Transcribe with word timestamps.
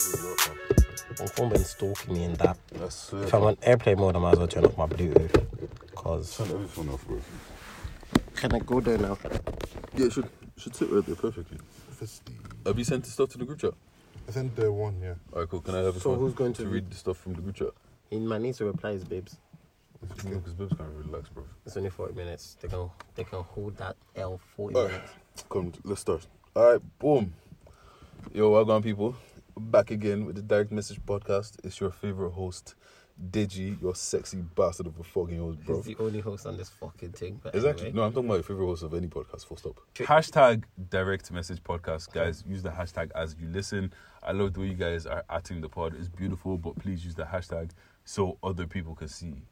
My 0.00 1.26
phone 1.26 1.50
been 1.50 1.62
stalking 1.64 2.14
me 2.14 2.24
in 2.24 2.32
that. 2.34 2.56
I. 2.80 2.84
If 2.84 3.34
I'm 3.34 3.42
on 3.42 3.56
airplane 3.62 3.98
mode, 3.98 4.16
I 4.16 4.18
might 4.18 4.32
as 4.32 4.38
well 4.38 4.48
turn 4.48 4.64
off 4.64 4.78
my 4.78 4.86
Bluetooth. 4.86 5.46
Cause 5.94 6.38
Turn 6.38 6.48
everything 6.50 6.88
off, 6.88 7.06
bro. 7.06 7.20
can 8.34 8.54
I 8.54 8.58
go 8.60 8.80
there 8.80 8.96
now? 8.96 9.18
Yeah, 9.94 10.06
it 10.06 10.12
should 10.12 10.28
should 10.56 10.74
sit 10.74 10.90
right 10.90 11.04
there 11.04 11.16
perfectly. 11.16 11.58
Firstly, 11.90 12.34
Have 12.64 12.78
you 12.78 12.84
sent 12.84 13.04
the 13.04 13.10
stuff 13.10 13.28
to 13.30 13.38
the 13.38 13.44
group 13.44 13.58
chat? 13.58 13.74
I 14.26 14.30
sent 14.32 14.56
the 14.56 14.72
one, 14.72 14.98
yeah. 15.02 15.14
Alright, 15.34 15.50
cool. 15.50 15.60
Can 15.60 15.74
I 15.74 15.78
have 15.78 15.96
a 15.96 16.00
So 16.00 16.14
who's 16.14 16.32
going 16.32 16.54
to 16.54 16.66
read 16.66 16.90
the 16.90 16.96
stuff 16.96 17.18
from 17.18 17.34
the 17.34 17.42
group 17.42 17.56
chat? 17.56 17.70
He 18.08 18.18
might 18.18 18.40
need 18.40 18.54
to 18.54 18.64
reply 18.64 18.92
his 18.92 19.04
babes. 19.04 19.36
No, 20.24 20.30
because 20.38 20.54
Bibs 20.54 20.72
can't 20.78 20.88
relax, 21.04 21.28
bro. 21.28 21.44
It's 21.66 21.76
only 21.76 21.90
40 21.90 22.14
minutes. 22.14 22.56
They 22.62 22.68
can 22.68 22.88
they 23.16 23.24
can 23.24 23.42
hold 23.42 23.76
that 23.76 23.96
L 24.16 24.40
40 24.56 24.74
Alright. 24.76 24.92
minutes. 24.92 25.12
Come, 25.50 25.72
let's 25.84 26.00
start. 26.00 26.26
All 26.56 26.72
right, 26.72 26.98
boom. 26.98 27.34
Yo, 28.32 28.48
welcome, 28.50 28.82
people. 28.82 29.14
Back 29.68 29.90
again 29.90 30.24
with 30.26 30.36
the 30.36 30.42
Direct 30.42 30.72
Message 30.72 31.00
Podcast. 31.04 31.58
It's 31.64 31.80
your 31.80 31.90
favorite 31.90 32.30
host, 32.30 32.74
Deji, 33.30 33.80
your 33.80 33.94
sexy 33.94 34.38
bastard 34.38 34.86
of 34.86 34.98
a 34.98 35.04
fucking 35.04 35.38
host, 35.38 35.64
bro. 35.64 35.76
He's 35.82 35.96
the 35.96 36.02
only 36.02 36.20
host 36.20 36.46
on 36.46 36.56
this 36.56 36.68
fucking 36.70 37.12
thing. 37.12 37.40
But 37.42 37.54
Exactly. 37.54 37.86
anyway. 37.88 37.96
No, 37.96 38.02
I'm 38.06 38.12
talking 38.12 38.26
about 38.28 38.34
your 38.36 38.42
favorite 38.44 38.66
host 38.66 38.82
of 38.82 38.94
any 38.94 39.06
podcast. 39.06 39.46
Full 39.46 39.56
stop. 39.58 39.80
Hashtag 39.94 40.64
direct 40.88 41.30
message 41.30 41.62
podcast, 41.62 42.12
guys. 42.12 42.42
Use 42.48 42.62
the 42.62 42.70
hashtag 42.70 43.10
as 43.14 43.36
you 43.40 43.48
listen. 43.48 43.92
I 44.22 44.32
love 44.32 44.54
the 44.54 44.60
way 44.60 44.66
you 44.66 44.74
guys 44.74 45.06
are 45.06 45.24
atting 45.30 45.60
the 45.60 45.68
pod. 45.68 45.94
It's 45.96 46.08
beautiful, 46.08 46.56
but 46.58 46.76
please 46.78 47.04
use 47.04 47.14
the 47.14 47.24
hashtag 47.24 47.70
so 48.04 48.38
other 48.42 48.66
people 48.66 48.94
can 48.94 49.08
see 49.08 49.42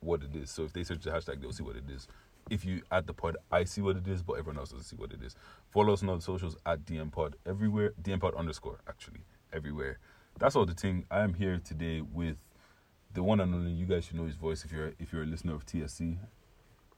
what 0.00 0.22
it 0.22 0.34
is. 0.36 0.50
So 0.50 0.64
if 0.64 0.72
they 0.72 0.84
search 0.84 1.02
the 1.02 1.10
hashtag, 1.10 1.40
they'll 1.42 1.52
see 1.52 1.64
what 1.64 1.76
it 1.76 1.84
is. 1.90 2.08
If 2.48 2.64
you 2.64 2.82
add 2.90 3.06
the 3.06 3.12
pod, 3.14 3.36
I 3.52 3.64
see 3.64 3.82
what 3.82 3.96
it 3.96 4.08
is, 4.08 4.22
but 4.22 4.34
everyone 4.34 4.58
else 4.58 4.70
doesn't 4.70 4.84
see 4.86 4.96
what 4.96 5.12
it 5.12 5.22
is. 5.22 5.34
Follow 5.68 5.92
us 5.92 6.02
on 6.02 6.08
all 6.08 6.16
the 6.16 6.22
socials 6.22 6.56
at 6.64 6.84
DM 6.86 7.12
Pod 7.12 7.36
everywhere. 7.46 7.92
DM 8.02 8.18
Pod 8.20 8.34
underscore 8.34 8.78
actually 8.88 9.20
everywhere. 9.52 9.98
That's 10.38 10.56
all 10.56 10.66
the 10.66 10.74
thing. 10.74 11.04
I 11.10 11.20
am 11.20 11.34
here 11.34 11.60
today 11.62 12.00
with 12.00 12.36
the 13.12 13.22
one 13.22 13.40
and 13.40 13.54
only. 13.54 13.72
You 13.72 13.86
guys 13.86 14.04
should 14.06 14.16
know 14.16 14.26
his 14.26 14.36
voice 14.36 14.64
if 14.64 14.72
you're 14.72 14.92
if 14.98 15.12
you're 15.12 15.22
a 15.22 15.26
listener 15.26 15.54
of 15.54 15.66
TSC. 15.66 16.16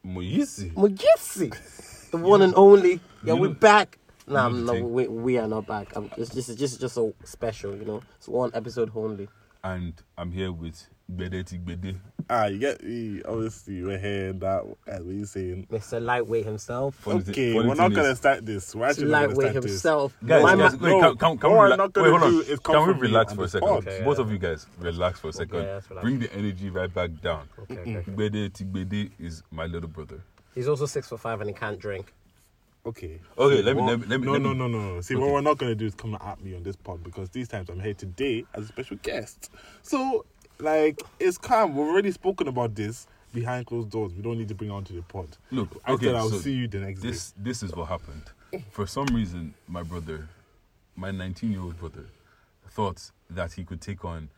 Moise. 0.03 0.65
Mujitsi, 0.75 2.11
the 2.11 2.17
one 2.17 2.41
and 2.41 2.53
only. 2.55 2.99
Yeah, 3.23 3.33
we're 3.33 3.49
know- 3.49 3.53
back. 3.53 3.99
Nah, 4.25 4.47
you 4.47 4.55
know 4.63 4.73
no, 4.73 4.85
we, 4.85 5.07
we 5.07 5.37
are 5.37 5.47
not 5.47 5.67
back. 5.67 5.93
I'm 5.97 6.09
just, 6.15 6.33
this 6.33 6.47
is 6.47 6.55
just 6.55 6.79
just 6.79 6.95
so 6.95 7.13
special, 7.25 7.75
you 7.75 7.83
know. 7.83 8.01
It's 8.17 8.27
one 8.29 8.51
episode 8.53 8.89
only. 8.95 9.27
And 9.63 9.93
I'm 10.17 10.31
here 10.31 10.51
with 10.51 10.87
Bedeti 11.13 11.63
Bede. 11.63 11.99
Ah, 12.29 12.45
you 12.45 12.57
get 12.59 12.83
me. 12.83 13.21
Obviously, 13.25 13.83
we're 13.83 13.97
hearing 13.97 14.39
that. 14.39 14.63
As 14.87 15.03
what 15.03 15.13
you 15.15 15.25
saying? 15.25 15.67
Mr. 15.71 16.01
Lightweight 16.01 16.45
himself. 16.45 17.07
Okay, 17.07 17.53
funny 17.53 17.67
we're 17.67 17.75
not 17.75 17.93
gonna 17.93 18.15
start 18.15 18.45
this. 18.45 18.73
We're 18.75 18.85
Mr. 18.85 18.89
actually 18.89 19.05
not 19.05 19.11
gonna 19.11 19.27
Lightweight 19.27 19.49
start 19.51 19.63
this. 19.63 19.71
himself. 19.71 20.17
Guys, 20.25 20.43
My 20.43 20.55
guys, 20.55 20.79
ma- 20.79 20.87
wait, 20.87 20.91
no, 20.91 20.99
can, 21.01 21.17
can, 21.17 21.37
can 21.37 21.51
what 21.51 21.57
we 21.59 21.65
I'm 21.65 21.71
rela- 21.71 21.77
not 21.77 21.93
gonna 21.93 22.11
wait, 22.11 22.19
hold 22.19 22.33
on. 22.33 22.41
is 22.51 22.59
come 22.59 22.75
Can 22.75 22.87
we 22.87 22.93
from 22.93 23.01
me 23.01 23.07
relax 23.07 23.31
on 23.31 23.35
for 23.37 23.41
a 23.41 23.45
this 23.45 23.51
second? 23.51 23.67
pod. 23.67 23.87
Okay, 23.87 24.03
Both 24.03 24.17
yeah. 24.19 24.23
of 24.25 24.31
you 24.31 24.37
guys, 24.37 24.67
relax 24.79 25.19
for 25.19 25.27
a 25.29 25.33
second. 25.33 25.63
yeah, 25.63 25.73
let's 25.73 25.89
relax. 25.89 26.03
Bring 26.03 26.19
the 26.19 26.33
energy 26.33 26.69
right 26.69 26.93
back 26.93 27.09
down. 27.21 27.47
Okay, 27.59 27.77
okay, 27.79 27.97
okay. 27.97 28.11
Tigbede, 28.11 28.49
Tigbede 28.51 29.11
is 29.19 29.43
my 29.51 29.65
little 29.65 29.89
brother. 29.89 30.21
He's 30.55 30.67
also 30.67 30.85
six 30.85 31.09
foot 31.09 31.19
five 31.19 31.41
and 31.41 31.49
he 31.49 31.55
can't 31.55 31.79
drink. 31.79 32.13
Okay. 32.85 33.19
Okay, 33.37 33.61
let 33.61 33.75
me- 33.77 33.81
what- 33.81 33.91
let 33.91 33.99
me- 34.01 34.07
let 34.07 34.19
me- 34.19 34.25
No, 34.25 34.31
let 34.33 34.41
no, 34.41 34.49
me- 34.49 34.55
no, 34.59 34.67
no, 34.67 34.95
no. 34.95 35.01
See, 35.01 35.15
Okay. 35.15 35.23
what 35.23 35.31
we're 35.31 35.39
not 35.41 35.57
gonna 35.57 35.73
do 35.73 35.85
is 35.85 35.95
come 35.95 36.15
at 36.19 36.43
me 36.43 36.53
on 36.55 36.63
this 36.63 36.75
pod 36.75 37.01
because 37.01 37.29
these 37.29 37.47
times 37.47 37.69
I'm 37.69 37.79
here 37.79 37.93
today 37.93 38.43
as 38.53 38.65
a 38.65 38.67
special 38.67 38.97
guest. 39.01 39.49
So, 39.83 40.25
like, 40.63 41.01
it's 41.19 41.37
calm. 41.37 41.75
We've 41.75 41.87
already 41.87 42.11
spoken 42.11 42.47
about 42.47 42.73
this 42.75 43.07
behind 43.33 43.65
closed 43.65 43.89
doors. 43.89 44.13
We 44.13 44.21
don't 44.21 44.37
need 44.37 44.47
to 44.47 44.55
bring 44.55 44.69
it 44.69 44.73
onto 44.73 44.95
the 44.95 45.01
pod. 45.01 45.37
Look, 45.51 45.81
I 45.85 45.93
okay, 45.93 46.07
said 46.07 46.15
I'll 46.15 46.29
so 46.29 46.37
see 46.37 46.53
you 46.53 46.67
the 46.67 46.79
next 46.79 47.01
this 47.01 47.33
this 47.37 47.63
is 47.63 47.75
what 47.75 47.87
happened. 47.89 48.23
For 48.71 48.85
some 48.85 49.05
reason, 49.07 49.53
my 49.67 49.81
brother, 49.83 50.27
my 50.95 51.11
19 51.11 51.51
year 51.51 51.61
old 51.61 51.77
brother, 51.79 52.05
thought 52.69 53.11
that 53.29 53.53
he 53.53 53.63
could 53.63 53.81
take 53.81 54.05
on 54.05 54.29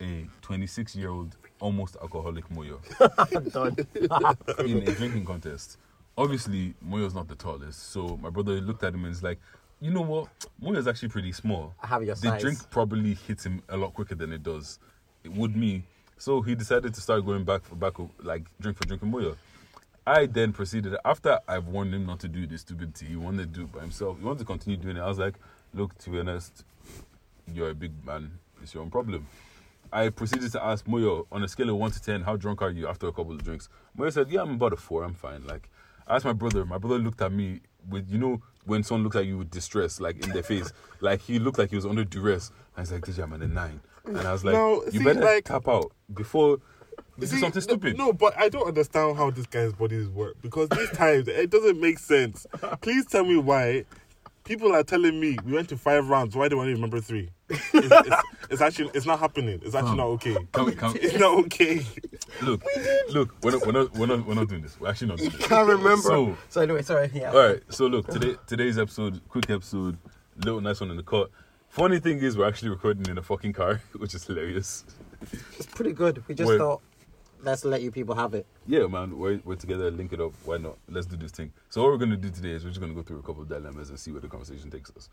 a 0.00 0.26
26 0.42 0.96
year 0.96 1.10
old 1.10 1.36
almost 1.60 1.96
alcoholic 2.00 2.48
Moyo 2.48 2.78
in 4.66 4.88
a 4.88 4.94
drinking 4.94 5.24
contest. 5.24 5.78
Obviously, 6.16 6.74
Moyo's 6.86 7.14
not 7.14 7.26
the 7.28 7.34
tallest, 7.34 7.90
so 7.90 8.16
my 8.22 8.30
brother 8.30 8.60
looked 8.60 8.84
at 8.84 8.94
him 8.94 9.04
and 9.04 9.12
is 9.12 9.22
like, 9.22 9.40
"You 9.80 9.90
know 9.90 10.02
what? 10.02 10.28
Moyo's 10.62 10.86
actually 10.86 11.08
pretty 11.08 11.32
small. 11.32 11.74
I 11.82 11.88
have 11.88 12.04
your 12.04 12.14
the 12.14 12.28
size." 12.28 12.40
drink 12.40 12.70
probably 12.70 13.14
hits 13.14 13.44
him 13.44 13.62
a 13.68 13.76
lot 13.76 13.94
quicker 13.94 14.14
than 14.14 14.32
it 14.32 14.42
does. 14.44 14.78
Would 15.24 15.56
me. 15.56 15.82
So 16.18 16.42
he 16.42 16.54
decided 16.54 16.94
to 16.94 17.00
start 17.00 17.24
going 17.24 17.44
back 17.44 17.64
for 17.64 17.74
back, 17.74 17.94
like 18.22 18.44
drink 18.60 18.78
for 18.78 18.84
drink 18.84 19.02
with 19.02 19.10
Moyo. 19.10 19.36
I 20.06 20.26
then 20.26 20.52
proceeded 20.52 20.96
after 21.04 21.38
I've 21.48 21.66
warned 21.66 21.94
him 21.94 22.04
not 22.04 22.20
to 22.20 22.28
do 22.28 22.46
this 22.46 22.60
stupidity. 22.60 23.06
He 23.06 23.16
wanted 23.16 23.54
to 23.54 23.60
do 23.60 23.64
it 23.64 23.72
by 23.72 23.80
himself. 23.80 24.18
He 24.18 24.24
wanted 24.24 24.40
to 24.40 24.44
continue 24.44 24.76
doing 24.76 24.96
it. 24.96 25.00
I 25.00 25.08
was 25.08 25.18
like, 25.18 25.34
"Look, 25.72 25.96
to 25.98 26.10
be 26.10 26.20
honest, 26.20 26.64
you're 27.52 27.70
a 27.70 27.74
big 27.74 28.04
man. 28.04 28.38
It's 28.62 28.74
your 28.74 28.82
own 28.82 28.90
problem." 28.90 29.26
I 29.92 30.08
proceeded 30.10 30.50
to 30.52 30.64
ask 30.64 30.84
Moyo 30.86 31.26
on 31.30 31.42
a 31.42 31.48
scale 31.48 31.70
of 31.70 31.76
one 31.76 31.90
to 31.92 32.02
ten, 32.02 32.22
how 32.22 32.36
drunk 32.36 32.62
are 32.62 32.70
you 32.70 32.88
after 32.88 33.06
a 33.06 33.12
couple 33.12 33.32
of 33.32 33.44
drinks? 33.44 33.68
Moyo 33.96 34.12
said, 34.12 34.30
"Yeah, 34.30 34.42
I'm 34.42 34.54
about 34.54 34.72
a 34.72 34.76
four. 34.76 35.04
I'm 35.04 35.14
fine." 35.14 35.46
Like, 35.46 35.70
I 36.06 36.16
asked 36.16 36.24
my 36.24 36.32
brother. 36.32 36.66
My 36.66 36.78
brother 36.78 36.98
looked 36.98 37.22
at 37.22 37.32
me 37.32 37.60
with, 37.88 38.10
you 38.10 38.18
know, 38.18 38.42
when 38.64 38.82
someone 38.82 39.04
looks 39.04 39.16
at 39.16 39.26
you 39.26 39.38
with 39.38 39.50
distress, 39.50 40.00
like 40.00 40.22
in 40.22 40.32
their 40.32 40.42
face, 40.42 40.70
like 41.00 41.20
he 41.22 41.38
looked 41.38 41.58
like 41.58 41.70
he 41.70 41.76
was 41.76 41.86
under 41.86 42.04
duress. 42.04 42.50
And 42.76 42.86
he's 42.86 42.92
like, 42.92 43.04
"DJ, 43.04 43.22
I'm 43.22 43.32
at 43.32 43.40
a 43.40 43.48
nine. 43.48 43.80
And 44.04 44.18
I 44.18 44.32
was 44.32 44.44
like, 44.44 44.54
No, 44.54 44.84
"You 44.84 44.90
see, 44.92 45.04
better 45.04 45.20
like- 45.20 45.44
tap 45.44 45.68
out 45.68 45.92
before 46.12 46.58
this 47.18 47.30
See, 47.30 47.36
is 47.36 47.42
something 47.42 47.62
stupid." 47.62 47.96
No, 47.96 48.12
but 48.12 48.36
I 48.38 48.48
don't 48.48 48.66
understand 48.66 49.16
how 49.16 49.30
this 49.30 49.46
guy's 49.46 49.72
bodies 49.72 50.08
work 50.08 50.36
because 50.42 50.68
these 50.70 50.90
times 50.92 51.28
it 51.28 51.50
doesn't 51.50 51.80
make 51.80 51.98
sense. 51.98 52.46
Please 52.80 53.06
tell 53.06 53.24
me 53.24 53.36
why 53.36 53.84
people 54.44 54.74
are 54.74 54.82
telling 54.82 55.18
me 55.18 55.36
we 55.44 55.52
went 55.52 55.68
to 55.70 55.76
five 55.78 56.08
rounds. 56.08 56.36
Why 56.36 56.48
do 56.48 56.58
I 56.58 56.60
only 56.62 56.74
remember 56.74 57.00
three? 57.00 57.30
It's, 57.48 57.62
it's, 57.74 58.22
it's 58.50 58.60
actually 58.62 58.90
it's 58.94 59.06
not 59.06 59.18
happening. 59.20 59.60
It's 59.64 59.74
actually 59.74 59.96
not 59.96 60.06
okay. 60.08 60.36
Can 60.52 60.64
we, 60.66 60.72
can, 60.74 60.92
It's 60.96 61.18
not 61.18 61.38
okay. 61.44 61.84
look, 62.42 62.62
look, 63.10 63.34
we're 63.42 63.52
not, 63.52 63.66
we're 63.66 63.72
not, 63.72 63.94
we're 63.94 64.06
not, 64.06 64.26
we're 64.26 64.34
not 64.34 64.48
doing 64.48 64.62
this. 64.62 64.78
We're 64.80 64.88
actually 64.90 65.08
not 65.08 65.18
doing 65.18 65.30
this. 65.30 65.46
Can't 65.46 65.68
remember. 65.68 66.02
So, 66.02 66.36
So 66.48 66.60
anyway, 66.62 66.82
sorry. 66.82 67.10
Yeah. 67.14 67.32
All 67.32 67.38
right, 67.46 67.62
so 67.70 67.86
look, 67.86 68.06
today 68.08 68.36
today's 68.46 68.78
episode, 68.78 69.20
quick 69.28 69.48
episode, 69.50 69.96
little 70.38 70.60
nice 70.60 70.80
one 70.80 70.90
in 70.90 70.96
the 70.96 71.02
cut. 71.02 71.30
Funny 71.74 71.98
thing 71.98 72.18
is, 72.22 72.38
we're 72.38 72.46
actually 72.46 72.68
recording 72.68 73.04
in 73.10 73.18
a 73.18 73.22
fucking 73.22 73.52
car, 73.52 73.80
which 73.96 74.14
is 74.14 74.22
hilarious. 74.24 74.84
It's 75.58 75.66
pretty 75.66 75.92
good. 75.92 76.22
We 76.28 76.34
just 76.36 76.48
Wait. 76.48 76.58
thought 76.58 76.80
let's 77.42 77.64
let 77.64 77.82
you 77.82 77.90
people 77.90 78.14
have 78.14 78.32
it. 78.32 78.46
Yeah, 78.64 78.86
man, 78.86 79.18
we're, 79.18 79.40
we're 79.44 79.56
together, 79.56 79.90
link 79.90 80.12
it 80.12 80.20
up. 80.20 80.34
Why 80.44 80.58
not? 80.58 80.76
Let's 80.88 81.06
do 81.08 81.16
this 81.16 81.32
thing. 81.32 81.52
So 81.70 81.82
what 81.82 81.90
we're 81.90 81.98
gonna 81.98 82.16
do 82.16 82.30
today 82.30 82.50
is 82.50 82.62
we're 82.62 82.70
just 82.70 82.80
gonna 82.80 82.94
go 82.94 83.02
through 83.02 83.18
a 83.18 83.22
couple 83.22 83.42
of 83.42 83.48
dilemmas 83.48 83.90
and 83.90 83.98
see 83.98 84.12
where 84.12 84.20
the 84.20 84.28
conversation 84.28 84.70
takes 84.70 84.92
us. 84.96 85.08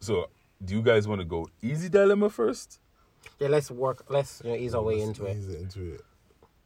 So, 0.00 0.28
do 0.62 0.74
you 0.74 0.82
guys 0.82 1.08
want 1.08 1.22
to 1.22 1.24
go 1.24 1.48
easy 1.62 1.88
dilemma 1.88 2.28
first? 2.28 2.78
Yeah, 3.40 3.48
let's 3.48 3.70
work. 3.70 4.04
Let's 4.10 4.42
you 4.44 4.50
know 4.50 4.56
ease 4.56 4.74
our 4.74 4.82
way 4.82 5.00
into 5.00 5.24
it. 5.24 5.38
Ease 5.38 5.48
it 5.48 5.60
into 5.62 5.94
it. 5.94 6.00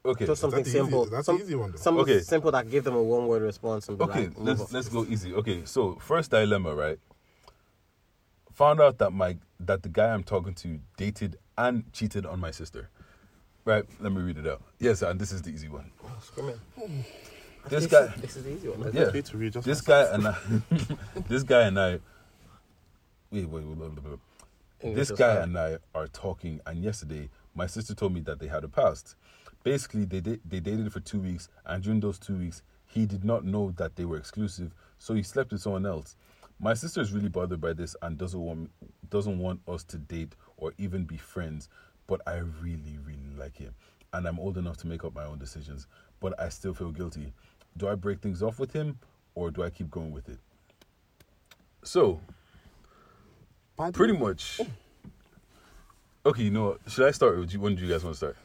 Okay, 0.04 0.26
Just 0.26 0.40
something 0.40 0.58
That's 0.58 0.72
the 0.72 0.78
easy- 0.78 0.84
simple. 0.90 1.06
that's 1.06 1.26
Some- 1.26 1.38
the 1.38 1.44
easy 1.44 1.54
one, 1.54 1.70
though. 1.70 1.76
Something 1.78 2.02
Okay. 2.02 2.20
simple 2.20 2.50
that 2.50 2.68
give 2.68 2.82
them 2.82 2.94
a 2.96 3.02
one 3.02 3.28
word 3.28 3.42
response 3.42 3.88
and 3.88 3.96
be 3.96 4.04
okay, 4.06 4.26
like, 4.26 4.32
let's 4.38 4.72
let's 4.72 4.88
go 4.88 5.04
easy. 5.04 5.32
Okay, 5.34 5.64
so 5.64 5.94
first 6.00 6.32
dilemma, 6.32 6.74
right? 6.74 6.98
Found 8.56 8.80
out 8.80 8.96
that 8.98 9.10
my 9.12 9.36
that 9.60 9.82
the 9.82 9.88
guy 9.90 10.12
I'm 10.14 10.24
talking 10.24 10.54
to 10.54 10.80
dated 10.96 11.36
and 11.58 11.90
cheated 11.92 12.24
on 12.24 12.40
my 12.40 12.50
sister. 12.50 12.88
Right, 13.66 13.84
let 14.00 14.12
me 14.12 14.22
read 14.22 14.38
it 14.38 14.46
out. 14.46 14.62
Yes, 14.78 15.02
and 15.02 15.20
this 15.20 15.30
is 15.30 15.42
the 15.42 15.50
easy 15.50 15.68
one. 15.68 15.90
Oh, 16.04 16.10
scream 16.22 16.48
it. 16.50 16.58
This 17.68 17.82
This 17.82 17.86
guy, 17.86 18.04
is- 18.14 18.20
This 18.22 18.36
is 18.36 18.44
the 18.44 18.50
easy 18.52 18.68
one. 18.68 18.92
Yeah. 18.94 19.10
To 19.10 19.36
read 19.36 19.52
this 19.54 19.80
guy 19.82 20.02
and 20.12 20.28
I, 20.28 20.36
this 21.28 21.42
guy 21.42 21.62
and 21.62 21.78
I, 21.78 21.98
wait, 23.30 23.44
wait, 23.46 23.64
wait, 23.64 23.76
wait, 23.76 23.90
wait, 24.04 24.18
wait. 24.82 24.94
This 24.94 25.10
guy 25.10 25.34
fine. 25.34 25.42
and 25.42 25.58
I 25.58 25.78
are 25.94 26.06
talking, 26.08 26.60
and 26.66 26.82
yesterday 26.82 27.28
my 27.54 27.66
sister 27.66 27.94
told 27.94 28.14
me 28.14 28.20
that 28.20 28.38
they 28.38 28.46
had 28.46 28.64
a 28.64 28.68
past. 28.68 29.16
Basically, 29.64 30.04
they 30.06 30.20
did, 30.20 30.40
they 30.48 30.60
dated 30.60 30.90
for 30.92 31.00
two 31.00 31.20
weeks, 31.20 31.48
and 31.66 31.82
during 31.82 32.00
those 32.00 32.18
two 32.18 32.36
weeks, 32.36 32.62
he 32.86 33.04
did 33.04 33.24
not 33.24 33.44
know 33.44 33.72
that 33.76 33.96
they 33.96 34.04
were 34.06 34.16
exclusive, 34.16 34.72
so 34.98 35.12
he 35.14 35.22
slept 35.22 35.50
with 35.52 35.60
someone 35.60 35.84
else. 35.84 36.16
My 36.58 36.74
sister 36.74 37.00
is 37.00 37.12
really 37.12 37.28
bothered 37.28 37.60
by 37.60 37.72
this 37.74 37.94
and 38.02 38.16
doesn't 38.16 38.40
want 38.40 38.70
doesn't 39.10 39.38
want 39.38 39.60
us 39.68 39.84
to 39.84 39.98
date 39.98 40.34
or 40.56 40.72
even 40.78 41.04
be 41.04 41.16
friends. 41.16 41.68
But 42.06 42.20
I 42.26 42.36
really, 42.36 42.98
really 43.04 43.36
like 43.36 43.56
him, 43.56 43.74
and 44.12 44.26
I'm 44.26 44.38
old 44.38 44.56
enough 44.56 44.76
to 44.78 44.86
make 44.86 45.04
up 45.04 45.14
my 45.14 45.24
own 45.24 45.38
decisions. 45.38 45.86
But 46.20 46.38
I 46.40 46.48
still 46.48 46.72
feel 46.72 46.92
guilty. 46.92 47.32
Do 47.76 47.88
I 47.88 47.94
break 47.94 48.20
things 48.20 48.42
off 48.42 48.58
with 48.58 48.72
him, 48.72 48.98
or 49.34 49.50
do 49.50 49.62
I 49.62 49.70
keep 49.70 49.90
going 49.90 50.12
with 50.12 50.28
it? 50.28 50.38
So, 51.82 52.20
Pardon? 53.76 53.92
pretty 53.92 54.16
much. 54.16 54.60
Okay, 56.24 56.44
you 56.44 56.50
know 56.50 56.68
what? 56.70 56.80
Should 56.88 57.06
I 57.06 57.10
start? 57.10 57.38
Or 57.38 57.44
do 57.44 57.52
you, 57.52 57.60
when 57.60 57.74
do 57.74 57.84
you 57.84 57.92
guys 57.92 58.02
want 58.02 58.14
to 58.14 58.18
start? 58.18 58.36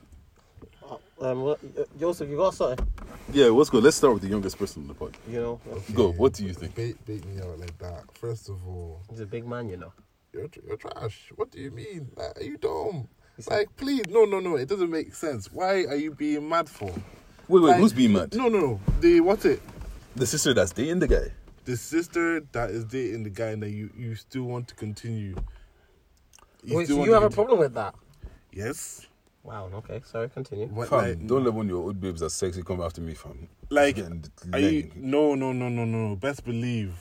Um, 1.21 1.47
uh, 1.47 1.55
Joseph, 1.99 2.29
you 2.29 2.37
got 2.37 2.53
something? 2.55 2.85
Yeah, 3.33 3.49
what's 3.49 3.69
good? 3.69 3.83
Let's 3.83 3.95
start 3.95 4.13
with 4.13 4.23
the 4.23 4.29
youngest 4.29 4.57
person 4.59 4.81
in 4.81 4.87
the 4.89 4.93
pod. 4.93 5.15
You 5.29 5.41
know, 5.41 5.61
Go. 5.93 6.11
What 6.11 6.33
do 6.33 6.43
you 6.43 6.53
think? 6.53 6.75
Bait, 6.75 7.03
bait 7.05 7.25
me 7.25 7.41
out 7.41 7.59
like 7.59 7.77
that. 7.77 8.03
First 8.17 8.49
of 8.49 8.67
all, 8.67 9.01
he's 9.09 9.21
a 9.21 9.25
big 9.25 9.47
man. 9.47 9.69
You 9.69 9.77
know. 9.77 9.93
you're, 10.33 10.49
you're 10.67 10.77
trash. 10.77 11.31
What 11.35 11.51
do 11.51 11.59
you 11.59 11.71
mean? 11.71 12.11
Like, 12.15 12.37
are 12.39 12.43
you 12.43 12.57
dumb? 12.57 13.07
Like, 13.49 13.75
please, 13.77 14.03
no, 14.09 14.25
no, 14.25 14.39
no. 14.39 14.57
It 14.57 14.67
doesn't 14.67 14.89
make 14.89 15.15
sense. 15.15 15.51
Why 15.51 15.85
are 15.85 15.95
you 15.95 16.11
being 16.11 16.47
mad 16.47 16.69
for? 16.69 16.85
Wait, 16.85 16.97
wait. 17.47 17.61
Like, 17.61 17.77
who's 17.77 17.93
being 17.93 18.13
mad? 18.13 18.35
No, 18.35 18.49
no, 18.49 18.59
no. 18.59 18.79
The 18.99 19.21
what's 19.21 19.45
it? 19.45 19.61
The 20.15 20.25
sister 20.25 20.53
that's 20.53 20.73
dating 20.73 20.99
the 20.99 21.07
guy. 21.07 21.31
The 21.63 21.77
sister 21.77 22.41
that 22.51 22.69
is 22.71 22.83
dating 22.85 23.23
the 23.23 23.29
guy, 23.29 23.51
and 23.51 23.63
that 23.63 23.69
you 23.69 23.89
you 23.95 24.15
still 24.15 24.43
want 24.43 24.67
to 24.67 24.75
continue. 24.75 25.35
You 26.63 26.77
Wait, 26.77 26.87
so 26.87 26.99
you 26.99 27.05
to 27.05 27.13
have 27.13 27.23
a 27.23 27.29
problem 27.29 27.59
with 27.59 27.73
that? 27.75 27.95
Yes. 28.51 29.07
Wow. 29.43 29.69
Okay. 29.73 30.01
Sorry. 30.05 30.29
Continue. 30.29 30.67
What, 30.67 30.87
Fam, 30.89 30.99
like, 30.99 31.27
don't 31.27 31.43
let 31.43 31.53
one 31.53 31.65
of 31.65 31.69
your 31.69 31.83
old 31.83 31.99
babes 31.99 32.21
that's 32.21 32.33
sexy 32.35 32.61
come 32.63 32.81
after 32.81 33.01
me, 33.01 33.13
fam. 33.15 33.47
Like, 33.69 33.95
Getting 33.95 34.23
Are 34.53 34.59
you, 34.59 34.91
no, 34.95 35.35
no, 35.35 35.51
no, 35.51 35.67
no, 35.69 35.85
no. 35.85 36.15
Best 36.15 36.45
believe. 36.45 36.93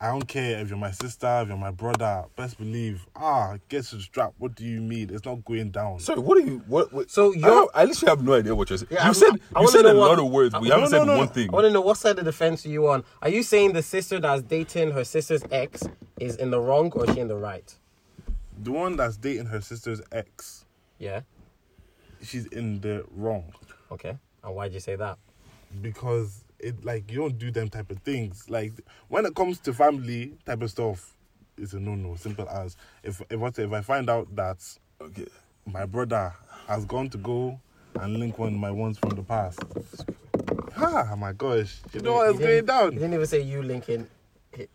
I 0.00 0.08
don't 0.08 0.26
care 0.26 0.58
if 0.60 0.68
you're 0.68 0.76
my 0.78 0.90
sister, 0.90 1.40
if 1.42 1.48
you're 1.48 1.56
my 1.56 1.70
brother. 1.70 2.24
Best 2.36 2.58
believe. 2.58 3.06
Ah, 3.16 3.56
get 3.68 3.84
to 3.84 3.96
the 3.96 4.02
strap. 4.02 4.32
What 4.38 4.54
do 4.54 4.64
you 4.64 4.80
mean? 4.80 5.08
It's 5.10 5.24
not 5.24 5.44
going 5.44 5.70
down. 5.70 6.00
Sorry, 6.00 6.20
what 6.20 6.36
are 6.36 6.40
you? 6.42 6.62
What? 6.66 6.92
what 6.92 7.10
So 7.10 7.32
I, 7.32 7.36
you're- 7.36 7.54
have- 7.54 7.68
I 7.74 7.84
literally 7.84 8.10
have 8.10 8.22
no 8.22 8.34
idea 8.34 8.54
what 8.54 8.68
you're 8.70 8.78
saying. 8.78 8.88
Yeah, 8.90 8.98
you 8.98 9.04
I'm- 9.04 9.14
said 9.14 9.40
I 9.54 9.60
you 9.62 9.68
said 9.68 9.82
know 9.82 9.92
a 9.96 9.98
what- 9.98 10.08
lot 10.10 10.18
of 10.18 10.30
words, 10.30 10.52
but 10.52 10.62
you 10.62 10.68
No, 10.70 10.74
haven't 10.80 10.90
no, 10.92 10.98
said 10.98 11.06
no. 11.06 11.18
one 11.18 11.28
thing. 11.28 11.48
I 11.50 11.52
want 11.52 11.64
to 11.66 11.70
know 11.70 11.80
what 11.80 11.96
side 11.96 12.18
of 12.18 12.24
the 12.24 12.32
fence 12.32 12.66
are 12.66 12.70
you 12.70 12.88
on? 12.88 13.04
Are 13.22 13.28
you 13.30 13.42
saying 13.42 13.72
the 13.72 13.82
sister 13.82 14.18
that's 14.20 14.42
dating 14.42 14.90
her 14.92 15.04
sister's 15.04 15.42
ex 15.50 15.84
is 16.20 16.36
in 16.36 16.50
the 16.50 16.60
wrong 16.60 16.90
or 16.92 17.08
is 17.08 17.14
she 17.14 17.20
in 17.20 17.28
the 17.28 17.36
right? 17.36 17.74
The 18.62 18.72
one 18.72 18.96
that's 18.96 19.16
dating 19.16 19.46
her 19.46 19.60
sister's 19.60 20.00
ex, 20.12 20.64
Yeah. 20.98 21.20
She's 22.24 22.46
in 22.46 22.80
the 22.80 23.04
wrong 23.10 23.52
Okay. 23.92 24.16
And 24.42 24.54
why'd 24.54 24.72
you 24.72 24.80
say 24.80 24.96
that? 24.96 25.18
because 25.82 26.44
it 26.60 26.84
like 26.84 27.10
you 27.10 27.18
don't 27.18 27.36
do 27.38 27.50
them 27.50 27.68
type 27.68 27.90
of 27.90 27.98
things. 28.00 28.48
Like 28.48 28.72
when 29.08 29.26
it 29.26 29.34
comes 29.34 29.58
to 29.60 29.72
family 29.74 30.34
type 30.46 30.62
of 30.62 30.70
stuff, 30.70 31.16
it's 31.58 31.72
a 31.72 31.80
no 31.80 31.94
no. 31.96 32.14
Simple 32.16 32.48
as 32.48 32.76
if 33.02 33.20
if 33.30 33.38
what 33.40 33.58
if 33.58 33.72
I 33.72 33.80
find 33.80 34.08
out 34.08 34.34
that 34.36 34.58
Okay. 35.00 35.26
my 35.66 35.84
brother 35.84 36.32
has 36.68 36.84
gone 36.84 37.08
to 37.10 37.18
go 37.18 37.58
and 38.00 38.18
link 38.18 38.38
one 38.38 38.54
of 38.54 38.58
my 38.60 38.70
ones 38.70 38.98
from 38.98 39.10
the 39.10 39.22
past. 39.22 39.60
Ah, 40.76 41.14
my 41.16 41.32
gosh. 41.32 41.80
You 41.92 42.00
know 42.00 42.14
what's 42.14 42.32
He 42.32 42.38
going 42.38 42.50
didn't- 42.56 42.66
down? 42.66 42.92
He 42.92 42.98
didn't 42.98 43.14
even 43.14 43.26
say 43.26 43.40
you 43.42 43.62
linking, 43.62 44.06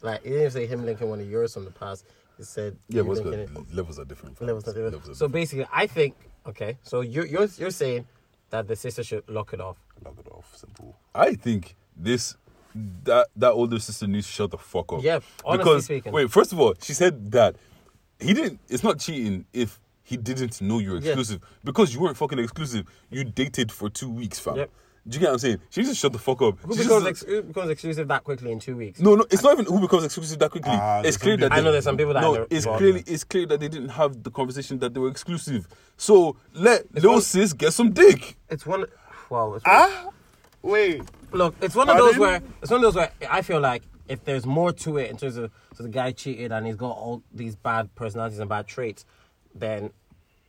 like 0.01 0.21
he 0.23 0.29
didn't 0.29 0.41
even 0.41 0.51
say 0.51 0.65
him 0.67 0.85
linking 0.85 1.09
one 1.09 1.19
of 1.19 1.29
yours 1.29 1.53
from 1.53 1.65
the 1.65 1.71
past. 1.71 2.05
He 2.37 2.43
said 2.43 2.77
Yeah, 2.89 3.01
you 3.01 3.05
what's 3.07 3.19
good? 3.21 3.73
Levels 3.73 3.99
are 3.99 4.05
different. 4.05 4.41
Levels 4.41 4.63
are 4.67 4.73
different. 4.73 4.93
Levels 4.93 5.09
are 5.09 5.13
So 5.15 5.27
different. 5.27 5.33
basically, 5.33 5.67
I 5.73 5.87
think 5.87 6.15
okay. 6.47 6.77
So 6.83 7.01
you're 7.01 7.25
you're 7.25 7.47
you're 7.57 7.71
saying 7.71 8.07
that 8.49 8.67
the 8.67 8.75
sister 8.75 9.03
should 9.03 9.23
lock 9.29 9.53
it 9.53 9.61
off. 9.61 9.77
Log 10.03 10.17
it 10.19 10.27
off. 10.31 10.55
Simple. 10.55 10.97
I 11.13 11.35
think 11.35 11.75
this 11.95 12.35
that 13.03 13.27
that 13.35 13.51
older 13.51 13.79
sister 13.79 14.07
needs 14.07 14.27
to 14.27 14.33
shut 14.33 14.51
the 14.51 14.57
fuck 14.57 14.93
up. 14.93 15.03
Yeah, 15.03 15.19
honestly 15.43 15.57
because 15.57 15.85
speaking. 15.85 16.11
wait, 16.13 16.31
first 16.31 16.51
of 16.53 16.59
all, 16.59 16.73
she 16.81 16.93
said 16.93 17.31
that 17.31 17.55
he 18.19 18.33
didn't. 18.33 18.59
It's 18.69 18.83
not 18.83 18.99
cheating 18.99 19.45
if 19.53 19.79
he 20.03 20.17
didn't 20.17 20.59
know 20.61 20.79
you 20.79 20.91
were 20.91 20.97
Yeah. 20.97 21.09
exclusive 21.11 21.41
because 21.63 21.93
you 21.93 21.99
weren't 21.99 22.17
fucking 22.17 22.39
exclusive. 22.39 22.85
You 23.09 23.23
dated 23.23 23.71
for 23.71 23.89
two 23.89 24.09
weeks, 24.09 24.39
fam. 24.39 24.55
Yep. 24.57 24.69
Do 25.07 25.15
you 25.15 25.19
get 25.21 25.27
what 25.27 25.33
I'm 25.33 25.39
saying? 25.39 25.57
She 25.69 25.81
needs 25.81 25.91
to 25.91 25.95
shut 25.95 26.11
the 26.13 26.19
fuck 26.19 26.41
up. 26.41 26.59
Who 26.59 26.75
She 26.75 26.83
becomes, 26.83 27.05
just- 27.05 27.23
ex- 27.23 27.31
who 27.31 27.41
becomes 27.43 27.69
exclusive 27.71 28.07
that 28.09 28.23
quickly 28.23 28.51
in 28.51 28.59
two 28.59 28.75
weeks? 28.75 28.99
no, 28.99 29.15
no, 29.15 29.25
it's 29.31 29.41
not 29.43 29.53
even 29.53 29.65
who 29.65 29.79
becomes 29.81 30.03
exclusive 30.03 30.37
that 30.39 30.51
quickly. 30.51 30.71
Ah, 30.73 31.01
it's 31.03 31.17
clear 31.17 31.37
that 31.37 31.45
people- 31.51 31.57
I 31.57 31.61
know 31.63 31.71
there's 31.71 31.83
some 31.83 31.97
people 31.97 32.13
that 32.13 32.21
no, 32.21 32.35
are 32.41 32.47
it's 32.49 32.65
clearly 32.65 33.03
it's 33.07 33.23
clear 33.23 33.45
that 33.47 33.59
they 33.59 33.67
didn't 33.69 33.89
have 33.89 34.23
the 34.23 34.31
conversation 34.31 34.79
that 34.79 34.93
they 34.93 34.99
were 34.99 35.09
exclusive. 35.09 35.67
So 35.97 36.35
let 36.53 36.93
little 36.93 37.13
one- 37.13 37.21
sis 37.21 37.53
get 37.53 37.73
some 37.73 37.91
dick. 37.91 38.35
It's 38.49 38.65
one. 38.65 38.85
Well, 39.29 39.55
it's 39.55 39.63
Ah? 39.67 40.09
Wait. 40.61 41.01
Look, 41.31 41.55
it's 41.61 41.75
one 41.75 41.89
of 41.89 41.97
those 41.97 42.17
where 42.17 42.41
it's 42.61 42.69
one 42.71 42.77
of 42.83 42.93
those 42.93 42.95
where 42.95 43.11
I 43.29 43.41
feel 43.41 43.59
like 43.61 43.83
if 44.07 44.23
there's 44.25 44.45
more 44.45 44.71
to 44.73 44.97
it 44.97 45.09
in 45.09 45.17
terms 45.17 45.37
of 45.37 45.51
so 45.75 45.83
the 45.83 45.89
guy 45.89 46.11
cheated 46.11 46.51
and 46.51 46.65
he's 46.65 46.75
got 46.75 46.89
all 46.91 47.21
these 47.33 47.55
bad 47.55 47.93
personalities 47.95 48.39
and 48.39 48.49
bad 48.49 48.67
traits, 48.67 49.05
then 49.55 49.91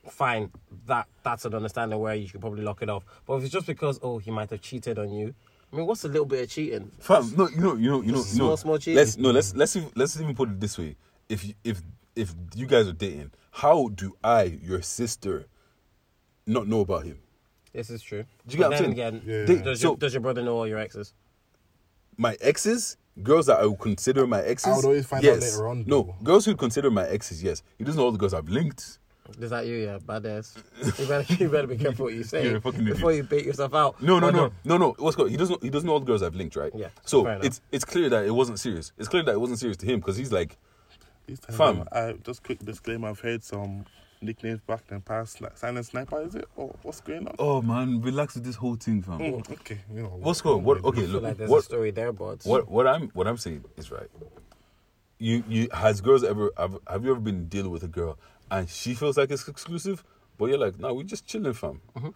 fine. 0.09 0.51
That 0.87 1.07
that's 1.23 1.45
an 1.45 1.53
understanding 1.53 1.99
where 1.99 2.15
you 2.15 2.27
should 2.27 2.41
probably 2.41 2.63
lock 2.63 2.81
it 2.81 2.89
off. 2.89 3.03
But 3.25 3.35
if 3.35 3.43
it's 3.43 3.53
just 3.53 3.67
because 3.67 3.99
oh 4.01 4.17
he 4.17 4.31
might 4.31 4.49
have 4.49 4.61
cheated 4.61 4.97
on 4.99 5.11
you, 5.11 5.33
I 5.71 5.75
mean 5.75 5.85
what's 5.85 6.03
a 6.03 6.07
little 6.07 6.25
bit 6.25 6.43
of 6.43 6.49
cheating? 6.49 6.91
Fam, 6.99 7.33
no, 7.37 7.47
you 7.49 7.57
know, 7.57 7.75
you 7.75 7.89
know, 7.89 8.01
you 8.01 8.11
know, 8.11 8.17
you 8.19 8.23
Small, 8.23 8.49
know. 8.49 8.55
small 8.55 8.77
cheating. 8.77 8.95
Let's 8.97 9.17
no, 9.17 9.31
let's 9.31 9.55
let's 9.55 9.75
even, 9.75 9.91
let's 9.95 10.19
even 10.19 10.35
put 10.35 10.49
it 10.49 10.59
this 10.59 10.77
way: 10.77 10.95
if 11.29 11.45
you- 11.45 11.53
if 11.63 11.81
if 12.15 12.33
you 12.55 12.65
guys 12.65 12.87
are 12.87 12.93
dating, 12.93 13.31
how 13.51 13.87
do 13.95 14.15
I, 14.23 14.43
your 14.61 14.81
sister, 14.81 15.45
not 16.45 16.67
know 16.67 16.81
about 16.81 17.05
him? 17.05 17.19
This 17.71 17.89
is 17.89 18.01
true. 18.01 18.25
Do 18.45 18.51
you 18.53 18.57
get 18.57 18.63
But 18.63 18.69
what 18.71 18.73
I'm 18.73 18.79
saying? 18.79 18.91
again, 18.91 19.21
Yeah. 19.25 19.45
They- 19.45 19.61
does, 19.61 19.79
so- 19.79 19.89
your, 19.91 19.97
does 19.97 20.13
your 20.13 20.19
brother 20.21 20.41
know 20.41 20.57
all 20.57 20.67
your 20.67 20.77
exes? 20.79 21.13
My 22.17 22.35
exes, 22.41 22.97
girls 23.23 23.45
that 23.45 23.59
I 23.59 23.65
would 23.65 23.79
consider 23.79 24.27
my 24.27 24.41
exes, 24.41 24.73
I 24.73 24.75
would 24.75 24.85
always 24.85 25.05
find 25.05 25.23
out 25.25 25.35
yes. 25.35 25.41
later 25.53 25.67
on, 25.69 25.85
No, 25.87 26.15
girls 26.21 26.45
who 26.45 26.55
consider 26.57 26.91
my 26.91 27.07
exes, 27.07 27.41
yes. 27.41 27.63
He 27.77 27.85
doesn't 27.85 27.97
know 27.97 28.03
all 28.05 28.11
the 28.11 28.17
girls 28.17 28.33
I've 28.33 28.49
linked. 28.49 28.99
Is 29.39 29.49
that 29.51 29.65
you? 29.67 29.75
Yeah, 29.75 29.97
badass. 29.99 30.57
You 30.99 31.05
better, 31.07 31.33
you 31.35 31.49
better 31.49 31.67
be 31.67 31.77
careful 31.77 32.05
what 32.05 32.13
you 32.13 32.23
say 32.23 32.43
You're 32.47 32.57
a 32.57 32.61
fucking 32.61 32.81
idiot. 32.81 32.95
before 32.97 33.13
you 33.13 33.23
beat 33.23 33.45
yourself 33.45 33.73
out. 33.73 34.01
No, 34.01 34.19
no, 34.19 34.29
no, 34.29 34.51
no, 34.63 34.77
no. 34.77 34.95
What's 34.97 35.15
called? 35.15 35.29
He 35.31 35.37
doesn't. 35.37 35.61
He 35.63 35.69
doesn't 35.69 35.85
know 35.87 35.93
all 35.93 35.99
the 35.99 36.05
girls 36.05 36.23
I've 36.23 36.35
linked, 36.35 36.55
right? 36.55 36.71
Yeah, 36.75 36.87
So 37.05 37.23
fair 37.23 37.33
enough. 37.33 37.45
it's 37.45 37.61
it's 37.71 37.85
clear 37.85 38.09
that 38.09 38.25
it 38.25 38.31
wasn't 38.31 38.59
serious. 38.59 38.91
It's 38.97 39.07
clear 39.07 39.23
that 39.23 39.31
it 39.33 39.39
wasn't 39.39 39.59
serious 39.59 39.77
to 39.77 39.85
him 39.85 39.99
because 39.99 40.17
he's 40.17 40.31
like, 40.31 40.57
These 41.27 41.39
times, 41.39 41.57
Fam. 41.57 41.87
I 41.91 42.13
just 42.23 42.43
quick 42.43 42.59
disclaimer. 42.65 43.09
I've 43.09 43.19
heard 43.19 43.43
some 43.43 43.85
nicknames 44.23 44.59
back 44.61 44.83
in 44.89 44.97
the 44.97 45.01
past. 45.01 45.41
Like 45.41 45.57
Silent 45.57 45.85
Sniper, 45.85 46.21
is 46.21 46.35
it? 46.35 46.45
Or 46.55 46.75
what's 46.83 47.01
going 47.01 47.27
on? 47.27 47.35
oh 47.39 47.61
man, 47.61 48.01
relax 48.01 48.35
with 48.35 48.43
this 48.43 48.55
whole 48.55 48.75
thing, 48.75 49.01
fam. 49.01 49.19
Mm, 49.19 49.51
okay, 49.51 49.79
you 49.93 50.03
know. 50.03 50.09
What's 50.09 50.41
called? 50.41 50.63
What? 50.63 50.83
Okay, 50.83 51.01
I 51.01 51.03
feel 51.05 51.13
look. 51.13 51.23
like 51.23 51.37
there's 51.37 51.49
what? 51.49 51.59
a 51.59 51.63
story 51.63 51.91
there, 51.91 52.11
but 52.13 52.43
What 52.45 52.69
what 52.69 52.87
I'm 52.87 53.09
what 53.09 53.27
I'm 53.27 53.37
saying 53.37 53.63
is 53.77 53.91
right. 53.91 54.07
You 55.17 55.43
you 55.47 55.67
has 55.71 56.01
girls 56.01 56.23
ever 56.23 56.51
have, 56.57 56.77
have 56.87 57.05
you 57.05 57.11
ever 57.11 57.19
been 57.19 57.47
dealing 57.47 57.69
with 57.71 57.83
a 57.83 57.87
girl 57.87 58.17
and 58.51 58.69
she 58.69 58.93
feels 58.93 59.17
like 59.17 59.31
it's 59.31 59.47
exclusive, 59.47 60.03
but 60.37 60.45
you're 60.49 60.59
like, 60.59 60.77
no, 60.79 60.93
we're 60.93 61.03
just 61.03 61.25
chilling, 61.25 61.53
fam. 61.53 61.81
Mm-hmm. 61.95 62.09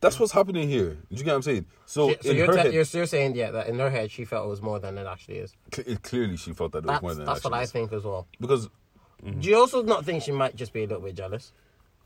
That's 0.00 0.18
what's 0.18 0.32
happening 0.32 0.68
here. 0.68 0.90
Do 0.94 0.98
you 1.10 1.22
get 1.22 1.26
what 1.30 1.36
I'm 1.36 1.42
saying? 1.42 1.66
So, 1.86 2.08
She- 2.10 2.16
so 2.22 2.30
in 2.30 2.36
you're, 2.36 2.46
her 2.46 2.52
te- 2.54 2.58
head, 2.60 2.72
you're, 2.74 2.84
you're 2.92 3.06
saying 3.06 3.36
yeah 3.36 3.50
that 3.52 3.68
in 3.68 3.78
her 3.78 3.88
head 3.90 4.10
she 4.10 4.24
felt 4.24 4.46
it 4.46 4.48
was 4.48 4.60
more 4.62 4.80
than 4.80 4.98
it 4.98 5.06
actually 5.06 5.36
is. 5.38 5.54
cl- 5.72 5.96
clearly 6.02 6.36
she 6.36 6.52
felt 6.54 6.72
that 6.72 6.78
it 6.78 6.86
was 6.86 6.92
That's, 6.94 7.02
more 7.02 7.14
than 7.14 7.24
that's 7.26 7.44
what 7.44 7.52
I 7.54 7.62
is. 7.62 7.70
think 7.70 7.92
as 7.92 8.02
well. 8.02 8.26
Because 8.40 8.68
Do 9.24 9.48
you 9.48 9.56
also 9.56 9.82
not 9.82 10.04
think 10.04 10.22
she 10.24 10.32
might 10.32 10.56
just 10.56 10.72
be 10.72 10.80
a 10.82 10.86
little 10.86 11.02
bit 11.04 11.14
jealous? 11.14 11.52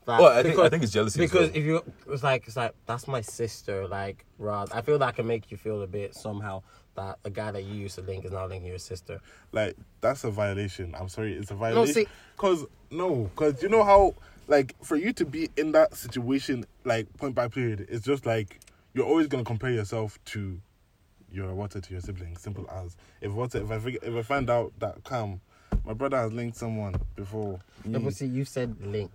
That- 0.05 0.21
Well, 0.21 0.31
I 0.31 0.43
think- 0.43 0.59
I 0.59 0.69
think 0.69 0.83
it's 0.83 0.91
jealousy 0.93 1.19
Because 1.19 1.49
well. 1.49 1.57
if 1.57 1.63
you 1.65 1.83
it's 2.09 2.21
like 2.23 2.45
it's 2.47 2.55
like 2.55 2.73
that's 2.85 3.07
my 3.07 3.21
sister, 3.21 3.87
like 3.87 4.25
Roz. 4.37 4.69
I 4.71 4.81
feel 4.81 4.99
that 4.99 5.15
can 5.15 5.25
make 5.25 5.49
you 5.51 5.57
feel 5.57 5.81
a 5.81 5.87
bit 5.87 6.13
somehow 6.13 6.61
that 6.97 7.19
a 7.23 7.29
guy 7.29 7.51
that 7.51 7.63
you 7.63 7.75
used 7.75 7.95
to 7.95 8.01
link 8.01 8.25
is 8.25 8.31
now 8.31 8.45
linking 8.47 8.67
your 8.69 8.79
sister. 8.79 9.21
Like 9.53 9.77
that's 10.01 10.23
a 10.25 10.31
violation. 10.31 10.93
I'm 10.99 11.07
sorry, 11.07 11.33
it's 11.33 11.51
a 11.51 11.55
violation. 11.55 11.93
see- 11.93 12.07
Cause 12.35 12.65
no, 12.91 13.31
cause 13.35 13.61
you 13.63 13.69
know 13.69 13.83
how 13.83 14.13
like 14.47 14.75
for 14.83 14.95
you 14.97 15.13
to 15.13 15.25
be 15.25 15.49
in 15.57 15.71
that 15.71 15.95
situation, 15.95 16.65
like 16.83 17.07
point 17.17 17.33
by 17.35 17.47
period, 17.47 17.87
it's 17.89 18.05
just 18.05 18.25
like 18.25 18.59
you're 18.93 19.05
always 19.05 19.27
gonna 19.27 19.43
compare 19.45 19.71
yourself 19.71 20.19
to 20.25 20.59
your 21.31 21.53
water 21.53 21.79
to 21.79 21.91
your 21.91 22.01
siblings. 22.01 22.41
Simple 22.41 22.69
as 22.69 22.97
if 23.21 23.31
what 23.31 23.53
if 23.55 23.71
I 23.71 23.79
figure, 23.79 23.99
if 24.03 24.15
I 24.15 24.21
find 24.23 24.49
out 24.49 24.73
that 24.79 25.03
Cam, 25.03 25.39
my 25.85 25.93
brother 25.93 26.17
has 26.17 26.31
linked 26.33 26.57
someone 26.57 26.95
before. 27.15 27.59
Me, 27.85 27.99
but 27.99 28.13
see, 28.13 28.25
you 28.25 28.43
said 28.45 28.75
link. 28.81 29.11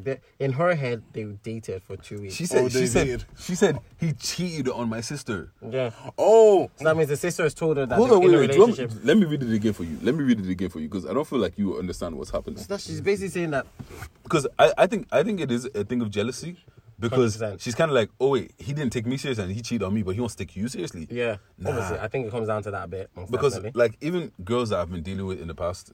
They- 0.00 0.18
In 0.40 0.52
her 0.54 0.74
head, 0.74 1.02
they 1.12 1.22
dated 1.22 1.82
for 1.82 1.96
two 1.96 2.20
weeks. 2.22 2.34
she 2.34 2.46
said 2.46 2.64
Oh, 2.64 2.68
she 2.68 2.86
said 2.86 3.06
did. 3.06 3.24
she 3.38 3.54
said 3.54 3.78
he 3.98 4.12
cheated 4.12 4.68
on 4.68 4.88
my 4.88 5.00
sister. 5.00 5.52
yeah. 5.68 5.90
oh, 6.18 6.68
So 6.76 6.84
that 6.84 6.96
means 6.96 7.08
the 7.08 7.16
sister 7.16 7.44
has 7.44 7.54
told 7.54 7.76
her 7.76 7.86
that 7.86 7.94
Hold 7.96 8.10
they're 8.10 8.16
on, 8.18 8.24
in 8.24 8.30
wait, 8.30 8.56
a 8.56 8.60
wait. 8.64 8.78
Let 8.78 8.90
me, 8.90 8.96
let 9.04 9.16
me 9.18 9.24
read 9.26 9.42
it 9.42 9.52
again 9.54 9.72
for 9.72 9.84
you. 9.84 9.96
Let 10.02 10.14
me 10.16 10.24
read 10.24 10.40
it 10.40 10.48
again 10.50 10.68
for 10.68 10.80
you 10.80 10.88
because 10.88 11.06
I 11.06 11.12
don't 11.14 11.26
feel 11.26 11.38
like 11.38 11.56
you 11.56 11.78
understand 11.78 12.16
what's 12.18 12.30
happening. 12.30 12.58
So 12.58 12.76
she's 12.76 13.00
basically 13.00 13.28
saying 13.28 13.50
that 13.52 13.66
because 14.24 14.46
I, 14.58 14.72
I 14.78 14.86
think 14.88 15.06
I 15.12 15.22
think 15.22 15.40
it 15.40 15.50
is 15.52 15.66
a 15.74 15.84
thing 15.84 16.00
of 16.02 16.10
jealousy 16.10 16.56
because 16.98 17.36
100%. 17.38 17.60
she's 17.60 17.74
kind 17.74 17.90
of 17.90 17.94
like, 17.94 18.10
oh 18.20 18.30
wait, 18.30 18.52
he 18.58 18.72
didn't 18.72 18.92
take 18.92 19.06
me 19.06 19.16
serious 19.16 19.38
and 19.38 19.50
he 19.52 19.60
cheated 19.62 19.82
on 19.84 19.94
me, 19.94 20.02
but 20.02 20.14
he 20.14 20.20
wants 20.20 20.34
to 20.36 20.44
take 20.44 20.56
you 20.56 20.66
seriously. 20.68 21.06
yeah. 21.10 21.36
Nah. 21.58 21.70
Obviously, 21.70 21.98
I 21.98 22.08
think 22.08 22.26
it 22.26 22.30
comes 22.30 22.48
down 22.48 22.62
to 22.64 22.70
that 22.72 22.84
a 22.84 22.88
bit. 22.88 23.10
Because 23.30 23.54
definitely. 23.54 23.78
like 23.80 23.96
even 24.00 24.32
girls 24.44 24.70
that 24.70 24.80
I've 24.80 24.90
been 24.90 25.02
dealing 25.02 25.26
with 25.26 25.40
in 25.40 25.48
the 25.48 25.54
past, 25.54 25.92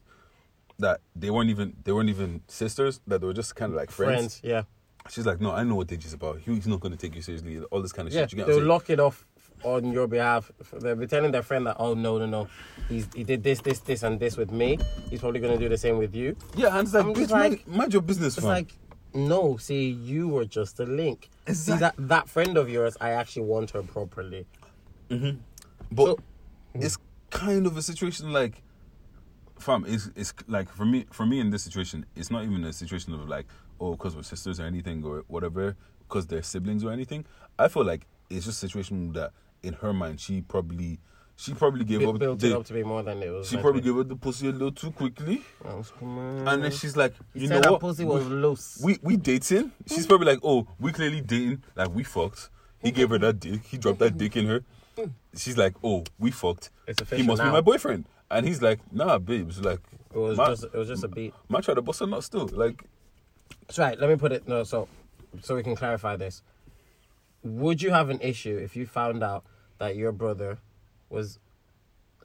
that 0.80 1.00
they 1.16 1.30
weren't 1.30 1.50
even 1.50 1.76
they 1.84 1.92
weren't 1.92 2.08
even 2.10 2.42
sisters, 2.49 3.00
that 3.06 3.20
they 3.20 3.26
were 3.26 3.34
just 3.34 3.54
kind 3.56 3.72
of 3.72 3.76
like 3.76 3.90
friends. 3.90 4.40
friends, 4.40 4.40
yeah, 4.42 4.62
She's 5.08 5.26
like, 5.26 5.40
no, 5.40 5.52
I 5.52 5.62
know 5.64 5.76
what 5.76 5.87
Deji's 5.88 6.12
about. 6.12 6.40
He's 6.40 6.66
not 6.66 6.80
going 6.80 6.92
to 6.92 6.99
take 6.99 7.14
you 7.16 7.22
seriously. 7.22 7.60
All 7.70 7.80
this 7.82 7.92
kind 7.92 8.06
of 8.06 8.12
yeah. 8.14 8.22
shit. 8.22 8.32
You 8.32 8.37
get 8.38 8.46
They'll 8.49 8.62
lock 8.62 8.90
it 8.90 9.00
off 9.00 9.26
on 9.64 9.92
your 9.92 10.06
behalf. 10.06 10.50
They'll 10.72 10.94
be 10.96 11.06
telling 11.06 11.32
their 11.32 11.42
friend 11.42 11.66
that, 11.66 11.76
oh 11.78 11.94
no, 11.94 12.18
no, 12.18 12.26
no, 12.26 12.49
he's 12.88 13.08
he 13.14 13.25
did 13.25 13.42
this, 13.42 13.60
this, 13.60 13.78
this, 13.80 14.02
and 14.02 14.18
this 14.20 14.37
with 14.37 14.50
me. 14.50 14.78
He's 15.10 15.20
probably 15.20 15.40
gonna 15.40 15.58
do 15.58 15.68
the 15.68 15.78
same 15.78 15.99
with 15.99 16.14
you. 16.14 16.37
yeah, 16.56 16.68
and 16.78 16.87
it's 16.87 16.94
like, 16.94 17.06
bitch, 17.06 17.30
mind, 17.30 17.52
like- 17.52 17.68
mind 17.68 17.92
your 17.92 18.02
business, 18.02 18.37
It's 18.37 18.44
fam. 18.46 18.54
like, 18.54 18.72
no, 19.12 19.56
see, 19.56 19.88
you 19.90 20.28
were 20.28 20.44
just 20.44 20.78
a 20.80 20.84
link. 20.84 21.28
See 21.52 21.75
that 21.75 21.94
that 21.99 22.28
friend 22.28 22.56
of 22.56 22.68
yours, 22.70 22.96
I 23.00 23.10
actually 23.10 23.46
want 23.46 23.70
her 23.70 23.82
properly. 23.82 24.46
Mm-hmm. 25.10 25.38
But 25.92 26.06
So- 26.06 26.18
it's 26.75 26.96
kind 27.30 27.66
of 27.66 27.76
a 27.76 27.82
situation 27.82 28.32
like, 28.32 28.62
fam, 29.61 29.85
it's, 29.87 30.11
it's 30.17 30.33
like 30.49 30.69
for 30.71 30.85
me, 30.85 31.07
for 31.11 31.26
me 31.26 31.40
in 31.40 31.50
this 31.50 31.62
situation, 31.62 32.07
it's 32.17 32.31
not 32.31 32.45
even 32.45 32.64
a 32.64 32.73
situation 32.73 33.14
of 33.14 33.29
like, 33.29 33.47
oh, 33.81 33.93
because 33.93 34.17
we're 34.17 34.23
sisters 34.23 34.61
or 34.61 34.64
anything 34.64 35.05
or 35.05 35.25
whatever, 35.29 35.76
because 36.09 36.26
they're 36.26 36.43
siblings 36.43 36.85
or 36.85 36.90
anything. 36.93 37.25
I 37.59 37.69
feel 37.69 37.85
like 37.85 38.07
it's 38.29 38.45
just 38.47 38.62
a 38.62 38.67
situation 38.69 39.12
that 39.14 39.33
in 39.62 39.75
her 39.75 39.93
mind, 39.93 40.21
she 40.21 40.40
probably, 40.43 40.99
she 41.37 41.55
probably 41.55 41.85
gave 41.85 42.07
up. 42.07 42.19
built 42.19 42.38
the- 42.40 42.49
it 42.50 42.52
up 42.57 42.64
to 42.67 42.73
be 42.73 42.83
more 42.83 43.02
than 43.02 43.23
it 43.23 43.31
was. 43.31 43.49
she 43.49 43.57
probably 43.57 43.81
gave 43.81 43.97
up 43.99 44.09
the 44.09 44.17
pussy 44.17 44.49
a 44.49 44.52
little 44.52 44.73
too 44.73 44.90
quickly, 44.90 45.43
and 45.64 46.64
then 46.64 46.71
she's 46.71 46.97
like, 46.97 47.14
He 47.35 47.40
you 47.40 47.47
said 47.49 47.55
know 47.57 47.61
that 47.62 47.73
what? 47.73 47.81
pussy 47.81 48.05
We- 48.05 48.11
was 48.14 48.26
loose. 48.26 48.81
we 48.83 48.99
we 49.02 49.17
dating. 49.17 49.73
She's 49.87 50.07
probably 50.07 50.26
like, 50.26 50.40
oh, 50.43 50.67
we 50.79 50.93
clearly 50.93 51.21
dating. 51.21 51.62
Like 51.76 51.95
we 51.95 52.02
fucked. 52.05 52.50
He 52.83 52.90
gave 52.90 53.11
her 53.11 53.19
that 53.19 53.38
dick. 53.40 53.62
He 53.64 53.76
dropped 53.76 53.99
that 53.99 54.17
dick 54.17 54.37
in 54.37 54.47
her. 54.47 54.64
She's 55.37 55.57
like, 55.57 55.75
oh, 55.85 56.05
we 56.19 56.31
fucked. 56.31 56.71
It's 56.87 56.99
He 56.99 57.02
official 57.05 57.26
must 57.26 57.43
be 57.43 57.49
my 57.50 57.61
boyfriend. 57.61 58.07
And 58.30 58.46
he's 58.46 58.62
like, 58.62 58.78
nah, 58.92 59.18
babes. 59.18 59.60
Like, 59.60 59.80
It 60.14 60.18
was 60.18 60.37
my, 60.38 60.46
just 60.46 60.64
it 60.64 60.75
was 60.75 60.88
just 60.88 61.04
a 61.04 61.08
beat. 61.08 61.34
man 61.49 61.62
tried 61.62 61.75
to 61.75 61.82
bust 61.82 62.00
a 62.00 62.06
nut 62.06 62.22
still. 62.25 62.49
Like, 62.52 62.84
So 63.70 63.82
right, 63.82 63.99
let 63.99 64.08
me 64.10 64.16
put 64.16 64.32
it 64.32 64.46
no 64.49 64.62
so 64.64 64.88
so 65.42 65.54
we 65.56 65.62
can 65.62 65.76
clarify 65.76 66.16
this. 66.16 66.42
Would 67.42 67.80
you 67.82 67.90
have 67.90 68.10
an 68.10 68.20
issue 68.20 68.56
if 68.58 68.76
you 68.76 68.87
found 68.87 69.22
out 69.22 69.44
that 69.78 69.96
your 69.96 70.12
brother 70.12 70.58
was 71.08 71.38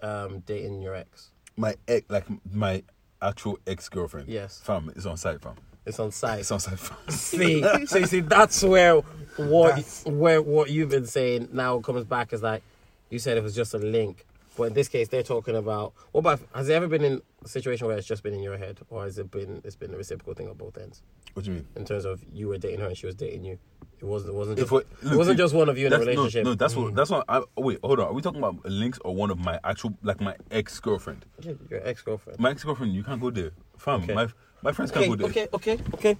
um 0.01 0.39
dating 0.45 0.81
your 0.81 0.95
ex? 0.95 1.29
My 1.57 1.75
ex, 1.87 2.05
like 2.09 2.25
my 2.51 2.83
actual 3.21 3.57
ex 3.65 3.87
girlfriend. 3.89 4.27
Yes. 4.27 4.59
Fam, 4.63 4.91
it's 4.95 5.05
on 5.05 5.17
site, 5.17 5.41
fam. 5.41 5.55
It's 5.85 5.99
on 5.99 6.11
site. 6.11 6.39
It's 6.39 6.51
on 6.51 6.59
site, 6.59 6.79
fam. 6.79 6.97
see, 7.09 7.61
so 7.85 7.97
you 7.99 8.05
see, 8.07 8.19
that's 8.19 8.61
where 8.63 8.95
what 9.37 9.69
That's- 9.69 10.03
where 10.05 10.41
what 10.41 10.69
you've 10.69 10.89
been 10.89 11.07
saying 11.07 11.49
now 11.53 11.79
comes 11.79 12.03
back 12.05 12.33
is 12.33 12.43
like 12.43 12.61
you 13.09 13.19
said 13.19 13.37
it 13.37 13.43
was 13.43 13.55
just 13.55 13.73
a 13.73 13.77
link, 13.77 14.25
but 14.57 14.63
in 14.63 14.73
this 14.73 14.87
case 14.87 15.07
they're 15.09 15.23
talking 15.23 15.55
about. 15.55 15.93
What 16.11 16.19
about 16.21 16.39
has 16.53 16.69
it 16.69 16.73
ever 16.73 16.87
been 16.87 17.03
in 17.03 17.21
a 17.43 17.47
situation 17.47 17.87
where 17.87 17.97
it's 17.97 18.07
just 18.07 18.23
been 18.23 18.33
in 18.33 18.41
your 18.43 18.57
head, 18.57 18.79
or 18.89 19.03
has 19.03 19.17
it 19.17 19.29
been 19.31 19.61
it's 19.63 19.75
been 19.75 19.93
a 19.93 19.97
reciprocal 19.97 20.33
thing 20.33 20.47
on 20.47 20.55
both 20.55 20.77
ends 20.77 21.03
What 21.33 21.45
do 21.45 21.51
you 21.51 21.55
mean? 21.57 21.67
in 21.75 21.85
terms 21.85 22.05
of 22.05 22.23
you 22.33 22.47
were 22.47 22.57
dating 22.57 22.79
her 22.79 22.87
and 22.87 22.97
she 22.97 23.05
was 23.05 23.15
dating 23.15 23.43
you? 23.45 23.57
It 23.99 24.05
wasn't. 24.05 24.33
It 24.33 24.37
wasn't 24.37 24.57
just. 24.59 24.71
what- 24.71 24.85
it 25.03 25.15
wasn't 25.15 25.37
just 25.37 25.53
one 25.53 25.69
of 25.69 25.77
you 25.77 25.87
in 25.87 25.93
a 25.93 25.97
that's- 25.97 26.05
no, 26.15 26.21
relationship. 26.23 26.45
No, 26.45 26.53
that's 26.55 26.75
what. 26.75 26.93
That's 26.95 27.09
what. 27.09 27.23
I, 27.29 27.41
wait, 27.57 27.79
hold 27.83 27.99
on. 28.01 28.07
Are 28.07 28.13
we 28.13 28.21
talking 28.21 28.39
about 28.39 28.65
links 28.65 28.99
or 29.05 29.15
one 29.15 29.31
of 29.31 29.39
my 29.39 29.57
actual, 29.63 29.93
like 30.03 30.19
my 30.19 30.35
ex 30.51 30.79
girlfriend? 30.81 31.25
Yeah, 31.41 31.53
your 31.69 31.79
ex 31.87 32.01
girlfriend. 32.01 32.37
My 32.39 32.51
ex 32.51 32.63
girlfriend, 32.63 32.93
you 32.93 33.03
can't 33.03 33.21
go 33.21 33.31
there, 33.31 33.51
fam. 33.77 34.03
Okay. 34.03 34.13
My 34.13 34.27
my 34.61 34.71
friends 34.73 34.91
can't 34.91 35.05
Okay, 35.05 35.09
go 35.09 35.15
there. 35.15 35.27
okay, 35.27 35.47
okay, 35.53 35.79
okay. 35.93 36.17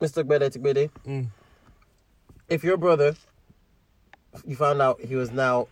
Mr. 0.00 0.24
Gbede 0.24 0.50
Tigbede, 0.50 0.90
Mm. 1.06 1.26
if 2.48 2.64
your 2.64 2.78
brother, 2.78 3.14
you 4.46 4.56
found 4.56 4.80
out 4.80 5.00
he 5.02 5.14
was 5.16 5.30
now 5.30 5.68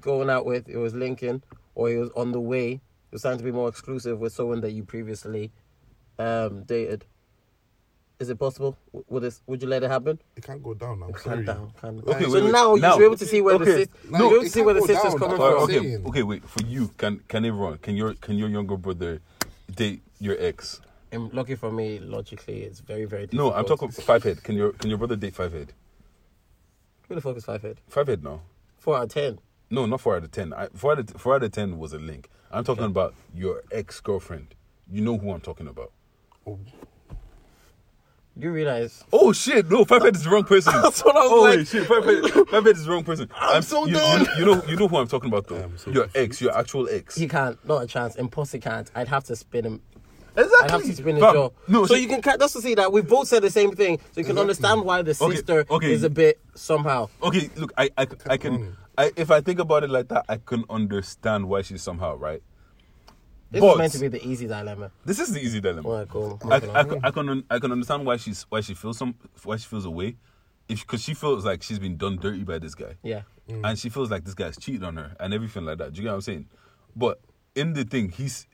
going 0.00 0.30
out 0.30 0.46
with, 0.46 0.68
it 0.68 0.76
was 0.76 0.94
linking, 0.94 1.42
or 1.74 1.88
he 1.88 1.96
was 1.96 2.10
on 2.16 2.32
the 2.32 2.40
way, 2.40 2.70
he 2.70 2.80
was 3.10 3.22
starting 3.22 3.38
to 3.38 3.44
be 3.44 3.52
more 3.52 3.68
exclusive 3.68 4.18
with 4.18 4.32
someone 4.32 4.60
that 4.62 4.72
you 4.72 4.84
previously 4.84 5.50
um, 6.18 6.62
dated. 6.64 7.04
Is 8.20 8.28
it 8.30 8.38
possible? 8.38 8.76
Would 9.08 9.24
this? 9.24 9.42
Would 9.48 9.62
you 9.62 9.68
let 9.68 9.82
it 9.82 9.90
happen? 9.90 10.16
It 10.36 10.44
can't 10.44 10.62
go 10.62 10.74
down. 10.74 11.02
I'm 11.02 11.12
Calm 11.12 11.32
sorry. 11.32 11.44
down, 11.44 11.72
calm 11.80 12.00
down. 12.00 12.14
Okay, 12.14 12.24
so 12.26 12.30
wait, 12.34 12.44
wait. 12.44 12.52
now, 12.52 12.74
you 12.76 12.80
Now- 12.80 12.92
should 12.92 12.98
be 13.00 13.04
able 13.06 13.16
to 13.16 13.26
see 13.26 13.40
where 13.40 13.58
the 13.58 13.64
okay. 13.64 13.84
sis- 13.84 14.10
No, 14.10 14.18
you'll 14.18 14.28
be 14.28 14.34
able 14.36 14.44
to 14.44 14.50
see 14.50 14.62
where 14.62 14.74
the 14.74 14.80
sister's 14.82 15.14
coming 15.14 15.36
from. 15.36 15.40
Okay, 15.64 15.78
saying. 15.80 16.06
okay, 16.06 16.22
wait. 16.22 16.48
For 16.48 16.62
you, 16.62 16.88
can 16.98 17.18
can 17.26 17.44
it 17.44 17.50
run? 17.50 17.78
Can 17.78 17.96
your 17.96 18.14
can 18.14 18.36
your 18.38 18.48
younger 18.48 18.76
brother 18.76 19.20
date 19.74 20.02
your 20.20 20.36
ex? 20.38 20.80
And 21.10 21.32
lucky 21.34 21.56
for 21.56 21.72
me, 21.72 21.98
logically, 21.98 22.62
it's 22.62 22.78
very, 22.78 23.06
very 23.06 23.28
No. 23.32 23.52
I'm 23.52 23.64
talking 23.64 23.88
five 23.90 24.22
head. 24.22 24.44
Can 24.44 24.54
your 24.54 24.70
can 24.72 24.88
your 24.88 24.98
brother 24.98 25.16
date 25.16 25.34
five 25.34 25.52
head? 25.52 25.72
Who 27.08 27.16
the 27.16 27.20
fuck 27.20 27.36
is 27.36 27.44
five 27.44 27.62
head? 27.62 27.80
Five 27.88 28.06
head 28.06 28.22
now. 28.22 28.42
Four 28.78 28.98
out 28.98 29.02
of 29.04 29.08
ten. 29.10 29.40
No, 29.72 29.86
not 29.86 30.02
four 30.02 30.16
out 30.16 30.22
of 30.24 30.30
ten. 30.30 30.52
I, 30.52 30.68
four 30.74 30.92
out 30.92 30.98
of 30.98 31.08
four 31.20 31.34
out 31.34 31.42
of 31.42 31.50
ten 31.50 31.78
was 31.78 31.94
a 31.94 31.98
link. 31.98 32.28
I'm 32.50 32.62
talking 32.62 32.84
about 32.84 33.14
your 33.34 33.62
ex 33.72 34.00
girlfriend. 34.00 34.54
You 34.90 35.00
know 35.00 35.16
who 35.16 35.30
I'm 35.32 35.40
talking 35.40 35.66
about. 35.66 35.92
You 38.34 38.50
realize 38.50 39.04
Oh 39.12 39.32
shit! 39.32 39.70
No, 39.70 39.84
five 39.84 40.02
head 40.02 40.14
is 40.16 40.24
the 40.24 40.30
wrong 40.30 40.44
person. 40.44 40.72
That's 40.82 41.02
what 41.04 41.16
I 41.16 41.20
was 41.20 41.30
oh 41.32 41.40
like. 41.42 41.56
wait, 41.58 41.68
shit! 41.68 41.86
Five 41.86 42.04
head, 42.04 42.48
five 42.48 42.64
head 42.64 42.76
is 42.76 42.84
the 42.84 42.90
wrong 42.92 43.04
person. 43.04 43.28
I'm, 43.34 43.62
so 43.62 43.86
you, 43.86 43.94
done. 43.94 44.20
You, 44.20 44.26
you 44.38 44.44
know, 44.46 44.62
you 44.68 44.76
know 44.76 44.88
who 44.88 44.96
I'm 44.98 45.06
talking 45.08 45.28
about 45.30 45.46
though. 45.48 45.70
So 45.76 45.90
your 45.90 46.08
ex, 46.14 46.40
your 46.40 46.56
actual 46.56 46.88
ex. 46.90 47.14
He 47.14 47.26
can't. 47.28 47.62
Not 47.66 47.82
a 47.82 47.86
chance. 47.86 48.16
Impossible 48.16 48.62
can't. 48.62 48.90
I'd 48.94 49.08
have 49.08 49.24
to 49.24 49.36
spin 49.36 49.64
him. 49.66 49.80
exactly. 50.36 50.58
I'd 50.64 50.70
have 50.70 50.82
to 50.82 50.94
spin 50.94 51.16
his 51.16 51.22
jaw. 51.22 51.48
No, 51.68 51.84
so 51.86 51.94
see- 51.94 52.02
you 52.02 52.08
can 52.08 52.20
ca- 52.22 52.36
just 52.38 52.54
to 52.56 52.62
see 52.62 52.74
that 52.74 52.90
we 52.92 53.02
both 53.02 53.28
said 53.28 53.42
the 53.42 53.50
same 53.50 53.72
thing. 53.72 53.98
So 54.12 54.20
you 54.20 54.24
can 54.26 54.38
understand 54.38 54.82
why 54.84 55.02
the 55.02 55.16
Okay, 55.20 55.34
sister 55.36 55.66
okay. 55.70 55.92
is 55.92 56.02
a 56.02 56.10
bit 56.10 56.40
somehow. 56.54 57.08
Okay, 57.22 57.50
look, 57.56 57.72
I, 57.76 57.90
I, 57.98 58.06
I 58.30 58.36
can, 58.38 58.76
I, 58.98 59.10
if 59.16 59.30
I 59.30 59.40
think 59.40 59.58
about 59.58 59.84
it 59.84 59.90
like 59.90 60.08
that, 60.08 60.24
I 60.28 60.36
can 60.36 60.64
understand 60.68 61.48
why 61.48 61.62
she's 61.62 61.82
somehow 61.82 62.14
right. 62.16 62.42
This 63.50 63.60
But- 63.60 63.72
is 63.72 63.78
meant 63.78 63.92
to 63.92 63.98
be 64.00 64.08
the 64.08 64.26
easy 64.26 64.46
dilemma. 64.46 64.90
This 65.04 65.18
is 65.18 65.32
the 65.32 65.40
easy 65.40 65.60
dilemma. 65.60 66.06
Cool. 66.08 66.38
I, 66.50 66.56
I, 66.56 66.60
can- 66.60 67.00
I 67.04 67.10
can, 67.10 67.44
I 67.50 67.58
can 67.58 67.72
understand 67.72 68.04
why 68.06 68.16
she's, 68.16 68.42
why 68.48 68.60
she 68.60 68.74
feels 68.74 68.98
some, 68.98 69.14
why 69.44 69.56
she 69.56 69.66
feels 69.66 69.84
away, 69.84 70.16
if 70.68 70.80
because 70.80 71.02
she 71.02 71.14
feels 71.14 71.44
like 71.44 71.62
she's 71.62 71.78
been 71.78 71.96
done 71.96 72.16
dirty 72.16 72.44
by 72.44 72.58
this 72.58 72.74
guy. 72.74 72.96
Yeah. 73.02 73.22
Mm. 73.48 73.62
and 73.68 73.76
she 73.78 73.88
feels 73.88 74.08
like 74.08 74.24
this 74.24 74.34
guy's 74.34 74.56
cheated 74.56 74.84
on 74.84 74.96
her 74.96 75.16
and 75.18 75.34
everything 75.34 75.64
like 75.64 75.78
that. 75.78 75.92
Do 75.92 75.96
you 75.98 76.04
get 76.04 76.10
what 76.10 76.14
I'm 76.16 76.20
saying? 76.20 76.46
But 76.94 77.20
in 77.56 77.72
the 77.72 77.84
thing, 77.84 78.10
he's 78.10 78.46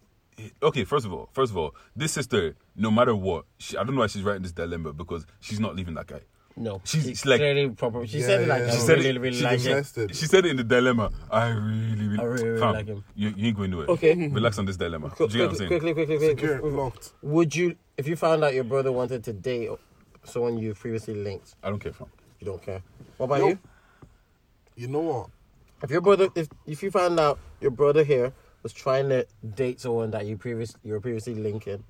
okay. 0.63 0.85
First 0.85 1.05
of 1.05 1.13
all, 1.13 1.29
first 1.33 1.53
of 1.53 1.59
all, 1.59 1.75
this 1.95 2.13
sister, 2.13 2.57
no 2.75 2.91
matter 2.91 3.15
what, 3.15 3.45
she, 3.59 3.77
I 3.77 3.85
don't 3.85 3.95
know 3.95 4.01
why 4.01 4.07
she's 4.07 4.23
writing 4.23 4.43
this 4.43 4.53
dilemma 4.53 4.95
because 4.95 5.27
she's 5.41 5.61
not 5.61 5.77
leaving 5.77 5.93
that 5.95 6.07
guy. 6.07 6.21
No. 6.59 6.81
She's- 6.85 7.05
she 7.05 7.11
it's 7.13 7.25
like- 7.27 7.39
clearly 7.41 7.71
proper. 7.71 8.07
She 8.07 8.19
Yeah, 8.19 8.27
said 8.27 8.41
it 8.43 8.49
like 8.49 8.61
yeah. 8.63 8.67
I 8.69 8.71
She 8.71 8.79
said 8.79 8.97
really, 8.99 9.09
it- 9.11 9.21
really 9.21 9.37
she 9.37 9.45
like 9.45 9.65
it. 9.65 10.17
She 10.17 10.27
said 10.27 10.45
it 10.45 10.51
in 10.51 10.57
the 10.57 10.65
dilemma. 10.65 11.11
I 11.31 11.49
really, 11.51 12.09
really, 12.09 12.19
I 12.19 12.23
really, 12.25 12.45
really 12.49 12.61
fam, 12.61 12.73
like 12.75 12.87
him. 12.87 13.05
You, 13.15 13.29
you 13.37 13.47
ain't 13.49 13.57
going 13.57 13.71
nowhere. 13.71 13.87
Okay. 13.89 14.29
relax 14.33 14.59
on 14.59 14.67
this 14.67 14.77
dilemma. 14.77 15.11
Qu- 15.11 15.29
Do 15.29 15.39
you 15.39 15.45
get 15.45 15.53
what 15.53 15.61
I'm 15.61 15.67
quickly, 15.69 15.69
saying? 15.69 15.81
quickly, 15.81 16.07
quickly, 16.07 16.17
quickly. 16.37 16.51
Secure, 16.59 16.71
locked. 16.71 17.13
Would 17.23 17.55
you, 17.57 17.77
if 17.97 18.09
you 18.09 18.17
found 18.17 18.43
out 18.45 18.55
your 18.55 18.65
brother 18.65 18.91
wanted 18.93 19.23
to 19.25 19.33
date 19.33 19.71
someone 20.25 20.59
you 20.59 20.75
previously 20.75 21.15
linked, 21.15 21.55
I 21.63 21.71
don't 21.71 21.79
care, 21.79 21.93
fam. 21.93 22.09
you 22.41 22.47
don't 22.47 22.63
care. 22.63 22.83
What 23.19 23.27
about 23.27 23.39
Nope. 23.41 23.51
you? 23.51 23.59
You 24.83 24.89
know 24.89 25.01
what? 25.01 25.31
If 25.83 25.91
your 25.91 26.01
brother, 26.01 26.29
if 26.35 26.49
if 26.67 26.83
you 26.83 26.91
found 26.91 27.21
out 27.21 27.39
your 27.61 27.71
brother 27.71 28.03
here 28.03 28.33
was 28.65 28.73
trying 28.73 29.09
to 29.11 29.27
date 29.55 29.81
someone 29.81 30.11
that 30.11 30.27
you 30.27 30.37
previous 30.37 30.75
you 30.83 30.93
were 30.93 31.01
previously 31.01 31.35
linking, 31.35 31.85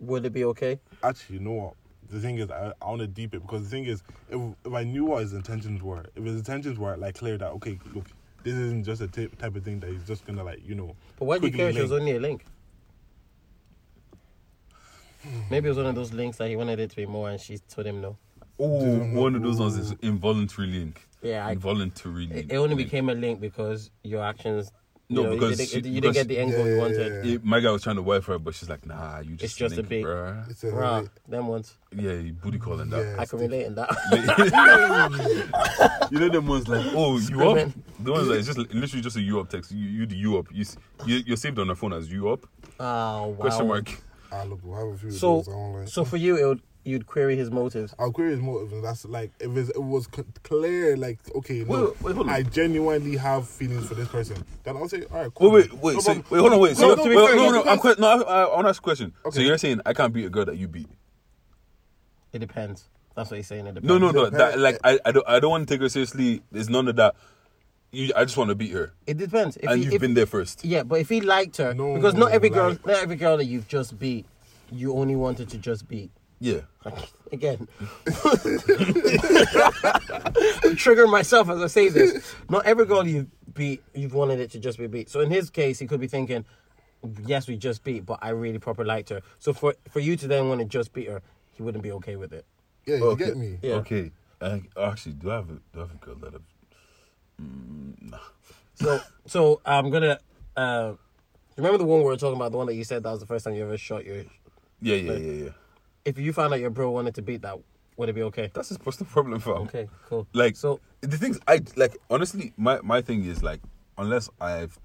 would 0.00 0.26
it 0.26 0.32
be 0.32 0.44
okay? 0.46 0.80
Actually, 1.02 1.36
you 1.36 1.40
know 1.42 1.52
what? 1.52 1.74
The 2.10 2.20
thing 2.20 2.38
is, 2.38 2.50
I, 2.50 2.72
I 2.80 2.86
want 2.86 3.00
to 3.00 3.06
deep 3.06 3.34
it 3.34 3.40
because 3.42 3.64
the 3.64 3.70
thing 3.70 3.84
is, 3.86 4.02
if, 4.28 4.40
if 4.64 4.72
I 4.72 4.84
knew 4.84 5.04
what 5.06 5.22
his 5.22 5.32
intentions 5.32 5.82
were, 5.82 6.04
if 6.14 6.24
his 6.24 6.36
intentions 6.36 6.78
were 6.78 6.96
like 6.96 7.16
clear 7.16 7.38
that 7.38 7.50
okay, 7.52 7.78
look, 7.94 8.06
this 8.42 8.54
isn't 8.54 8.84
just 8.84 9.00
a 9.00 9.08
t- 9.08 9.28
type 9.38 9.56
of 9.56 9.64
thing 9.64 9.80
that 9.80 9.90
he's 9.90 10.04
just 10.06 10.26
gonna 10.26 10.44
like 10.44 10.60
you 10.66 10.74
know. 10.74 10.94
But 11.18 11.24
why 11.26 11.38
do 11.38 11.46
you 11.46 11.52
quickly 11.52 11.58
care? 11.58 11.68
if 11.70 11.76
She 11.76 11.82
was 11.82 11.92
only 11.92 12.16
a 12.16 12.20
link. 12.20 12.44
Maybe 15.50 15.66
it 15.66 15.70
was 15.70 15.78
one 15.78 15.86
of 15.86 15.94
those 15.94 16.12
links 16.12 16.36
that 16.36 16.48
he 16.50 16.56
wanted 16.56 16.78
it 16.80 16.90
to 16.90 16.96
be 16.96 17.06
more, 17.06 17.30
and 17.30 17.40
she 17.40 17.56
told 17.58 17.86
him 17.86 18.00
no. 18.02 18.18
Oh, 18.58 18.80
Dude, 18.80 19.14
one 19.14 19.34
of 19.34 19.42
those 19.42 19.58
ones 19.58 19.76
is 19.78 19.92
involuntary 20.02 20.68
link. 20.68 21.08
Yeah, 21.22 21.46
I- 21.46 21.52
involuntary 21.52 22.24
It, 22.24 22.30
link. 22.34 22.52
it 22.52 22.56
only 22.56 22.74
became 22.76 23.08
a 23.08 23.14
link 23.14 23.40
because 23.40 23.90
your 24.02 24.22
actions. 24.22 24.70
You 25.08 25.16
No, 25.16 25.22
know, 25.24 25.30
because 25.34 25.60
you 25.60 25.66
she- 25.66 25.74
didn't, 25.82 25.94
you 25.94 26.00
didn't 26.00 26.14
get 26.14 26.28
the 26.28 26.38
angle 26.38 26.56
goal 26.56 26.66
you 26.66 26.74
Yeah, 26.76 26.80
wanted. 26.80 27.24
yeah, 27.26 27.32
Yeah, 27.32 27.38
my 27.42 27.60
guy 27.60 27.70
was 27.70 27.82
trying 27.82 27.96
to 27.96 28.02
wife 28.02 28.24
her, 28.24 28.38
but 28.38 28.54
she's 28.54 28.70
like, 28.70 28.86
nah, 28.86 29.18
you 29.18 29.32
just 29.36 29.44
It's 29.44 29.54
just 29.54 29.74
a 29.74 29.76
link, 29.76 29.88
bait. 29.90 30.02
bruh. 30.04 30.50
It's 30.50 30.64
a 30.64 30.70
Rah, 30.70 31.02
them 31.28 31.48
ones. 31.48 31.74
Yeah, 31.94 32.12
you 32.12 32.32
booty 32.32 32.58
calling 32.58 32.88
that. 32.88 33.04
Yeah. 33.04 33.16
I 33.20 33.26
can 33.26 33.38
relate 33.38 33.66
in 33.66 33.74
that. 33.74 33.90
you 36.10 36.18
know 36.18 36.28
them 36.28 36.46
ones 36.46 36.66
like, 36.68 36.86
oh, 36.94 37.14
you 37.16 37.20
Screaming. 37.20 37.66
up? 37.66 37.72
The 38.00 38.12
ones 38.12 38.28
that 38.28 38.34
it's 38.38 38.46
just 38.46 38.58
literally 38.58 39.02
just 39.02 39.16
a 39.16 39.20
you 39.20 39.40
up 39.40 39.48
text. 39.50 39.70
You, 39.72 39.86
you 39.86 40.06
the 40.06 40.16
you 40.16 40.38
up. 40.38 40.46
You, 40.50 40.62
s- 40.62 40.76
you 41.06 41.16
you're 41.26 41.36
saved 41.36 41.58
on 41.58 41.68
the 41.68 41.74
phone 41.74 41.92
as 41.92 42.10
you 42.10 42.30
up? 42.30 42.46
oh 42.80 43.28
wow. 43.28 43.34
Question 43.40 43.68
mark. 43.68 44.00
Ah, 44.32 44.42
look, 44.42 44.58
we'll 44.64 44.76
have 44.76 44.88
a 44.96 44.98
few 44.98 45.10
So, 45.12 45.38
of 45.38 45.44
those. 45.44 45.54
I 45.54 45.56
won't 45.56 45.88
so 45.88 46.04
for 46.04 46.16
you, 46.16 46.36
it 46.36 46.44
would 46.44 46.60
you'd 46.84 47.06
query 47.06 47.36
his 47.36 47.50
motives. 47.50 47.94
I'll 47.98 48.12
query 48.12 48.32
his 48.32 48.40
motive, 48.40 48.72
and 48.72 48.84
that's 48.84 49.04
like 49.04 49.32
if 49.40 49.56
it's, 49.56 49.70
it 49.70 49.82
was 49.82 50.08
c- 50.14 50.22
clear, 50.42 50.96
like 50.96 51.18
okay, 51.34 51.64
no, 51.64 51.94
Wait, 52.00 52.16
wait. 52.16 52.28
I 52.28 52.42
genuinely 52.42 53.16
have 53.16 53.48
feelings 53.48 53.86
for 53.88 53.94
this 53.94 54.08
person. 54.08 54.36
Then 54.62 54.76
I'll 54.76 54.88
say, 54.88 55.04
all 55.10 55.22
right, 55.22 55.34
cool. 55.34 55.50
Wait, 55.50 55.72
wait, 55.72 55.82
wait. 55.82 55.94
No 55.94 56.00
So, 56.00 56.12
wait, 56.14 56.24
hold 56.40 56.52
on, 56.52 56.60
wait. 56.60 56.76
So, 56.76 56.88
No, 56.88 56.94
no, 56.94 57.02
to 57.04 57.08
be 57.08 57.16
wait, 57.16 57.26
fair, 57.26 57.36
no, 57.36 57.48
it 57.48 57.52
no, 57.52 57.70
I'm 57.70 57.78
que- 57.78 57.96
no. 57.98 58.06
I, 58.06 58.16
I, 58.22 58.42
I 58.44 58.54
want 58.54 58.66
to 58.66 58.68
ask 58.70 58.80
a 58.80 58.84
question. 58.84 59.12
So 59.30 59.40
you're 59.40 59.58
saying 59.58 59.80
I 59.86 59.92
can't 59.94 60.12
beat 60.12 60.26
a 60.26 60.30
girl 60.30 60.44
that 60.44 60.56
you 60.56 60.68
beat? 60.68 60.88
It 62.32 62.38
depends. 62.40 62.84
That's 63.14 63.30
what 63.30 63.36
he's 63.36 63.46
saying. 63.46 63.66
It 63.66 63.74
depends. 63.74 63.88
No, 63.88 63.98
no, 63.98 64.10
no. 64.10 64.28
That 64.30 64.58
like 64.58 64.78
I, 64.84 64.98
I 65.04 65.12
don't, 65.12 65.28
I 65.28 65.40
don't 65.40 65.50
want 65.50 65.68
to 65.68 65.74
take 65.74 65.80
her 65.80 65.88
seriously. 65.88 66.42
There's 66.50 66.68
none 66.68 66.88
of 66.88 66.96
that. 66.96 67.14
You, 67.92 68.10
I 68.16 68.24
just 68.24 68.36
want 68.36 68.48
to 68.48 68.56
beat 68.56 68.72
her, 68.72 68.92
It 69.06 69.18
depends. 69.18 69.56
If 69.56 69.70
and 69.70 69.78
he, 69.78 69.84
you've 69.84 69.94
if, 69.94 70.00
been 70.00 70.14
there 70.14 70.26
first. 70.26 70.64
Yeah, 70.64 70.82
but 70.82 70.98
if 70.98 71.08
he 71.08 71.20
liked 71.20 71.58
her, 71.58 71.72
No, 71.74 71.94
because 71.94 72.14
not 72.14 72.32
every 72.32 72.50
girl, 72.50 72.70
not 72.84 72.96
every 72.96 73.14
girl 73.14 73.36
that 73.36 73.44
you've 73.44 73.68
just 73.68 73.96
beat, 74.00 74.26
you 74.72 74.94
only 74.94 75.14
wanted 75.14 75.48
to 75.50 75.58
just 75.58 75.86
beat. 75.86 76.10
Yeah. 76.40 76.60
Again, 77.32 77.66
trigger 80.76 81.06
myself 81.06 81.48
as 81.48 81.60
I 81.60 81.66
say 81.66 81.88
this. 81.88 82.34
Not 82.48 82.66
every 82.66 82.86
girl 82.86 83.06
you 83.06 83.28
beat, 83.52 83.82
you've 83.94 84.14
wanted 84.14 84.40
it 84.40 84.50
to 84.52 84.58
just 84.58 84.78
be 84.78 84.86
beat. 84.86 85.10
So 85.10 85.20
in 85.20 85.30
his 85.30 85.50
case, 85.50 85.78
he 85.78 85.86
could 85.86 86.00
be 86.00 86.06
thinking, 86.06 86.44
"Yes, 87.26 87.48
we 87.48 87.56
just 87.56 87.82
beat, 87.82 88.06
but 88.06 88.18
I 88.22 88.30
really 88.30 88.58
proper 88.58 88.84
liked 88.84 89.08
her." 89.08 89.22
So 89.38 89.52
for 89.52 89.74
for 89.90 90.00
you 90.00 90.16
to 90.16 90.28
then 90.28 90.48
want 90.48 90.60
to 90.60 90.66
just 90.66 90.92
beat 90.92 91.08
her, 91.08 91.22
he 91.52 91.62
wouldn't 91.62 91.82
be 91.82 91.92
okay 91.92 92.16
with 92.16 92.32
it. 92.32 92.44
Yeah, 92.86 92.96
you 92.96 93.04
Okay. 93.06 93.24
get 93.26 93.36
me. 93.36 93.58
Yeah. 93.62 93.74
Okay. 93.76 94.10
Actually, 94.76 95.12
do 95.12 95.30
I 95.30 95.36
have 95.36 95.48
a, 95.50 95.54
do 95.54 95.60
I 95.76 95.78
have 95.80 95.90
a 95.90 96.04
girl 96.04 96.16
that 96.16 96.34
I've? 96.34 97.42
Mm, 97.42 98.10
nah. 98.10 98.18
So 98.74 99.00
so 99.26 99.60
I'm 99.64 99.90
gonna. 99.90 100.18
Uh, 100.56 100.92
remember 101.56 101.78
the 101.78 101.84
one 101.84 102.00
we 102.00 102.04
were 102.04 102.16
talking 102.16 102.36
about, 102.36 102.52
the 102.52 102.58
one 102.58 102.66
that 102.66 102.74
you 102.74 102.84
said 102.84 103.02
that 103.02 103.10
was 103.10 103.20
the 103.20 103.26
first 103.26 103.44
time 103.44 103.54
you 103.54 103.64
ever 103.64 103.78
shot 103.78 104.04
your. 104.04 104.16
Yeah, 104.82 104.96
yeah, 104.96 105.12
yeah, 105.12 105.44
yeah. 105.44 105.48
If 106.04 106.18
you 106.18 106.32
found 106.32 106.52
out 106.52 106.60
your 106.60 106.70
bro 106.70 106.90
wanted 106.90 107.14
to 107.16 107.22
beat 107.22 107.42
that, 107.42 107.58
would 107.96 108.08
it 108.08 108.12
be 108.14 108.22
okay? 108.24 108.50
That's 108.52 108.68
his 108.68 108.78
personal 108.78 109.10
problem, 109.10 109.40
fam. 109.40 109.54
Okay, 109.62 109.88
cool. 110.06 110.26
Like 110.32 110.56
so, 110.56 110.80
the 111.00 111.16
things 111.16 111.38
I 111.48 111.60
like. 111.76 111.96
Honestly, 112.10 112.52
my 112.56 112.80
my 112.82 113.00
thing 113.00 113.24
is 113.24 113.42
like 113.42 113.60
unless 113.96 114.28
I've 114.40 114.78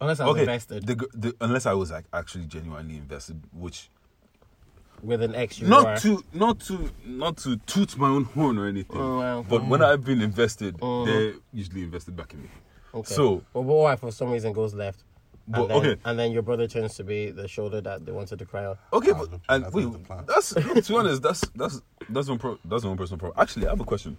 unless 0.00 0.20
I 0.20 0.24
was 0.26 0.32
okay, 0.32 0.40
invested 0.42 0.86
the, 0.86 0.94
the, 1.14 1.34
unless 1.40 1.66
I 1.66 1.74
was 1.74 1.90
like 1.90 2.04
actually 2.12 2.46
genuinely 2.46 2.96
invested, 2.96 3.42
which 3.52 3.90
with 5.02 5.20
an 5.22 5.34
ex, 5.34 5.58
you 5.58 5.66
not 5.66 5.84
were. 5.84 5.96
to 5.98 6.24
not 6.32 6.60
to 6.60 6.90
not 7.04 7.36
to 7.38 7.56
toot 7.66 7.98
my 7.98 8.08
own 8.08 8.24
horn 8.24 8.56
or 8.58 8.66
anything, 8.66 9.00
Oh, 9.00 9.18
well. 9.18 9.42
but 9.42 9.66
when 9.66 9.82
I've 9.82 10.04
been 10.04 10.22
invested, 10.22 10.78
Mhm. 10.78 11.04
they're 11.06 11.34
usually 11.52 11.82
invested 11.82 12.16
back 12.16 12.32
in 12.32 12.42
me. 12.42 12.48
Okay. 12.94 13.12
So 13.14 13.42
but 13.52 13.62
what 13.62 13.92
if 13.92 14.00
for 14.00 14.10
some 14.12 14.30
reason 14.30 14.52
goes 14.54 14.72
left? 14.72 15.03
But 15.46 15.60
and 15.60 15.70
then, 15.70 15.76
okay, 15.76 16.00
and 16.04 16.18
then 16.18 16.32
your 16.32 16.42
brother 16.42 16.66
turns 16.66 16.94
to 16.94 17.04
be 17.04 17.30
the 17.30 17.46
shoulder 17.46 17.80
that 17.82 18.06
they 18.06 18.12
wanted 18.12 18.38
to 18.38 18.46
cry 18.46 18.64
on. 18.64 18.78
okay, 18.92 19.12
That's 19.12 19.28
but 19.28 19.40
and 19.48 19.64
that's 19.64 19.74
wait, 19.74 20.26
that's 20.26 20.54
to 20.86 20.92
be 20.92 20.98
honest, 20.98 21.22
that's 21.22 21.40
that's 21.54 21.82
that's 22.08 22.28
one 22.28 22.38
pro, 22.38 22.58
that's 22.64 22.84
one 22.84 22.96
personal 22.96 23.18
problem. 23.18 23.40
Actually, 23.40 23.66
I 23.66 23.70
have 23.70 23.80
a 23.80 23.84
question. 23.84 24.16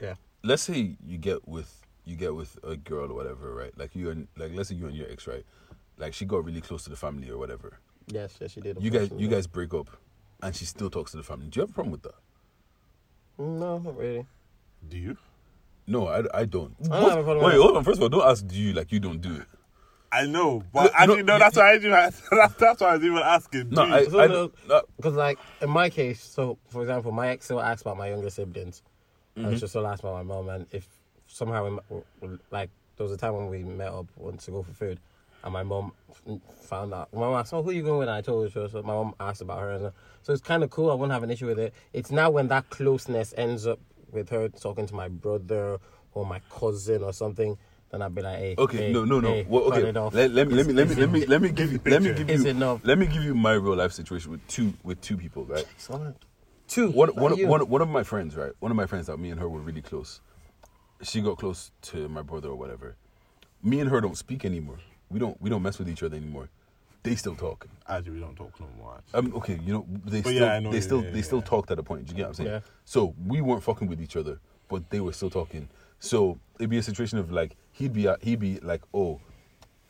Yeah. 0.00 0.14
Let's 0.44 0.62
say 0.62 0.96
you 1.04 1.18
get 1.18 1.46
with 1.48 1.84
you 2.04 2.14
get 2.16 2.34
with 2.34 2.56
a 2.62 2.76
girl 2.76 3.10
or 3.10 3.14
whatever, 3.14 3.54
right? 3.54 3.76
Like 3.76 3.96
you 3.96 4.10
and 4.10 4.28
like 4.36 4.52
let's 4.54 4.68
say 4.68 4.76
you 4.76 4.86
and 4.86 4.96
your 4.96 5.10
ex, 5.10 5.26
right? 5.26 5.44
Like 5.98 6.14
she 6.14 6.24
got 6.24 6.44
really 6.44 6.60
close 6.60 6.84
to 6.84 6.90
the 6.90 6.96
family 6.96 7.28
or 7.28 7.38
whatever. 7.38 7.80
Yes, 8.06 8.36
yes, 8.40 8.56
you 8.56 8.62
did. 8.62 8.78
You 8.80 8.90
guys, 8.90 9.10
you 9.16 9.28
guys 9.28 9.46
break 9.46 9.74
up, 9.74 9.88
and 10.42 10.54
she 10.54 10.64
still 10.64 10.90
talks 10.90 11.10
to 11.10 11.16
the 11.16 11.22
family. 11.22 11.48
Do 11.48 11.58
you 11.58 11.62
have 11.62 11.70
a 11.70 11.74
problem 11.74 11.92
with 11.92 12.02
that? 12.02 12.14
No, 13.36 13.78
not 13.78 13.96
really. 13.96 14.26
Do 14.88 14.96
you? 14.96 15.16
No, 15.86 16.06
I, 16.06 16.22
I 16.32 16.44
don't. 16.44 16.74
I 16.84 17.00
don't 17.00 17.10
have 17.10 17.18
a 17.18 17.22
problem 17.24 17.44
Wait, 17.44 17.54
with 17.54 17.62
hold 17.62 17.76
on. 17.76 17.84
First 17.84 17.98
of 17.98 18.02
all, 18.04 18.08
don't 18.08 18.28
ask 18.30 18.46
do 18.46 18.56
you 18.56 18.72
like 18.72 18.92
you 18.92 19.00
don't 19.00 19.20
do 19.20 19.34
it. 19.36 19.46
I 20.10 20.26
know, 20.26 20.62
but 20.72 20.84
Look, 20.84 20.92
actually, 20.94 21.16
no, 21.16 21.22
no, 21.22 21.32
you- 21.34 21.38
that's 21.38 21.56
why 21.56 21.72
I 21.72 21.78
do. 21.78 21.90
That's, 21.90 22.20
that's 22.54 22.80
why 22.80 22.88
I 22.88 22.96
was 22.96 23.04
even 23.04 23.18
asking. 23.18 23.70
No, 23.70 23.86
do 23.86 23.92
I, 23.92 24.00
you? 24.00 24.10
So 24.10 24.26
no- 24.26 24.52
no, 24.68 24.82
Because, 24.96 25.14
like, 25.14 25.38
in 25.60 25.68
my 25.68 25.90
case, 25.90 26.22
so 26.22 26.58
for 26.68 26.80
example, 26.80 27.12
my 27.12 27.28
ex 27.28 27.44
still 27.44 27.60
asks 27.60 27.82
about 27.82 27.98
my 27.98 28.08
younger 28.08 28.30
siblings. 28.30 28.82
Mm-hmm. 29.36 29.48
And 29.48 29.60
she 29.60 29.66
still 29.66 29.86
asks 29.86 30.00
about 30.00 30.14
my 30.14 30.22
mom. 30.22 30.48
And 30.48 30.66
if 30.72 30.88
somehow, 31.26 31.78
we 32.20 32.28
like, 32.50 32.70
there 32.96 33.04
was 33.04 33.12
a 33.12 33.16
time 33.16 33.34
when 33.34 33.48
we 33.48 33.62
met 33.62 33.92
up, 33.92 34.06
went 34.16 34.40
to 34.40 34.50
go 34.50 34.62
for 34.62 34.72
food, 34.72 34.98
and 35.44 35.52
my 35.52 35.62
mom 35.62 35.92
found 36.62 36.92
out. 36.94 37.12
My 37.12 37.20
mom 37.20 37.34
asked, 37.34 37.52
Oh, 37.52 37.62
who 37.62 37.70
you 37.70 37.82
going 37.82 37.98
with? 37.98 38.08
And 38.08 38.16
I 38.16 38.20
told 38.22 38.50
her. 38.52 38.68
So 38.68 38.82
my 38.82 38.94
mom 38.94 39.14
asked 39.20 39.42
about 39.42 39.60
her. 39.60 39.70
And 39.70 39.92
so 40.22 40.32
it's 40.32 40.42
kind 40.42 40.64
of 40.64 40.70
cool. 40.70 40.90
I 40.90 40.94
wouldn't 40.94 41.12
have 41.12 41.22
an 41.22 41.30
issue 41.30 41.46
with 41.46 41.58
it. 41.58 41.72
It's 41.92 42.10
now 42.10 42.30
when 42.30 42.48
that 42.48 42.68
closeness 42.70 43.34
ends 43.36 43.66
up 43.66 43.78
with 44.10 44.30
her 44.30 44.48
talking 44.48 44.86
to 44.86 44.94
my 44.94 45.08
brother 45.08 45.78
or 46.14 46.26
my 46.26 46.40
cousin 46.50 47.02
or 47.04 47.12
something. 47.12 47.56
Then 47.90 48.02
I'd 48.02 48.14
be 48.14 48.20
like, 48.22 48.38
hey, 48.38 48.54
Okay, 48.58 48.76
hey, 48.78 48.92
no, 48.92 49.04
no, 49.04 49.18
no. 49.20 49.28
hey, 49.28 49.46
well, 49.48 49.64
okay, 49.64 49.88
it 49.88 49.96
off. 49.96 50.12
let, 50.12 50.30
let 50.32 50.48
me 50.48 50.54
let 50.54 50.66
me 50.66 50.72
let 50.74 50.88
me 50.88 50.94
let 50.94 51.10
me 51.10 51.26
let 51.26 51.40
me 51.42 51.48
give 51.50 51.72
you 51.72 51.80
let 51.86 52.02
me 52.02 52.12
give 52.12 52.28
you 52.28 52.46
enough. 52.46 52.80
let 52.84 52.98
me 52.98 53.06
give 53.06 53.24
you 53.24 53.34
my 53.34 53.52
real 53.52 53.76
life 53.76 53.92
situation 53.92 54.30
with 54.30 54.46
two 54.46 54.74
with 54.82 55.00
two 55.00 55.16
people, 55.16 55.44
right? 55.46 55.66
Two. 56.66 56.90
One 56.90 57.08
Not 57.08 57.16
one 57.16 57.36
you. 57.38 57.46
one 57.48 57.66
one 57.68 57.80
of 57.80 57.88
my 57.88 58.02
friends, 58.02 58.36
right? 58.36 58.52
One 58.60 58.70
of 58.70 58.76
my 58.76 58.84
friends 58.84 59.06
that 59.06 59.16
me 59.16 59.30
and 59.30 59.40
her 59.40 59.48
were 59.48 59.60
really 59.60 59.80
close. 59.80 60.20
She 61.02 61.22
got 61.22 61.38
close 61.38 61.70
to 61.82 62.08
my 62.08 62.20
brother 62.22 62.48
or 62.50 62.56
whatever. 62.56 62.96
Me 63.62 63.80
and 63.80 63.88
her 63.88 64.00
don't 64.02 64.18
speak 64.18 64.44
anymore. 64.44 64.78
We 65.08 65.18
don't 65.18 65.40
we 65.40 65.48
don't 65.48 65.62
mess 65.62 65.78
with 65.78 65.88
each 65.88 66.02
other 66.02 66.16
anymore. 66.16 66.50
They 67.04 67.14
still 67.14 67.36
talk. 67.36 67.66
Actually, 67.88 68.12
we 68.14 68.20
don't 68.20 68.36
talk 68.36 68.60
no 68.60 68.66
more. 68.76 68.96
Actually. 68.98 69.30
Um, 69.30 69.36
okay, 69.38 69.58
you 69.64 69.72
know 69.72 69.86
they 70.04 70.20
But 70.20 70.30
still 70.30 70.42
yeah, 70.46 70.52
I 70.54 70.58
know, 70.60 70.70
they 70.70 70.76
yeah, 70.76 70.82
still 70.82 71.02
yeah, 71.04 71.10
they 71.10 71.16
yeah, 71.18 71.24
still 71.24 71.38
yeah. 71.38 71.44
talked 71.44 71.70
at 71.70 71.78
a 71.78 71.82
point. 71.82 72.04
Do 72.04 72.10
you 72.10 72.16
get 72.16 72.22
what 72.24 72.28
I'm 72.28 72.34
saying? 72.34 72.50
Yeah. 72.50 72.60
So 72.84 73.14
we 73.26 73.40
weren't 73.40 73.62
fucking 73.62 73.88
with 73.88 74.02
each 74.02 74.16
other, 74.16 74.40
but 74.68 74.90
they 74.90 75.00
were 75.00 75.14
still 75.14 75.30
talking. 75.30 75.68
So 76.00 76.38
it'd 76.58 76.68
be 76.68 76.76
a 76.78 76.82
situation 76.82 77.18
of 77.18 77.30
like 77.32 77.56
he'd 77.78 77.92
be 77.92 78.06
uh, 78.08 78.14
at, 78.14 78.22
he'd 78.22 78.40
be 78.40 78.58
like, 78.60 78.82
oh, 78.92 79.20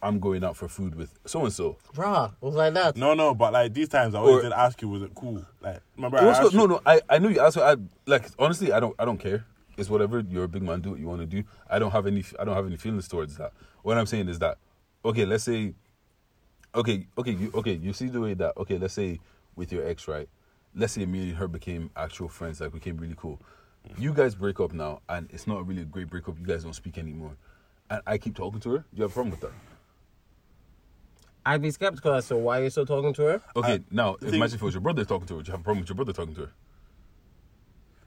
I'm 0.00 0.20
going 0.20 0.44
out 0.44 0.56
for 0.56 0.68
food 0.68 0.94
with 0.94 1.12
so 1.26 1.44
and 1.44 1.52
so. 1.52 1.76
Bruh, 1.94 2.28
it 2.30 2.34
was 2.40 2.54
like 2.54 2.74
that. 2.74 2.96
No, 2.96 3.14
no, 3.14 3.34
but 3.34 3.52
like 3.52 3.74
these 3.74 3.88
times, 3.88 4.14
I 4.14 4.18
always 4.20 4.36
Or- 4.36 4.42
did 4.42 4.52
ask 4.52 4.80
you, 4.80 4.88
was 4.88 5.02
it 5.02 5.12
cool? 5.14 5.44
Like, 5.60 5.80
remember? 5.96 6.18
It 6.18 6.22
I 6.22 6.24
was 6.26 6.36
asked 6.38 6.42
good. 6.44 6.52
you- 6.52 6.58
No, 6.58 6.66
no, 6.66 6.80
I, 6.86 7.00
I 7.08 7.18
knew 7.18 7.30
you 7.30 7.40
asked. 7.40 7.58
I 7.58 7.76
like 8.06 8.26
honestly, 8.38 8.72
I 8.72 8.78
don't 8.80 8.94
I 8.98 9.04
don't 9.04 9.18
care. 9.18 9.44
It's 9.76 9.88
whatever 9.90 10.20
you're 10.28 10.44
a 10.44 10.48
big 10.48 10.62
man. 10.62 10.80
Do 10.80 10.90
what 10.90 10.98
you 11.00 11.06
want 11.06 11.20
to 11.20 11.26
do. 11.26 11.42
I 11.70 11.78
don't 11.78 11.90
have 11.90 12.06
any 12.06 12.24
I 12.38 12.44
don't 12.44 12.54
have 12.54 12.66
any 12.66 12.76
feelings 12.76 13.08
towards 13.08 13.36
that. 13.38 13.52
What 13.82 13.96
I'm 13.98 14.06
saying 14.06 14.28
is 14.28 14.38
that 14.40 14.58
okay, 15.04 15.24
let's 15.24 15.44
say 15.44 15.74
okay, 16.74 17.06
okay, 17.16 17.32
you 17.32 17.50
okay, 17.54 17.74
you 17.74 17.92
see 17.92 18.08
the 18.08 18.20
way 18.20 18.34
that 18.34 18.56
okay, 18.56 18.78
let's 18.78 18.94
say 18.94 19.20
with 19.56 19.72
your 19.72 19.86
ex, 19.86 20.06
right? 20.08 20.28
Let's 20.74 20.92
say 20.92 21.06
me 21.06 21.30
and 21.30 21.38
her 21.38 21.48
became 21.48 21.90
actual 21.96 22.28
friends, 22.28 22.60
like 22.60 22.72
we 22.72 22.78
became 22.78 22.98
really 22.98 23.14
cool. 23.16 23.40
You 23.96 24.12
guys 24.12 24.34
break 24.34 24.60
up 24.60 24.72
now, 24.72 25.00
and 25.08 25.28
it's 25.32 25.46
not 25.46 25.66
really 25.66 25.82
a 25.82 25.86
great 25.86 26.10
breakup. 26.10 26.38
You 26.38 26.44
guys 26.46 26.62
don't 26.64 26.74
speak 26.74 26.98
anymore, 26.98 27.36
and 27.90 28.02
I 28.06 28.18
keep 28.18 28.36
talking 28.36 28.60
to 28.60 28.70
her. 28.72 28.78
Do 28.78 28.84
you 28.94 29.02
have 29.02 29.10
a 29.10 29.14
problem 29.14 29.30
with 29.32 29.40
that? 29.40 29.52
I'd 31.46 31.62
be 31.62 31.70
skeptical 31.70 32.12
as 32.14 32.28
to 32.28 32.36
why 32.36 32.58
are 32.58 32.62
you're 32.62 32.70
still 32.70 32.84
talking 32.86 33.14
to 33.14 33.22
her. 33.22 33.42
Okay, 33.56 33.80
now 33.90 34.14
think- 34.16 34.34
imagine 34.34 34.56
if 34.56 34.62
it 34.62 34.64
was 34.64 34.74
your 34.74 34.82
brother 34.82 35.04
talking 35.04 35.26
to 35.28 35.36
her. 35.36 35.42
Do 35.42 35.48
you 35.48 35.52
have 35.52 35.60
a 35.60 35.64
problem 35.64 35.80
with 35.80 35.88
your 35.88 35.96
brother 35.96 36.12
talking 36.12 36.34
to 36.34 36.42
her? 36.42 36.50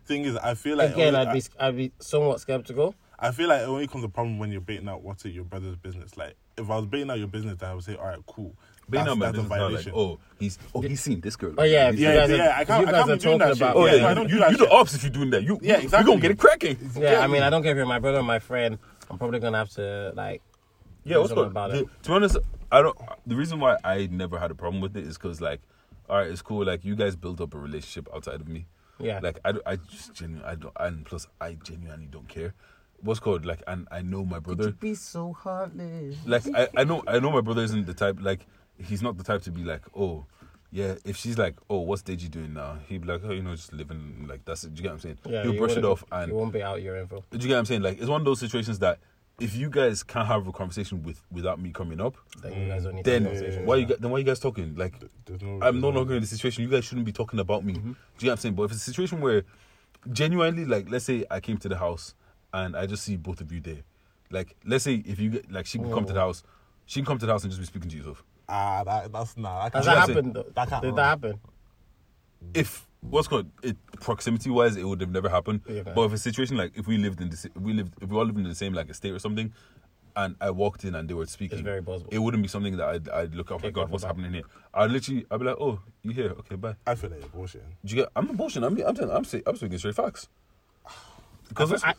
Thing 0.05 0.23
is, 0.25 0.35
I 0.37 0.53
feel 0.55 0.77
like 0.77 0.93
Again, 0.93 1.15
only- 1.15 1.27
I'd 1.27 1.33
be 1.33 1.43
I'd 1.59 1.75
be 1.77 1.91
somewhat 1.99 2.39
skeptical. 2.41 2.95
I 3.17 3.31
feel 3.31 3.49
like 3.49 3.61
it 3.61 3.65
only 3.67 3.87
comes 3.87 4.03
a 4.03 4.09
problem 4.09 4.39
when 4.39 4.51
you're 4.51 4.61
baiting 4.61 4.89
out 4.89 5.03
what's 5.03 5.25
it 5.25 5.29
your 5.29 5.43
brother's 5.43 5.75
business. 5.75 6.17
Like 6.17 6.35
if 6.57 6.69
I 6.69 6.75
was 6.75 6.85
baiting 6.85 7.09
out 7.09 7.19
your 7.19 7.27
business, 7.27 7.57
then 7.59 7.69
I 7.69 7.73
would 7.75 7.83
say, 7.83 7.95
all 7.95 8.07
right, 8.07 8.19
cool. 8.27 8.53
But 8.89 8.97
That's, 8.97 9.07
now 9.07 9.15
my 9.15 9.25
that's 9.27 9.37
a 9.37 9.41
business 9.43 9.51
like, 9.51 9.59
violation. 9.59 9.93
oh, 9.95 10.19
he's 10.39 10.59
oh 10.75 10.81
he's 10.81 11.01
seen 11.01 11.21
this 11.21 11.35
girl. 11.35 11.53
Oh 11.57 11.63
yeah, 11.63 11.87
if 11.89 11.93
He's 11.93 12.01
you 12.01 12.07
Yeah, 12.09 12.15
guys 12.15 12.29
yeah, 12.31 12.35
are, 12.47 12.49
I 12.59 12.65
can't- 12.65 12.81
you 12.81 12.87
I 12.87 12.91
can't 12.91 13.09
are 13.09 13.15
be 13.15 13.19
doing 13.19 13.19
talking 13.19 13.37
that 13.39 13.47
shit. 13.49 13.57
about. 13.61 13.75
Oh 13.77 13.85
Yeah, 13.85 13.93
yeah, 13.95 14.07
I 14.07 14.13
don't 14.13 14.23
you, 14.27 14.33
do 14.35 14.39
that 14.39 14.51
you 14.51 14.57
the 14.57 14.63
shit. 14.65 14.73
ops 14.73 14.95
if 14.95 15.03
you're 15.03 15.11
doing 15.11 15.29
that. 15.29 15.43
You 15.43 15.59
Yeah, 15.61 15.77
exactly. 15.77 15.79
We 15.79 15.85
exactly. 15.85 16.11
gonna 16.13 16.21
get 16.21 16.31
it 16.31 16.39
cracking. 16.39 16.77
Yeah, 16.99 17.19
I 17.19 17.27
mean, 17.27 17.43
I 17.43 17.49
don't 17.49 17.61
care 17.63 17.71
if 17.71 17.77
you're 17.77 17.85
my 17.85 17.99
brother 17.99 18.19
or 18.19 18.23
my 18.23 18.39
friend. 18.39 18.79
I'm 19.11 19.17
probably 19.17 19.39
gonna 19.39 19.57
have 19.57 19.69
to 19.71 20.13
like. 20.15 20.41
Yeah, 21.03 21.17
what's 21.17 21.29
something 21.29 21.45
good? 21.45 21.51
about 21.51 21.71
The- 21.71 21.79
it? 21.81 21.87
to 22.03 22.09
be 22.09 22.15
honest, 22.15 22.37
I 22.71 22.81
don't. 22.81 22.97
The 23.27 23.35
reason 23.35 23.59
why 23.59 23.77
I 23.83 24.07
never 24.11 24.39
had 24.39 24.51
a 24.51 24.55
problem 24.55 24.81
with 24.81 24.95
it 24.95 25.05
is 25.05 25.17
because 25.17 25.41
like, 25.41 25.61
all 26.09 26.17
right, 26.17 26.27
it's 26.27 26.41
cool. 26.41 26.65
Like 26.65 26.85
you 26.85 26.95
guys 26.95 27.15
built 27.15 27.41
up 27.41 27.53
a 27.53 27.57
relationship 27.57 28.07
outside 28.15 28.39
of 28.41 28.47
me. 28.47 28.65
Yeah. 28.99 29.19
Like 29.21 29.39
I, 29.43 29.51
don't- 29.51 29.67
I 29.67 29.75
just 29.77 30.13
genuinely, 30.13 30.47
I 30.47 30.55
don't, 30.55 30.73
and 30.79 31.05
plus 31.05 31.27
I 31.41 31.53
genuinely 31.63 32.07
don't 32.07 32.27
care. 32.27 32.53
What's 33.01 33.19
called 33.19 33.45
like, 33.45 33.63
and 33.67 33.87
I 33.91 34.03
know 34.03 34.23
my 34.23 34.37
brother. 34.39 34.71
be 34.71 34.93
so 34.93 35.33
heartless. 35.33 36.15
like 36.25 36.43
I, 36.55 36.67
I 36.77 36.83
know 36.83 37.03
I 37.07 37.19
know 37.19 37.31
my 37.31 37.41
brother 37.41 37.63
isn't 37.63 37.87
the 37.87 37.95
type 37.95 38.17
like 38.21 38.45
he's 38.77 39.01
not 39.01 39.17
the 39.17 39.23
type 39.23 39.41
to 39.43 39.51
be 39.51 39.63
like 39.63 39.81
oh 39.95 40.25
yeah 40.71 40.95
if 41.03 41.17
she's 41.17 41.37
like 41.37 41.55
oh 41.69 41.79
what's 41.79 42.01
Deji 42.01 42.29
doing 42.31 42.53
now 42.53 42.77
he'd 42.87 43.01
be 43.01 43.07
like 43.07 43.21
oh 43.25 43.31
you 43.31 43.41
know 43.43 43.53
just 43.55 43.73
living 43.73 44.25
like 44.29 44.45
that's 44.45 44.63
it 44.63 44.73
do 44.73 44.79
you 44.79 44.83
get 44.83 44.89
what 44.89 44.93
I'm 44.93 44.99
saying 45.01 45.17
Yeah, 45.27 45.43
he'll 45.43 45.57
brush 45.57 45.75
it 45.75 45.83
off 45.85 46.03
and 46.11 46.29
you 46.31 46.37
won't 46.37 46.53
be 46.53 46.63
out 46.63 46.81
your 46.81 46.95
info. 46.97 47.23
do 47.29 47.37
you 47.37 47.47
get 47.47 47.53
what 47.55 47.59
I'm 47.59 47.65
saying 47.65 47.81
like 47.81 47.97
it's 47.99 48.07
one 48.07 48.21
of 48.21 48.25
those 48.25 48.39
situations 48.39 48.79
that 48.79 48.99
if 49.39 49.55
you 49.55 49.69
guys 49.69 50.03
can't 50.03 50.27
have 50.27 50.45
a 50.47 50.51
conversation 50.51 51.01
with 51.03 51.21
without 51.31 51.59
me 51.59 51.71
coming 51.71 51.99
up 51.99 52.15
Then 52.41 52.53
you 52.61 52.67
guys 52.67 52.83
don't 52.83 52.95
need 52.95 53.03
then 53.05 53.23
to 53.23 53.29
have 53.29 53.37
conversations. 53.37 53.67
why 53.67 53.75
you 53.77 53.85
gu- 53.87 53.97
then 53.99 54.11
why 54.11 54.17
you 54.19 54.23
guys 54.23 54.39
talking 54.39 54.75
like 54.75 54.93
no. 55.41 55.59
I'm 55.61 55.81
no 55.81 55.89
longer 55.89 56.13
in 56.15 56.21
the 56.21 56.27
situation 56.27 56.63
you 56.63 56.69
guys 56.69 56.85
shouldn't 56.85 57.05
be 57.05 57.11
talking 57.11 57.39
about 57.39 57.65
me 57.65 57.73
Mm-hmm. 57.73 57.91
do 57.91 57.97
you 58.19 58.19
get 58.19 58.27
what 58.27 58.31
I'm 58.33 58.37
saying 58.37 58.55
but 58.55 58.63
if 58.63 58.71
it's 58.71 58.81
a 58.81 58.85
situation 58.85 59.19
where 59.19 59.43
genuinely 60.11 60.65
like 60.65 60.89
let's 60.89 61.05
say 61.05 61.25
I 61.29 61.39
came 61.39 61.57
to 61.57 61.69
the 61.69 61.77
house 61.77 62.15
and 62.53 62.75
I 62.75 62.85
just 62.85 63.03
see 63.03 63.17
both 63.17 63.41
of 63.41 63.51
you 63.51 63.59
there 63.59 63.83
like 64.29 64.55
let's 64.65 64.83
say 64.83 64.95
if 65.05 65.19
you 65.19 65.29
get 65.31 65.51
like 65.51 65.65
she 65.65 65.77
can 65.77 65.91
come 65.91 66.05
to 66.05 66.13
the 66.13 66.19
Oh. 66.19 66.25
house 66.27 66.43
she 66.85 66.99
can 66.99 67.05
come 67.05 67.17
to 67.19 67.25
the 67.25 67.31
house 67.31 67.43
and 67.43 67.51
just 67.51 67.61
be 67.61 67.65
speaking 67.67 67.89
to 67.89 67.97
yourself 67.97 68.23
Ah, 68.53 68.83
that, 68.83 69.11
that's 69.13 69.37
nah. 69.37 69.69
That 69.69 69.75
Has 69.77 69.85
that 69.85 69.97
happened? 69.97 70.33
Though? 70.33 70.45
that 70.55 70.67
can't 70.69 70.81
Did 70.81 70.87
run. 70.89 70.95
that 70.97 71.05
happen? 71.05 71.39
if 72.55 72.87
what's 73.01 73.27
called 73.27 73.47
it 73.63 73.77
proximity 73.99 74.49
wise 74.49 74.75
it 74.75 74.83
would 74.83 74.99
have 74.99 75.11
never 75.11 75.29
happened 75.29 75.61
Yeah. 75.69 75.83
but 75.95 76.01
if 76.05 76.13
a 76.13 76.17
situation 76.17 76.57
like 76.57 76.71
if 76.75 76.87
we 76.87 76.97
lived 76.97 77.21
in 77.21 77.29
the 77.29 77.37
sa- 77.37 77.49
if 77.55 77.61
we 77.61 77.73
lived 77.73 77.93
if 78.01 78.09
we 78.09 78.17
all 78.17 78.25
lived 78.25 78.39
in 78.39 78.43
the 78.45 78.55
same 78.55 78.73
like 78.73 78.89
estate 78.89 79.11
or 79.13 79.19
something 79.19 79.53
and 80.15 80.35
I 80.41 80.49
walked 80.49 80.83
in 80.83 80.95
and 80.95 81.07
they 81.09 81.13
were 81.13 81.27
speaking 81.27 81.59
It's 81.59 81.63
very 81.65 81.81
plausible. 81.83 82.09
it 82.11 82.17
wouldn't 82.17 82.41
be 82.43 82.49
something 82.49 82.77
that 82.77 82.87
I'd, 82.89 83.09
I'd 83.09 83.35
look 83.35 83.51
oh 83.51 83.55
my 83.55 83.61
Kick 83.61 83.75
god 83.75 83.83
off 83.85 83.89
what's 83.91 84.03
about. 84.03 84.15
happening 84.17 84.33
here 84.33 84.43
I'd 84.73 84.89
literally 84.91 85.25
I'd 85.29 85.39
be 85.39 85.45
like 85.45 85.57
oh 85.59 85.79
you 86.01 86.11
here 86.13 86.31
okay 86.39 86.55
bye 86.55 86.75
I 86.87 86.95
feel 86.95 87.11
like 87.11 87.19
you're 87.21 87.29
bullshitting. 87.29 87.71
Do 87.85 87.95
you 87.95 88.01
get 88.01 88.09
I'm 88.15 88.25
not 88.25 88.37
bullshit 88.37 88.63
I'm 88.63 88.75
I'm 88.81 88.95
saying 88.95 89.11
I'm 89.11 89.23
saying 89.23 89.43
I'm 89.45 89.55
speaking 89.55 89.77
straight 89.77 89.95
facts 89.95 90.27
because 91.53 91.83
I, 91.83 91.89
I, 91.89 91.93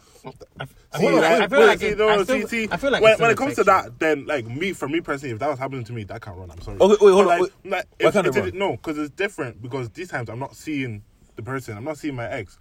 I, 0.61 0.67
I 0.93 0.99
See, 0.99 1.07
feel 1.07 1.17
like, 1.17 1.25
I 1.25 1.47
feel 1.47 1.67
like 1.67 1.83
it, 1.83 1.99
no, 1.99 2.09
I, 2.09 2.23
still, 2.23 2.49
see, 2.49 2.67
see, 2.67 2.69
I 2.71 2.77
feel 2.79 2.91
like 2.91 3.03
when, 3.03 3.13
it 3.13 3.21
when 3.21 3.31
it 3.31 3.37
comes 3.37 3.55
to 3.57 3.65
that, 3.65 3.99
then 3.99 4.25
like 4.27 4.47
me, 4.47 4.73
for 4.73 4.89
me 4.89 5.01
personally, 5.01 5.35
if 5.35 5.39
that 5.41 5.49
was 5.49 5.59
happening 5.59 5.85
to 5.85 5.93
me, 5.93 6.05
that 6.05 6.23
can't 6.23 6.39
run. 6.39 6.51
I'm 6.51 6.61
sorry. 6.63 6.79
Okay, 6.81 6.97
wait, 7.05 7.13
hold 7.13 7.15
But, 7.15 7.21
on, 7.21 7.27
like, 7.27 7.41
wait. 7.41 7.71
like, 7.71 7.87
if 7.99 8.17
it 8.17 8.37
it 8.47 8.55
no, 8.55 8.73
because 8.73 8.99
it's 8.99 9.11
different. 9.11 9.61
Because 9.61 9.91
these 9.91 10.09
times 10.09 10.31
I'm 10.31 10.39
not 10.39 10.57
seeing 10.57 11.03
the 11.37 11.43
person, 11.43 11.77
I'm 11.77 11.85
not 11.85 11.99
seeing 11.99 12.15
my 12.15 12.29
ex. 12.29 12.59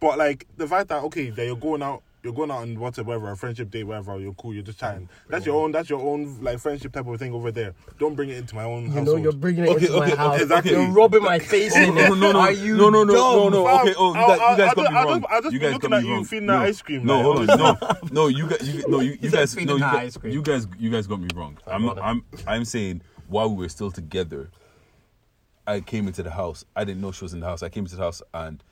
But 0.00 0.18
like 0.18 0.46
the 0.56 0.66
fact 0.66 0.88
that 0.88 1.02
okay, 1.04 1.30
that 1.30 1.46
you're 1.46 1.56
going 1.56 1.82
out, 1.82 2.02
you're 2.22 2.32
going 2.32 2.50
out 2.50 2.58
on 2.58 2.78
whatever, 2.78 3.08
whatever, 3.08 3.30
a 3.32 3.36
friendship 3.36 3.70
date, 3.70 3.82
whatever, 3.82 4.18
you're 4.20 4.34
cool, 4.34 4.54
you're 4.54 4.62
just 4.62 4.78
chatting. 4.78 5.08
That's 5.28 5.44
your 5.44 5.60
own, 5.62 5.72
that's 5.72 5.90
your 5.90 6.00
own 6.00 6.38
like 6.40 6.60
friendship 6.60 6.92
type 6.92 7.06
of 7.06 7.18
thing 7.18 7.32
over 7.32 7.50
there. 7.50 7.74
Don't 7.98 8.14
bring 8.14 8.28
it 8.28 8.36
into 8.36 8.54
my 8.54 8.64
own 8.64 8.92
You 8.92 9.00
know, 9.00 9.16
you're 9.16 9.32
bringing 9.32 9.64
it 9.64 9.70
Okay, 9.70 9.86
into 9.86 9.96
okay, 9.98 10.10
my 10.10 10.16
house. 10.16 10.34
okay, 10.34 10.42
exactly. 10.42 10.72
You're 10.72 10.90
rubbing 10.90 11.22
my 11.22 11.40
face 11.40 11.72
oh, 11.76 11.82
in 11.82 11.98
oh, 11.98 12.00
it. 12.00 12.08
no, 12.10 12.14
no, 12.14 12.32
no, 12.32 12.38
Are 12.38 12.52
you 12.52 12.76
no, 12.76 12.90
no, 12.90 13.02
no, 13.02 13.12
no, 13.12 13.14
dumb? 13.14 13.24
Oh, 13.24 13.48
no. 13.48 13.64
fam. 13.64 13.80
Okay, 13.80 13.94
oh, 13.98 14.14
you 14.14 14.26
guys, 14.26 14.38
you 14.38 14.56
guys 14.56 14.74
got 14.74 14.92
me 14.92 15.10
wrong. 15.10 15.24
I'll 15.28 15.42
just 15.42 15.52
you 15.52 15.58
guys 15.58 15.72
looking 15.72 15.92
at 15.92 16.04
you 16.04 16.24
feeding 16.24 16.46
no, 16.46 16.58
her 16.58 16.64
ice 16.64 16.82
cream, 16.82 17.04
No, 17.04 17.22
hold 17.22 17.50
on, 17.50 17.58
no, 17.58 17.78
no. 18.12 18.26
You 18.28 18.48
guys, 18.48 18.68
you, 18.68 18.84
no, 18.86 19.00
you, 19.00 19.18
you 19.20 19.30
guys, 19.30 19.56
no, 19.56 19.74
you 19.74 19.80
guys, 19.80 20.18
you 20.22 20.42
guys, 20.42 20.66
you 20.78 20.90
guys 20.90 21.06
got 21.08 21.20
me 21.20 21.28
wrong. 21.34 21.58
I'm, 21.66 21.84
not. 21.84 21.98
I'm, 22.00 22.24
I'm 22.46 22.64
saying 22.64 23.02
while 23.26 23.50
we 23.50 23.56
were 23.64 23.68
still 23.68 23.90
together, 23.90 24.50
I 25.66 25.80
came 25.80 26.06
into 26.06 26.22
the 26.22 26.30
house. 26.30 26.64
I 26.76 26.84
didn't 26.84 27.00
know 27.00 27.10
she 27.10 27.24
was 27.24 27.34
in 27.34 27.40
the 27.40 27.46
house. 27.46 27.62
I 27.64 27.68
came 27.68 27.84
into 27.84 27.96
the 27.96 28.02
house 28.02 28.22
and 28.32 28.62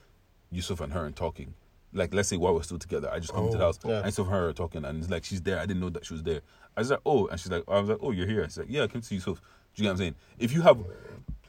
Yusuf 0.52 0.80
and 0.80 0.92
her 0.92 1.04
and 1.04 1.16
talking. 1.16 1.54
Like, 1.92 2.14
let's 2.14 2.28
say 2.28 2.36
while 2.36 2.54
we're 2.54 2.62
still 2.62 2.78
together, 2.78 3.10
I 3.12 3.18
just 3.18 3.32
come 3.32 3.50
to 3.50 3.56
the 3.56 3.62
oh, 3.62 3.66
house 3.66 3.78
yeah. 3.84 3.96
and 3.96 4.06
Yusuf 4.06 4.26
and 4.26 4.34
her 4.34 4.52
talking, 4.52 4.84
and 4.84 4.98
it's 4.98 5.10
like 5.10 5.24
she's 5.24 5.42
there. 5.42 5.58
I 5.58 5.66
didn't 5.66 5.80
know 5.80 5.90
that 5.90 6.06
she 6.06 6.14
was 6.14 6.22
there. 6.22 6.40
I 6.76 6.80
was 6.80 6.90
like, 6.90 7.00
oh, 7.04 7.26
and 7.26 7.40
she's 7.40 7.50
like, 7.50 7.64
I 7.66 7.80
was 7.80 7.88
like, 7.88 7.98
oh, 8.00 8.12
you're 8.12 8.26
here. 8.26 8.44
She's 8.44 8.58
like, 8.58 8.68
yeah, 8.70 8.84
I 8.84 8.86
came 8.86 9.00
to 9.00 9.06
see 9.06 9.18
So, 9.18 9.34
Do 9.34 9.40
you 9.74 9.82
get 9.82 9.88
what 9.88 9.90
I'm 9.92 9.96
saying? 9.98 10.14
If 10.38 10.52
you 10.52 10.62
have, 10.62 10.78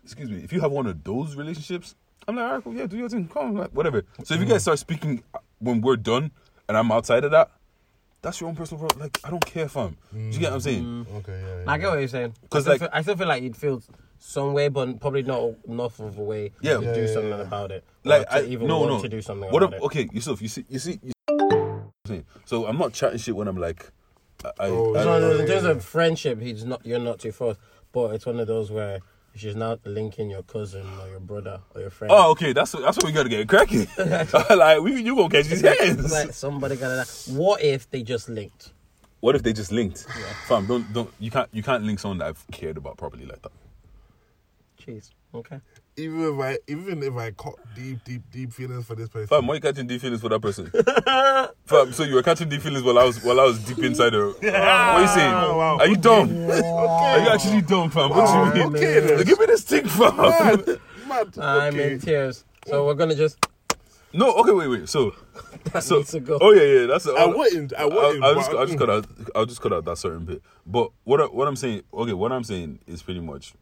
excuse 0.04 0.30
me, 0.30 0.44
if 0.44 0.52
you 0.52 0.60
have 0.62 0.72
one 0.72 0.88
of 0.88 1.04
those 1.04 1.36
relationships, 1.36 1.96
I'm 2.28 2.36
like, 2.36 2.46
all 2.46 2.54
right, 2.54 2.64
cool, 2.64 2.74
yeah, 2.76 2.88
do 2.88 2.98
your 2.98 3.10
thing, 3.10 3.28
come, 3.28 3.48
on, 3.48 3.56
like, 3.56 3.72
whatever. 3.72 4.04
So 4.24 4.34
if 4.34 4.40
you 4.40 4.48
guys 4.48 4.64
start 4.64 4.80
speaking 4.80 5.24
when 5.60 5.82
we're 5.82 5.96
done 5.96 6.32
and 6.68 6.78
I'm 6.78 6.92
outside 6.92 7.24
of 7.24 7.32
that, 7.32 7.52
that's 8.22 8.40
your 8.40 8.50
own 8.50 8.56
personal 8.56 8.80
problem. 8.80 9.02
Like, 9.02 9.20
I 9.24 9.30
don't 9.30 9.46
care 9.46 9.66
if 9.66 9.76
I'm. 9.76 9.98
Do 10.12 10.20
you 10.20 10.32
get 10.34 10.52
what 10.52 10.54
I'm 10.54 10.62
saying? 10.62 10.84
Mm. 10.84 11.16
Okay, 11.18 11.42
yeah. 11.42 11.64
yeah. 11.64 11.72
I 11.72 11.78
get 11.78 11.90
what 11.90 12.00
you're 12.00 12.08
saying. 12.08 12.34
Because 12.42 12.68
like, 12.68 12.82
like- 12.82 12.92
I 12.94 13.02
still 13.02 13.18
feel 13.18 13.28
like 13.28 13.44
you'd 13.44 13.58
feel 13.58 13.82
some 14.24 14.54
way, 14.54 14.68
but 14.70 15.00
probably 15.00 15.24
not 15.24 15.42
enough 15.68 16.00
of 16.00 16.18
a 16.18 16.22
way 16.22 16.52
Yeah. 16.62 16.78
to 16.78 16.84
Yeah, 16.86 16.94
do 16.94 17.02
yeah, 17.02 17.08
something 17.08 17.30
yeah. 17.32 17.42
about 17.42 17.72
it. 17.72 17.84
or 18.06 18.10
Like, 18.10 18.30
to 18.30 18.36
I 18.36 18.42
even 18.44 18.68
no, 18.68 18.80
want 18.80 18.92
no. 18.92 19.02
to 19.02 19.10
do 19.10 19.22
something 19.22 19.52
what 19.52 19.64
about 19.64 19.74
if, 19.78 19.82
it. 19.82 19.86
Okay, 19.86 20.10
Yusuf, 20.14 20.42
you 20.42 20.48
see, 20.48 20.66
you 20.70 20.80
see, 20.80 21.00
you 21.04 21.12
see 22.08 22.24
so 22.46 22.68
I'm 22.68 22.78
not 22.78 22.94
chatting 22.94 23.18
shit 23.18 23.36
when 23.36 23.48
I'm 23.48 23.58
like 23.58 23.90
I, 24.44 24.50
Oh, 24.68 24.94
I- 24.96 24.98
It's 25.00 25.06
one 25.08 25.16
of 25.16 25.22
those, 25.22 25.40
in 25.42 25.48
terms 25.48 25.64
of 25.66 25.84
friendship, 25.84 26.40
he's 26.42 26.66
not. 26.66 26.84
You're 26.86 26.98
not 27.00 27.20
too 27.20 27.32
forced, 27.32 27.60
but 27.92 28.16
it's 28.16 28.26
one 28.26 28.40
of 28.40 28.48
those 28.48 28.72
where 28.72 29.00
she's 29.36 29.56
not 29.56 29.80
linking 29.86 30.30
your 30.32 30.42
cousin 30.44 30.86
or 31.00 31.08
your 31.10 31.20
brother 31.20 31.62
or 31.76 31.82
your 31.82 31.90
friend. 31.92 32.12
Oh, 32.12 32.32
okay. 32.32 32.52
That's 32.52 32.72
that's 32.72 32.98
what 32.98 33.06
we 33.06 33.12
gotta 33.12 33.30
get 33.30 33.48
cracking. 33.48 33.88
like 34.58 34.82
we, 34.82 35.00
you 35.02 35.16
gonna 35.16 35.30
catch 35.30 35.46
these 35.48 35.62
hands. 35.62 36.12
like 36.12 36.34
somebody 36.34 36.76
got 36.76 37.06
to. 37.06 37.32
What 37.34 37.62
if 37.64 37.88
they 37.92 38.02
just 38.02 38.30
linked? 38.30 38.74
What 39.20 39.36
if 39.36 39.44
they 39.44 39.54
just 39.54 39.72
linked? 39.72 40.08
Fam, 40.48 40.66
don't 40.66 40.92
don't 40.92 41.12
you 41.20 41.30
can't 41.30 41.48
you 41.52 41.62
can't 41.62 41.84
link 41.84 42.00
someone 42.00 42.18
that 42.18 42.28
I've 42.30 42.44
cared 42.52 42.78
about 42.78 42.98
properly 42.98 43.26
like 43.28 43.44
that. 43.44 43.52
Jeez. 44.86 45.12
Okay. 45.34 45.60
Even 45.98 46.34
if 46.34 46.40
I 46.40 46.58
even 46.68 47.04
if 47.04 47.16
I 47.16 47.32
caught 47.32 47.60
deep, 47.76 48.04
deep, 48.04 48.24
deep 48.32 48.52
feelings 48.52 48.86
for 48.86 48.96
this 48.96 49.10
person. 49.10 49.28
Fam, 49.28 49.48
why 49.48 49.56
you 49.56 49.62
catching 49.62 49.88
deep 49.88 50.02
feelings 50.02 50.22
for 50.22 50.30
that 50.30 50.42
person? 50.42 50.66
Fam, 51.66 51.94
so 51.94 52.04
you 52.04 52.16
were 52.16 52.24
catching 52.24 52.50
deep 52.50 52.62
feelings 52.62 52.84
while 52.84 52.98
I 52.98 53.04
was 53.04 53.24
while 53.24 53.40
I 53.40 53.44
was 53.44 53.60
deep 53.60 53.80
inside 53.80 54.14
her. 54.14 54.30
What 54.30 54.44
are 54.44 55.02
you 55.02 55.08
saying? 55.08 55.32
wow. 55.32 55.78
Are 55.80 55.88
you 55.88 55.98
dumb? 55.98 56.30
Are 56.50 57.20
you 57.20 57.30
actually 57.30 57.62
dumb, 57.62 57.90
fam? 57.90 58.10
What 58.10 58.54
do 58.54 58.60
you 58.60 58.70
mean? 58.70 58.76
okay 58.76 59.00
then. 59.00 59.26
Give 59.26 59.40
me 59.40 59.46
this 59.46 59.64
thing, 59.64 59.86
fam. 59.88 60.18
Mad, 60.18 60.66
mad. 61.08 61.38
I'm 61.40 61.74
okay. 61.74 61.94
in 61.94 62.00
tears. 62.00 62.46
So 62.68 62.86
we're 62.86 62.96
gonna 62.96 63.16
just. 63.16 63.38
No, 64.14 64.34
okay, 64.34 64.52
wait, 64.52 64.68
wait. 64.68 64.90
So, 64.90 65.16
That 65.72 65.84
so 65.84 65.98
needs 65.98 66.12
to 66.12 66.20
go. 66.20 66.38
oh 66.42 66.52
yeah, 66.52 66.82
yeah. 66.82 66.86
That's 66.88 67.08
I 67.08 67.26
wouldn't. 67.26 67.74
I 67.74 67.86
wouldn't. 67.86 68.24
I'll, 68.24 68.36
just, 68.36 68.52
I'll 68.52 68.66
just 68.66 68.78
mm. 68.78 68.80
cut 68.80 68.90
out. 68.90 69.06
I'll 69.36 69.46
just 69.46 69.62
cut 69.62 69.72
out 69.72 69.86
that 69.86 69.98
certain 69.98 70.26
bit. 70.26 70.42
But 70.66 70.92
what 71.04 71.22
I, 71.22 71.26
what 71.26 71.48
I'm 71.48 71.56
saying, 71.56 71.84
okay, 71.94 72.14
what 72.14 72.32
I'm 72.32 72.44
saying 72.44 72.80
is 72.88 73.02
pretty 73.02 73.22
much, 73.22 73.54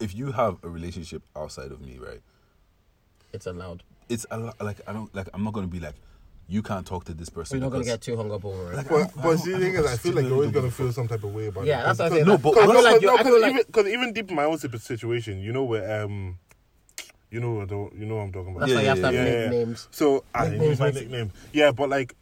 if 0.00 0.14
you 0.14 0.32
have 0.32 0.58
a 0.62 0.68
relationship 0.68 1.22
outside 1.36 1.72
of 1.72 1.80
me, 1.80 1.98
right? 1.98 2.20
It's 3.32 3.46
allowed. 3.46 3.82
It's 4.08 4.24
a 4.30 4.38
lot, 4.38 4.60
like 4.60 4.80
I 4.86 4.92
don't 4.92 5.14
like. 5.14 5.28
I'm 5.34 5.44
not 5.44 5.52
gonna 5.52 5.66
be 5.66 5.80
like, 5.80 5.94
you 6.48 6.62
can't 6.62 6.86
talk 6.86 7.04
to 7.06 7.14
this 7.14 7.28
person. 7.28 7.58
We're 7.58 7.64
not 7.66 7.72
gonna 7.72 7.84
get 7.84 8.00
too 8.00 8.16
hung 8.16 8.32
up 8.32 8.44
over 8.44 8.72
it. 8.72 8.76
Like, 8.76 8.88
But, 8.88 9.10
I 9.18 9.22
but 9.22 9.36
see, 9.36 9.52
the 9.52 9.58
thing 9.58 9.74
is, 9.74 9.86
I 9.86 9.96
feel 9.96 10.14
like 10.14 10.24
you're 10.24 10.34
always 10.34 10.50
gonna 10.50 10.70
feel 10.70 10.92
some 10.92 11.08
type 11.08 11.22
of 11.24 11.34
way 11.34 11.46
about 11.48 11.66
Yeah, 11.66 11.78
it. 11.78 11.80
Yeah, 11.80 11.84
that's 11.92 11.98
what 11.98 12.04
I'm 12.06 12.12
Because- 12.12 12.16
saying. 12.16 12.26
No, 12.26 12.32
Like, 12.32 12.42
but 12.42 12.48
I 12.62 12.66
what- 12.66 12.74
feel 12.76 12.84
like 12.92 13.02
you. 13.02 13.06
no, 13.08 13.14
I 13.14 13.16
because 13.18 13.32
feel 13.32 13.42
like 13.42 13.52
even, 13.52 13.64
cause 13.72 13.86
even 13.86 14.12
deep 14.14 14.30
in 14.30 14.36
my 14.36 14.44
own 14.44 14.58
situation, 14.58 15.40
you 15.40 15.52
know 15.52 15.64
where 15.64 16.02
um, 16.04 16.38
you 17.30 17.40
know 17.40 17.52
what 17.52 17.68
the- 17.68 17.90
you 17.98 18.06
know 18.06 18.16
what 18.16 18.22
I'm 18.22 18.32
talking 18.32 18.56
about. 18.56 18.60
that's 18.60 18.70
Yeah, 18.70 18.76
why 18.76 18.82
you 18.82 18.88
have 18.88 18.98
to 18.98 19.04
have 19.04 19.14
yeah, 19.14 19.24
yeah, 19.24 19.30
yeah. 19.32 19.40
nicknames. 19.50 19.88
So 19.90 20.24
I 20.34 20.46
use 20.46 20.80
my 20.80 20.90
nickname. 20.90 21.32
Yeah, 21.52 21.72
but 21.72 21.90
like 21.90 22.14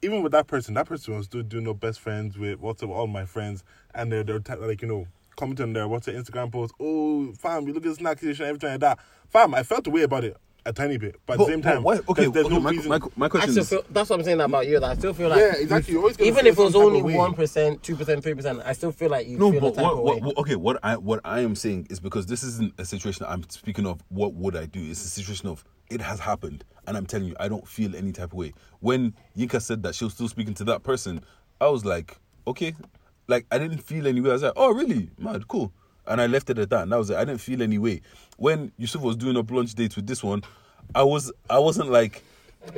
even 0.00 0.22
with 0.22 0.32
that 0.32 0.46
person, 0.46 0.72
that 0.74 0.86
person 0.86 1.16
was 1.16 1.26
still 1.26 1.42
doing 1.42 1.64
no 1.64 1.74
best 1.74 2.00
friends 2.00 2.38
with 2.38 2.60
what's 2.60 2.82
up 2.82 2.88
all 2.88 3.06
my 3.06 3.26
friends, 3.26 3.64
and 3.94 4.10
they're 4.10 4.22
they're 4.24 4.38
type- 4.38 4.60
like 4.60 4.80
you 4.80 4.88
know 4.88 5.06
commenting 5.36 5.64
on 5.64 5.72
their 5.72 5.88
what's 5.88 6.06
their 6.06 6.14
Instagram 6.20 6.52
post. 6.52 6.74
Oh, 6.80 7.32
fam, 7.38 7.66
you 7.66 7.72
look 7.72 7.86
at 7.86 7.92
snacky 7.96 8.30
and 8.30 8.40
everything 8.40 8.70
like 8.70 8.80
that. 8.80 8.98
Fam, 9.28 9.54
I 9.54 9.62
felt 9.62 9.86
a 9.86 9.90
way 9.90 10.02
about 10.02 10.24
it 10.24 10.36
a 10.66 10.72
tiny 10.72 10.96
bit, 10.96 11.16
but 11.26 11.34
at 11.34 11.38
the 11.40 11.44
same 11.46 11.60
but 11.60 11.72
time, 11.74 11.82
why- 11.82 12.00
okay, 12.08 12.22
there's, 12.22 12.32
there's 12.32 12.46
okay. 12.46 12.54
no 12.54 12.60
my, 12.60 12.70
reason. 12.70 12.88
my, 12.88 12.98
my 13.16 13.28
question 13.28 13.58
is, 13.58 13.68
feel. 13.68 13.84
That's 13.90 14.08
what 14.08 14.18
I'm 14.20 14.24
saying 14.24 14.40
about 14.40 14.66
you. 14.66 14.80
That 14.80 14.92
I 14.92 14.94
still 14.94 15.12
feel 15.12 15.28
like. 15.28 15.38
yeah, 15.38 15.54
exactly. 15.56 15.92
You're 15.92 16.00
always 16.02 16.16
gonna 16.16 16.30
Even 16.30 16.46
if 16.46 16.58
it 16.58 16.62
was 16.62 16.74
only 16.74 17.02
one 17.02 17.34
percent, 17.34 17.82
two 17.82 17.96
percent, 17.96 18.22
three 18.22 18.34
percent, 18.34 18.62
I 18.64 18.72
still 18.72 18.92
feel 18.92 19.10
like 19.10 19.26
you 19.26 19.38
no, 19.38 19.52
feel 19.52 19.60
but 19.60 19.76
what, 19.76 20.02
what, 20.02 20.22
what- 20.22 20.38
okay, 20.38 20.56
what 20.56 20.78
I 20.82 20.96
what 20.96 21.20
I 21.24 21.40
am 21.40 21.54
saying 21.54 21.88
is 21.90 22.00
because 22.00 22.26
this 22.26 22.42
isn't 22.42 22.72
a 22.78 22.84
situation 22.84 23.26
I'm 23.28 23.48
speaking 23.50 23.86
of. 23.86 24.02
What 24.08 24.34
would 24.34 24.56
I 24.56 24.64
do? 24.64 24.80
It's 24.80 25.04
a 25.04 25.08
situation 25.08 25.48
of 25.48 25.64
it 25.90 26.00
has 26.00 26.18
happened, 26.18 26.64
and 26.86 26.96
I'm 26.96 27.04
telling 27.04 27.28
you, 27.28 27.36
I 27.38 27.48
don't 27.48 27.68
feel 27.68 27.94
any 27.94 28.12
type 28.12 28.32
of 28.32 28.34
way. 28.34 28.54
When 28.80 29.14
Yinka 29.36 29.60
said 29.60 29.82
that 29.82 29.94
she 29.94 30.04
was 30.04 30.14
still 30.14 30.28
speaking 30.28 30.54
to 30.54 30.64
that 30.64 30.82
person, 30.82 31.20
I 31.60 31.68
was 31.68 31.84
like, 31.84 32.16
okay, 32.46 32.74
like 33.26 33.46
I 33.50 33.58
didn't 33.58 33.78
feel 33.78 34.06
any 34.06 34.20
way. 34.20 34.30
I 34.30 34.34
was 34.34 34.42
like, 34.42 34.52
oh 34.56 34.72
really, 34.72 35.10
mad, 35.18 35.48
cool, 35.48 35.72
and 36.06 36.20
I 36.20 36.26
left 36.26 36.50
it 36.50 36.58
at 36.58 36.70
that. 36.70 36.82
And 36.82 36.92
that 36.92 36.98
was 36.98 37.10
it. 37.10 37.16
I 37.16 37.24
didn't 37.24 37.40
feel 37.40 37.62
any 37.62 37.78
way. 37.78 38.00
When 38.36 38.72
Yusuf 38.78 39.02
was 39.02 39.16
doing 39.16 39.36
up 39.36 39.50
lunch 39.50 39.74
dates 39.74 39.96
with 39.96 40.06
this 40.06 40.22
one, 40.22 40.42
I 40.94 41.02
was 41.02 41.32
I 41.48 41.58
wasn't 41.58 41.90
like. 41.90 42.22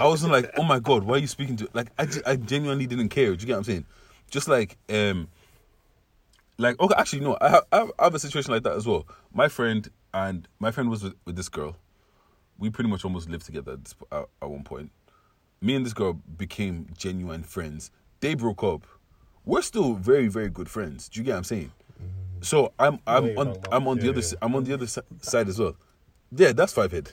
I 0.00 0.06
wasn't 0.08 0.32
like, 0.32 0.50
oh 0.58 0.64
my 0.64 0.80
god, 0.80 1.04
why 1.04 1.14
are 1.14 1.18
you 1.18 1.28
speaking 1.28 1.54
to? 1.58 1.68
Like, 1.72 1.92
I, 1.96 2.08
I 2.26 2.34
genuinely 2.34 2.88
didn't 2.88 3.10
care. 3.10 3.26
Do 3.26 3.40
you 3.40 3.46
get 3.46 3.52
what 3.52 3.58
I'm 3.58 3.64
saying? 3.64 3.86
Just 4.28 4.48
like, 4.48 4.76
um, 4.88 5.28
like 6.58 6.78
okay 6.80 6.94
actually 6.96 7.20
no 7.20 7.36
I 7.40 7.50
have, 7.50 7.64
I 7.72 8.04
have 8.04 8.14
a 8.14 8.18
situation 8.18 8.52
like 8.52 8.62
that 8.62 8.72
as 8.72 8.86
well 8.86 9.06
my 9.32 9.48
friend 9.48 9.88
and 10.14 10.48
my 10.58 10.70
friend 10.70 10.88
was 10.88 11.02
with, 11.02 11.14
with 11.24 11.36
this 11.36 11.48
girl 11.48 11.76
we 12.58 12.70
pretty 12.70 12.88
much 12.88 13.04
almost 13.04 13.28
lived 13.28 13.44
together 13.44 13.78
at, 14.12 14.24
at 14.42 14.48
one 14.48 14.64
point 14.64 14.90
me 15.60 15.74
and 15.74 15.84
this 15.84 15.92
girl 15.92 16.14
became 16.14 16.88
genuine 16.96 17.42
friends 17.42 17.90
they 18.20 18.34
broke 18.34 18.62
up 18.62 18.86
we're 19.46 19.62
still 19.62 19.94
very 19.94 20.28
very 20.28 20.50
good 20.50 20.68
friends 20.68 21.08
do 21.08 21.20
you 21.20 21.24
get 21.24 21.32
what 21.32 21.38
i'm 21.38 21.44
saying 21.44 21.72
so 22.42 22.72
i'm 22.78 22.98
i'm 23.06 23.26
you're 23.26 23.38
on 23.40 23.56
i'm 23.72 23.88
on 23.88 23.98
the 23.98 24.08
other 24.10 24.20
yeah. 24.20 24.34
i'm 24.42 24.54
on 24.54 24.64
the 24.64 24.74
other 24.74 24.86
si- 24.86 25.00
side 25.22 25.48
as 25.48 25.58
well 25.58 25.74
yeah 26.32 26.52
that's 26.52 26.72
five 26.74 26.92
head 26.92 27.10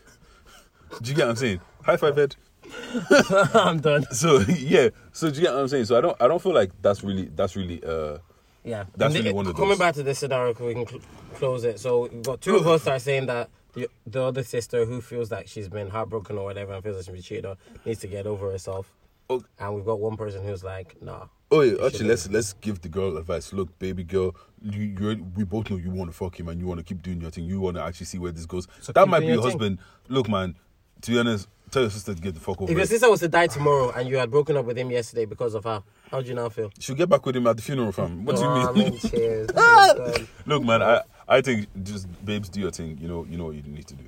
do 1.01 1.09
you 1.11 1.15
get 1.15 1.23
what 1.25 1.31
i'm 1.31 1.35
saying 1.37 1.59
high 1.83 1.95
five 1.97 2.15
head 2.17 2.35
I'm 3.53 3.79
done. 3.79 4.03
so 4.11 4.39
yeah 4.47 4.89
so 5.11 5.29
do 5.29 5.35
you 5.37 5.41
get 5.43 5.53
what 5.53 5.61
i'm 5.61 5.67
saying 5.67 5.85
so 5.85 5.97
i 5.97 6.01
don't 6.01 6.17
i 6.21 6.27
don't 6.27 6.41
feel 6.41 6.53
like 6.53 6.71
that's 6.81 7.03
really 7.03 7.25
that's 7.35 7.55
really 7.55 7.83
uh 7.83 8.17
Yeah, 8.63 8.85
That's 8.95 9.13
really 9.13 9.29
the- 9.29 9.35
one 9.35 9.47
of 9.47 9.55
Coming 9.55 9.69
those. 9.71 9.79
back 9.79 9.95
to 9.95 10.03
this 10.03 10.19
scenario, 10.19 10.53
we 10.53 10.73
can 10.73 10.87
cl- 10.87 11.01
close 11.35 11.65
it. 11.65 11.79
So 11.81 12.07
we've 12.07 12.23
got 12.23 12.39
two 12.39 12.55
of 12.55 12.65
us 12.65 12.87
are 12.87 12.97
saying 12.99 13.25
that 13.25 13.49
the, 13.73 13.89
the 14.07 14.23
other 14.23 14.41
sister 14.43 14.85
who 14.85 15.01
feels 15.01 15.29
like 15.31 15.47
she's 15.49 15.67
been 15.67 15.89
heartbroken 15.89 16.37
or 16.37 16.45
whatever 16.45 16.71
and 16.73 16.81
feels 16.81 16.95
like 16.95 17.03
she's 17.05 17.13
been 17.13 17.21
cheated 17.21 17.45
on 17.45 17.57
needs 17.85 17.99
to 18.01 18.07
get 18.07 18.25
over 18.25 18.49
herself. 18.51 18.85
Oh. 19.29 19.41
And 19.59 19.75
we've 19.75 19.85
got 19.85 19.99
one 19.99 20.17
person 20.17 20.43
who's 20.43 20.63
like, 20.63 21.01
nah. 21.01 21.27
Oh 21.51 21.61
yeah, 21.61 21.73
actually, 21.85 21.99
should 21.99 22.07
let's 22.07 22.29
let's 22.29 22.53
give 22.53 22.81
the 22.81 22.89
girl 22.89 23.15
advice. 23.17 23.53
Look, 23.53 23.77
baby 23.79 24.03
girl, 24.03 24.35
you 24.61 24.81
you 24.99 25.25
we 25.35 25.43
both 25.43 25.69
know 25.69 25.77
you 25.77 25.91
want 25.91 26.09
to 26.09 26.17
fuck 26.17 26.39
him 26.39 26.47
and 26.47 26.59
you 26.59 26.65
want 26.65 26.79
to 26.79 26.83
keep 26.83 27.01
doing 27.03 27.21
your 27.21 27.29
thing. 27.29 27.45
You 27.45 27.59
want 27.59 27.77
to 27.77 27.83
actually 27.83 28.07
see 28.07 28.17
where 28.17 28.31
this 28.31 28.45
goes. 28.45 28.67
So 28.81 28.91
that 28.93 29.07
might 29.07 29.19
be 29.19 29.27
your 29.27 29.35
your 29.35 29.43
thing. 29.43 29.51
husband. 29.51 29.79
Look, 30.09 30.27
man. 30.29 30.55
To 31.01 31.11
be 31.11 31.19
honest, 31.19 31.47
tell 31.69 31.81
your 31.83 31.91
sister 31.91 32.15
to 32.15 32.21
get 32.21 32.33
the 32.33 32.39
fuck 32.39 32.61
over 32.61 32.71
If 32.71 32.77
your 32.77 32.87
sister 32.87 33.09
was 33.09 33.19
to 33.19 33.27
die 33.27 33.47
tomorrow 33.47 33.91
and 33.91 34.07
you 34.09 34.17
had 34.17 34.31
broken 34.31 34.55
up 34.55 34.65
with 34.65 34.77
him 34.77 34.89
yesterday 34.89 35.25
because 35.25 35.53
of 35.53 35.65
her, 35.65 35.83
how 36.09 36.21
do 36.21 36.27
you 36.29 36.33
now 36.33 36.47
feel? 36.49 36.71
She'll 36.79 36.95
get 36.95 37.09
back 37.09 37.25
with 37.25 37.35
him 37.35 37.45
at 37.45 37.57
the 37.57 37.61
funeral, 37.61 37.91
fam. 37.91 38.23
What 38.23 38.37
do 38.37 38.41
Oh, 38.45 38.73
you 38.73 38.91
mean? 38.91 39.47
I'm 39.55 39.97
done. 39.97 40.27
Look, 40.45 40.63
man. 40.63 40.81
I 40.81 41.01
I 41.27 41.41
think 41.41 41.67
just 41.83 42.07
babes, 42.25 42.49
do 42.49 42.61
your 42.61 42.71
thing. 42.71 42.97
You 42.99 43.07
know, 43.09 43.25
you 43.29 43.37
know 43.37 43.45
what 43.45 43.55
you 43.55 43.63
need 43.63 43.85
to 43.87 43.95
do. 43.95 44.05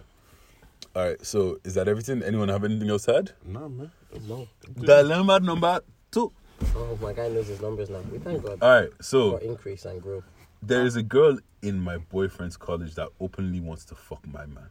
All 0.95 1.03
right. 1.05 1.25
So 1.25 1.59
is 1.63 1.73
that 1.73 1.87
everything? 1.87 2.23
Anyone 2.23 2.49
have 2.49 2.63
anything 2.63 2.89
else 2.89 3.05
to 3.05 3.17
add? 3.17 3.31
Nah, 3.45 3.67
man. 3.67 3.91
No. 4.27 4.47
Dilemma 4.79 5.39
number 5.39 5.81
two. 6.11 6.31
Oh, 6.75 6.97
my 7.01 7.13
guy 7.13 7.27
knows 7.29 7.47
his 7.47 7.61
numbers 7.61 7.89
now. 7.89 7.99
We 8.11 8.17
thank 8.19 8.43
God 8.43 8.59
All 8.61 8.69
right. 8.81 8.89
So 9.01 9.37
for 9.37 9.43
increase 9.43 9.85
and 9.85 10.01
growth. 10.01 10.23
there 10.61 10.85
is 10.85 10.95
a 10.95 11.03
girl 11.03 11.37
in 11.61 11.79
my 11.79 11.97
boyfriend's 11.97 12.57
college 12.57 12.95
that 12.95 13.09
openly 13.19 13.59
wants 13.59 13.85
to 13.85 13.95
fuck 13.95 14.25
my 14.27 14.45
man. 14.45 14.69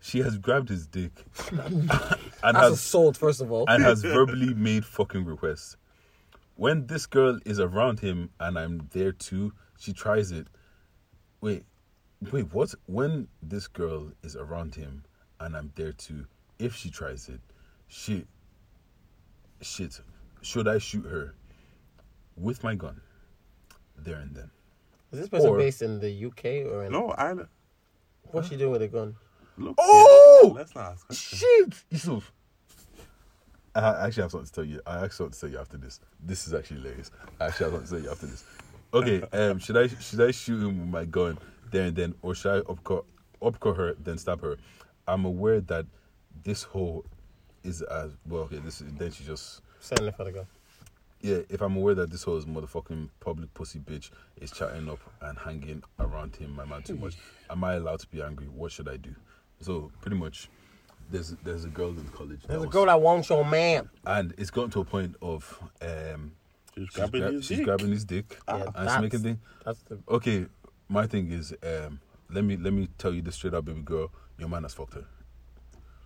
She 0.00 0.18
has 0.18 0.36
grabbed 0.36 0.68
his 0.68 0.86
dick 0.86 1.12
and 1.52 1.88
That's 1.88 2.58
has 2.58 2.72
assault, 2.72 3.16
first 3.16 3.40
of 3.40 3.52
all. 3.52 3.64
and 3.68 3.82
has 3.82 4.02
verbally 4.02 4.52
made 4.54 4.84
fucking 4.84 5.24
requests. 5.24 5.76
When 6.56 6.86
this 6.86 7.06
girl 7.06 7.38
is 7.46 7.60
around 7.60 8.00
him 8.00 8.30
and 8.40 8.58
I'm 8.58 8.88
there 8.92 9.12
too, 9.12 9.52
she 9.78 9.92
tries 9.92 10.32
it. 10.32 10.48
Wait, 11.40 11.64
wait, 12.30 12.52
what? 12.52 12.74
When 12.86 13.28
this 13.42 13.68
girl 13.68 14.12
is 14.22 14.36
around 14.36 14.74
him 14.74 15.04
and 15.40 15.56
I'm 15.56 15.72
there 15.76 15.92
too, 15.92 16.26
if 16.58 16.74
she 16.74 16.90
tries 16.90 17.28
it, 17.28 17.40
shit, 17.92 18.26
shit, 19.60 20.00
should 20.40 20.66
I 20.66 20.78
shoot 20.78 21.04
her 21.04 21.34
with 22.36 22.64
my 22.64 22.74
gun 22.74 23.00
there 23.98 24.16
and 24.16 24.34
then? 24.34 24.50
Is 25.12 25.20
this 25.20 25.28
person 25.28 25.50
or- 25.50 25.58
based 25.58 25.82
in 25.82 26.00
the 26.00 26.10
UK 26.26 26.64
or 26.72 26.84
in 26.84 26.92
No, 26.92 27.10
I 27.12 27.34
what's 28.30 28.48
she 28.48 28.56
doing 28.56 28.72
with 28.72 28.82
a 28.82 28.88
gun? 28.88 29.14
look. 29.58 29.74
Oh! 29.78 30.52
let's 30.56 30.74
not 30.74 30.92
ask. 30.92 31.12
Shit, 31.12 31.74
Yusuf. 31.90 32.32
I 33.74 33.80
I 33.80 34.06
actually 34.06 34.22
have 34.22 34.30
something 34.30 34.46
to 34.46 34.52
tell 34.52 34.64
you. 34.64 34.80
I 34.86 35.04
actually 35.04 35.24
want 35.24 35.34
to 35.34 35.40
tell 35.40 35.50
you 35.50 35.58
after 35.58 35.76
this. 35.76 36.00
This 36.18 36.46
is 36.46 36.54
actually 36.54 36.78
hilarious. 36.78 37.10
I 37.38 37.46
actually 37.46 37.70
have 37.70 37.72
something 37.74 37.88
to 37.88 37.94
tell 37.94 38.04
you 38.04 38.10
after 38.10 38.26
this. 38.26 38.44
Okay, 38.94 39.22
um, 39.38 39.58
should 39.58 39.76
I 39.76 39.86
should 39.88 40.20
I 40.22 40.30
shoot 40.30 40.62
him 40.62 40.80
with 40.80 40.88
my 40.88 41.04
gun 41.04 41.36
there 41.70 41.86
and 41.86 41.96
then, 41.96 42.14
or 42.22 42.34
should 42.34 42.54
I 42.54 42.58
upcut 42.70 43.04
upcut 43.42 43.76
her 43.76 43.94
then 43.94 44.16
stab 44.16 44.40
her? 44.40 44.56
I'm 45.06 45.24
aware 45.26 45.60
that 45.60 45.86
this 46.42 46.62
whole 46.62 47.04
is 47.64 47.82
as 47.82 48.12
well. 48.26 48.42
Okay, 48.42 48.58
this 48.58 48.80
is 48.80 48.92
then 48.94 49.10
she 49.10 49.24
just 49.24 49.60
Send 49.80 50.00
her 50.02 50.12
for 50.12 50.24
the 50.24 50.32
gun. 50.32 50.46
yeah. 51.20 51.38
If 51.48 51.60
I'm 51.60 51.76
aware 51.76 51.94
that 51.94 52.10
this 52.10 52.22
whole 52.24 52.40
motherfucking 52.42 53.08
public 53.20 53.52
pussy 53.54 53.78
bitch 53.78 54.10
is 54.40 54.50
chatting 54.50 54.88
up 54.88 55.00
and 55.20 55.38
hanging 55.38 55.82
around 55.98 56.36
him, 56.36 56.54
my 56.54 56.64
man 56.64 56.82
too 56.82 56.96
much. 56.96 57.14
Am 57.50 57.62
I 57.64 57.74
allowed 57.74 58.00
to 58.00 58.06
be 58.08 58.22
angry? 58.22 58.46
What 58.46 58.72
should 58.72 58.88
I 58.88 58.96
do? 58.96 59.14
So 59.60 59.90
pretty 60.00 60.16
much, 60.16 60.48
there's 61.10 61.30
there's 61.44 61.64
a 61.64 61.68
girl 61.68 61.90
in 61.90 62.08
college. 62.08 62.40
There's 62.46 62.62
a 62.62 62.66
girl 62.66 62.86
that 62.86 63.00
wants 63.00 63.28
your 63.30 63.44
man. 63.44 63.88
and 64.06 64.34
it's 64.38 64.50
gotten 64.50 64.70
to 64.72 64.80
a 64.80 64.84
point 64.84 65.16
of 65.22 65.58
um 65.82 66.32
She's 66.74 66.84
she's, 66.86 66.94
grabbing 66.94 67.20
gra- 67.20 67.32
his 67.32 67.44
she's 67.44 67.56
dick. 67.58 67.66
grabbing 67.66 67.90
his 67.90 68.04
dick 68.04 68.38
Yeah, 68.48 68.66
and 68.74 68.90
she's 68.90 69.00
making 69.00 69.20
thing. 69.20 69.40
That's 69.64 69.82
the 69.82 69.98
Okay, 70.08 70.46
my 70.88 71.06
thing 71.06 71.30
is 71.30 71.52
um 71.62 72.00
let 72.30 72.44
me 72.44 72.56
let 72.56 72.72
me 72.72 72.88
tell 72.98 73.12
you 73.12 73.20
this 73.20 73.34
straight 73.34 73.52
up, 73.54 73.64
baby 73.66 73.82
girl. 73.82 74.10
Your 74.38 74.48
man 74.48 74.62
has 74.62 74.72
fucked 74.74 74.94
her. 74.94 75.04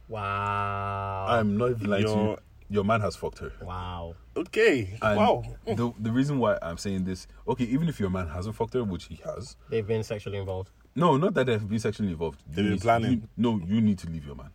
Wow. 0.09 1.27
I'm 1.29 1.57
not 1.57 1.71
even 1.71 1.91
lying 1.91 2.05
to 2.05 2.11
you. 2.11 2.17
Your- 2.17 2.39
Your 2.69 2.85
man 2.85 3.01
has 3.01 3.15
fucked 3.15 3.39
her. 3.39 3.53
wow. 3.63 4.15
Okay. 4.37 4.99
And 5.01 5.17
wow. 5.17 5.45
the 5.67 5.93
the 6.01 6.11
reason 6.11 6.39
why 6.41 6.59
I'm 6.61 6.79
saying 6.79 7.05
this, 7.05 7.27
okay, 7.47 7.65
even 7.65 7.89
if 7.89 8.01
your 8.01 8.11
man 8.11 8.27
hasn't 8.29 8.57
fucked 8.57 8.75
her, 8.75 8.83
which 8.83 9.05
he 9.05 9.21
has, 9.25 9.57
They've 9.71 9.87
been 9.87 10.03
sexually 10.03 10.39
involved. 10.39 10.71
no, 10.97 11.17
not 11.17 11.35
that 11.35 11.47
they've 11.47 11.69
been 11.69 11.79
sexually 11.79 12.11
involved. 12.11 12.43
They've 12.49 12.65
been 12.69 12.79
planning. 12.81 13.13
you- 13.13 13.29
no, 13.37 13.61
you 13.65 13.81
need 13.81 13.99
to 13.99 14.11
leave 14.11 14.27
your 14.27 14.35
man. 14.35 14.51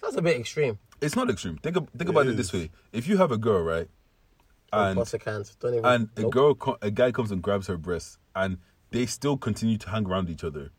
That's 0.00 0.16
a 0.16 0.22
bit 0.22 0.40
extreme. 0.40 0.78
It's 1.02 1.14
not 1.14 1.28
extreme. 1.28 1.58
Think 1.58 1.76
ab- 1.76 1.90
think 1.96 2.08
about 2.08 2.26
it 2.26 2.36
this 2.38 2.46
is. 2.48 2.52
way: 2.54 2.70
if 2.92 3.06
you 3.06 3.18
have 3.18 3.30
a 3.32 3.36
girl, 3.38 3.62
right, 3.62 3.88
and 4.72 4.96
Boss 4.96 5.12
accounts. 5.12 5.54
Don't 5.56 5.74
even. 5.74 5.84
and 5.84 6.08
a 6.16 6.22
nope. 6.22 6.32
girl, 6.32 6.54
co- 6.54 6.78
a 6.80 6.90
guy 6.90 7.10
comes 7.12 7.30
and 7.30 7.42
grabs 7.42 7.66
her 7.66 7.76
breast, 7.76 8.18
and 8.34 8.56
they 8.92 9.04
still 9.04 9.36
continue 9.36 9.76
to 9.76 9.90
hang 9.90 10.06
around 10.06 10.30
each 10.30 10.42
other. 10.42 10.70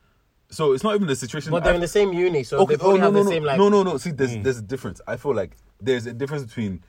So 0.52 0.74
it's 0.74 0.84
not 0.84 0.96
even 0.96 1.08
the 1.08 1.16
situation. 1.16 1.52
But 1.52 1.64
they're 1.64 1.74
I- 1.74 1.76
in 1.76 1.82
the 1.82 1.88
same 1.88 2.14
uni, 2.14 2.44
so 2.44 2.60
okay, 2.60 2.76
they 2.76 2.78
probably 2.78 3.00
oh, 3.00 3.02
no, 3.02 3.04
have 3.06 3.14
no, 3.14 3.20
the 3.20 3.26
no, 3.26 3.32
same 3.32 3.44
like. 3.44 3.58
no, 3.58 3.70
no, 3.70 3.84
no. 3.84 3.98
See, 3.98 4.12
there's 4.12 4.32
mm. 4.36 4.44
there's 4.44 4.58
a 4.58 4.62
difference. 4.62 5.02
I 5.08 5.18
feel 5.18 5.34
like 5.34 5.58
there's 5.80 6.06
a 6.06 6.14
difference 6.14 6.44
between 6.44 6.84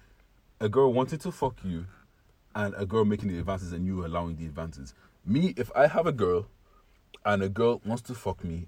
a 0.60 0.68
girl 0.68 0.92
wanting 0.92 1.18
to 1.20 1.32
fuck 1.32 1.56
you 1.64 1.86
and 2.54 2.74
a 2.76 2.84
girl 2.84 3.04
making 3.04 3.28
the 3.28 3.38
advances 3.38 3.72
and 3.72 3.86
you 3.86 4.04
allowing 4.04 4.36
the 4.36 4.44
advances. 4.44 4.94
Me, 5.24 5.54
if 5.56 5.70
I 5.76 5.86
have 5.86 6.06
a 6.06 6.12
girl 6.12 6.46
and 7.24 7.42
a 7.42 7.48
girl 7.48 7.80
wants 7.84 8.02
to 8.02 8.14
fuck 8.14 8.44
me, 8.44 8.66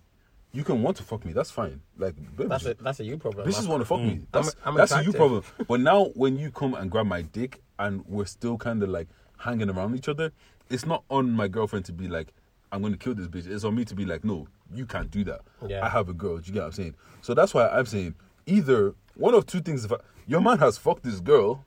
you 0.53 0.63
can 0.63 0.83
want 0.83 0.97
to 0.99 1.03
fuck 1.03 1.25
me. 1.25 1.33
That's 1.33 1.51
fine. 1.51 1.81
Like 1.99 2.15
babe, 2.37 2.49
That's 2.49 2.65
a 2.65 2.75
that's 2.75 3.01
a 3.01 3.05
you 3.05 3.19
problem. 3.19 3.47
This 3.47 3.59
is 3.59 3.67
want 3.67 3.81
to 3.81 3.85
fuck 3.85 4.01
me. 4.01 4.15
Mm. 4.15 4.27
That's 4.31 4.55
I'm 4.65 4.77
that's 4.77 4.93
a 4.93 5.03
you 5.03 5.13
problem. 5.13 5.43
But 5.69 5.81
now 5.81 6.05
when 6.15 6.37
you 6.37 6.51
come 6.51 6.75
and 6.75 6.91
grab 6.91 7.07
my 7.07 7.23
dick 7.23 7.61
and 7.79 8.05
we're 8.07 8.27
still 8.27 8.57
kind 8.57 8.83
of 8.83 8.89
like 8.89 9.09
hanging 9.39 9.69
around 9.69 9.97
each 9.97 10.09
other, 10.09 10.33
it's 10.71 10.87
not 10.87 11.03
on 11.11 11.33
my 11.33 11.49
girlfriend 11.49 11.85
to 11.87 11.93
be 11.93 12.07
like, 12.07 12.33
I'm 12.71 12.81
going 12.81 12.93
to 12.93 12.99
kill 12.99 13.15
this 13.15 13.27
bitch. 13.27 13.51
It's 13.51 13.65
on 13.65 13.75
me 13.75 13.85
to 13.85 13.95
be 13.95 14.05
like, 14.05 14.25
no, 14.25 14.47
you 14.75 14.87
can't 14.87 15.11
do 15.11 15.25
that. 15.25 15.41
Yeah. 15.67 15.85
I 15.85 15.89
have 15.89 16.09
a 16.09 16.13
girl. 16.13 16.39
Do 16.39 16.47
you 16.47 16.53
get 16.53 16.61
what 16.61 16.67
I'm 16.67 16.73
saying? 16.73 16.95
So 17.23 17.35
that's 17.35 17.55
why 17.55 17.69
I'm 17.69 17.87
saying 17.87 18.15
either 18.47 18.95
one 19.15 19.35
of 19.35 19.47
two 19.47 19.61
things. 19.61 19.85
If 19.85 19.93
I, 19.93 19.97
your 20.27 20.41
man 20.41 20.59
has 20.59 20.79
fucked 20.79 21.03
this 21.05 21.21
girl, 21.21 21.65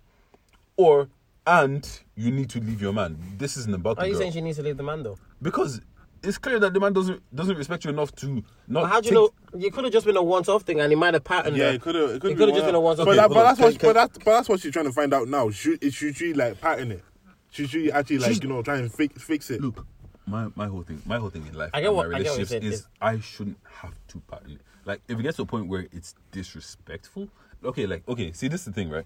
or 0.76 1.10
and 1.46 1.88
you 2.16 2.32
need 2.32 2.50
to 2.52 2.60
leave 2.60 2.82
your 2.82 2.94
man. 2.94 3.18
This 3.38 3.56
isn't 3.58 3.74
about 3.74 3.98
Why 3.98 4.04
are 4.04 4.06
the 4.06 4.10
you 4.10 4.14
girl 4.16 4.22
saying 4.22 4.34
she 4.34 4.42
needs 4.42 4.58
to 4.58 4.64
leave 4.64 4.78
the 4.78 4.84
man 4.84 5.04
though? 5.04 5.18
because 5.42 5.80
it's 6.24 6.38
clear 6.40 6.60
that 6.60 6.74
the 6.74 6.80
man 6.80 6.94
doesn't 6.94 7.22
doesn't 7.34 7.56
respect 7.58 7.86
you 7.86 7.92
enough 7.92 8.14
to 8.16 8.44
not. 8.68 8.82
But 8.82 8.88
how 8.88 9.02
do 9.02 9.10
you 9.10 9.12
take- 9.30 9.54
know? 9.54 9.60
You 9.60 9.72
could 9.72 9.84
have 9.86 9.94
just 9.94 10.06
been 10.06 10.18
a 10.18 10.24
once-off 10.24 10.64
thing, 10.64 10.80
and 10.82 10.92
he 10.92 10.96
might 10.96 11.14
have 11.14 11.24
patterned 11.24 11.56
Yeah, 11.56 11.70
it 11.72 11.82
could 11.82 11.96
have. 11.96 12.10
It 12.12 12.22
could 12.22 12.40
have 12.40 12.54
just 12.54 12.66
been 12.66 12.76
a 12.76 12.80
once-off. 12.82 13.06
But, 13.06 13.12
Okay, 13.12 13.22
that, 13.22 13.30
but 13.30 13.44
that's 13.44 13.60
what. 13.60 13.80
But 13.80 13.94
that's, 13.94 14.18
but 14.18 14.26
that's 14.26 14.50
what 14.50 14.60
she's 14.60 14.74
trying 14.74 14.86
to 14.86 14.92
find 14.92 15.14
out 15.14 15.28
now. 15.28 15.50
Should 15.52 15.94
should 15.94 16.18
she 16.18 16.34
like 16.34 16.60
pattern 16.60 16.92
it? 16.92 17.04
Should 17.52 17.70
she 17.70 17.92
actually 17.92 18.18
like 18.18 18.28
She's- 18.32 18.44
you 18.44 18.50
know 18.50 18.62
try 18.62 18.78
and 18.78 18.92
fix 18.92 19.24
fix 19.24 19.50
it? 19.52 19.62
Look, 19.62 19.86
my 20.28 20.48
my 20.56 20.68
whole 20.68 20.84
thing, 20.84 21.02
my 21.06 21.18
whole 21.18 21.30
thing 21.30 21.46
in 21.48 21.54
life, 21.58 21.72
I 21.74 21.82
get 21.82 21.94
what- 21.94 22.10
my 22.10 22.18
I 22.18 22.24
get 22.24 22.32
what 22.32 22.40
you're 22.40 22.46
relationships 22.60 22.76
is 22.84 22.88
I 23.02 23.20
shouldn't 23.20 23.58
have 23.82 23.94
to 24.10 24.20
pattern 24.30 24.52
it. 24.52 24.62
Like 24.86 25.02
if 25.08 25.20
it 25.20 25.24
gets 25.24 25.38
to 25.38 25.44
a 25.44 25.46
point 25.46 25.68
where 25.68 25.88
it's 25.92 26.16
disrespectful, 26.32 27.30
okay, 27.64 27.86
like 27.88 28.08
okay, 28.08 28.32
see 28.34 28.48
this 28.48 28.62
is 28.62 28.66
the 28.68 28.74
thing, 28.74 28.90
right? 28.90 29.06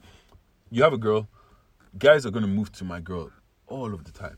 You 0.70 0.84
have 0.84 0.94
a 0.94 0.98
girl, 0.98 1.28
guys 1.98 2.26
are 2.26 2.32
gonna 2.32 2.48
move 2.48 2.72
to 2.74 2.84
my 2.84 3.00
girl 3.00 3.32
all 3.68 3.94
of 3.94 4.04
the 4.04 4.12
time, 4.12 4.38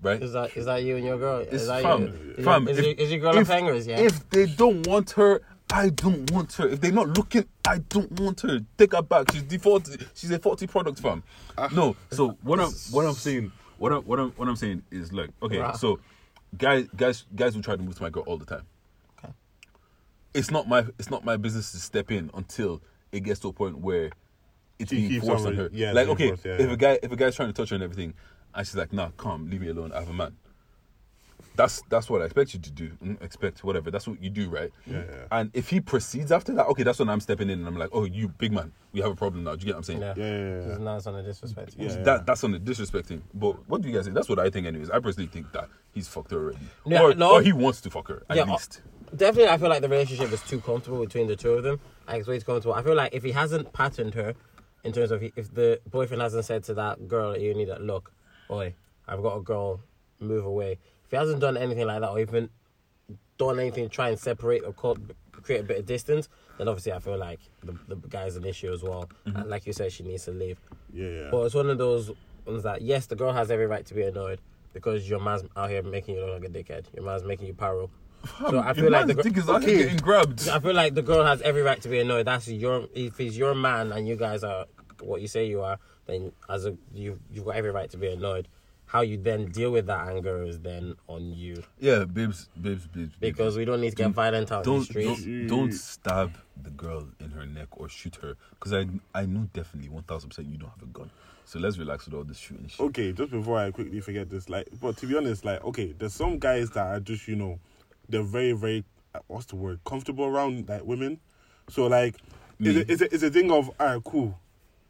right? 0.00 0.22
Is 0.22 0.32
that 0.32 0.56
is 0.56 0.66
that 0.66 0.82
you 0.82 0.96
and 0.96 1.04
your 1.04 1.18
girl? 1.18 1.40
It's 1.40 1.52
is 1.54 1.66
that 1.68 1.82
fam, 1.82 2.02
you? 2.02 2.34
Is, 2.38 2.44
fam. 2.44 2.68
is, 2.68 2.78
if, 2.78 2.84
your, 2.84 2.94
is 2.94 3.10
your 3.10 3.20
girl 3.20 3.36
a 3.36 3.40
if, 3.40 3.48
fangers? 3.48 3.86
Yeah. 3.86 4.00
If 4.00 4.28
they 4.30 4.46
don't 4.46 4.86
want 4.86 5.10
her, 5.12 5.40
I 5.72 5.88
don't 5.90 6.30
want 6.30 6.52
her. 6.54 6.68
If 6.68 6.80
they're 6.80 6.92
not 6.92 7.16
looking, 7.16 7.44
I 7.66 7.78
don't 7.78 8.12
want 8.20 8.40
her. 8.42 8.60
Take 8.76 8.92
her 8.92 9.02
back. 9.02 9.30
She's 9.32 9.42
defaulted. 9.44 10.06
She's 10.14 10.30
a 10.30 10.38
faulty 10.38 10.66
product, 10.66 10.98
fam. 11.00 11.22
Ah. 11.56 11.68
no. 11.72 11.96
So 12.10 12.36
what 12.42 12.60
I'm 12.60 12.70
what 12.90 13.06
I'm 13.06 13.14
saying, 13.14 13.52
what 13.78 13.92
I'm 13.92 14.02
what 14.02 14.18
I'm 14.18 14.30
what 14.32 14.48
I'm 14.48 14.56
saying 14.56 14.82
is 14.90 15.12
like, 15.12 15.30
okay, 15.42 15.58
Right. 15.58 15.76
so 15.76 15.98
guys 16.56 16.86
guys 16.96 17.24
guys 17.34 17.54
will 17.54 17.62
try 17.62 17.76
to 17.76 17.82
move 17.82 17.96
to 17.96 18.02
my 18.02 18.10
girl 18.10 18.24
all 18.26 18.36
the 18.38 18.46
time. 18.46 18.66
Okay. 19.18 19.32
It's 20.34 20.50
not 20.50 20.68
my 20.68 20.84
it's 20.98 21.10
not 21.10 21.24
my 21.24 21.36
business 21.36 21.72
to 21.72 21.78
step 21.78 22.10
in 22.10 22.30
until 22.34 22.82
it 23.10 23.20
gets 23.20 23.40
to 23.40 23.48
a 23.48 23.52
point 23.52 23.78
where 23.78 24.10
it's 24.78 24.90
She 24.90 25.08
being 25.08 25.20
forced 25.20 25.46
on 25.46 25.52
on 25.52 25.58
her. 25.58 25.70
yeah, 25.72 25.92
like 25.92 26.08
okay, 26.08 26.28
forced, 26.28 26.44
yeah, 26.44 26.54
if 26.54 26.60
yeah. 26.60 26.72
a 26.72 26.76
guy 26.76 26.98
if 27.02 27.12
a 27.12 27.16
guy's 27.16 27.36
trying 27.36 27.48
to 27.48 27.52
touch 27.52 27.70
her 27.70 27.74
and 27.76 27.84
everything, 27.84 28.14
and 28.54 28.66
she's 28.66 28.76
like, 28.76 28.92
nah, 28.92 29.10
come, 29.16 29.48
leave 29.48 29.60
me 29.60 29.68
alone. 29.68 29.92
I 29.92 30.00
have 30.00 30.08
a 30.08 30.12
man. 30.12 30.36
That's 31.54 31.82
that's 31.90 32.08
what 32.08 32.22
I 32.22 32.24
expect 32.24 32.54
you 32.54 32.60
to 32.60 32.70
do. 32.70 32.88
Mm, 33.04 33.22
Expect 33.22 33.62
whatever. 33.62 33.90
That's 33.90 34.08
what 34.08 34.22
you 34.22 34.30
do, 34.30 34.48
right? 34.48 34.72
Yeah, 34.86 35.02
yeah. 35.08 35.24
And 35.30 35.50
if 35.54 35.68
he 35.68 35.80
proceeds 35.80 36.32
after 36.32 36.52
that, 36.54 36.66
okay, 36.68 36.82
that's 36.82 36.98
when 36.98 37.08
I'm 37.10 37.20
stepping 37.20 37.50
in 37.50 37.58
and 37.58 37.68
I'm 37.68 37.76
like, 37.76 37.90
oh, 37.92 38.04
you 38.04 38.28
big 38.28 38.52
man, 38.52 38.72
we 38.92 39.00
have 39.00 39.12
a 39.12 39.14
problem 39.16 39.44
now. 39.44 39.54
Do 39.54 39.60
you 39.60 39.66
get 39.66 39.72
what 39.74 39.78
I'm 39.78 39.82
saying? 39.84 40.00
yeah. 40.00 40.14
Yeah, 40.16 40.24
yeah, 40.24 40.78
yeah. 40.78 40.96
It's 40.96 41.06
on 41.06 41.14
a 41.16 41.22
disrespect. 41.22 41.74
Yeah. 41.78 41.88
That 42.02 42.24
that's 42.26 42.42
on 42.44 42.52
the 42.52 42.58
disrespecting. 42.58 43.20
But 43.34 43.68
what 43.68 43.82
do 43.82 43.88
you 43.88 43.94
guys 43.94 44.04
think? 44.04 44.14
That's 44.14 44.28
what 44.28 44.38
I 44.38 44.48
think, 44.50 44.66
anyways. 44.66 44.90
I 44.90 44.98
personally 45.00 45.28
think 45.28 45.52
that 45.52 45.68
he's 45.92 46.08
fucked 46.08 46.30
her 46.30 46.38
already, 46.38 46.58
Yeah, 46.86 47.02
or, 47.02 47.14
no. 47.14 47.32
or 47.32 47.42
he 47.42 47.52
wants 47.52 47.80
to 47.82 47.90
fuck 47.90 48.08
her 48.08 48.22
at 48.30 48.36
Yeah, 48.36 48.42
uh, 48.44 48.52
least. 48.52 48.80
Definitely, 49.14 49.48
I 49.50 49.58
feel 49.58 49.68
like 49.68 49.82
the 49.82 49.90
relationship 49.90 50.32
is 50.32 50.40
too 50.42 50.60
comfortable 50.60 51.00
between 51.04 51.26
the 51.26 51.36
two 51.36 51.52
of 51.52 51.62
them. 51.64 51.80
Like 52.08 52.20
it's 52.20 52.28
way 52.28 52.38
too 52.38 52.46
comfortable. 52.46 52.74
I 52.74 52.82
feel 52.82 52.94
like 52.94 53.12
if 53.12 53.22
he 53.22 53.32
hasn't 53.32 53.72
patterned 53.74 54.14
her, 54.14 54.34
in 54.84 54.92
terms 54.92 55.10
of 55.10 55.20
he- 55.20 55.32
if 55.36 55.52
the 55.52 55.80
boyfriend 55.90 56.22
hasn't 56.22 56.46
said 56.46 56.64
to 56.64 56.74
that 56.74 57.06
girl, 57.08 57.36
"You 57.36 57.52
need 57.54 57.68
that 57.68 57.82
look, 57.82 58.10
boy, 58.48 58.74
I've 59.06 59.22
got 59.22 59.36
a 59.36 59.40
girl, 59.42 59.80
move 60.18 60.46
away." 60.46 60.78
If 61.12 61.16
he 61.16 61.16
hasn't 61.18 61.40
done 61.40 61.58
anything 61.58 61.86
like 61.86 62.00
that, 62.00 62.08
or 62.08 62.18
even 62.20 62.48
done 63.36 63.60
anything 63.60 63.84
to 63.84 63.94
try 63.94 64.08
and 64.08 64.18
separate 64.18 64.62
or 64.64 64.72
call, 64.72 64.96
create 65.42 65.60
a 65.60 65.64
bit 65.64 65.78
of 65.78 65.84
distance, 65.84 66.30
then 66.56 66.68
obviously 66.68 66.92
I 66.92 67.00
feel 67.00 67.18
like 67.18 67.40
the 67.62 67.76
the 67.86 67.96
guy's 68.08 68.36
an 68.36 68.44
issue 68.46 68.72
as 68.72 68.82
well. 68.82 69.10
Mm-hmm. 69.26 69.36
And 69.36 69.50
like 69.50 69.66
you 69.66 69.74
said, 69.74 69.92
she 69.92 70.04
needs 70.04 70.24
to 70.24 70.30
leave. 70.30 70.58
yeah, 70.90 71.06
yeah. 71.08 71.28
But 71.30 71.42
it's 71.42 71.54
one 71.54 71.68
of 71.68 71.76
those 71.76 72.10
ones 72.46 72.62
that 72.62 72.80
yes, 72.80 73.04
the 73.06 73.14
girl 73.16 73.32
has 73.34 73.50
every 73.50 73.66
right 73.66 73.84
to 73.84 73.92
be 73.94 74.02
annoyed 74.04 74.40
because 74.72 75.06
your 75.06 75.20
man's 75.20 75.42
out 75.54 75.68
here 75.68 75.82
making 75.82 76.14
you 76.14 76.24
look 76.24 76.40
like 76.42 76.50
a 76.50 76.52
dickhead. 76.52 76.84
Your 76.94 77.04
man's 77.04 77.24
making 77.24 77.46
you 77.46 77.54
paro. 77.54 77.90
So 78.38 78.56
I 78.58 78.66
Your 78.66 78.74
feel 78.74 78.90
like 78.90 79.06
man's 79.06 79.16
the 79.16 79.22
dick 79.24 79.34
gr- 79.34 79.40
is 79.40 79.48
out 79.50 79.62
here 79.64 79.74
Okay. 79.74 79.82
getting 79.82 79.98
grabbed. 79.98 80.48
I 80.48 80.60
feel 80.60 80.72
like 80.74 80.94
the 80.94 81.02
girl 81.02 81.24
has 81.26 81.42
every 81.42 81.60
right 81.62 81.82
to 81.82 81.88
be 81.90 81.98
annoyed. 81.98 82.26
That's 82.26 82.48
your 82.48 82.86
if 82.94 83.18
he's 83.18 83.36
your 83.36 83.54
man 83.54 83.92
and 83.92 84.08
you 84.08 84.16
guys 84.16 84.44
are 84.44 84.64
what 85.02 85.20
you 85.20 85.26
say 85.26 85.46
you 85.46 85.60
are, 85.60 85.78
then 86.06 86.32
as 86.48 86.64
a 86.64 86.74
you 86.94 87.18
you've 87.30 87.44
got 87.44 87.56
every 87.56 87.70
right 87.72 87.90
to 87.90 87.96
be 87.98 88.06
annoyed. 88.06 88.46
How 88.92 89.00
you 89.00 89.16
then 89.16 89.46
deal 89.46 89.70
with 89.70 89.86
that 89.86 90.06
anger 90.06 90.42
is 90.42 90.60
then 90.60 90.96
on 91.08 91.32
you 91.32 91.62
Yeah, 91.80 92.04
babes, 92.04 92.50
babes, 92.60 92.86
babes. 92.86 93.14
babes. 93.16 93.16
because 93.18 93.56
we 93.56 93.64
don't 93.64 93.80
need 93.80 93.90
to 93.90 93.96
get 93.96 94.10
violent 94.10 94.52
out 94.52 94.66
in 94.66 94.70
the 94.70 94.78
don't 94.78 94.84
streets. 94.84 95.24
don't, 95.24 95.46
don't 95.46 95.72
stab 95.72 96.36
the 96.62 96.68
girl 96.68 97.08
in 97.18 97.30
her 97.30 97.46
neck 97.46 97.68
or 97.70 97.88
shoot 97.88 98.16
her 98.16 98.36
because 98.50 98.74
I 98.74 98.86
I 99.14 99.24
know 99.24 99.48
definitely 99.54 99.88
one 99.88 100.02
thousand 100.02 100.28
percent 100.28 100.48
you 100.48 100.58
don't 100.58 100.68
have 100.68 100.82
a 100.82 100.92
gun. 100.92 101.10
So 101.46 101.58
let's 101.58 101.78
relax 101.78 102.04
with 102.04 102.12
all 102.12 102.24
this 102.24 102.36
shooting 102.36 102.68
shit. 102.68 102.80
okay, 102.80 103.12
just 103.12 103.30
before 103.30 103.58
I 103.58 103.70
quickly 103.70 104.00
forget 104.00 104.28
this, 104.28 104.50
like, 104.50 104.68
but 104.78 104.98
to 104.98 105.06
be 105.06 105.16
honest, 105.16 105.42
like, 105.44 105.64
okay, 105.64 105.94
there's 105.98 106.12
some 106.12 106.38
guys 106.38 106.68
that 106.70 106.86
are 106.86 107.00
just, 107.00 107.26
you 107.26 107.36
know, 107.36 107.58
they're 108.10 108.22
very, 108.22 108.52
very, 108.52 108.84
uh, 109.14 109.20
what's 109.26 109.46
the 109.46 109.56
word, 109.56 109.80
comfortable 109.86 110.24
around 110.26 110.68
like 110.68 110.84
women. 110.84 111.18
So 111.70 111.86
like, 111.86 112.16
it's 112.60 112.76
a, 112.76 112.92
it's 112.92 113.02
a, 113.02 113.14
it's 113.14 113.22
a 113.24 113.30
thing 113.30 113.50
of, 113.50 113.70
alright, 113.80 114.04
cool, 114.04 114.38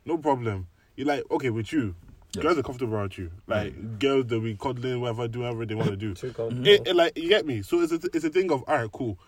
no 0.05 0.19
problem. 0.19 0.67
You're 0.97 1.07
like, 1.07 1.23
okay, 1.31 1.51
with 1.51 1.73
you, 1.73 1.95
Yes. 2.35 2.43
girls 2.43 2.59
are 2.59 2.63
comfortable 2.63 2.95
around 2.95 3.17
you. 3.19 3.31
Like, 3.47 3.99
girls 3.99 4.27
they'll 4.27 4.41
be 4.41 4.57
cuddling, 4.57 5.01
whatever, 5.01 5.29
do 5.29 5.41
whatever 5.41 5.67
they 5.67 5.75
want 5.75 5.91
to 5.91 5.97
do. 5.97 6.15
Too 6.15 6.33
comfortable. 6.33 6.67
It, 6.67 6.87
it, 6.89 6.97
like, 6.97 7.17
you 7.19 7.29
get 7.29 7.45
me? 7.47 7.63
So 7.63 7.81
it's 7.81 7.93
a, 7.93 8.01
it's 8.15 8.25
a 8.25 8.31
thing 8.31 8.51
of, 8.51 8.63
alright, 8.65 8.91
cool. 8.91 9.19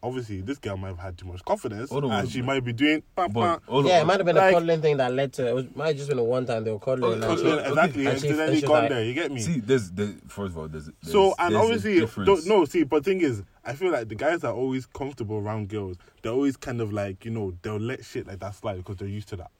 Obviously, 0.00 0.40
this 0.42 0.58
girl 0.58 0.76
might 0.76 0.90
have 0.90 0.98
had 1.00 1.18
too 1.18 1.26
much 1.26 1.44
confidence, 1.44 1.90
on, 1.90 2.04
and 2.04 2.12
hold 2.12 2.28
she 2.30 2.38
on. 2.38 2.46
might 2.46 2.60
be 2.62 2.72
doing. 2.72 3.02
Bam, 3.16 3.32
But 3.32 3.40
bam. 3.40 3.60
hold 3.66 3.86
yeah, 3.86 4.00
it 4.00 4.04
might 4.06 4.18
have 4.20 4.26
been 4.26 4.36
Like- 4.36 4.52
a 4.52 4.54
cuddling 4.54 4.80
thing 4.80 4.96
that 4.98 5.12
led 5.12 5.32
to 5.32 5.48
it. 5.48 5.52
Was, 5.56 5.64
might 5.74 5.88
have 5.88 5.96
just 5.96 6.08
been 6.08 6.20
a 6.20 6.22
one 6.22 6.46
time 6.46 6.62
they 6.62 6.70
were 6.70 6.78
cuddling. 6.78 7.10
Oh, 7.10 7.14
and 7.14 7.24
Okay, 7.24 7.42
she- 7.42 7.48
okay. 7.48 7.68
exactly, 7.68 8.00
And 8.06 8.08
and 8.12 8.20
she- 8.20 8.28
then 8.28 8.40
and 8.40 8.50
he 8.54 8.60
she's 8.60 8.68
gone 8.68 8.78
like- 8.82 8.90
there. 8.90 9.04
You 9.04 9.12
get 9.14 9.32
me? 9.32 9.40
See, 9.40 9.58
there's, 9.58 9.90
there's 9.90 10.14
first 10.28 10.52
of 10.52 10.58
all, 10.58 10.68
there's, 10.68 10.84
there's 10.84 11.12
So 11.12 11.34
and 11.36 11.52
there's 11.52 11.60
a 11.60 11.64
obviously, 11.64 11.98
difference. 11.98 12.26
don't, 12.28 12.46
no. 12.46 12.64
See, 12.64 12.84
but 12.84 13.04
thing 13.04 13.22
is, 13.22 13.42
I 13.64 13.72
feel 13.72 13.90
like 13.90 14.08
the 14.08 14.14
guys 14.14 14.44
are 14.44 14.54
always 14.54 14.86
comfortable 14.86 15.38
around 15.38 15.68
girls. 15.68 15.96
They're 16.22 16.30
always 16.30 16.56
kind 16.56 16.80
of 16.80 16.92
like 16.92 17.24
you 17.24 17.32
know 17.32 17.52
they'll 17.62 17.78
let 17.80 18.04
shit 18.04 18.28
like 18.28 18.38
that 18.38 18.54
slide 18.54 18.76
because 18.76 18.98
they're 18.98 19.08
used 19.08 19.30
to 19.30 19.36
that. 19.36 19.50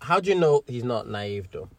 How 0.00 0.20
do 0.20 0.28
you 0.28 0.36
know 0.38 0.64
he's 0.66 0.84
not 0.84 1.08
naive 1.08 1.48
though? 1.50 1.70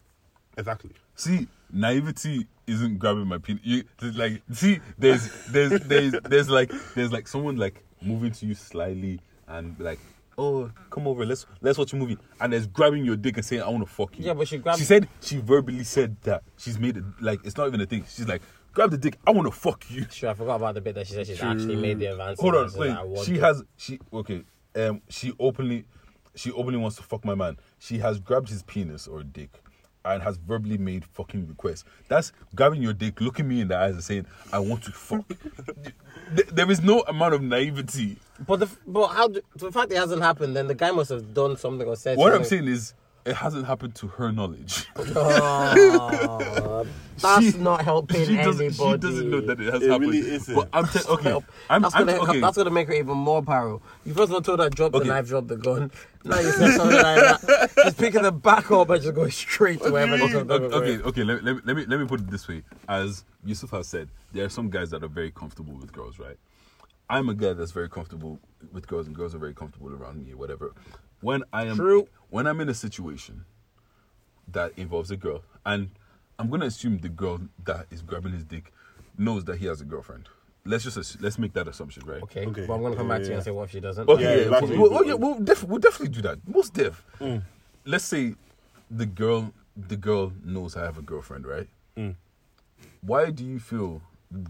Exactly. 0.56 0.90
See, 1.16 1.48
naivety 1.72 2.46
isn't 2.66 2.98
grabbing 2.98 3.26
my 3.26 3.38
penis. 3.38 3.60
You 3.64 3.84
like 4.14 4.42
see, 4.52 4.80
there's 4.98 5.28
there's 5.46 5.80
there's 5.82 6.12
there's 6.24 6.48
like 6.50 6.72
there's 6.94 7.12
like 7.12 7.28
someone 7.28 7.56
like 7.56 7.84
moving 8.00 8.32
to 8.32 8.46
you 8.46 8.54
slightly 8.54 9.20
and 9.48 9.78
like, 9.78 9.98
oh, 10.38 10.70
come 10.90 11.06
over, 11.06 11.24
let's 11.26 11.46
let's 11.60 11.78
watch 11.78 11.92
a 11.92 11.96
movie, 11.96 12.18
and 12.40 12.52
there's 12.52 12.66
grabbing 12.66 13.04
your 13.04 13.16
dick 13.16 13.36
and 13.36 13.44
saying, 13.44 13.62
I 13.62 13.68
want 13.68 13.86
to 13.86 13.92
fuck 13.92 14.18
you. 14.18 14.26
Yeah, 14.26 14.34
but 14.34 14.48
she 14.48 14.58
grabbed- 14.58 14.78
She 14.78 14.84
said 14.84 15.08
she 15.20 15.38
verbally 15.38 15.84
said 15.84 16.16
that 16.22 16.42
she's 16.56 16.78
made 16.78 16.96
it 16.96 17.04
like 17.20 17.44
it's 17.44 17.56
not 17.56 17.66
even 17.68 17.80
a 17.80 17.86
thing. 17.86 18.04
She's 18.08 18.28
like, 18.28 18.42
grab 18.72 18.90
the 18.90 18.98
dick, 18.98 19.18
I 19.26 19.30
want 19.32 19.46
to 19.46 19.52
fuck 19.52 19.84
you. 19.90 20.06
Sure, 20.10 20.30
I 20.30 20.34
forgot 20.34 20.56
about 20.56 20.74
the 20.74 20.80
bit 20.80 20.94
that 20.94 21.06
she 21.06 21.14
said 21.14 21.26
she's 21.26 21.42
actually 21.42 21.76
made 21.76 21.98
the 21.98 22.06
advance. 22.06 22.40
Hold 22.40 22.54
on, 22.56 22.62
and 22.64 22.72
said, 22.72 22.80
wait. 22.80 22.90
"I 22.90 23.24
She 23.24 23.34
it." 23.34 23.40
has 23.40 23.62
she 23.76 23.98
okay. 24.12 24.44
Um, 24.76 25.02
she 25.08 25.32
openly, 25.38 25.84
she 26.34 26.50
openly 26.50 26.78
wants 26.78 26.96
to 26.96 27.02
fuck 27.04 27.24
my 27.24 27.34
man. 27.36 27.56
She 27.78 27.98
has 27.98 28.18
grabbed 28.18 28.48
his 28.48 28.64
penis 28.64 29.06
or 29.06 29.22
dick, 29.22 29.62
and 30.04 30.22
has 30.22 30.36
verbally 30.36 30.78
made 30.78 31.04
fucking 31.04 31.46
requests. 31.48 31.84
That's 32.08 32.32
grabbing 32.54 32.82
your 32.82 32.92
dick, 32.92 33.20
looking 33.20 33.48
me 33.48 33.60
in 33.60 33.68
the 33.68 33.76
eyes, 33.76 33.94
and 33.94 34.04
saying, 34.04 34.26
"I 34.52 34.58
want 34.58 34.82
to 34.84 34.92
fuck." 34.92 35.24
There 36.52 36.70
is 36.70 36.82
no 36.82 37.00
amount 37.02 37.34
of 37.34 37.42
naivety. 37.42 38.16
But 38.46 38.60
the 38.60 38.68
but 38.86 39.08
how 39.08 39.28
do, 39.28 39.42
the 39.56 39.70
fact 39.70 39.92
it 39.92 39.96
hasn't 39.96 40.22
happened, 40.22 40.56
then 40.56 40.66
the 40.68 40.74
guy 40.74 40.90
must 40.90 41.10
have 41.10 41.34
done 41.34 41.56
something 41.58 41.86
or 41.86 41.96
said. 41.96 42.16
What 42.16 42.32
I'm 42.32 42.44
saying 42.44 42.66
is, 42.66 42.94
it 43.26 43.34
hasn't 43.36 43.66
happened 43.66 43.94
to 43.96 44.08
her 44.08 44.30
knowledge. 44.32 44.86
Oh, 45.16 46.86
that's 47.20 47.52
She- 47.52 47.58
not 47.58 47.82
helping 47.84 48.24
she 48.26 48.36
doesn't, 48.36 48.66
anybody. 48.66 48.92
she 48.92 48.96
doesn't 48.98 49.30
know 49.30 49.40
that 49.42 49.60
it 49.60 49.72
has 49.72 49.82
It 49.82 49.90
happened. 49.90 50.10
really 50.10 50.18
isn't. 50.32 50.54
But 50.54 50.68
I'm 50.72 50.86
te- 50.88 50.98
okay. 51.08 51.40
I'm, 51.70 51.82
that's, 51.82 51.94
I'm 51.94 52.06
gonna, 52.06 52.18
okay. 52.22 52.40
that's 52.40 52.56
gonna 52.56 52.70
make 52.70 52.88
her 52.88 52.94
even 52.94 53.16
more 53.16 53.42
paro. 53.42 53.80
You 54.04 54.14
first 54.14 54.30
of 54.30 54.34
all 54.34 54.40
told 54.42 54.58
her 54.60 54.68
drop 54.68 54.94
Okay. 54.94 55.06
the 55.08 55.14
knife, 55.14 55.28
drop 55.28 55.46
the 55.46 55.56
gun. 55.56 55.90
Now 56.24 56.40
you 56.40 56.50
said 56.50 56.72
something 56.76 56.96
like 56.96 57.40
that. 57.40 57.70
Just 57.76 57.98
picking 57.98 58.22
the 58.22 58.32
back 58.32 58.70
up 58.70 58.90
and 58.90 59.00
just 59.02 59.14
going 59.14 59.30
straight 59.30 59.80
to 59.82 59.90
wherever 59.92 60.16
do 60.16 60.26
the 60.28 60.38
you 60.38 60.44
fuck 60.44 60.50
okay, 60.50 60.58
they're 60.68 60.78
okay, 60.78 60.96
going. 60.96 61.08
okay. 61.08 61.24
Let, 61.24 61.44
let, 61.44 61.66
let 61.66 61.76
me 61.76 61.84
let 61.86 62.00
me 62.00 62.06
put 62.06 62.20
it 62.20 62.30
this 62.30 62.48
way. 62.48 62.62
As 62.88 63.24
Yusuf 63.44 63.70
has 63.70 63.86
said, 63.86 64.08
there 64.32 64.44
are 64.44 64.48
some 64.50 64.68
guys 64.68 64.90
that 64.90 65.04
are 65.04 65.08
very 65.08 65.30
comfortable 65.30 65.74
with 65.74 65.92
girls, 65.92 66.18
right? 66.18 66.36
I'm 67.08 67.28
a 67.28 67.34
guy 67.34 67.52
that's 67.52 67.72
very 67.72 67.88
comfortable 67.88 68.40
with 68.72 68.86
girls, 68.86 69.06
and 69.06 69.14
girls 69.14 69.34
are 69.34 69.38
very 69.38 69.54
comfortable 69.54 69.92
around 69.92 70.24
me, 70.24 70.32
or 70.32 70.36
whatever. 70.36 70.72
When 71.20 71.42
I 71.52 71.66
am 71.66 71.76
True. 71.76 72.08
when 72.30 72.46
I'm 72.46 72.60
in 72.60 72.68
a 72.68 72.74
situation 72.74 73.44
that 74.48 74.72
involves 74.76 75.10
a 75.10 75.16
girl, 75.16 75.42
and 75.64 75.90
I'm 76.38 76.48
gonna 76.50 76.66
assume 76.66 76.98
the 76.98 77.08
girl 77.08 77.40
that 77.64 77.86
is 77.90 78.02
grabbing 78.02 78.32
his 78.32 78.44
dick 78.44 78.72
knows 79.18 79.44
that 79.44 79.58
he 79.58 79.66
has 79.66 79.80
a 79.80 79.84
girlfriend. 79.84 80.28
Let's 80.66 80.84
just 80.84 80.96
assu- 80.98 81.20
let's 81.20 81.38
make 81.38 81.52
that 81.52 81.68
assumption, 81.68 82.04
right? 82.06 82.22
Okay. 82.22 82.46
Okay. 82.46 82.66
But 82.66 82.74
I'm 82.74 82.82
gonna 82.82 82.96
come 82.96 83.08
Yeah, 83.08 83.14
back 83.14 83.20
to 83.22 83.24
you 83.26 83.30
yeah. 83.32 83.36
and 83.36 83.44
say 83.44 83.50
what 83.50 83.64
if 83.64 83.70
she 83.70 83.80
doesn't. 83.80 84.08
Okay, 84.08 84.22
Yeah, 84.22 84.30
yeah, 84.30 84.42
exactly. 84.44 84.78
we'll, 84.78 84.90
we'll, 84.90 85.06
yeah, 85.06 85.14
we'll, 85.14 85.38
def- 85.38 85.64
we'll 85.64 85.78
definitely 85.78 86.14
do 86.14 86.22
that. 86.22 86.38
Most 86.48 86.72
def. 86.72 87.04
Mm. 87.20 87.42
Let's 87.84 88.04
say 88.04 88.34
the 88.90 89.04
girl, 89.06 89.52
the 89.76 89.96
girl 89.96 90.32
knows 90.42 90.74
I 90.76 90.84
have 90.84 90.96
a 90.96 91.02
girlfriend, 91.02 91.46
right? 91.46 91.68
Mm. 91.98 92.14
Why 93.02 93.30
do 93.30 93.44
you 93.44 93.58
feel 93.60 94.00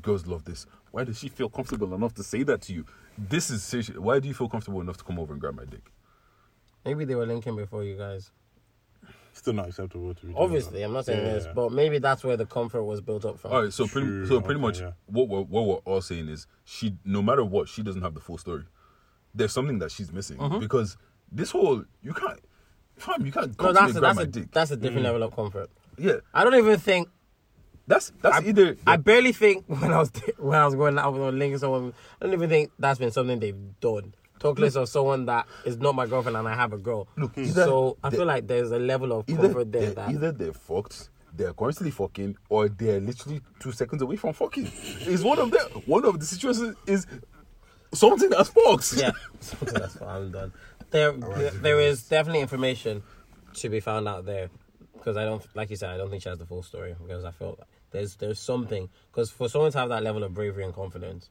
girls 0.03 0.27
love 0.27 0.45
this? 0.45 0.67
Why 0.95 1.03
does 1.03 1.19
she 1.19 1.29
feel 1.29 1.49
comfortable 1.49 1.93
enough 1.93 2.15
to 2.15 2.23
say 2.23 2.45
that 2.45 2.61
to 2.63 2.73
you? 2.73 2.87
This 3.19 3.51
is 3.51 3.65
serious. 3.65 3.89
Why 3.91 4.21
do 4.21 4.29
you 4.29 4.35
feel 4.35 4.49
comfortable 4.49 4.81
enough 4.81 4.97
to 4.99 5.05
come 5.05 5.19
over 5.19 5.33
and 5.33 5.41
grab 5.41 5.57
my 5.57 5.65
dick? 5.65 5.83
Maybe 6.85 7.05
they 7.05 7.17
were 7.17 7.27
linking 7.27 7.57
before 7.57 7.83
you 7.83 7.97
guys. 7.97 8.31
Still 9.33 9.55
not 9.55 9.69
acceptable 9.71 10.15
to 10.15 10.21
be. 10.27 10.33
doing 10.33 10.37
Obviously, 10.41 10.79
that. 10.79 10.85
I'm 10.85 10.93
not 10.93 11.05
saying 11.07 11.27
Yeah, 11.27 11.33
this, 11.33 11.47
yeah. 11.47 11.53
but 11.53 11.73
maybe 11.73 11.99
that's 11.99 12.23
where 12.23 12.37
the 12.37 12.47
comfort 12.47 12.85
was 12.85 13.01
built 13.01 13.25
up 13.25 13.41
from. 13.41 13.51
All 13.51 13.63
right, 13.65 13.73
so 13.73 13.89
pretty, 13.89 14.25
so 14.29 14.41
pretty 14.41 14.59
okay, 14.61 14.63
much 14.67 14.81
yeah. 14.83 14.93
what 15.07 15.29
we're, 15.29 15.41
what 15.43 15.67
we're 15.67 15.75
all 15.93 16.01
saying 16.01 16.29
is 16.29 16.47
she, 16.65 16.97
no 17.05 17.21
matter 17.23 17.45
what, 17.45 17.69
she 17.69 17.83
doesn't 17.83 18.03
have 18.03 18.15
the 18.15 18.21
full 18.21 18.39
story. 18.39 18.63
There's 19.35 19.53
something 19.53 19.81
that 19.81 19.91
she's 19.91 20.13
missing 20.13 20.39
because 20.61 20.97
this 21.33 21.51
whole 21.51 21.83
you 22.03 22.13
can't, 22.13 22.39
fam, 22.97 23.27
you 23.27 23.33
can't 23.33 23.51
Mm-hmm. 23.57 23.65
No, 23.65 23.73
come 23.73 23.75
to 23.75 23.81
that's 23.81 23.89
and 23.89 23.97
a, 23.97 24.01
grab 24.01 24.11
that's 24.11 24.17
my 24.17 24.23
a 24.23 24.27
dick. 24.27 24.53
that's 24.53 24.71
a 24.71 24.77
different 24.77 25.03
level 25.03 25.25
of 25.25 25.35
comfort. 25.35 25.71
yeah, 25.99 26.19
I 26.33 26.45
don't 26.45 26.55
even 26.55 26.79
think 26.79 27.09
that's 27.87 28.13
that's 28.23 28.39
I, 28.39 28.49
either 28.49 28.77
I 28.87 28.97
barely 28.97 29.33
think 29.33 29.65
when 29.69 29.93
I 29.93 29.99
was 29.99 30.11
when 30.39 30.59
I 30.59 30.65
was 30.67 30.75
going 30.75 30.99
out 30.99 31.13
with 31.15 31.35
linking 31.35 31.59
someone, 31.59 31.93
I 32.21 32.25
don't 32.25 32.35
even 32.35 32.49
think 32.49 32.71
that's 32.79 32.99
been 32.99 33.11
something 33.11 33.39
they've 33.39 33.81
done. 33.81 34.15
Talk 34.39 34.59
less 34.59 34.77
of 34.77 34.89
someone 34.89 35.27
that 35.27 35.47
is 35.65 35.79
not 35.79 35.95
my 35.95 36.07
girlfriend 36.07 36.37
and 36.37 36.47
I 36.47 36.55
have 36.55 36.73
a 36.73 36.79
girl. 36.79 37.09
Look, 37.17 37.35
so 37.47 37.97
I 38.03 38.11
feel 38.11 38.27
like 38.27 38.47
there's 38.47 38.71
a 38.73 38.79
level 38.79 39.13
of 39.13 39.29
either 39.29 39.43
comfort 39.43 39.73
there 39.73 39.91
that 39.93 40.11
either 40.11 40.33
they're 40.33 40.53
fucked, 40.53 41.09
they're 41.35 41.55
constantly 41.55 41.93
fucking, 41.93 42.37
or 42.49 42.69
they're 42.69 43.01
literally 43.01 43.41
two 43.61 43.73
seconds 43.73 44.03
away 44.03 44.17
from 44.17 44.33
fucking. 44.33 44.71
It's 45.01 45.23
one 45.23 45.39
of 45.39 45.51
them. 45.51 45.67
One 45.87 46.05
of 46.05 46.19
the 46.21 46.27
situations 46.27 46.77
is 46.87 47.07
something 47.93 48.29
that's 48.29 48.51
fucked. 48.51 48.95
yeah, 48.97 49.13
something 49.41 49.75
that's 49.75 49.97
what 49.97 50.11
I'm 50.11 50.31
done. 50.31 50.53
There, 50.91 51.13
there, 51.13 51.51
there 51.51 51.81
is 51.81 52.03
definitely 52.05 52.41
information 52.41 53.03
to 53.55 53.69
be 53.69 53.81
found 53.81 54.09
out 54.09 54.27
there 54.27 54.51
because 54.95 55.17
I 55.17 55.25
don't, 55.25 55.45
like 55.55 55.71
you 55.71 55.77
said, 55.77 55.91
I 55.91 55.97
don't 55.97 56.11
think 56.11 56.23
she 56.23 56.29
has 56.29 56.39
the 56.39 56.47
full 56.47 56.63
story 56.63 56.95
because 57.01 57.25
I 57.25 57.33
like 57.41 57.59
there's 57.95 58.17
there's 58.17 58.39
something 58.41 58.91
because 59.11 59.31
for 59.31 59.49
someone 59.49 59.73
to 59.73 59.79
have 59.79 59.89
that 59.89 60.03
level 60.03 60.23
of 60.25 60.35
bravery 60.35 60.65
and 60.65 60.75
confidence, 60.75 61.31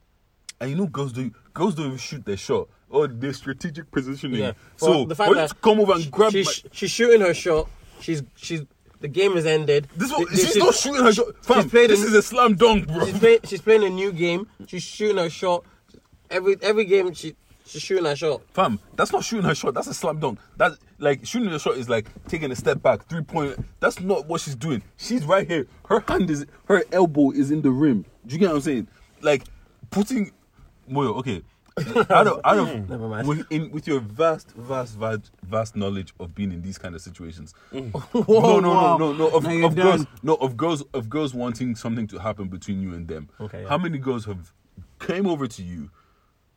And 0.59 0.69
you 0.71 0.75
know, 0.75 0.87
girls 0.87 1.11
do 1.13 1.29
girls 1.53 1.75
don't 1.75 1.87
even 1.87 1.97
shoot 1.99 2.25
their 2.25 2.37
shot 2.37 2.69
or 2.89 3.07
their 3.07 3.33
strategic 3.33 3.91
positioning. 3.91 4.39
yeah. 4.39 4.53
So 4.77 5.05
the 5.05 5.15
fact 5.15 5.33
that 5.35 5.61
come 5.61 5.79
over 5.81 5.93
and 5.93 6.09
grab 6.09 6.31
she's, 6.31 6.45
my, 6.63 6.69
she's 6.71 6.89
shooting 6.91 7.21
her 7.21 7.33
shot. 7.33 7.69
She's 7.99 8.23
she's 8.35 8.61
the 9.01 9.07
game 9.09 9.35
is 9.35 9.45
ended. 9.45 9.89
this 9.97 10.11
one, 10.11 10.25
Th- 10.27 10.39
she's, 10.39 10.55
not 10.55 10.73
shooting 10.73 11.03
her 11.03 11.11
shot. 11.11 11.25
Fam, 11.41 11.69
played 11.69 11.89
this 11.89 12.01
in- 12.01 12.07
is 12.07 12.13
a 12.13 12.21
slam 12.21 12.55
dunk, 12.55 12.87
bro. 12.87 13.05
She's 13.05 13.19
playing. 13.19 13.39
She's 13.43 13.61
playing 13.61 13.83
a 13.83 13.89
new 13.89 14.11
game. 14.13 14.47
She's 14.67 14.83
shooting 14.83 15.17
her 15.17 15.29
shot. 15.29 15.65
Every 16.29 16.55
every 16.61 16.85
game 16.85 17.13
she 17.13 17.35
shooting 17.79 18.05
her 18.05 18.15
shot. 18.15 18.41
Fam, 18.53 18.79
that's 18.95 19.11
not 19.11 19.23
shooting 19.23 19.45
her 19.45 19.55
shot. 19.55 19.73
That's 19.73 19.87
a 19.87 19.93
slam 19.93 20.19
dunk. 20.19 20.39
That 20.57 20.73
like 20.99 21.25
shooting 21.25 21.49
her 21.49 21.59
shot 21.59 21.77
is 21.77 21.89
like 21.89 22.07
taking 22.27 22.51
a 22.51 22.55
step 22.55 22.81
back, 22.81 23.07
three 23.07 23.21
point. 23.21 23.63
That's 23.79 23.99
not 23.99 24.27
what 24.27 24.41
she's 24.41 24.55
doing. 24.55 24.83
She's 24.97 25.25
right 25.25 25.47
here. 25.47 25.67
Her 25.87 26.03
hand 26.07 26.29
is 26.29 26.45
her 26.65 26.83
elbow 26.91 27.31
is 27.31 27.51
in 27.51 27.61
the 27.61 27.71
rim. 27.71 28.05
Do 28.25 28.33
you 28.33 28.39
get 28.39 28.49
what 28.49 28.55
I'm 28.55 28.61
saying? 28.61 28.87
Like 29.21 29.43
putting 29.91 30.31
Moyo, 30.89 31.15
okay. 31.17 31.43
I 31.77 32.23
don't, 32.23 32.41
I 32.43 32.55
don't. 32.55 32.87
Never 32.87 33.07
mind. 33.07 33.27
With, 33.27 33.51
in, 33.51 33.71
with 33.71 33.87
your 33.87 33.99
vast, 33.99 34.51
vast, 34.51 34.95
vast, 34.95 35.31
vast 35.41 35.75
knowledge 35.75 36.13
of 36.19 36.35
being 36.35 36.51
in 36.51 36.61
these 36.61 36.77
kind 36.77 36.93
of 36.93 37.01
situations, 37.01 37.55
mm. 37.71 37.91
no, 38.13 38.21
Whoa, 38.21 38.59
no, 38.59 38.69
wow. 38.69 38.97
no, 38.97 39.11
no, 39.11 39.17
no, 39.29 39.35
of, 39.35 39.43
Now 39.43 39.49
you're 39.49 39.65
of 39.67 39.75
girls, 39.75 40.05
done. 40.05 40.19
no, 40.21 40.35
of 40.35 40.55
girls, 40.55 40.83
of 40.93 41.09
girls 41.09 41.33
wanting 41.33 41.75
something 41.75 42.05
to 42.07 42.19
happen 42.19 42.47
between 42.47 42.79
you 42.79 42.93
and 42.93 43.07
them. 43.07 43.29
Okay, 43.39 43.63
yeah. 43.63 43.69
How 43.69 43.79
many 43.79 43.97
girls 43.97 44.25
have 44.25 44.53
came 44.99 45.25
over 45.25 45.47
to 45.47 45.63
you? 45.63 45.89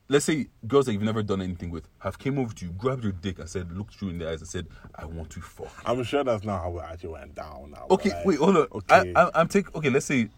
Let's 0.09 0.25
say 0.25 0.47
girls 0.66 0.87
that 0.87 0.92
you've 0.92 1.03
never 1.03 1.23
done 1.23 1.42
anything 1.42 1.71
with 1.71 1.88
have 1.99 2.19
came 2.19 2.38
over 2.38 2.55
to 2.55 2.64
you, 2.66 2.71
grabbed 2.73 3.03
your 3.03 3.12
dick, 3.12 3.40
and 3.40 3.49
said, 3.49 3.73
looked 3.77 4.01
you 4.01 4.09
in 4.09 4.19
the 4.19 4.31
eyes 4.31 4.40
and 4.40 4.49
said, 4.49 4.69
"I 4.95 5.05
want 5.05 5.31
to 5.31 5.40
fuck." 5.40 5.73
I'm 5.85 6.03
sure 6.05 6.23
that's 6.23 6.45
not 6.45 6.62
how 6.62 6.79
it 6.79 6.85
actually 6.85 7.11
went 7.11 7.35
down. 7.35 7.73
Now, 7.73 7.87
Okay, 7.90 8.11
but 8.11 8.19
like, 8.19 8.27
wait, 8.27 8.38
hold 8.38 8.57
on. 8.57 8.66
Okay, 8.73 9.12
I, 9.16 9.23
I, 9.25 9.31
I'm 9.35 9.49
taking. 9.49 9.75
Okay, 9.75 9.90
let's 9.90 10.07
say 10.07 10.29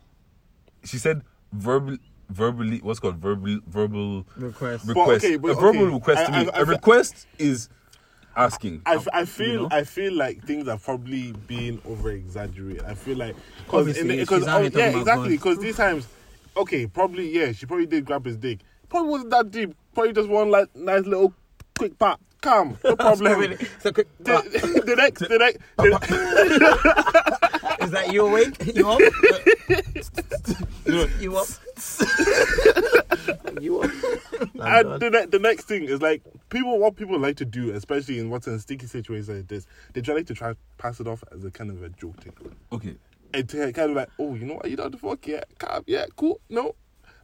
she 0.84 0.96
said 0.96 1.20
verbal, 1.52 1.98
verbally. 2.30 2.78
What's 2.78 2.98
called 2.98 3.16
verbal, 3.16 3.60
verbal 3.66 4.26
Request. 4.36 4.86
But 4.86 4.96
okay, 4.96 5.36
but 5.36 5.50
a 5.50 5.54
verbal 5.54 5.82
okay, 5.84 5.94
request 5.94 6.26
to 6.26 6.32
I- 6.32 6.44
me. 6.44 6.50
I- 6.50 6.56
A 6.56 6.60
I- 6.60 6.62
request 6.62 7.26
is 7.38 7.68
asking. 8.34 8.80
I, 8.86 8.94
f- 8.94 9.08
I 9.12 9.24
feel 9.26 9.48
You 9.48 9.60
know? 9.62 9.68
I 9.70 9.84
feel 9.84 10.12
like 10.14 10.44
things 10.44 10.66
are 10.68 10.78
probably 10.78 11.32
being 11.46 11.82
over 11.84 12.10
exaggerated. 12.12 12.84
I 12.84 12.94
feel 12.94 13.18
like 13.18 13.36
because 13.66 13.80
Obviously, 13.88 14.16
because 14.16 14.38
she's 14.40 14.48
out 14.48 14.60
oh, 14.60 14.68
here 14.70 14.78
yeah 14.78 14.98
exactly 14.98 15.28
because 15.30 15.58
these 15.58 15.76
times 15.76 16.06
okay 16.56 16.86
probably 16.86 17.30
yeah 17.30 17.52
she 17.52 17.66
probably 17.66 17.86
did 17.86 18.04
grab 18.04 18.24
his 18.24 18.36
dick 18.36 18.60
probably 18.88 19.10
wasn't 19.10 19.30
that 19.30 19.50
deep 19.50 19.74
probably 19.94 20.12
just 20.12 20.28
one 20.28 20.50
like 20.50 20.74
nice 20.76 21.04
little 21.04 21.32
quick 21.76 21.98
pat 21.98 22.18
calm 22.40 22.78
no 22.84 22.96
problem. 22.96 23.42
It's 23.52 23.84
a 23.84 23.92
quick. 23.92 24.08
the, 24.18 24.82
the 24.86 24.96
next 24.96 25.20
the 25.20 25.38
next 25.38 25.58
the, 25.76 27.38
Is 27.80 27.90
that 27.92 28.12
you 28.12 28.26
awake? 28.26 28.76
You 28.76 28.90
up? 28.90 29.00
you 30.88 31.36
up? 31.36 31.48
you 33.62 33.80
up? 33.80 33.90
I'm 34.60 34.92
and 34.92 35.00
the, 35.00 35.10
ne- 35.10 35.26
the 35.26 35.38
next 35.38 35.64
thing 35.64 35.84
is 35.84 36.02
like 36.02 36.22
people 36.48 36.78
what 36.78 36.96
people 36.96 37.18
like 37.18 37.36
to 37.36 37.44
do 37.44 37.70
especially 37.72 38.18
in 38.18 38.30
what's 38.30 38.46
in 38.46 38.58
sticky 38.58 38.86
situations 38.86 39.28
like 39.28 39.48
this 39.48 39.66
they 39.92 40.00
try 40.00 40.14
like 40.14 40.26
to 40.26 40.34
try 40.34 40.54
pass 40.76 41.00
it 41.00 41.06
off 41.06 41.22
as 41.32 41.44
a 41.44 41.50
kind 41.50 41.70
of 41.70 41.82
a 41.82 41.88
joke 41.90 42.20
thing. 42.22 42.32
okay. 42.72 42.96
and 43.34 43.48
to 43.48 43.72
kind 43.72 43.90
of 43.90 43.96
like, 43.96 44.08
oh, 44.18 44.34
you 44.34 44.44
know 44.44 44.54
what, 44.54 44.70
you 44.70 44.76
know 44.76 44.84
what 44.84 44.92
the 44.92 44.98
fuck, 44.98 45.26
yeah, 45.26 45.42
calm, 45.58 45.84
yeah, 45.86 46.06
cool, 46.16 46.40
no, 46.48 46.74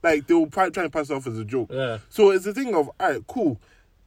like 0.04 0.26
they'll 0.28 0.46
try, 0.46 0.68
try 0.68 0.84
and 0.84 0.92
pass 0.92 1.10
it 1.10 1.14
off 1.14 1.26
as 1.26 1.38
a 1.38 1.44
joke. 1.44 1.70
Yeah. 1.72 1.98
So 2.10 2.30
it's 2.30 2.44
the 2.44 2.54
thing 2.54 2.74
of, 2.74 2.88
all 3.00 3.10
right, 3.10 3.26
cool. 3.26 3.60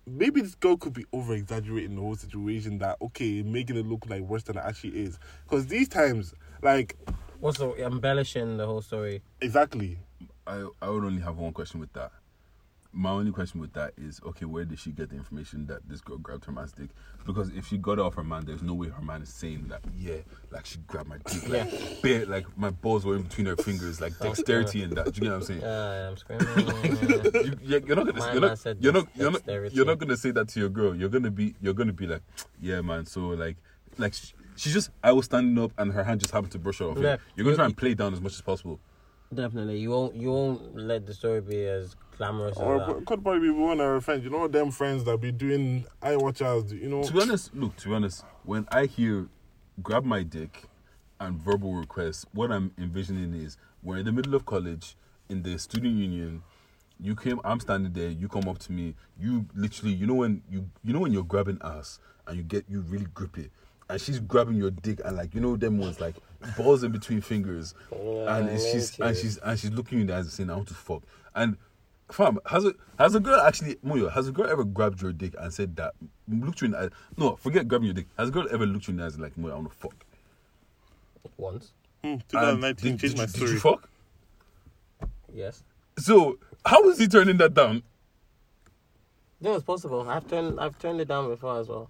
Maybe 0.06 0.40
this 0.40 0.56
girl 0.56 0.78
could 0.78 0.94
be 0.94 1.06
over 1.12 1.34
exaggerating 1.34 1.96
the 1.96 2.02
whole 2.02 2.16
situation. 2.16 2.78
That 2.78 2.98
okay, 3.02 3.42
making 3.44 3.76
it 3.76 3.86
look 3.86 4.10
like 4.10 4.22
worse 4.22 4.44
than 4.44 4.58
it 4.58 4.64
actually 4.64 5.02
is. 5.02 5.20
Because 5.44 5.68
these 5.68 5.90
times, 5.90 6.34
like, 6.62 6.96
What's 7.40 7.58
the 7.58 7.74
embellishing 7.86 8.56
the 8.58 8.66
whole 8.66 8.82
story? 8.82 9.22
exactly. 9.42 10.00
I 10.46 10.66
I 10.82 10.90
would 10.90 11.04
only 11.04 11.22
have 11.22 11.38
one 11.38 11.52
question 11.52 11.82
with 11.82 11.92
that. 11.94 12.12
My 12.93 13.12
only 13.12 13.32
question 13.32 13.60
with 13.62 13.73
that 13.73 13.93
is 13.97 14.19
okay, 14.26 14.45
where 14.45 14.65
did 14.65 14.80
she 14.80 14.91
get 14.91 15.10
the 15.10 15.15
information 15.15 15.67
that 15.67 15.88
this 15.88 16.02
girl 16.02 16.17
grabbed 16.17 16.45
her 16.45 16.52
man's 16.52 16.71
dick? 16.71 16.89
Because 17.26 17.50
if 17.50 17.67
she 17.67 17.78
got 17.78 17.93
it 17.93 18.00
off 18.00 18.15
her 18.15 18.23
man, 18.23 18.45
there's 18.45 18.63
no 18.63 18.73
way 18.73 18.88
her 18.89 19.02
man 19.02 19.21
is 19.21 19.30
saying 19.30 19.65
that, 19.69 19.82
yeah, 19.97 20.15
like 20.52 20.65
she 20.65 20.80
grabbed 20.88 21.10
my 21.10 21.17
dick, 21.26 21.47
like, 21.50 21.71
Yeah. 21.71 21.80
bare, 22.02 22.26
like 22.26 22.45
my 22.58 22.69
balls 22.71 23.06
were 23.06 23.15
in 23.15 23.23
between 23.23 23.45
her 23.47 23.56
fingers, 23.58 24.02
like 24.02 24.17
dexterity 24.19 24.82
and 24.84 24.93
that. 24.93 25.12
Do 25.12 25.12
you 25.15 25.21
get 25.21 25.30
what 25.30 25.36
I'm 25.36 25.43
saying? 25.43 25.62
Yeah, 25.62 26.10
I'm 26.10 26.17
screaming. 26.17 26.47
you, 27.34 27.54
you're, 27.62 27.80
you're 27.82 27.95
not 27.95 28.06
gonna 28.08 28.32
you're 28.34 28.41
not, 28.41 28.65
you're 28.80 28.93
not 28.93 29.08
you're 29.15 29.32
not 29.32 29.73
you're 29.73 29.86
not 29.86 29.97
gonna 30.00 30.17
say 30.17 30.32
that 30.32 30.47
to 30.50 30.60
your 30.60 30.69
girl. 30.69 30.95
You're 30.95 31.10
gonna 31.10 31.32
be 31.32 31.54
you're 31.62 31.73
gonna 31.73 31.93
be 31.93 32.08
like, 32.08 32.21
yeah, 32.62 32.82
man. 32.82 33.06
So 33.06 33.28
like 33.30 33.58
like 33.97 34.13
sh- 34.13 34.32
she 34.56 34.71
just 34.71 34.89
I 35.04 35.12
was 35.12 35.26
standing 35.26 35.62
up 35.63 35.71
and 35.78 35.91
her 35.91 36.04
hand 36.04 36.21
just 36.21 36.34
happened 36.34 36.54
to 36.54 36.60
brush 36.60 36.80
her 36.80 36.86
off. 36.86 36.97
Yeah. 36.97 37.17
You're 37.36 37.43
gonna 37.43 37.58
try 37.58 37.65
and 37.65 37.78
play 37.78 37.93
down 37.93 38.13
as 38.13 38.21
much 38.21 38.34
as 38.34 38.41
possible. 38.41 38.80
Definitely, 39.34 39.78
you 39.80 39.89
won't. 39.89 40.15
You 40.15 40.32
won't 40.32 40.78
let 40.78 41.06
the 41.06 41.13
story 41.13 41.41
be 41.41 41.65
as 41.65 41.95
glamorous 42.17 42.58
as 42.58 42.63
Or 42.63 42.80
that. 42.80 42.89
it 42.97 43.06
could 43.06 43.23
probably 43.23 43.41
be 43.41 43.49
one 43.49 43.80
of 43.80 43.86
her 43.86 44.01
friends. 44.01 44.23
You 44.23 44.30
know, 44.30 44.47
them 44.47 44.71
friends 44.71 45.03
that 45.06 45.19
be 45.21 45.32
doing 45.32 45.86
eye 46.01 46.15
watchers. 46.15 46.73
You 46.73 46.89
know, 46.89 47.03
To 47.03 47.13
be 47.13 47.21
honest, 47.21 47.56
look, 47.56 47.75
to 47.77 47.89
be 47.89 47.93
honest, 47.95 48.23
when 48.43 48.67
I 48.71 48.86
hear 48.86 49.27
grab 49.82 50.03
my 50.03 50.23
dick 50.23 50.63
and 51.19 51.38
verbal 51.39 51.73
requests, 51.73 52.25
what 52.34 52.51
I'm 52.51 52.71
envisioning 52.77 53.34
is 53.34 53.58
we're 53.84 53.97
in 53.97 54.06
the 54.06 54.12
middle 54.12 54.36
of 54.36 54.45
college 54.45 54.95
in 55.30 55.43
the 55.43 55.57
student 55.59 55.95
union. 55.95 56.43
You 56.99 57.15
came, 57.15 57.39
I'm 57.43 57.59
standing 57.59 57.93
there. 57.93 58.09
You 58.09 58.28
come 58.28 58.49
up 58.49 58.57
to 58.59 58.72
me. 58.72 58.95
You 59.20 59.45
literally, 59.55 59.93
you 59.93 60.07
know 60.07 60.15
when 60.15 60.41
you, 60.49 60.68
you 60.84 60.93
know 60.93 60.99
when 60.99 61.13
you're 61.13 61.24
grabbing 61.24 61.59
ass 61.63 61.99
and 62.26 62.38
you 62.38 62.43
get, 62.43 62.65
you 62.68 62.82
really 62.82 63.05
grip 63.13 63.38
it, 63.38 63.51
and 63.88 64.01
she's 64.01 64.20
grabbing 64.20 64.55
your 64.55 64.72
dick 64.72 64.99
and 65.05 65.15
like 65.15 65.36
you 65.36 65.39
know 65.41 65.55
them 65.55 65.78
ones 65.78 66.01
like 66.01 66.15
balls 66.57 66.82
in 66.84 66.91
between 66.91 67.22
fingers, 67.22 67.76
oh, 67.91 68.26
and 68.26 68.59
she's 68.59 68.99
and 68.99 69.15
she's 69.15 69.38
and 69.38 69.59
she's 69.59 69.70
looking 69.72 69.99
you 69.99 70.01
in 70.01 70.07
the 70.07 70.15
eyes 70.15 70.26
and 70.26 70.32
saying 70.32 70.49
I 70.49 70.55
want 70.55 70.70
to 70.70 70.74
fuck. 70.74 71.03
And 71.36 71.57
fam, 72.12 72.39
has 72.45 72.66
a 72.66 72.74
has 72.99 73.16
a 73.16 73.20
girl 73.20 73.39
actually 73.41 73.76
Moyo, 73.86 74.12
has 74.12 74.28
a 74.28 74.32
girl 74.32 74.47
ever 74.49 74.64
grabbed 74.64 75.01
your 75.01 75.12
dick 75.14 75.34
and 75.39 75.53
said 75.53 75.76
that 75.76 75.93
looked 76.28 76.62
you 76.62 76.66
in 76.66 76.72
the 76.72 76.80
eyes? 76.80 76.89
No, 77.18 77.36
forget 77.36 77.68
grabbing 77.68 77.86
your 77.86 77.93
dick. 77.93 78.08
Has 78.18 78.30
a 78.30 78.32
girl 78.32 78.47
ever 78.51 78.66
looked 78.66 78.88
you 78.88 78.91
in 78.93 78.97
the 78.97 79.05
eyes 79.05 79.14
and 79.16 79.24
like 79.24 79.36
Moyo, 79.36 79.51
I 79.51 79.55
want 79.55 79.72
to 79.72 79.78
fuck? 79.78 79.93
Once, 81.38 81.72
mm, 82.03 82.14
And 82.14 82.24
2019 82.30 82.91
did, 82.91 82.99
changed 83.01 83.16
did, 83.16 83.18
my 83.18 83.26
did 83.26 83.36
story. 83.36 83.51
you 83.51 83.60
fuck? 83.60 83.89
yes. 85.34 85.64
So 85.99 86.38
how 86.66 86.88
is 86.89 86.97
he 86.99 87.08
turning 87.08 87.38
that 87.38 87.53
down? 87.53 87.84
No, 89.39 89.53
it's 89.55 89.64
possible. 89.64 90.10
I've 90.10 90.28
turned. 90.28 90.60
I've 90.60 90.80
turned 90.80 90.99
it 90.99 91.08
down 91.08 91.28
before 91.30 91.60
as 91.60 91.68
well. 91.68 91.89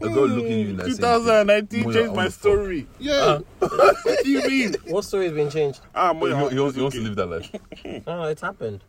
A 0.00 0.08
girl 0.08 0.26
looking 0.28 0.58
you 0.60 0.68
in 0.68 0.76
the 0.76 0.84
eyes. 0.84 0.98
Mm, 0.98 1.00
saying, 1.00 1.66
2019 1.68 1.82
changed 1.82 1.98
my 1.98 2.06
wanna 2.16 2.30
fuck." 2.30 2.40
story. 2.40 2.86
Yeah. 2.98 3.38
Ah. 3.60 3.68
what 4.04 4.24
do 4.24 4.30
you 4.30 4.48
mean? 4.48 4.74
What 4.86 5.04
story's 5.04 5.32
been 5.32 5.50
changed? 5.50 5.80
Ah, 5.94 6.14
He, 6.14 6.18
he, 6.20 6.32
wants, 6.32 6.52
it's 6.54 6.76
he 6.76 6.80
wants 6.82 6.96
to 6.96 7.02
live 7.02 7.16
that 7.16 7.26
life. 7.26 7.50
No, 7.84 8.00
no, 8.22 8.22
it's 8.24 8.40
happened. 8.40 8.82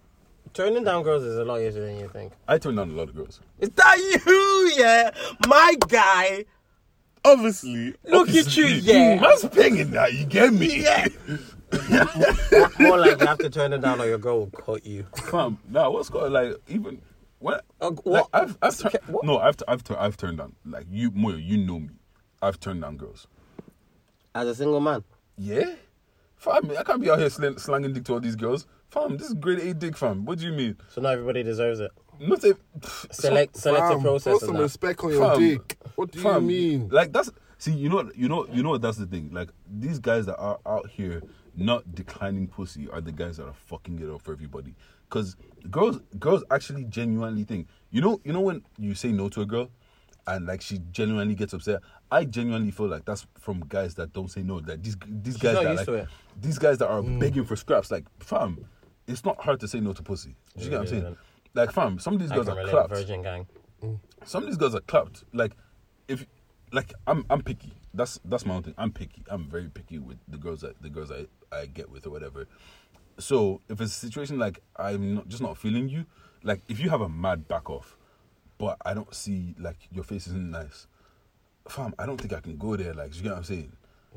Turning 0.53 0.83
down 0.83 1.03
girls 1.03 1.23
is 1.23 1.37
a 1.37 1.45
lot 1.45 1.61
easier 1.61 1.85
than 1.85 1.97
you 1.99 2.09
think. 2.09 2.33
I 2.47 2.57
turn 2.57 2.75
down 2.75 2.89
a 2.91 2.93
lot 2.93 3.09
of 3.09 3.15
girls. 3.15 3.39
Is 3.59 3.69
that 3.69 3.97
you? 3.97 4.47
Yeah, 4.77 5.11
my 5.47 5.75
guy. 5.89 6.45
obviously, 7.25 7.93
Look 8.05 8.29
at 8.29 8.55
you, 8.55 8.65
yeah. 8.65 9.19
Man's 9.19 9.45
paying 9.49 9.91
that, 9.91 10.13
you 10.13 10.25
get 10.25 10.53
me? 10.53 10.81
Yeah. 10.83 11.07
More 12.79 12.97
like 12.97 13.19
you 13.19 13.27
have 13.27 13.37
to 13.39 13.49
turn 13.49 13.73
it 13.73 13.81
down 13.81 13.99
or 14.01 14.05
your 14.05 14.17
girl 14.17 14.39
will 14.39 14.47
cut 14.47 14.85
you. 14.85 15.05
Fam, 15.29 15.57
nah, 15.69 15.89
what's 15.89 16.09
got 16.09 16.31
like 16.31 16.55
even 16.67 17.01
when 17.39 17.55
Uh, 17.81 17.89
like, 17.89 18.05
what? 18.05 18.29
I've 18.33 18.57
I've 18.61 18.77
tur- 18.77 18.87
Okay, 18.87 18.99
what? 19.07 19.25
no 19.25 19.37
I've 19.39 19.57
I've 19.67 19.83
tur- 19.83 19.99
I've 19.99 20.15
turned 20.17 20.37
down 20.37 20.55
like 20.65 20.85
you 20.89 21.11
Moyo, 21.11 21.43
you 21.43 21.57
know 21.57 21.79
me. 21.79 21.89
I've 22.41 22.59
turned 22.59 22.81
down 22.81 22.97
girls. 22.97 23.27
As 24.33 24.47
a 24.47 24.55
single 24.55 24.79
man. 24.79 25.03
Yeah, 25.37 25.73
fam, 26.37 26.71
I 26.77 26.83
can't 26.83 27.01
be 27.01 27.09
out 27.09 27.19
here 27.19 27.29
slang, 27.29 27.57
slanging 27.57 27.93
dick 27.93 28.05
to 28.05 28.13
all 28.13 28.19
these 28.21 28.35
girls. 28.37 28.65
Fam, 28.91 29.15
this 29.15 29.27
is 29.27 29.33
grade 29.35 29.59
A 29.59 29.73
dick, 29.73 29.95
fam. 29.95 30.25
What 30.25 30.39
do 30.39 30.45
you 30.45 30.51
mean? 30.51 30.75
So 30.89 30.99
not 30.99 31.13
everybody 31.13 31.43
deserves 31.43 31.79
it. 31.79 31.91
Not 32.19 32.43
a 32.43 32.57
Select 33.09 33.55
selective 33.55 33.89
fam, 33.89 34.01
process. 34.01 34.23
put 34.23 34.31
and 34.31 34.41
some 34.41 34.57
that. 34.57 34.61
respect 34.61 35.03
on 35.03 35.11
your 35.11 35.29
Fam, 35.31 35.39
dick. 35.39 35.77
What 35.95 36.11
do 36.11 36.19
fam, 36.19 36.49
you 36.49 36.79
mean? 36.79 36.89
Like 36.89 37.13
that's 37.13 37.31
see, 37.57 37.71
you 37.71 37.87
know, 37.87 38.11
you 38.15 38.27
know, 38.27 38.45
you 38.51 38.61
know 38.63 38.71
what 38.71 38.81
that's 38.81 38.97
the 38.97 39.05
thing. 39.05 39.29
Like 39.31 39.49
these 39.65 39.97
guys 39.97 40.25
that 40.25 40.37
are 40.37 40.59
out 40.65 40.89
here 40.89 41.23
not 41.55 41.95
declining 41.95 42.47
pussy 42.47 42.89
are 42.89 42.99
the 42.99 43.13
guys 43.13 43.37
that 43.37 43.45
are 43.45 43.53
fucking 43.53 43.99
it 43.99 44.09
up 44.09 44.21
for 44.21 44.33
everybody. 44.33 44.75
Cause 45.09 45.37
girls, 45.69 45.99
girls 46.19 46.43
actually 46.51 46.83
genuinely 46.83 47.45
think. 47.45 47.67
You 47.91 48.01
know, 48.01 48.19
you 48.25 48.33
know 48.33 48.41
when 48.41 48.61
you 48.77 48.93
say 48.93 49.13
no 49.13 49.29
to 49.29 49.41
a 49.41 49.45
girl, 49.45 49.69
and 50.27 50.45
like 50.45 50.61
she 50.61 50.79
genuinely 50.91 51.35
gets 51.35 51.53
upset. 51.53 51.79
I 52.11 52.25
genuinely 52.25 52.71
feel 52.71 52.87
like 52.87 53.05
that's 53.05 53.25
from 53.39 53.63
guys 53.67 53.95
that 53.95 54.11
don't 54.11 54.29
say 54.29 54.43
no. 54.43 54.59
That 54.59 54.83
these 54.83 54.97
these 55.07 55.37
guys 55.37 55.55
that 55.55 55.87
like 55.87 56.07
these 56.39 56.59
guys 56.59 56.77
that 56.79 56.89
are 56.89 57.01
mm. 57.01 57.19
begging 57.19 57.45
for 57.45 57.55
scraps. 57.55 57.89
Like 57.91 58.05
fam, 58.19 58.65
it's 59.11 59.25
not 59.25 59.39
hard 59.41 59.59
to 59.59 59.67
say 59.67 59.79
no 59.79 59.93
to 59.93 60.03
pussy. 60.03 60.35
Do 60.57 60.63
you 60.63 60.69
get 60.69 60.79
what 60.79 60.87
I'm 60.87 61.01
saying? 61.01 61.17
Like 61.53 61.71
fam, 61.71 61.99
some 61.99 62.13
of 62.15 62.19
these 62.19 62.31
I 62.31 62.35
girls 62.35 62.47
can 62.47 62.57
are 62.57 62.59
relate. 62.59 62.71
clapped 62.71 62.89
Virgin 62.89 63.21
gang. 63.21 63.47
Mm. 63.83 63.99
some 64.25 64.43
of 64.43 64.49
these 64.49 64.57
girls 64.57 64.75
are 64.75 64.81
clapped. 64.81 65.23
Like, 65.33 65.53
if, 66.07 66.25
like, 66.71 66.93
I'm 67.07 67.25
I'm 67.29 67.41
picky. 67.41 67.73
That's 67.93 68.19
that's 68.23 68.45
my 68.45 68.55
own 68.55 68.63
thing. 68.63 68.75
I'm 68.77 68.91
picky. 68.91 69.23
I'm 69.29 69.45
very 69.49 69.67
picky 69.67 69.99
with 69.99 70.17
the 70.27 70.37
girls 70.37 70.61
that 70.61 70.81
the 70.81 70.89
girls 70.89 71.11
I 71.11 71.25
I 71.55 71.65
get 71.65 71.89
with 71.89 72.07
or 72.07 72.11
whatever. 72.11 72.47
So 73.19 73.61
if 73.69 73.81
it's 73.81 73.91
a 73.91 73.99
situation 73.99 74.39
like 74.39 74.61
I'm 74.77 75.15
not, 75.15 75.27
just 75.27 75.41
not 75.41 75.57
feeling 75.57 75.89
you, 75.89 76.05
like 76.43 76.61
if 76.69 76.79
you 76.79 76.89
have 76.89 77.01
a 77.01 77.09
mad 77.09 77.47
back 77.47 77.69
off, 77.69 77.97
but 78.57 78.77
I 78.85 78.93
don't 78.93 79.13
see 79.13 79.55
like 79.59 79.77
your 79.91 80.03
face 80.03 80.27
isn't 80.27 80.49
nice, 80.51 80.87
fam. 81.67 81.93
I 81.99 82.05
don't 82.05 82.19
think 82.19 82.33
I 82.33 82.39
can 82.39 82.57
go 82.57 82.77
there. 82.77 82.93
Like, 82.93 83.15
you 83.15 83.23
get 83.23 83.31
what 83.31 83.39
I'm 83.39 83.43
saying? 83.43 83.73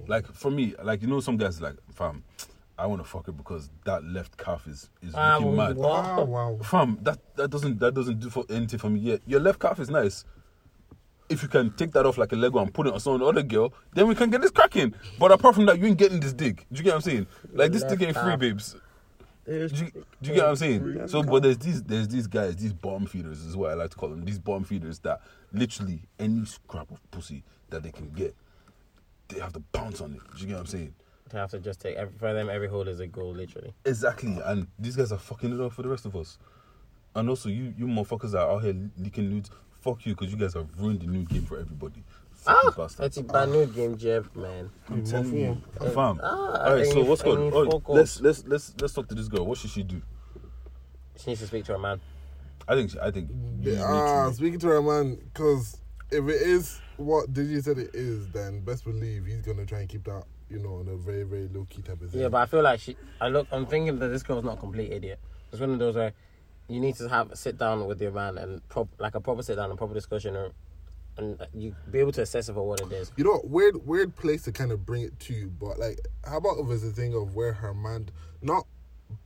Like 0.07 0.27
for 0.33 0.51
me, 0.51 0.75
like 0.83 1.03
you 1.03 1.09
know, 1.09 1.21
some 1.21 1.37
guys 1.37 1.61
like, 1.61 1.77
fam, 1.93 2.23
I 2.77 2.87
want 2.87 3.03
to 3.03 3.09
fuck 3.09 3.27
her 3.27 3.33
because 3.33 3.71
that 3.85 4.03
left 4.05 4.37
calf 4.37 4.67
is 4.67 4.91
is 5.01 5.15
Ah, 5.15 5.37
looking 5.37 5.57
mad. 5.57 5.77
what? 5.77 5.89
Wow, 6.05 6.25
wow. 6.25 6.59
Fam, 6.63 6.99
that, 7.03 7.19
that 7.37 7.49
doesn't 7.51 7.79
that 7.81 7.95
doesn't 7.95 8.19
do 8.21 8.31
for 8.31 8.45
anything 8.51 8.79
for 8.81 8.91
me. 8.91 9.01
yet. 9.01 9.21
your 9.27 9.41
left 9.41 9.61
calf 9.61 9.79
is 9.79 9.89
nice. 9.91 10.25
If 11.29 11.43
you 11.43 11.49
can 11.49 11.71
take 11.73 11.93
that 11.93 12.05
off 12.05 12.19
like 12.19 12.33
a 12.33 12.37
Lego 12.37 12.59
and 12.59 12.73
put 12.75 12.87
it 12.87 12.93
on 12.93 13.01
some 13.01 13.23
other 13.23 13.43
girl, 13.43 13.73
then 13.95 14.07
we 14.09 14.15
can 14.15 14.29
get 14.29 14.43
this 14.43 14.51
cracking. 14.51 14.93
But 15.19 15.33
apart 15.33 15.55
from 15.55 15.65
that, 15.67 15.79
you 15.79 15.87
ain't 15.87 15.97
getting 15.97 16.21
this 16.21 16.33
dick. 16.35 16.67
Do 16.71 16.79
you 16.79 16.83
get 16.85 16.91
what 16.91 16.97
I'm 16.97 17.01
saying? 17.03 17.27
Like 17.53 17.73
this 17.73 17.83
dick 17.85 18.03
ain't 18.03 18.15
free, 18.15 18.25
Left 18.25 18.41
babes. 18.41 18.77
Do 19.47 19.53
you, 19.55 19.69
do 19.71 20.31
you 20.31 20.35
get 20.35 20.37
what 20.39 20.49
I'm 20.49 20.57
saying? 20.57 21.09
So, 21.09 21.23
but 21.23 21.43
there's 21.43 21.59
these 21.59 21.83
there's 21.83 22.09
these 22.09 22.27
guys, 22.27 22.57
these 22.57 22.73
bomb 22.73 23.07
feeders 23.07 23.41
is 23.45 23.57
what 23.57 23.71
I 23.71 23.75
like 23.75 23.91
to 23.91 23.97
call 23.97 24.09
them. 24.09 24.25
These 24.25 24.39
bomb 24.39 24.65
feeders 24.65 24.99
that 25.01 25.21
literally 25.53 26.03
any 26.19 26.45
scrap 26.47 26.91
of 26.91 26.99
pussy 27.11 27.45
that 27.71 27.83
they 27.83 27.91
can 27.91 28.11
get, 28.11 28.35
they 29.29 29.41
have 29.41 29.53
to 29.53 29.61
bounce 29.73 30.01
on 30.01 30.15
it. 30.15 30.21
Do 30.35 30.41
you 30.41 30.47
get 30.49 30.55
what 30.55 30.61
I'm 30.61 30.67
saying? 30.67 30.95
They 31.31 31.39
have 31.39 31.51
to 31.53 31.59
just 31.59 31.81
take 31.81 31.97
every, 31.97 32.15
for 32.19 32.33
them. 32.35 32.51
Every 32.51 32.69
hole 32.69 32.87
is 32.87 33.01
a 33.01 33.07
goal, 33.07 33.35
literally. 33.35 33.73
Exactly, 33.85 34.39
and 34.45 34.67
these 34.79 34.95
guys 34.97 35.11
are 35.13 35.19
fucking 35.19 35.53
it 35.53 35.61
up 35.61 35.73
for 35.73 35.83
the 35.83 35.89
rest 35.89 36.05
of 36.07 36.15
us. 36.17 36.39
And 37.15 37.29
also, 37.29 37.49
you 37.49 37.73
you 37.79 37.87
motherfuckers 37.87 38.33
that 38.33 38.41
are 38.43 38.51
out 38.53 38.63
here 38.65 38.75
leaking 38.99 39.31
nudes. 39.31 39.51
Fuck 39.81 40.05
you, 40.07 40.15
because 40.15 40.33
you 40.33 40.39
guys 40.39 40.55
have 40.55 40.67
ruined 40.79 41.01
the 41.01 41.07
nude 41.07 41.29
game 41.29 41.45
for 41.45 41.59
everybody. 41.59 42.03
Fucking 42.33 42.61
Ah, 42.67 42.75
bastards. 42.77 42.97
that's 42.97 43.17
a 43.19 43.23
brand 43.23 43.53
new 43.53 43.67
game, 43.67 43.97
Jeff, 43.97 44.35
man. 44.37 44.71
I'm 44.89 45.05
telling 45.05 45.37
you, 45.37 45.59
Yeah. 45.81 45.91
fam. 45.91 46.21
Ah, 46.23 46.65
All 46.67 46.75
right, 46.75 46.87
so 46.87 47.03
what's 47.05 47.23
good? 47.23 47.39
any 47.39 47.51
Oh, 47.53 47.83
let's 47.89 48.21
let's 48.21 48.45
let's 48.47 48.75
let's 48.81 48.93
talk 48.95 49.09
to 49.09 49.15
this 49.15 49.29
girl. 49.29 49.47
What 49.47 49.59
should 49.59 49.71
she 49.71 49.83
do? 49.83 50.03
She 51.17 51.31
needs 51.31 51.41
to 51.41 51.47
speak 51.47 51.65
to 51.67 51.73
her 51.73 51.79
man. 51.79 52.01
I 52.67 52.75
think 52.75 52.91
she, 52.91 52.99
I 53.01 53.11
think 53.11 53.31
you 53.61 53.71
need 53.73 53.79
Ah, 53.81 54.29
to- 54.29 54.35
speaking 54.35 54.59
to 54.61 54.67
her 54.69 54.83
man, 54.83 55.17
because 55.33 55.77
if 56.11 56.25
it 56.29 56.43
is 56.43 56.81
what 56.97 57.33
Deji 57.33 57.63
said 57.63 57.79
it 57.79 57.91
is, 57.95 58.29
then 58.29 58.61
best 58.61 58.85
believe 58.85 59.27
he's 59.27 59.43
gonna 59.43 59.67
try 59.67 59.81
and 59.81 59.89
keep 59.89 60.05
that, 60.05 60.25
you 60.55 60.63
know, 60.63 60.77
on 60.77 60.89
a 60.89 60.97
very 60.97 61.25
very 61.25 61.49
low 61.49 61.67
key 61.69 61.83
type 61.83 62.01
of 62.01 62.11
thing. 62.11 62.21
Yeah, 62.21 62.29
but 62.29 62.39
I 62.39 62.47
feel 62.47 62.63
like 62.63 62.81
she. 62.81 62.97
I 63.21 63.29
look. 63.29 63.49
I'm 63.53 63.67
thinking 63.67 63.99
that 63.99 64.09
this 64.09 64.23
girl's 64.23 64.45
not 64.45 64.59
a 64.59 64.61
complete 64.61 64.93
idiot. 64.93 65.21
It's 65.53 65.61
one 65.61 65.71
of 65.71 65.79
those 65.79 65.97
where 65.97 66.13
you 66.69 66.81
need 66.81 66.95
to 66.97 67.09
have 67.09 67.31
sit 67.35 67.59
down 67.59 67.87
with 67.87 68.01
your 68.01 68.13
man 68.13 68.39
and 68.39 68.67
prop 68.69 68.89
like 68.99 69.15
a 69.15 69.21
proper 69.21 69.43
sit 69.43 69.57
down 69.57 69.71
and 69.71 69.79
proper 69.79 69.95
discussion, 69.95 70.37
or 70.37 70.53
and 71.17 71.39
you 71.53 71.75
be 71.91 71.99
able 71.99 72.13
to 72.13 72.23
assess 72.23 72.49
it 72.49 72.55
for 72.55 72.67
what 72.67 72.81
it 72.81 72.93
is. 72.93 73.13
you 73.17 73.25
know, 73.25 73.41
weird 73.45 73.87
weird 73.87 74.15
place 74.17 74.43
to 74.43 74.53
kind 74.53 74.73
of 74.73 74.87
bring 74.87 75.03
it 75.03 75.19
to, 75.21 75.49
but 75.61 75.79
like, 75.79 75.99
how 76.25 76.39
about 76.39 76.59
if 76.59 76.71
it's 76.71 76.85
a 76.85 76.91
thing 76.91 77.15
of 77.15 77.35
where 77.35 77.53
her 77.53 77.75
man 77.75 78.09
not 78.43 78.67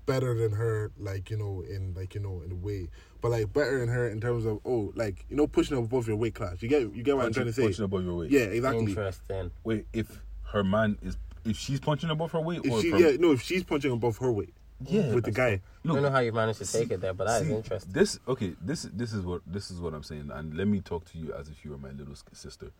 better 0.07 0.35
than 0.35 0.53
her, 0.53 0.91
like 0.99 1.31
you 1.31 1.37
know, 1.37 1.65
in 1.69 1.95
like 1.95 2.15
you 2.15 2.21
know, 2.21 2.43
in 2.45 2.53
a 2.53 2.55
way, 2.55 2.89
but 3.21 3.31
like 3.31 3.53
better 3.53 3.79
than 3.79 3.89
her 3.89 4.09
in 4.09 4.21
terms 4.21 4.45
of 4.45 4.61
oh, 4.65 4.93
like 4.95 5.25
you 5.29 5.37
know, 5.37 5.47
pushing 5.47 5.77
above 5.77 6.07
your 6.07 6.17
weight 6.17 6.35
class. 6.35 6.63
You 6.63 6.69
get 6.69 6.83
you 6.95 7.03
get 7.03 7.17
what 7.17 7.27
I'm 7.27 7.33
trying 7.33 7.47
to 7.47 7.53
say? 7.53 7.63
punching 7.63 7.85
above 7.85 8.05
your 8.05 8.17
weight. 8.17 8.31
Yeah, 8.31 8.41
exactly. 8.41 8.85
Interesting. 8.85 9.51
Wait, 9.65 9.87
if 9.93 10.21
her 10.53 10.65
man 10.65 10.99
is 11.03 11.17
if 11.45 11.57
she's 11.57 11.81
punching 11.81 12.11
above 12.11 12.33
her 12.33 12.41
weight, 12.41 12.61
If 12.65 12.73
or 12.73 12.81
she, 12.81 12.89
if 12.89 12.93
her, 12.95 13.11
yeah, 13.11 13.17
no, 13.19 13.33
if 13.33 13.43
she's 13.43 13.65
punching 13.65 13.91
above 13.93 14.19
her 14.19 14.31
weight, 14.31 14.53
Yeah, 14.87 15.15
with 15.15 15.25
the 15.25 15.31
guy. 15.31 15.61
I 15.85 15.89
don't 15.89 16.03
know 16.03 16.11
how 16.11 16.19
you 16.19 16.33
managed 16.33 16.59
to 16.59 16.71
take 16.71 16.91
it 16.91 17.01
there, 17.01 17.15
but 17.15 17.27
that 17.27 17.43
is 17.43 17.49
See, 17.49 17.55
interesting. 17.55 17.93
This 17.93 18.19
okay. 18.29 18.55
This 18.61 18.83
this 18.93 19.13
is 19.13 19.25
what 19.25 19.43
this 19.47 19.71
is 19.71 19.81
what 19.81 19.95
I'm 19.95 20.03
saying, 20.03 20.31
and 20.33 20.55
let 20.55 20.67
me 20.69 20.81
talk 20.81 21.05
to 21.13 21.19
you 21.19 21.33
as 21.33 21.49
if 21.49 21.65
you 21.65 21.71
were 21.71 21.79
my 21.79 21.91
little 21.91 22.15
sister, 22.33 22.71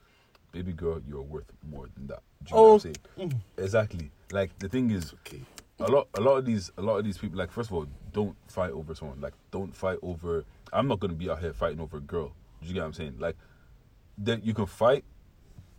baby 0.53 0.73
girl. 0.73 1.01
You're 1.09 1.23
worth 1.23 1.51
more 1.71 1.89
than 1.95 2.07
that. 2.09 2.23
Do 2.45 2.51
you 2.51 2.57
know 2.57 2.63
what 2.63 2.69
I'm 2.69 2.75
oh. 2.75 2.79
saying? 3.17 3.43
Exactly. 3.57 4.11
Like 4.33 4.59
the 4.59 4.69
thing 4.69 4.91
is, 4.91 5.15
Okay. 5.27 5.41
a 5.81 5.91
lot 5.91 6.09
a 6.15 6.21
lot 6.21 6.37
of 6.37 6.45
these 6.45 6.71
a 6.77 6.83
lot 6.83 6.99
of 6.99 7.05
these 7.05 7.17
people 7.19 7.39
like 7.39 7.51
first 7.51 7.71
of 7.71 7.77
all 7.77 7.87
don't 8.13 8.37
fight 8.49 8.73
over 8.73 8.95
someone 8.95 9.21
like 9.21 9.35
don't 9.53 9.75
fight 9.75 9.99
over 10.03 10.45
i'm 10.73 10.89
not 10.89 10.99
gonna 10.99 11.13
be 11.13 11.31
out 11.31 11.39
here 11.41 11.53
fighting 11.53 11.81
over 11.81 11.99
a 11.99 12.01
girl 12.01 12.33
do 12.61 12.67
you 12.67 12.75
get 12.75 12.81
what 12.81 12.87
i'm 12.87 12.93
saying 12.93 13.15
like 13.21 13.37
then 14.19 14.41
you 14.43 14.53
can 14.53 14.67
fight 14.67 15.05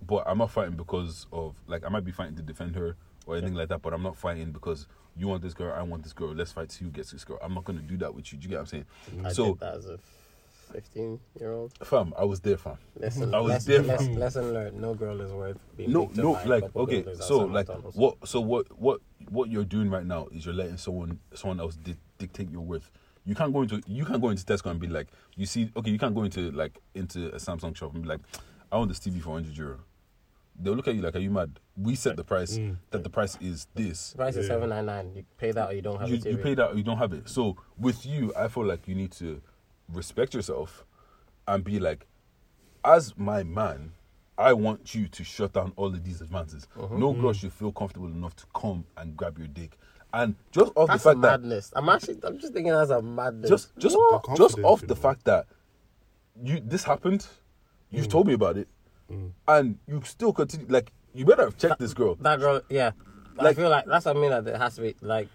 but 0.05 0.23
i'm 0.27 0.37
not 0.37 0.49
fighting 0.51 0.75
because 0.75 1.27
of 1.31 1.55
like 1.67 1.85
i 1.85 1.89
might 1.89 2.03
be 2.05 2.11
fighting 2.11 2.35
to 2.35 2.41
defend 2.41 2.75
her 2.75 2.95
or 3.25 3.35
anything 3.37 3.55
like 3.55 3.69
that 3.69 3.81
but 3.81 3.93
i'm 3.93 4.03
not 4.03 4.15
fighting 4.17 4.51
because 4.51 4.87
you 5.17 5.27
want 5.27 5.41
this 5.41 5.53
girl 5.53 5.73
i 5.77 5.81
want 5.81 6.03
this 6.03 6.13
girl 6.13 6.33
let's 6.33 6.51
fight 6.51 6.71
see 6.71 6.85
who 6.85 6.91
gets 6.91 7.11
this 7.11 7.23
girl 7.23 7.37
i'm 7.41 7.53
not 7.53 7.63
gonna 7.65 7.81
do 7.81 7.97
that 7.97 8.13
with 8.13 8.31
you 8.31 8.37
do 8.37 8.43
you 8.43 8.49
get 8.49 8.55
what 8.55 8.61
i'm 8.61 8.65
saying 8.67 8.85
I 9.25 9.31
so 9.33 9.45
did 9.51 9.59
that 9.59 9.75
as 9.75 9.85
a 9.87 9.99
15 10.71 11.19
year 11.39 11.51
old. 11.51 11.73
fam 11.83 12.13
i 12.17 12.23
was 12.23 12.39
there 12.41 12.57
fam 12.57 12.77
Lesson, 12.99 13.33
I 13.33 13.39
was 13.39 13.67
lesson, 13.67 13.87
there, 13.87 13.97
fam. 13.97 14.15
lesson 14.15 14.53
learned. 14.53 14.79
No 14.79 14.93
girl 14.93 15.19
is 15.19 15.31
worth 15.31 15.57
being 15.75 15.91
no 15.91 16.11
no 16.13 16.31
like 16.45 16.63
okay 16.75 17.03
so 17.19 17.39
like 17.39 17.67
what 17.95 18.15
so 18.27 18.39
what 18.39 18.67
what 18.79 19.01
what 19.29 19.49
you're 19.49 19.63
doing 19.65 19.89
right 19.89 20.05
now 20.05 20.27
is 20.31 20.45
you're 20.45 20.53
letting 20.53 20.77
someone 20.77 21.19
someone 21.33 21.59
else 21.59 21.75
di- 21.75 21.97
dictate 22.19 22.51
your 22.51 22.61
worth 22.61 22.91
you 23.25 23.33
can't 23.35 23.51
go 23.51 23.63
into 23.63 23.81
you 23.87 24.05
can't 24.05 24.21
go 24.21 24.29
into 24.29 24.45
Tesco 24.45 24.69
and 24.69 24.79
be 24.79 24.87
like 24.87 25.07
you 25.35 25.45
see 25.47 25.71
okay 25.75 25.89
you 25.91 25.97
can't 25.99 26.13
go 26.15 26.23
into 26.23 26.51
like 26.51 26.77
into 26.93 27.27
a 27.29 27.37
Samsung 27.37 27.75
shop 27.75 27.93
and 27.95 28.03
be 28.03 28.09
like 28.09 28.19
I 28.71 28.77
want 28.77 28.89
this 28.89 28.99
TV 28.99 29.19
for 29.21 29.31
100 29.31 29.57
euro 29.57 29.79
they'll 30.59 30.73
look 30.73 30.87
at 30.87 30.95
you 30.95 31.01
like 31.01 31.15
are 31.15 31.19
you 31.19 31.29
mad 31.31 31.59
we 31.77 31.95
set 31.95 32.17
the 32.17 32.23
price 32.23 32.59
that 32.91 33.03
the 33.03 33.09
price 33.09 33.37
is 33.41 33.67
this 33.75 34.11
The 34.11 34.17
price 34.17 34.35
is 34.35 34.45
Yeah. 34.47 34.55
799. 34.55 35.15
You 35.15 35.23
pay 35.37 35.51
that 35.51 35.69
or 35.69 35.73
you 35.73 35.81
don't 35.81 35.99
have 35.99 36.09
you, 36.09 36.15
a 36.15 36.19
TV. 36.19 36.31
you 36.31 36.37
pay 36.37 36.53
that 36.55 36.71
or 36.71 36.75
you 36.75 36.83
don't 36.83 36.97
have 36.97 37.13
it. 37.13 37.29
So 37.29 37.55
with 37.77 38.05
you, 38.05 38.33
I 38.35 38.47
feel 38.49 38.65
like 38.65 38.87
you 38.87 38.95
need 38.95 39.11
to 39.13 39.41
respect 39.91 40.33
yourself 40.33 40.85
and 41.47 41.63
be 41.63 41.79
like, 41.79 42.05
as 42.83 43.17
my 43.17 43.43
man, 43.43 43.93
I 44.37 44.53
want 44.53 44.93
you 44.95 45.07
to 45.07 45.23
shut 45.23 45.53
down 45.53 45.71
all 45.77 45.87
of 45.87 46.03
these 46.03 46.21
advances. 46.21 46.67
Mm-hmm. 46.77 46.99
No 46.99 47.13
girl 47.13 47.33
should 47.33 47.53
feel 47.53 47.71
comfortable 47.71 48.07
enough 48.07 48.35
to 48.37 48.45
come 48.53 48.85
and 48.97 49.15
grab 49.15 49.37
your 49.37 49.47
dick. 49.47 49.77
And 50.13 50.35
just 50.51 50.71
off 50.75 50.87
That's 50.89 51.03
the 51.03 51.09
fact 51.11 51.21
that 51.21 51.41
madness. 51.41 51.71
I'm 51.75 51.87
actually, 51.89 52.17
I'm 52.23 52.37
just 52.39 52.51
thinking 52.53 52.71
that's 52.73 52.89
a 52.89 53.01
madness. 53.01 53.49
just 53.49 53.77
just 53.77 53.95
just 54.35 54.59
off 54.59 54.81
you 54.81 54.87
the 54.87 54.95
know. 54.95 54.99
fact 55.01 55.23
that 55.25 55.45
you 56.41 56.59
this 56.59 56.83
happened, 56.83 57.27
you've 57.89 58.07
Mm. 58.07 58.11
told 58.11 58.27
me 58.27 58.33
about 58.33 58.57
it, 58.57 58.67
and 59.47 59.77
you 59.87 60.01
still 60.05 60.33
continue 60.33 60.67
like 60.69 60.91
you 61.13 61.25
better 61.25 61.43
have 61.45 61.57
checked 61.57 61.79
this 61.79 61.93
girl. 61.93 62.15
that 62.15 62.39
girl, 62.39 62.61
yeah. 62.69 62.91
Like- 63.35 63.47
I 63.47 63.53
feel 63.53 63.69
like 63.69 63.85
that's 63.85 64.05
what 64.05 64.15
I 64.17 64.19
mean. 64.19 64.29
That 64.31 64.47
it 64.47 64.57
has 64.57 64.75
to 64.75 64.81
be 64.81 64.95
like 65.01 65.27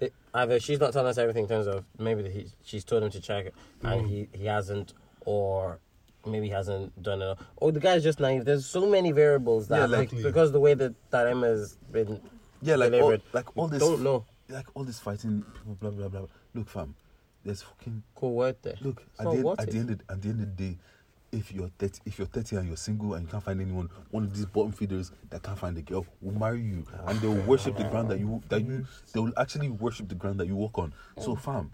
it, 0.00 0.12
either 0.34 0.60
she's 0.60 0.78
not 0.78 0.92
telling 0.92 1.08
us 1.08 1.18
everything 1.18 1.44
in 1.44 1.48
terms 1.48 1.66
of 1.66 1.84
maybe 1.98 2.22
that 2.22 2.32
he, 2.32 2.46
she's 2.62 2.84
told 2.84 3.02
him 3.02 3.10
to 3.10 3.20
check 3.20 3.46
it 3.46 3.54
and 3.82 4.02
Mm. 4.02 4.08
he, 4.08 4.28
he 4.32 4.44
hasn't, 4.44 4.92
or 5.24 5.80
maybe 6.26 6.46
he 6.46 6.52
hasn't 6.52 7.02
done 7.02 7.22
it, 7.22 7.38
or 7.56 7.72
the 7.72 7.80
guy's 7.80 8.02
just 8.02 8.20
naive. 8.20 8.44
There's 8.44 8.66
so 8.66 8.86
many 8.86 9.10
variables 9.12 9.68
that 9.68 9.78
Yeah, 9.78 9.86
like, 9.86 10.12
like- 10.12 10.22
because 10.22 10.52
the 10.52 10.60
way 10.60 10.74
that 10.74 10.94
that 11.10 11.26
Emma 11.26 11.46
has 11.48 11.76
been 11.90 12.20
Yeah, 12.62 12.76
like 12.76 12.92
all, 12.92 12.98
delivered, 12.98 13.22
like 13.32 13.56
all 13.56 13.68
this 13.68 13.80
don't 13.80 14.02
know. 14.02 14.24
like 14.48 14.66
all 14.74 14.84
this 14.84 14.98
fighting 14.98 15.42
people 15.54 15.74
blah 15.80 15.90
blah 15.90 16.08
blah. 16.08 16.26
Look, 16.54 16.68
fam, 16.68 16.94
there's 17.44 17.62
fucking 17.62 18.02
Cool 18.14 18.34
word 18.34 18.56
there. 18.62 18.74
Look, 18.82 19.02
It's 19.12 19.20
at 19.20 19.24
the, 19.26 19.30
end, 19.38 19.48
at, 19.58 19.70
the 19.70 19.78
end 19.78 19.90
of, 19.90 20.00
at 20.10 20.22
the 20.22 20.28
end 20.28 20.40
of 20.42 20.56
the 20.56 20.62
day, 20.64 20.78
if 21.32 21.52
you're 21.52 21.70
30, 21.78 22.00
if 22.06 22.18
you're 22.18 22.26
30 22.26 22.56
and 22.56 22.68
you're 22.68 22.76
single 22.76 23.14
and 23.14 23.26
you 23.26 23.30
can't 23.30 23.42
find 23.42 23.60
anyone, 23.60 23.88
one 24.10 24.24
of 24.24 24.34
these 24.34 24.46
bottom 24.46 24.72
feeders 24.72 25.12
that 25.30 25.42
can't 25.42 25.58
find 25.58 25.76
a 25.76 25.82
girl 25.82 26.06
will 26.20 26.38
marry 26.38 26.60
you, 26.60 26.84
and 27.06 27.20
they'll 27.20 27.34
worship 27.42 27.76
the 27.76 27.84
ground 27.84 28.10
that 28.10 28.18
you 28.18 28.42
that 28.48 28.64
you 28.64 28.86
they 29.12 29.20
will 29.20 29.32
actually 29.36 29.68
worship 29.68 30.08
the 30.08 30.14
ground 30.14 30.40
that 30.40 30.46
you 30.46 30.56
walk 30.56 30.78
on. 30.78 30.92
So, 31.18 31.34
mm. 31.34 31.40
fam, 31.40 31.72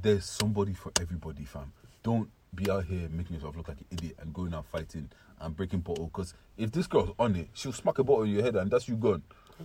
there's 0.00 0.24
somebody 0.24 0.74
for 0.74 0.92
everybody, 1.00 1.44
fam. 1.44 1.72
Don't 2.02 2.28
be 2.54 2.70
out 2.70 2.84
here 2.84 3.08
making 3.10 3.34
yourself 3.34 3.56
look 3.56 3.68
like 3.68 3.78
an 3.78 3.86
idiot 3.90 4.16
and 4.20 4.32
going 4.32 4.54
out 4.54 4.66
fighting 4.66 5.08
and 5.40 5.56
breaking 5.56 5.80
bottle. 5.80 6.06
Because 6.06 6.34
if 6.56 6.72
this 6.72 6.86
girl's 6.86 7.10
on 7.18 7.36
it, 7.36 7.48
she'll 7.52 7.72
smack 7.72 7.98
a 7.98 8.04
bottle 8.04 8.24
in 8.24 8.30
your 8.30 8.42
head 8.42 8.56
and 8.56 8.70
that's 8.70 8.88
you 8.88 8.96
gone 8.96 9.22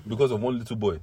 because 0.07 0.31
of 0.31 0.41
one 0.41 0.57
little 0.57 0.75
boy. 0.75 0.99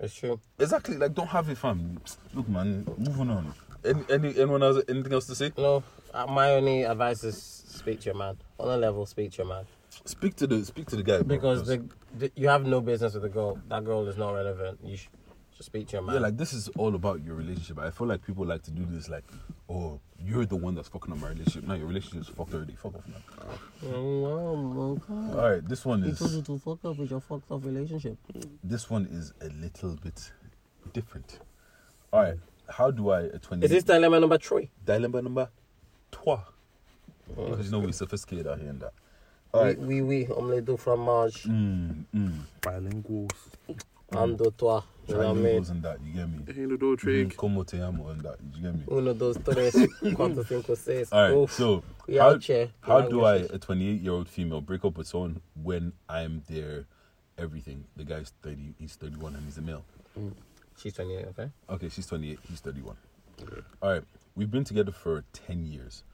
It's 0.00 0.14
true. 0.14 0.38
Exactly. 0.58 0.96
Like, 0.96 1.14
don't 1.14 1.26
have 1.26 1.48
it, 1.48 1.58
fam. 1.58 2.00
Look, 2.32 2.48
man. 2.48 2.86
Moving 2.96 3.30
on. 3.30 3.52
Any, 3.84 4.04
any 4.10 4.28
anyone 4.36 4.62
else? 4.62 4.82
Anything 4.88 5.12
else 5.12 5.26
to 5.26 5.34
say? 5.34 5.52
No, 5.56 5.82
uh, 6.12 6.26
my 6.26 6.52
only 6.52 6.82
advice 6.82 7.22
is 7.24 7.40
speak 7.40 8.00
to 8.00 8.06
your 8.06 8.14
man. 8.14 8.36
On 8.58 8.68
a 8.68 8.76
level, 8.76 9.06
speak 9.06 9.32
to 9.32 9.38
your 9.38 9.46
man. 9.46 9.64
Speak 10.04 10.34
to 10.36 10.46
the 10.46 10.64
speak 10.64 10.86
to 10.88 10.96
the 10.96 11.02
guy 11.02 11.18
bro, 11.18 11.36
Because 11.36 11.66
the, 11.66 11.84
the 12.18 12.32
you 12.34 12.48
have 12.48 12.64
no 12.66 12.80
business 12.80 13.14
with 13.14 13.22
the 13.22 13.28
girl. 13.28 13.58
That 13.68 13.84
girl 13.84 14.06
is 14.08 14.16
not 14.16 14.32
relevant. 14.32 14.80
You 14.82 14.96
should 14.96 15.10
just 15.56 15.66
speak 15.66 15.88
to 15.88 15.92
your 15.94 16.02
man. 16.02 16.14
yeah, 16.16 16.20
like 16.20 16.36
this 16.36 16.52
is 16.52 16.68
all 16.76 16.94
about 16.94 17.22
your 17.24 17.34
relationship. 17.34 17.78
I 17.78 17.90
feel 17.90 18.06
like 18.06 18.24
people 18.26 18.44
like 18.46 18.62
to 18.64 18.70
do 18.70 18.84
this, 18.86 19.08
like, 19.08 19.24
oh, 19.68 20.00
you're 20.24 20.46
the 20.46 20.56
one 20.56 20.74
that's 20.74 20.88
fucking 20.88 21.12
up 21.12 21.18
my 21.20 21.28
relationship. 21.28 21.64
No, 21.68 21.74
your 21.74 21.86
relationship's 21.86 22.28
fucked 22.28 22.54
already. 22.54 22.74
Fuck 22.74 22.96
off, 22.96 23.06
man. 23.08 23.92
Oh, 23.94 24.56
my 24.56 25.40
All 25.40 25.50
right, 25.50 25.68
this 25.68 25.84
one 25.84 26.02
He 26.02 26.12
told 26.12 26.30
you 26.32 26.38
is 26.38 26.46
to 26.46 26.58
fuck 26.58 26.84
up 26.84 26.96
with 26.98 27.10
your 27.10 27.20
fucked 27.20 27.50
up 27.50 27.64
relationship. 27.64 28.16
this 28.64 28.90
one 28.90 29.06
is 29.06 29.32
a 29.40 29.48
little 29.60 29.96
bit 29.96 30.32
different. 30.92 31.40
All 32.12 32.22
right, 32.22 32.38
how 32.68 32.90
do 32.90 33.10
I 33.10 33.22
a 33.22 33.38
twenty? 33.38 33.64
Is 33.64 33.70
this 33.70 33.84
dilemma 33.84 34.20
number 34.20 34.38
three? 34.38 34.70
dilemma 34.84 35.22
number 35.22 35.48
trois? 36.12 36.40
Because 37.28 37.66
you 37.66 37.72
know 37.72 37.80
we 37.80 37.92
sophisticated 37.92 38.46
out 38.46 38.58
here 38.58 38.70
and 38.70 38.80
that. 38.80 38.92
All 39.52 39.62
right. 39.64 39.78
Oui, 39.78 40.00
oui, 40.02 40.26
oui, 40.26 40.36
omelette 40.36 40.64
du 40.66 40.76
fromage, 40.76 41.44
Mm, 41.44 42.04
mm. 42.14 42.32
Bilinguals. 42.62 43.30
ando 44.12 44.50
toi. 44.56 44.82
You 45.06 45.14
know 45.14 45.20
what 45.20 45.26
I 45.28 45.32
mean? 45.40 45.64
And 45.70 45.82
that, 45.82 45.98
you 46.04 46.12
get 46.12 46.28
me? 46.28 46.38
Ain't 46.48 46.70
no 46.70 46.76
door 46.76 46.96
trick. 46.96 47.28
Mm, 47.28 47.36
Como 47.36 47.62
te 47.64 47.80
amo 47.80 48.08
and 48.08 48.20
that, 48.22 48.36
you 48.54 48.62
get 48.62 48.74
me? 48.74 48.82
Uno, 48.90 49.14
dos, 49.14 49.36
tres, 49.42 49.74
cuatro, 50.14 50.46
cinco, 50.46 50.74
seis. 50.74 51.08
All 51.12 51.22
right, 51.22 51.32
Oof. 51.32 51.52
so 51.52 51.82
how, 52.18 52.38
how 52.82 53.00
do 53.02 53.24
I, 53.24 53.32
Languages. 53.38 53.50
a 53.54 53.58
28 53.58 54.00
year 54.02 54.12
old 54.12 54.28
female, 54.28 54.60
break 54.60 54.84
up 54.84 54.98
with 54.98 55.06
someone 55.06 55.40
when 55.62 55.92
I'm 56.10 56.42
their 56.48 56.84
everything? 57.38 57.84
The 57.96 58.04
guy's 58.04 58.32
30, 58.42 58.74
he's 58.78 58.96
31 58.96 59.34
and 59.36 59.44
he's 59.46 59.56
a 59.56 59.62
male. 59.62 59.84
She's 60.80 60.92
28, 60.94 61.26
okay? 61.26 61.50
Okay, 61.68 61.88
she's 61.88 62.06
28, 62.06 62.38
he's 62.48 62.60
31. 62.60 62.96
All 63.82 63.90
right, 63.90 64.02
we've 64.36 64.50
been 64.50 64.64
together 64.64 64.92
for 64.92 65.24
10 65.32 65.66
years. 65.66 66.04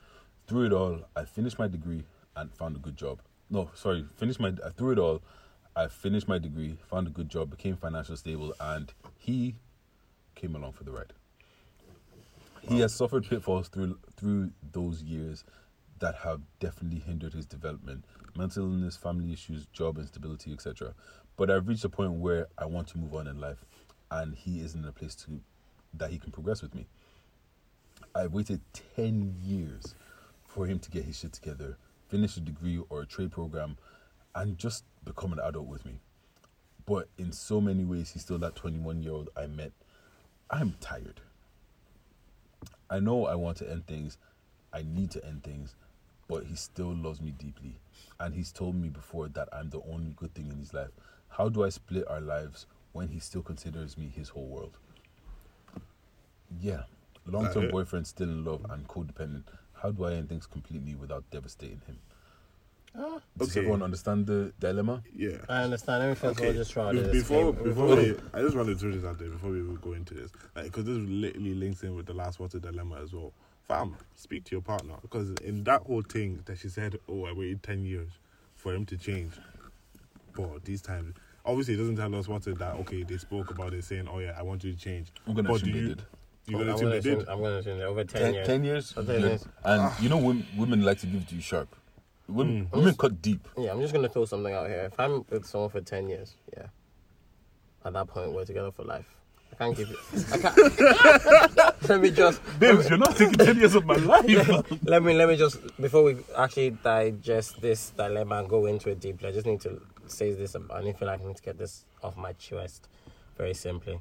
Through 0.46 0.66
it 0.66 0.72
all, 0.72 1.00
I 1.14 1.24
finished 1.24 1.58
my 1.58 1.68
degree 1.68 2.04
and 2.34 2.52
found 2.54 2.76
a 2.76 2.78
good 2.78 2.96
job. 2.96 3.20
No, 3.50 3.70
sorry, 3.74 4.06
finished 4.16 4.40
my, 4.40 4.54
uh, 4.64 4.70
through 4.70 4.92
it 4.92 4.98
all, 4.98 5.20
I 5.76 5.88
finished 5.88 6.28
my 6.28 6.38
degree, 6.38 6.78
found 6.88 7.06
a 7.06 7.10
good 7.10 7.28
job, 7.28 7.50
became 7.50 7.76
financially 7.76 8.16
stable, 8.16 8.54
and 8.58 8.90
he 9.18 9.56
came 10.34 10.56
along 10.56 10.72
for 10.72 10.84
the 10.84 10.92
ride. 10.92 11.12
He 12.62 12.80
has 12.80 12.94
suffered 12.94 13.28
pitfalls 13.28 13.68
through 13.68 13.98
through 14.16 14.50
those 14.72 15.02
years 15.02 15.44
that 15.98 16.14
have 16.14 16.40
definitely 16.60 17.00
hindered 17.00 17.34
his 17.34 17.44
development, 17.44 18.04
mental 18.34 18.64
illness, 18.64 18.96
family 18.96 19.32
issues, 19.32 19.66
job 19.66 19.98
instability, 19.98 20.52
etc. 20.52 20.94
But 21.36 21.50
I've 21.50 21.68
reached 21.68 21.84
a 21.84 21.90
point 21.90 22.12
where 22.12 22.46
I 22.56 22.64
want 22.64 22.88
to 22.88 22.98
move 22.98 23.14
on 23.14 23.26
in 23.26 23.38
life, 23.38 23.64
and 24.10 24.34
he 24.34 24.60
isn't 24.60 24.82
in 24.82 24.88
a 24.88 24.92
place 24.92 25.14
to 25.14 25.40
that 25.94 26.10
he 26.10 26.18
can 26.18 26.32
progress 26.32 26.62
with 26.62 26.74
me. 26.74 26.86
I've 28.14 28.32
waited 28.32 28.60
ten 28.72 29.34
years 29.42 29.94
for 30.44 30.66
him 30.66 30.78
to 30.80 30.90
get 30.90 31.04
his 31.04 31.18
shit 31.18 31.32
together, 31.32 31.76
finish 32.08 32.36
a 32.36 32.40
degree 32.40 32.80
or 32.88 33.02
a 33.02 33.06
trade 33.06 33.32
program, 33.32 33.76
and 34.34 34.58
just 34.58 34.84
become 35.04 35.32
an 35.32 35.40
adult 35.40 35.66
with 35.66 35.84
me. 35.84 36.00
But 36.86 37.08
in 37.18 37.32
so 37.32 37.60
many 37.60 37.84
ways, 37.84 38.10
he's 38.10 38.22
still 38.22 38.38
that 38.38 38.56
21 38.56 39.02
year 39.02 39.12
old 39.12 39.30
I 39.36 39.46
met. 39.46 39.72
I'm 40.50 40.74
tired. 40.80 41.20
I 42.90 43.00
know 43.00 43.26
I 43.26 43.34
want 43.34 43.56
to 43.58 43.70
end 43.70 43.86
things. 43.86 44.18
I 44.72 44.82
need 44.82 45.10
to 45.12 45.24
end 45.24 45.44
things. 45.44 45.76
But 46.28 46.44
he 46.44 46.54
still 46.56 46.94
loves 46.94 47.20
me 47.20 47.32
deeply. 47.32 47.76
And 48.20 48.34
he's 48.34 48.52
told 48.52 48.76
me 48.76 48.88
before 48.88 49.28
that 49.28 49.48
I'm 49.52 49.70
the 49.70 49.82
only 49.90 50.12
good 50.16 50.34
thing 50.34 50.50
in 50.50 50.58
his 50.58 50.74
life. 50.74 50.90
How 51.28 51.48
do 51.48 51.64
I 51.64 51.70
split 51.70 52.06
our 52.06 52.20
lives 52.20 52.66
when 52.94 53.08
he 53.08 53.18
still 53.18 53.42
considers 53.42 53.98
me 53.98 54.08
his 54.16 54.30
whole 54.30 54.46
world? 54.46 54.78
Yeah. 56.60 56.84
Long 57.26 57.52
term 57.52 57.70
boyfriend, 57.70 58.06
still 58.06 58.28
in 58.28 58.44
love 58.44 58.64
and 58.70 58.86
codependent. 58.88 59.44
How 59.74 59.90
do 59.90 60.04
I 60.04 60.14
end 60.14 60.28
things 60.30 60.46
completely 60.46 60.94
without 60.94 61.24
devastating 61.30 61.80
him? 61.86 61.98
Ah. 62.96 63.18
Does 63.36 63.50
Okay. 63.50 63.60
everyone 63.60 63.82
understand 63.82 64.26
the 64.26 64.52
dilemma? 64.60 65.02
Yeah. 65.14 65.38
I 65.48 65.62
understand. 65.64 66.02
Everything 66.04 66.30
Okay. 66.30 66.48
okay. 66.50 66.56
just 66.56 66.70
trying 66.70 66.94
Be- 66.96 67.02
to 67.02 67.08
before 67.12 67.50
escape. 67.50 67.64
before 67.64 67.96
we, 67.96 68.14
I 68.32 68.40
just 68.42 68.54
wanted 68.56 68.74
to 68.74 68.78
throw 68.78 68.92
this 68.92 69.04
out 69.04 69.18
there 69.18 69.28
before 69.30 69.50
we 69.50 69.62
go 69.82 69.92
into 69.94 70.14
this, 70.14 70.30
like 70.54 70.66
because 70.66 70.84
this 70.84 70.96
literally 70.96 71.54
links 71.54 71.82
in 71.82 71.96
with 71.96 72.06
the 72.06 72.14
last 72.14 72.38
water 72.38 72.58
dilemma 72.60 73.00
as 73.02 73.12
well. 73.12 73.32
Fam, 73.66 73.96
speak 74.14 74.44
to 74.44 74.52
your 74.54 74.60
partner 74.62 74.94
because 75.02 75.30
in 75.42 75.64
that 75.64 75.82
whole 75.82 76.02
thing 76.02 76.40
that 76.44 76.58
she 76.58 76.68
said, 76.68 76.98
"Oh, 77.08 77.24
I 77.24 77.32
waited 77.32 77.62
ten 77.62 77.84
years 77.84 78.10
for 78.54 78.72
him 78.74 78.84
to 78.86 78.96
change," 78.98 79.32
but 80.36 80.64
these 80.64 80.82
times, 80.82 81.14
obviously, 81.44 81.74
it 81.74 81.78
doesn't 81.78 81.96
tell 81.96 82.14
us 82.14 82.28
what 82.28 82.46
it 82.46 82.58
that. 82.58 82.76
Okay, 82.76 83.02
they 83.02 83.18
spoke 83.18 83.50
about 83.50 83.74
it 83.74 83.84
saying, 83.84 84.08
"Oh 84.10 84.18
yeah, 84.18 84.34
I 84.38 84.42
want 84.42 84.64
you 84.64 84.72
to 84.72 84.78
change." 84.78 85.12
I'm 85.26 85.34
gonna 85.34 85.48
but 85.48 85.56
assume 85.56 85.72
do 85.72 85.72
they 85.74 85.80
you, 85.80 85.88
did. 85.94 86.02
You 86.46 86.58
I'm 86.58 86.66
gonna 86.66 86.78
gonna 86.78 86.90
they 86.90 86.98
assume- 86.98 87.18
did? 87.20 87.28
I'm 87.28 87.38
going 87.38 87.52
to 87.52 87.58
assume 87.58 87.78
that 87.78 87.86
over 87.86 88.04
10, 88.04 88.20
10, 88.20 88.34
years. 88.34 88.46
10 88.46 88.64
years? 88.64 88.94
Oh, 88.96 89.02
10 89.02 89.20
Yeah. 89.20 89.26
years. 89.28 89.44
And 89.64 90.02
you 90.02 90.08
know, 90.10 90.18
women, 90.18 90.46
women 90.56 90.82
like 90.82 90.98
to 91.00 91.06
give 91.06 91.22
it 91.22 91.28
to 91.28 91.34
you 91.36 91.40
sharp. 91.40 91.74
Women, 92.28 92.66
mm. 92.66 92.76
women 92.76 92.94
cut 92.96 93.22
deep. 93.22 93.48
Yeah, 93.56 93.72
I'm 93.72 93.80
just 93.80 93.92
going 93.94 94.06
to 94.06 94.12
throw 94.12 94.24
something 94.26 94.52
out 94.52 94.68
here. 94.68 94.88
If 94.92 94.98
I'm 94.98 95.24
with 95.30 95.46
someone 95.46 95.70
for 95.70 95.80
10 95.80 96.08
years, 96.08 96.34
yeah, 96.56 96.66
at 97.84 97.92
that 97.94 98.08
point, 98.08 98.32
we're 98.32 98.44
together 98.44 98.70
for 98.72 98.82
life. 98.84 99.06
I 99.52 99.56
can't 99.56 99.76
give 99.76 99.88
you. 99.88 99.96
I 100.32 100.38
can't. 100.38 101.88
let 101.88 102.00
me 102.00 102.10
just. 102.10 102.40
Babes, 102.58 102.88
you're 102.90 102.98
not 102.98 103.16
taking 103.16 103.34
10 103.34 103.56
years 103.56 103.74
of 103.74 103.86
my 103.86 103.94
life. 103.94 104.26
Let 104.84 105.02
me 105.02 105.14
let 105.14 105.28
me 105.28 105.36
just 105.36 105.58
before 105.80 106.02
we 106.02 106.16
actually 106.36 106.70
digest 106.70 107.60
this 107.60 107.90
dilemma 107.90 108.40
and 108.40 108.48
go 108.48 108.66
into 108.66 108.90
it 108.90 108.98
deeply. 109.00 109.28
I 109.28 109.32
just 109.32 109.46
need 109.46 109.60
to 109.60 109.80
say 110.06 110.32
this. 110.32 110.54
Um, 110.54 110.70
I 110.72 110.82
need 110.82 110.96
feel 110.98 111.08
like 111.08 111.20
I 111.20 111.24
need 111.26 111.36
to 111.36 111.42
get 111.42 111.58
this 111.58 111.84
off 112.02 112.16
my 112.16 112.32
chest. 112.34 112.88
Very 113.36 113.54
simply, 113.54 113.98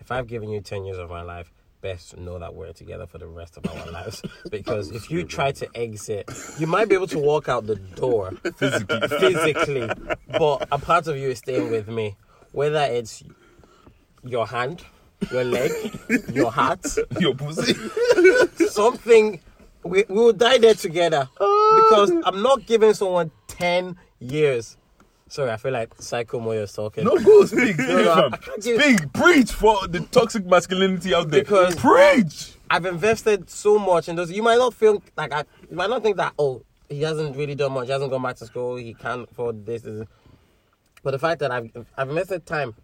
if 0.00 0.10
I've 0.10 0.26
given 0.26 0.48
you 0.50 0.60
ten 0.60 0.84
years 0.84 0.98
of 0.98 1.10
my 1.10 1.22
life, 1.22 1.52
best 1.82 2.16
know 2.16 2.38
that 2.38 2.54
we're 2.54 2.72
together 2.72 3.06
for 3.06 3.18
the 3.18 3.26
rest 3.26 3.56
of 3.56 3.66
our 3.66 3.90
lives. 3.90 4.22
Because 4.50 4.90
if 4.90 5.10
you 5.10 5.24
try 5.24 5.52
to 5.52 5.68
exit, 5.74 6.28
you 6.58 6.66
might 6.66 6.88
be 6.88 6.94
able 6.94 7.06
to 7.08 7.18
walk 7.18 7.48
out 7.48 7.66
the 7.66 7.76
door 7.76 8.32
Physically. 8.56 9.08
physically, 9.08 9.90
but 10.38 10.66
a 10.72 10.78
part 10.78 11.06
of 11.06 11.16
you 11.16 11.28
is 11.30 11.38
staying 11.38 11.70
with 11.70 11.88
me. 11.88 12.16
Whether 12.52 12.82
it's 12.82 13.22
your 14.24 14.46
hand, 14.46 14.82
your 15.30 15.44
leg, 15.44 15.70
your 16.32 16.50
heart, 16.50 16.84
Your 17.20 17.34
pussy. 17.34 17.74
something 18.68 19.40
we, 19.84 20.04
we 20.08 20.14
will 20.14 20.32
die 20.32 20.58
there 20.58 20.74
together 20.74 21.28
oh, 21.38 21.80
because 21.84 22.10
I'm 22.24 22.42
not 22.42 22.66
giving 22.66 22.92
someone 22.94 23.30
10 23.48 23.96
years. 24.18 24.76
Sorry, 25.30 25.50
I 25.52 25.56
feel 25.58 25.70
like 25.72 25.94
Psycho 26.00 26.40
Moyo 26.40 26.64
is 26.64 26.72
talking. 26.72 27.04
No, 27.04 27.16
go 27.16 27.44
speak. 27.44 27.74
Speak, 27.74 27.78
no, 27.88 28.14
fam. 28.14 28.34
I 28.34 28.56
give- 28.60 28.82
Speak. 28.82 29.12
Preach 29.12 29.52
for 29.52 29.86
the 29.86 30.00
toxic 30.10 30.44
masculinity 30.44 31.14
out 31.14 31.30
there. 31.30 31.42
Because- 31.42 31.76
Preach. 31.76 32.54
I've 32.68 32.84
invested 32.84 33.48
so 33.48 33.78
much 33.78 34.08
in 34.08 34.16
those. 34.16 34.30
You 34.32 34.42
might 34.42 34.58
not 34.58 34.74
feel 34.74 35.00
like 35.16 35.32
I, 35.32 35.44
you 35.70 35.76
might 35.76 35.88
not 35.88 36.02
think 36.02 36.16
that, 36.16 36.32
oh, 36.36 36.64
he 36.88 37.02
hasn't 37.02 37.36
really 37.36 37.54
done 37.54 37.72
much. 37.72 37.86
He 37.86 37.92
hasn't 37.92 38.10
gone 38.10 38.22
back 38.22 38.36
to 38.36 38.46
school. 38.46 38.74
He 38.74 38.92
can't 38.94 39.28
afford 39.30 39.64
this. 39.66 39.82
this. 39.82 40.04
But 41.04 41.12
the 41.12 41.18
fact 41.20 41.38
that 41.40 41.52
I've, 41.52 41.70
I've 41.96 42.08
invested 42.10 42.44
time, 42.44 42.74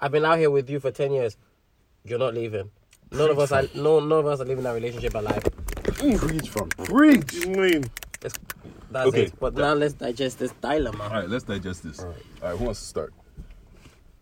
I've 0.00 0.10
been 0.12 0.24
out 0.24 0.38
here 0.38 0.50
with 0.50 0.70
you 0.70 0.80
for 0.80 0.90
10 0.90 1.12
years. 1.12 1.36
You're 2.04 2.18
not 2.18 2.32
leaving. 2.32 2.70
None 3.12 3.28
of 3.30 3.38
us 3.38 3.52
are, 3.52 3.64
no, 3.74 4.00
none 4.00 4.20
of 4.20 4.26
us 4.26 4.40
are 4.40 4.44
living 4.46 4.64
that 4.64 4.72
relationship 4.74 5.14
alive. 5.14 5.42
Preach, 5.82 6.48
from 6.48 6.68
Preach. 6.70 7.34
You 7.34 7.46
know 7.46 7.58
what 7.60 7.70
mean? 7.72 7.84
It's, 8.22 8.34
that's 8.90 9.08
Okay. 9.08 9.24
it. 9.24 9.32
But 9.38 9.54
now 9.54 9.74
let's 9.74 9.94
digest 9.94 10.38
this 10.38 10.52
dilemma. 10.60 11.04
All 11.04 11.10
right, 11.10 11.28
let's 11.28 11.44
digest 11.44 11.82
this. 11.84 12.00
All 12.00 12.14
right, 12.42 12.56
who 12.56 12.64
wants 12.64 12.80
to 12.80 12.86
start? 12.86 13.12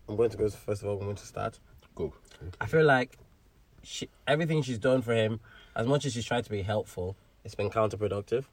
I'm 0.09 0.15
going 0.15 0.29
to 0.29 0.37
go 0.37 0.49
first 0.49 0.81
of 0.83 0.87
all. 0.89 0.97
I'm 0.97 1.03
going 1.03 1.15
to 1.15 1.25
start. 1.25 1.59
Go. 1.95 2.13
I 2.61 2.65
feel 2.67 2.85
like 2.85 3.17
she, 3.83 4.09
everything 4.27 4.61
she's 4.61 4.77
done 4.77 5.01
for 5.01 5.13
him, 5.13 5.39
as 5.75 5.87
much 5.87 6.05
as 6.05 6.13
she's 6.13 6.25
tried 6.25 6.43
to 6.45 6.49
be 6.49 6.61
helpful, 6.61 7.15
it's 7.43 7.55
been 7.55 7.69
counterproductive 7.69 8.45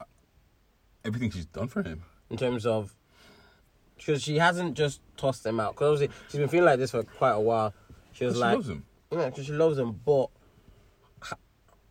uh, 0.00 0.04
Everything 1.04 1.30
she's 1.30 1.46
done 1.46 1.68
for 1.68 1.82
him. 1.82 2.02
in 2.30 2.36
terms 2.36 2.64
of 2.66 2.94
because 3.96 4.22
she 4.22 4.38
hasn't 4.38 4.74
just 4.76 5.00
tossed 5.16 5.46
him 5.46 5.60
out. 5.60 5.74
Because 5.74 5.92
obviously 6.02 6.16
she's 6.28 6.38
been 6.40 6.48
feeling 6.48 6.66
like 6.66 6.78
this 6.78 6.90
for 6.90 7.02
quite 7.04 7.32
a 7.32 7.40
while. 7.40 7.72
She 8.12 8.24
was 8.24 8.34
She 8.34 8.40
like, 8.40 8.54
loves 8.54 8.68
him. 8.68 8.84
yeah, 9.12 9.30
'cause 9.30 9.46
she 9.46 9.52
loves 9.52 9.78
him. 9.78 9.92
But 10.04 10.28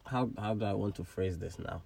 how 0.05 0.29
how 0.37 0.53
do 0.53 0.65
I 0.65 0.73
want 0.73 0.95
to 0.95 1.03
phrase 1.03 1.37
this 1.39 1.57
now? 1.59 1.81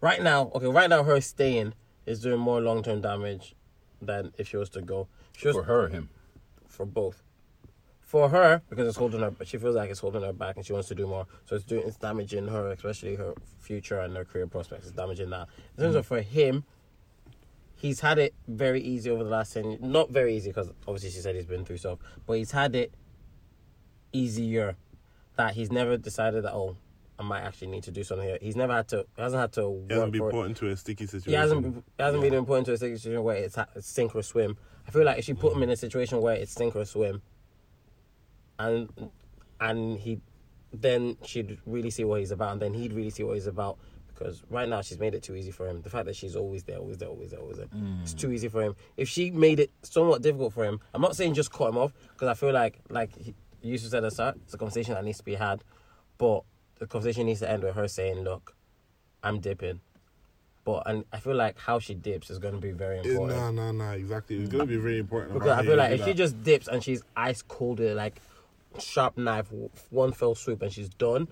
Right 0.00 0.22
now, 0.22 0.50
okay, 0.54 0.66
right 0.66 0.90
now 0.90 1.02
her 1.02 1.20
staying 1.20 1.74
is 2.04 2.20
doing 2.20 2.38
more 2.38 2.60
long 2.60 2.82
term 2.82 3.00
damage 3.00 3.54
than 4.00 4.32
if 4.38 4.48
she 4.48 4.56
was 4.56 4.68
to 4.70 4.82
go. 4.82 5.08
She 5.36 5.48
was 5.48 5.56
For 5.56 5.62
her 5.64 5.84
or 5.84 5.88
him. 5.88 6.10
for 6.68 6.86
both. 6.86 7.22
For 8.00 8.28
her, 8.28 8.62
because 8.70 8.86
it's 8.86 8.96
holding 8.96 9.20
her, 9.20 9.32
but 9.32 9.48
she 9.48 9.58
feels 9.58 9.74
like 9.74 9.90
it's 9.90 9.98
holding 9.98 10.22
her 10.22 10.32
back, 10.32 10.56
and 10.56 10.64
she 10.64 10.72
wants 10.72 10.86
to 10.88 10.94
do 10.94 11.08
more. 11.08 11.26
So 11.44 11.56
it's 11.56 11.64
doing, 11.64 11.82
it's 11.86 11.96
damaging 11.96 12.46
her, 12.46 12.70
especially 12.70 13.16
her 13.16 13.34
future 13.58 13.98
and 13.98 14.16
her 14.16 14.24
career 14.24 14.46
prospects. 14.46 14.86
It's 14.86 14.94
damaging 14.94 15.30
that. 15.30 15.48
In 15.76 15.84
terms 15.84 15.96
of 15.96 16.04
mm. 16.04 16.08
for 16.08 16.20
him, 16.20 16.64
he's 17.74 18.00
had 18.00 18.18
it 18.18 18.32
very 18.46 18.80
easy 18.80 19.10
over 19.10 19.24
the 19.24 19.30
last 19.30 19.54
ten. 19.54 19.70
years. 19.72 19.80
Not 19.82 20.10
very 20.10 20.36
easy 20.36 20.50
because 20.50 20.70
obviously 20.86 21.10
she 21.10 21.18
said 21.18 21.34
he's 21.34 21.46
been 21.46 21.64
through 21.64 21.78
stuff, 21.78 21.98
but 22.26 22.34
he's 22.34 22.52
had 22.52 22.76
it 22.76 22.94
easier. 24.12 24.76
That 25.36 25.54
he's 25.54 25.70
never 25.72 25.96
decided 25.98 26.44
that 26.44 26.54
oh, 26.54 26.76
I 27.18 27.22
might 27.22 27.40
actually 27.40 27.68
need 27.68 27.84
to 27.84 27.90
do 27.90 28.04
something 28.04 28.26
here. 28.26 28.38
He's 28.40 28.56
never 28.56 28.74
had 28.74 28.88
to. 28.88 29.06
Hasn't 29.16 29.40
had 29.40 29.52
to 29.54 29.84
He 29.88 29.94
hasn't 29.94 30.12
been 30.12 30.30
put 30.30 30.46
into 30.46 30.68
a 30.68 30.76
sticky 30.76 31.06
situation. 31.06 31.30
He 31.30 31.36
hasn't. 31.36 31.62
been- 31.62 31.84
He 31.96 32.02
hasn't 32.02 32.22
been 32.22 32.44
put 32.44 32.58
into 32.58 32.72
a 32.72 32.78
situation 32.78 33.22
where 33.22 33.36
it's, 33.36 33.56
it's 33.74 33.88
sink 33.88 34.14
or 34.14 34.22
swim. 34.22 34.56
I 34.86 34.90
feel 34.90 35.04
like 35.04 35.18
if 35.18 35.24
she 35.24 35.34
put 35.34 35.54
him 35.54 35.62
in 35.62 35.70
a 35.70 35.76
situation 35.76 36.20
where 36.20 36.34
it's 36.34 36.52
sink 36.52 36.76
or 36.76 36.84
swim, 36.84 37.22
and 38.58 39.10
and 39.60 39.98
he, 39.98 40.20
then 40.72 41.16
she'd 41.24 41.58
really 41.66 41.90
see 41.90 42.04
what 42.04 42.20
he's 42.20 42.30
about, 42.30 42.52
and 42.52 42.62
then 42.62 42.74
he'd 42.74 42.92
really 42.92 43.10
see 43.10 43.24
what 43.24 43.34
he's 43.34 43.46
about. 43.46 43.78
Because 44.08 44.42
right 44.48 44.66
now 44.66 44.80
she's 44.80 44.98
made 44.98 45.14
it 45.14 45.22
too 45.22 45.34
easy 45.36 45.50
for 45.50 45.68
him. 45.68 45.82
The 45.82 45.90
fact 45.90 46.06
that 46.06 46.16
she's 46.16 46.36
always 46.36 46.64
there, 46.64 46.78
always 46.78 46.96
there, 46.96 47.08
always 47.08 47.32
there, 47.32 47.40
always 47.40 47.58
there, 47.58 47.66
mm. 47.66 48.00
it's 48.00 48.14
too 48.14 48.32
easy 48.32 48.48
for 48.48 48.62
him. 48.62 48.74
If 48.96 49.10
she 49.10 49.30
made 49.30 49.60
it 49.60 49.70
somewhat 49.82 50.22
difficult 50.22 50.54
for 50.54 50.64
him, 50.64 50.80
I'm 50.94 51.02
not 51.02 51.16
saying 51.16 51.34
just 51.34 51.52
cut 51.52 51.68
him 51.68 51.76
off 51.76 51.92
because 52.12 52.28
I 52.28 52.34
feel 52.34 52.52
like 52.52 52.78
like 52.88 53.14
he, 53.14 53.34
you 53.62 53.76
said 53.76 54.04
at 54.04 54.14
the 54.14 54.34
it's 54.44 54.54
a 54.54 54.58
conversation 54.58 54.94
that 54.94 55.04
needs 55.04 55.18
to 55.18 55.24
be 55.24 55.34
had, 55.34 55.62
but 56.18 56.44
the 56.78 56.86
conversation 56.86 57.26
needs 57.26 57.40
to 57.40 57.50
end 57.50 57.62
with 57.62 57.74
her 57.74 57.88
saying, 57.88 58.20
"Look, 58.20 58.54
I'm 59.22 59.40
dipping." 59.40 59.80
But 60.64 60.82
and 60.86 61.04
I 61.12 61.20
feel 61.20 61.36
like 61.36 61.58
how 61.58 61.78
she 61.78 61.94
dips 61.94 62.28
is 62.28 62.38
going 62.40 62.54
to 62.54 62.60
be 62.60 62.72
very 62.72 62.98
important. 62.98 63.38
Nah, 63.38 63.50
nah, 63.52 63.70
nah. 63.72 63.92
Exactly. 63.92 64.36
It's 64.36 64.50
gonna 64.50 64.66
be 64.66 64.76
very 64.76 64.98
important. 64.98 65.34
because 65.34 65.58
I 65.58 65.62
feel 65.64 65.76
like 65.76 65.92
if 65.92 66.04
she 66.04 66.12
just 66.12 66.42
dips 66.42 66.66
and 66.66 66.82
she's 66.82 67.02
ice 67.16 67.40
cold 67.40 67.78
with 67.78 67.96
like 67.96 68.20
sharp 68.80 69.16
knife, 69.16 69.46
one 69.90 70.12
fell 70.12 70.34
swoop 70.34 70.62
and 70.62 70.72
she's 70.72 70.88
done. 70.88 71.28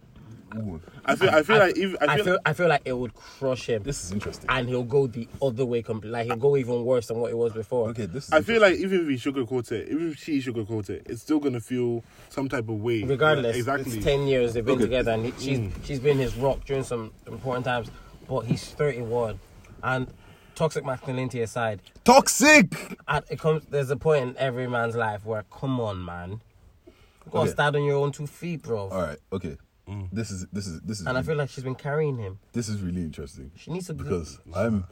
Ooh, 0.56 0.80
I 1.04 1.16
feel. 1.16 1.30
I 1.30 1.42
feel 1.42 1.58
like. 1.58 1.76
Even, 1.76 1.96
I 2.00 2.22
feel 2.22 2.38
I 2.46 2.52
feel 2.52 2.68
like 2.68 2.82
it 2.84 2.92
would 2.92 3.14
crush 3.14 3.68
him, 3.68 3.82
this 3.82 4.04
is 4.04 4.12
interesting. 4.12 4.46
and 4.48 4.68
he'll 4.68 4.84
go 4.84 5.06
the 5.06 5.28
other 5.42 5.64
way. 5.64 5.82
Completely, 5.82 6.10
like 6.18 6.26
he'll 6.26 6.36
go 6.36 6.56
even 6.56 6.84
worse 6.84 7.08
than 7.08 7.18
what 7.18 7.30
it 7.30 7.36
was 7.36 7.52
before. 7.52 7.88
Okay, 7.90 8.06
this 8.06 8.26
is. 8.26 8.32
I 8.32 8.42
feel 8.42 8.60
like 8.60 8.76
even 8.76 9.00
if 9.00 9.08
he 9.08 9.30
sugarcoats 9.30 9.72
it, 9.72 9.88
even 9.88 10.10
if 10.10 10.18
she 10.18 10.38
sugarcoats 10.40 10.90
it, 10.90 11.06
it's 11.06 11.22
still 11.22 11.40
gonna 11.40 11.60
feel 11.60 12.04
some 12.28 12.48
type 12.48 12.68
of 12.68 12.80
way. 12.80 13.02
Regardless, 13.02 13.56
exactly. 13.56 13.96
it's 13.96 14.04
ten 14.04 14.26
years 14.26 14.54
they've 14.54 14.64
been 14.64 14.74
Okay. 14.76 14.84
together, 14.84 15.12
and 15.12 15.26
he, 15.26 15.32
she's 15.38 15.58
mm. 15.58 15.72
she's 15.84 16.00
been 16.00 16.18
his 16.18 16.36
rock 16.36 16.64
during 16.64 16.84
some 16.84 17.12
important 17.26 17.64
times. 17.64 17.90
But 18.28 18.40
he's 18.42 18.64
thirty 18.64 19.02
one, 19.02 19.38
and 19.82 20.06
toxic 20.54 20.84
masculinity 20.84 21.42
aside, 21.42 21.80
toxic. 22.04 22.96
at, 23.08 23.24
it 23.30 23.38
comes. 23.38 23.64
There's 23.66 23.90
a 23.90 23.96
point 23.96 24.22
in 24.28 24.36
every 24.38 24.68
man's 24.68 24.94
life 24.94 25.24
where, 25.26 25.44
come 25.50 25.80
on, 25.80 26.04
man, 26.04 26.40
you 26.86 26.92
gotta 27.30 27.44
Okay. 27.44 27.50
stand 27.52 27.76
on 27.76 27.82
your 27.84 27.96
own 27.96 28.12
two 28.12 28.26
feet, 28.26 28.62
bro. 28.62 28.88
All 28.88 29.02
right. 29.02 29.18
Okay. 29.32 29.56
Mm. 29.88 30.08
This 30.12 30.30
is 30.30 30.46
this 30.52 30.66
is 30.66 30.80
this 30.80 31.00
is 31.00 31.06
And 31.06 31.18
I 31.18 31.22
feel 31.22 31.36
like 31.36 31.50
she's 31.50 31.64
been 31.64 31.74
carrying 31.74 32.16
him. 32.16 32.38
this 32.52 32.68
is 32.70 32.80
really 32.80 33.02
interesting 33.02 33.50
She 33.56 33.70
needs 33.70 33.86
to 33.88 33.92
do- 33.92 34.02
because 34.04 34.38
I'm 34.54 34.84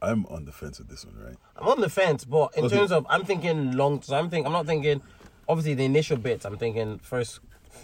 I'm 0.00 0.24
on 0.26 0.44
the 0.44 0.52
fence 0.52 0.78
with 0.78 0.88
this 0.88 1.04
one, 1.04 1.16
right? 1.18 1.36
I'm 1.56 1.66
on 1.68 1.80
the 1.80 1.88
fence, 1.88 2.24
but 2.24 2.54
in 2.56 2.64
Okay. 2.66 2.76
terms 2.76 2.92
of, 2.92 3.06
I'm 3.08 3.24
thinking 3.24 3.72
long. 3.72 4.02
So 4.02 4.14
I'm 4.14 4.28
thinking, 4.28 4.46
I'm 4.46 4.52
not 4.52 4.66
thinking. 4.66 5.00
Obviously, 5.48 5.72
the 5.74 5.84
initial 5.86 6.18
bits, 6.18 6.44
I'm 6.44 6.58
thinking 6.58 6.98
first 6.98 7.40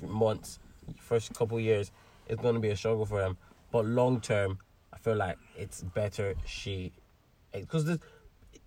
months, 0.07 0.59
first 0.99 1.33
couple 1.33 1.59
years, 1.59 1.91
it's 2.29 2.41
going 2.43 2.55
to 2.55 2.61
be 2.61 2.69
a 2.69 2.77
struggle 2.77 3.07
for 3.07 3.23
him. 3.23 3.39
But 3.73 3.87
long 3.87 4.21
term, 4.21 4.59
I 4.93 4.99
feel 4.99 5.17
like 5.17 5.39
it's 5.57 5.83
better 5.83 6.35
she, 6.45 6.93
because 7.53 7.87
the, 7.87 7.99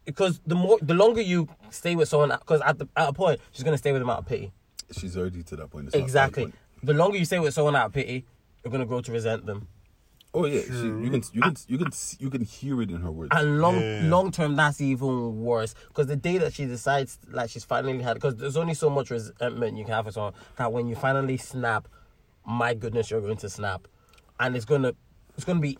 because 0.05 0.41
the 0.47 0.55
more, 0.55 0.79
the 0.81 0.95
longer 0.95 1.21
you 1.21 1.47
stay 1.69 1.95
with 1.95 2.09
someone, 2.09 2.29
because 2.29 2.61
at 2.61 2.79
the 2.79 2.87
at 2.97 3.09
a 3.09 3.13
point, 3.13 3.39
she's 3.51 3.63
going 3.63 3.73
to 3.75 3.77
stay 3.77 3.91
with 3.91 4.01
him 4.01 4.09
out 4.09 4.19
of 4.19 4.25
pity. 4.25 4.51
She's 4.91 5.15
already 5.15 5.43
to 5.43 5.55
that 5.57 5.69
point. 5.69 5.87
It's 5.87 5.95
Exactly. 5.95 6.45
bad 6.45 6.51
point. 6.53 6.59
The 6.83 6.93
longer 6.93 7.17
you 7.17 7.25
stay 7.25 7.39
with 7.39 7.53
someone 7.53 7.75
out 7.75 7.87
of 7.87 7.93
pity, 7.93 8.25
you're 8.63 8.71
going 8.71 8.81
to 8.81 8.85
grow 8.87 9.01
to 9.01 9.11
resent 9.11 9.45
them. 9.45 9.67
Oh 10.33 10.45
yeah, 10.45 10.63
she, 10.63 10.87
you 10.87 11.09
can 11.09 11.23
you 11.31 11.41
can 11.41 11.55
you 11.69 11.77
can 11.77 11.91
you 12.19 12.29
can 12.29 12.41
hear 12.43 12.81
it 12.81 12.89
in 12.91 12.99
her 12.99 13.09
words. 13.09 13.29
And 13.33 13.61
long 13.61 13.77
Yeah. 13.77 14.09
long 14.09 14.31
term, 14.31 14.57
that's 14.57 14.81
even 14.81 15.41
worse. 15.41 15.73
Because 15.87 16.07
the 16.07 16.17
day 16.17 16.37
that 16.39 16.51
she 16.53 16.65
decides, 16.65 17.17
like 17.31 17.49
she's 17.49 17.63
finally 17.63 18.01
had, 18.01 18.15
because 18.15 18.35
there's 18.35 18.57
only 18.57 18.73
so 18.73 18.89
much 18.89 19.11
resentment 19.11 19.77
you 19.77 19.85
can 19.85 19.93
have 19.93 20.03
for 20.05 20.11
someone 20.11 20.33
that 20.57 20.73
when 20.73 20.89
you 20.89 20.95
finally 20.95 21.37
snap, 21.37 21.87
my 22.45 22.73
goodness, 22.73 23.09
you're 23.09 23.21
going 23.21 23.37
to 23.37 23.49
snap, 23.49 23.87
and 24.37 24.57
it's 24.57 24.65
gonna, 24.65 24.93
it's 25.37 25.45
gonna 25.45 25.61
be, 25.61 25.77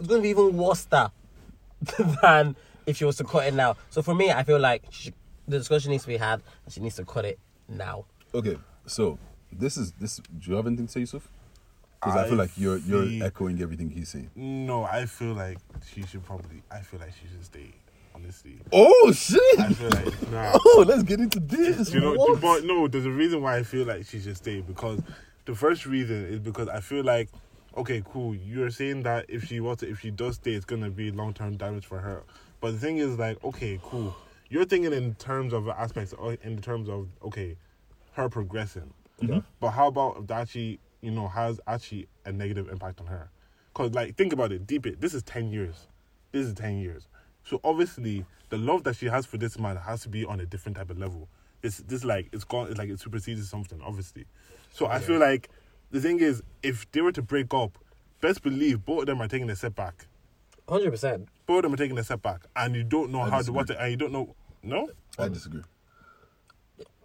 it's 0.00 0.08
gonna 0.08 0.22
be 0.22 0.30
even 0.30 0.56
worse 0.56 0.84
that 0.86 1.12
than 2.22 2.56
if 2.84 2.96
she 2.96 3.04
was 3.04 3.16
to 3.18 3.24
cut 3.24 3.46
it 3.46 3.54
now. 3.54 3.76
So 3.90 4.02
for 4.02 4.12
me, 4.14 4.32
I 4.32 4.42
feel 4.42 4.58
like 4.58 4.82
she, 4.90 5.12
the 5.46 5.58
discussion 5.58 5.92
needs 5.92 6.02
to 6.02 6.08
be 6.08 6.16
had, 6.16 6.42
and 6.64 6.74
she 6.74 6.80
needs 6.80 6.96
to 6.96 7.04
cut 7.04 7.24
it 7.24 7.38
now. 7.68 8.06
Okay, 8.34 8.56
so 8.86 9.20
this 9.58 9.76
is 9.76 9.92
this. 9.92 10.16
Do 10.16 10.50
you 10.50 10.56
have 10.56 10.66
anything 10.66 10.86
to 10.86 10.92
say, 10.92 11.00
Yusuf? 11.00 11.28
Because 12.00 12.16
I, 12.16 12.24
I 12.24 12.28
feel 12.28 12.38
like 12.38 12.50
you're 12.56 12.78
you're 12.78 13.04
feel- 13.06 13.22
echoing 13.24 13.62
everything 13.62 13.90
he's 13.90 14.08
saying. 14.08 14.30
No, 14.34 14.84
I 14.84 15.06
feel 15.06 15.34
like 15.34 15.58
she 15.92 16.02
should 16.04 16.24
probably. 16.24 16.62
I 16.70 16.80
feel 16.80 17.00
like 17.00 17.12
she 17.20 17.28
should 17.28 17.44
stay. 17.44 17.72
Honestly, 18.14 18.58
Oh 18.72 19.10
shit! 19.12 19.40
I 19.58 19.72
feel 19.72 19.88
like 19.88 20.30
nah. 20.30 20.52
Oh, 20.54 20.84
let's 20.86 21.02
get 21.02 21.18
into 21.18 21.40
this. 21.40 21.94
You 21.94 22.00
know, 22.00 22.12
What? 22.14 22.40
but 22.42 22.62
no, 22.64 22.86
there's 22.86 23.06
a 23.06 23.10
reason 23.10 23.40
why 23.40 23.56
I 23.56 23.62
feel 23.62 23.86
like 23.86 24.04
she 24.04 24.20
should 24.20 24.36
stay 24.36 24.60
because 24.60 25.00
the 25.46 25.54
first 25.54 25.86
reason 25.86 26.26
is 26.26 26.38
because 26.38 26.68
I 26.68 26.80
feel 26.80 27.02
like, 27.04 27.30
okay, 27.74 28.02
cool. 28.04 28.34
You're 28.34 28.68
saying 28.68 29.04
that 29.04 29.24
if 29.30 29.44
she 29.46 29.60
was 29.60 29.78
to, 29.78 29.88
if 29.88 30.00
she 30.00 30.10
does 30.10 30.34
stay, 30.34 30.52
it's 30.52 30.66
gonna 30.66 30.90
be 30.90 31.10
long 31.10 31.32
term 31.32 31.56
damage 31.56 31.86
for 31.86 32.00
her. 32.00 32.22
But 32.60 32.72
the 32.72 32.78
thing 32.78 32.98
is, 32.98 33.18
like, 33.18 33.42
okay, 33.42 33.80
cool. 33.82 34.14
You're 34.50 34.66
thinking 34.66 34.92
in 34.92 35.14
terms 35.14 35.54
of 35.54 35.66
aspects, 35.70 36.12
uh, 36.22 36.36
in 36.42 36.60
terms 36.60 36.90
of 36.90 37.08
okay, 37.24 37.56
her 38.12 38.28
progressing. 38.28 38.92
Mm-hmm. 39.22 39.38
But 39.60 39.70
how 39.70 39.88
about 39.88 40.18
if 40.18 40.26
that 40.28 40.40
actually, 40.42 40.80
you 41.00 41.10
know, 41.10 41.28
has 41.28 41.60
actually 41.66 42.08
a 42.24 42.32
negative 42.32 42.68
impact 42.68 43.00
on 43.00 43.06
her? 43.06 43.30
Cause 43.74 43.92
like, 43.92 44.16
think 44.16 44.32
about 44.32 44.52
it, 44.52 44.66
deep 44.66 44.86
it. 44.86 45.00
This 45.00 45.14
is 45.14 45.22
ten 45.22 45.50
years. 45.50 45.86
This 46.32 46.46
is 46.46 46.54
ten 46.54 46.78
years. 46.78 47.08
So 47.44 47.60
obviously, 47.64 48.24
the 48.50 48.58
love 48.58 48.84
that 48.84 48.96
she 48.96 49.06
has 49.06 49.26
for 49.26 49.38
this 49.38 49.58
man 49.58 49.76
has 49.76 50.02
to 50.02 50.08
be 50.08 50.24
on 50.24 50.40
a 50.40 50.46
different 50.46 50.76
type 50.76 50.90
of 50.90 50.98
level. 50.98 51.28
It's 51.62 51.78
this 51.78 52.04
like 52.04 52.28
it's 52.32 52.44
gone. 52.44 52.68
It's 52.68 52.78
like 52.78 52.90
it 52.90 53.00
supersedes 53.00 53.48
something. 53.48 53.80
Obviously, 53.82 54.26
so 54.72 54.86
I 54.86 54.98
feel 54.98 55.18
like 55.18 55.48
the 55.90 56.00
thing 56.00 56.20
is, 56.20 56.42
if 56.62 56.90
they 56.92 57.00
were 57.00 57.12
to 57.12 57.22
break 57.22 57.54
up, 57.54 57.78
best 58.20 58.42
believe 58.42 58.84
both 58.84 59.00
of 59.00 59.06
them 59.06 59.22
are 59.22 59.28
taking 59.28 59.48
a 59.48 59.56
setback. 59.56 60.06
Hundred 60.68 60.90
percent. 60.90 61.28
Both 61.46 61.58
of 61.58 61.62
them 61.64 61.74
are 61.74 61.76
taking 61.76 61.98
a 61.98 62.04
setback, 62.04 62.46
and 62.56 62.74
you 62.74 62.82
don't 62.82 63.10
know 63.12 63.20
I 63.20 63.30
how 63.30 63.42
to 63.42 63.52
what, 63.52 63.68
to, 63.68 63.80
and 63.80 63.90
you 63.90 63.96
don't 63.96 64.12
know. 64.12 64.34
No, 64.62 64.90
I 65.18 65.28
disagree. 65.28 65.62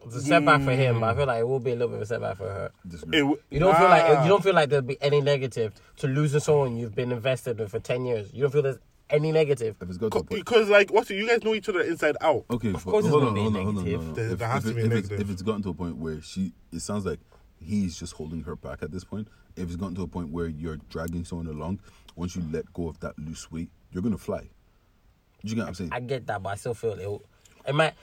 It's 0.08 0.16
a 0.16 0.22
setback 0.22 0.62
for 0.62 0.72
him, 0.72 1.00
but 1.00 1.08
I 1.08 1.12
hmm. 1.14 1.18
feel 1.20 1.28
like 1.28 1.40
it 1.40 1.48
will 1.48 1.60
be 1.60 1.72
a 1.72 1.76
little 1.76 1.90
bit 1.90 1.96
of 1.98 2.02
a 2.02 2.06
setback 2.06 2.38
for 2.38 2.48
her. 2.50 2.72
It 2.92 3.20
w- 3.20 3.38
You 3.50 3.60
don't 3.60 3.76
feel 3.78 3.90
like 3.90 4.24
you 4.24 4.30
don't 4.30 4.44
feel 4.44 4.54
like 4.56 4.70
there'll 4.70 4.86
be 4.86 5.02
any 5.02 5.22
negative 5.22 5.74
to 5.98 6.08
losing 6.08 6.40
someone 6.40 6.78
you've 6.78 6.96
been 6.96 7.12
invested 7.12 7.60
in 7.60 7.68
for 7.68 7.80
ten 7.80 8.06
years. 8.06 8.34
You 8.34 8.42
don't 8.44 8.52
feel 8.52 8.62
there's 8.62 8.80
any 9.10 9.32
negative. 9.32 9.76
if 9.82 9.88
it's 9.90 9.98
got 9.98 10.12
to 10.12 10.18
a 10.20 10.24
point. 10.24 10.30
because 10.46 10.70
like 10.70 10.92
what 10.92 11.10
you 11.10 11.28
guys 11.28 11.44
know 11.44 11.54
each 11.54 11.70
other 11.70 11.82
inside 11.82 12.18
out. 12.22 12.46
Okay, 12.50 12.70
Of 12.74 12.84
but 12.86 12.92
course 12.92 13.06
it's 13.06 13.12
hold 13.12 13.24
gonna 13.24 13.30
on, 13.30 13.34
be 13.36 13.42
hold 13.42 13.56
on, 13.56 13.64
hold 13.64 13.78
on, 13.78 13.84
negative. 13.86 14.02
hold 14.02 14.10
on. 14.10 14.16
There- 14.24 14.32
If, 14.34 14.40
there 14.40 14.48
has 14.50 14.66
if, 14.66 14.70
to 14.72 14.76
be 14.76 14.82
it- 14.82 14.86
if 14.86 14.92
it's, 14.92 15.10
negative. 15.10 15.28
if 15.30 15.34
it's 15.34 15.42
gotten 15.42 15.64
to 15.64 15.70
a 15.70 15.74
point 15.74 15.98
where 15.98 16.22
she, 16.22 16.54
it 16.72 16.82
sounds 16.82 17.06
like 17.06 17.20
he's 17.60 17.98
just 17.98 18.14
holding 18.14 18.44
her 18.44 18.56
back 18.56 18.84
at 18.84 18.92
this 18.92 19.04
point. 19.04 19.28
If 19.56 19.68
it's 19.68 19.76
gotten 19.76 19.96
to 19.96 20.02
a 20.04 20.08
point 20.08 20.32
where 20.32 20.48
you're 20.48 20.78
dragging 20.90 21.26
someone 21.26 21.48
along, 21.48 21.80
once 22.16 22.36
you 22.36 22.44
let 22.52 22.72
go 22.74 22.88
of 22.90 23.00
that 23.00 23.18
loose 23.18 23.52
weight, 23.52 23.70
you're 23.92 24.04
gonna 24.04 24.18
fly. 24.18 24.42
Do 24.42 25.50
you 25.50 25.56
get 25.56 25.62
what 25.62 25.68
I'm 25.70 25.74
saying? 25.76 25.90
I 25.94 26.00
get 26.00 26.28
that, 26.28 26.44
but 26.44 26.50
I 26.50 26.56
still 26.56 26.74
feel 26.74 26.94
it. 26.94 27.22
It 27.70 27.76
might. 27.76 27.94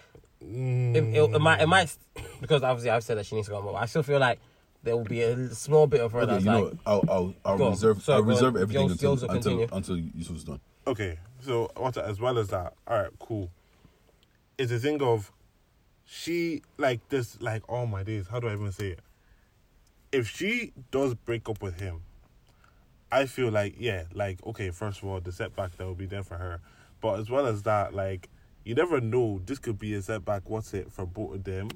It, 0.46 1.04
it, 1.04 1.34
it 1.34 1.38
might. 1.40 1.60
It 1.60 1.66
might 1.66 1.96
because 2.40 2.62
obviously 2.62 2.90
I've 2.90 3.04
said 3.04 3.18
that 3.18 3.26
she 3.26 3.34
needs 3.36 3.48
to 3.48 3.52
go, 3.54 3.62
but 3.62 3.74
I 3.74 3.86
still 3.86 4.02
feel 4.02 4.18
like 4.18 4.38
there 4.82 4.96
will 4.96 5.04
be 5.04 5.22
a 5.22 5.48
small 5.54 5.86
bit 5.86 6.00
of 6.00 6.12
her 6.12 6.20
okay, 6.20 6.32
that's 6.32 6.44
you 6.44 6.50
know, 6.50 6.62
like. 6.64 6.72
what? 6.72 6.80
I'll 6.86 7.04
I'll, 7.08 7.34
I'll 7.44 7.58
Go 7.58 7.70
reserve 7.70 8.02
Sorry, 8.02 8.16
I'll 8.16 8.22
reserve 8.24 8.56
everything 8.56 8.82
Yours- 8.88 8.92
until 8.92 9.10
yours 9.10 9.22
will 9.22 9.30
until 9.30 9.52
continue. 9.58 9.76
until 9.76 9.96
Yusuf's 10.20 10.44
done. 10.44 10.60
Okay, 10.86 11.18
so 11.40 11.70
what 11.76 11.96
as 11.96 12.20
well 12.20 12.38
as 12.38 12.48
that, 12.48 12.74
all 12.86 12.98
right, 13.02 13.10
cool. 13.18 13.50
It's 14.58 14.70
a 14.70 14.78
thing 14.78 15.02
of 15.02 15.32
she 16.04 16.62
like 16.76 17.08
this, 17.08 17.40
like 17.40 17.62
oh 17.68 17.86
my 17.86 18.02
days, 18.02 18.28
how 18.28 18.40
do 18.40 18.48
I 18.48 18.52
even 18.52 18.70
say 18.72 18.88
it? 18.88 19.00
If 20.12 20.28
she 20.28 20.72
does 20.90 21.14
break 21.14 21.48
up 21.48 21.62
with 21.62 21.80
him, 21.80 22.02
I 23.10 23.26
feel 23.26 23.50
like 23.50 23.76
yeah, 23.78 24.04
like 24.12 24.44
okay, 24.46 24.70
first 24.70 24.98
of 25.02 25.08
all, 25.08 25.20
the 25.20 25.32
setback 25.32 25.76
that 25.78 25.86
will 25.86 25.94
be 25.94 26.06
there 26.06 26.22
for 26.22 26.36
her, 26.36 26.60
but 27.00 27.18
as 27.18 27.30
well 27.30 27.46
as 27.46 27.62
that, 27.62 27.94
like 27.94 28.28
you 28.64 28.74
never 28.74 29.00
know, 29.00 29.40
this 29.44 29.58
could 29.58 29.78
be 29.78 29.94
a 29.94 30.02
setback. 30.02 30.48
What's 30.48 30.72
it 30.74 30.90
for 30.90 31.06
both 31.06 31.34
of 31.36 31.44
them? 31.44 31.68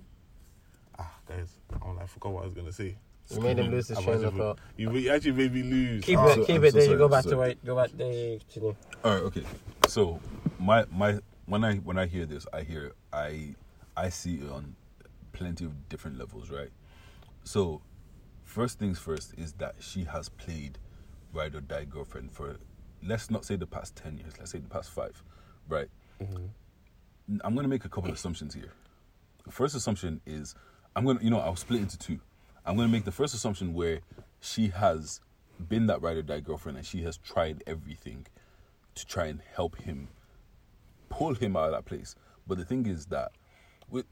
Ah, 0.98 1.12
guys, 1.26 1.54
oh, 1.82 1.96
I 2.00 2.06
forgot 2.06 2.32
what 2.32 2.42
I 2.42 2.46
was 2.46 2.54
gonna 2.54 2.72
say. 2.72 2.96
You 3.30 3.40
made 3.40 3.58
him 3.58 3.70
lose 3.70 3.88
his 3.88 3.98
I 3.98 4.02
train 4.02 4.24
of 4.24 4.34
thought. 4.34 4.58
You 4.78 5.10
actually 5.10 5.32
made 5.32 5.52
me 5.52 5.62
lose. 5.62 6.04
Keep 6.04 6.18
Ah, 6.18 6.28
it, 6.28 6.34
so- 6.34 6.44
keep 6.46 6.56
I'm 6.56 6.64
it. 6.64 6.70
so 6.72 6.78
There 6.78 6.86
sorry, 6.86 6.92
you 6.92 6.98
go 6.98 7.08
back 7.08 7.24
so 7.24 7.30
to 7.30 7.36
sorry. 7.36 7.48
right. 7.48 7.64
Go 7.64 7.76
back. 7.76 7.90
There 7.94 8.38
continue. 8.38 8.76
All 9.04 9.14
right, 9.14 9.22
okay. 9.24 9.44
So 9.86 10.18
my 10.58 10.86
my 10.90 11.18
when 11.46 11.62
I 11.64 11.76
when 11.76 11.98
I 11.98 12.06
hear 12.06 12.24
this, 12.26 12.46
I 12.52 12.62
hear 12.62 12.92
I 13.12 13.54
I 13.96 14.08
see 14.08 14.36
it 14.36 14.50
on 14.50 14.74
plenty 15.32 15.66
of 15.66 15.88
different 15.90 16.18
levels, 16.18 16.50
right? 16.50 16.70
So 17.44 17.82
first 18.44 18.78
things 18.78 18.98
first 18.98 19.34
is 19.36 19.52
that 19.54 19.74
she 19.78 20.04
has 20.04 20.30
played 20.30 20.78
ride 21.34 21.54
or 21.54 21.60
die 21.60 21.84
girlfriend 21.84 22.32
for 22.32 22.56
let's 23.06 23.30
not 23.30 23.44
say 23.44 23.56
the 23.56 23.66
past 23.66 23.94
ten 23.94 24.16
years, 24.16 24.32
let's 24.38 24.50
say 24.52 24.58
the 24.58 24.68
past 24.68 24.90
five, 24.90 25.22
right? 25.68 25.88
I'm 27.44 27.54
gonna 27.54 27.68
make 27.68 27.84
a 27.84 27.88
couple 27.88 28.10
assumptions 28.10 28.54
here. 28.54 28.72
The 29.44 29.52
first 29.52 29.74
assumption 29.74 30.20
is 30.26 30.54
I'm 30.96 31.04
gonna 31.04 31.20
you 31.22 31.30
know 31.30 31.38
I'll 31.38 31.56
split 31.56 31.80
into 31.80 31.98
two. 31.98 32.20
I'm 32.64 32.76
gonna 32.76 32.88
make 32.88 33.04
the 33.04 33.12
first 33.12 33.34
assumption 33.34 33.74
where 33.74 34.00
she 34.40 34.68
has 34.68 35.20
been 35.68 35.86
that 35.86 36.00
ride 36.00 36.16
or 36.16 36.22
die 36.22 36.40
girlfriend 36.40 36.78
and 36.78 36.86
she 36.86 37.02
has 37.02 37.16
tried 37.18 37.62
everything 37.66 38.26
to 38.94 39.06
try 39.06 39.26
and 39.26 39.40
help 39.54 39.76
him 39.76 40.08
pull 41.08 41.34
him 41.34 41.56
out 41.56 41.66
of 41.66 41.72
that 41.72 41.84
place. 41.84 42.14
But 42.46 42.58
the 42.58 42.64
thing 42.64 42.86
is 42.86 43.06
that 43.06 43.32
with 43.90 44.06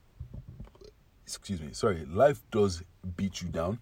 excuse 1.25 1.61
me, 1.61 1.73
sorry, 1.73 2.05
life 2.05 2.43
does 2.51 2.83
beat 3.17 3.43
you 3.43 3.49
down 3.49 3.79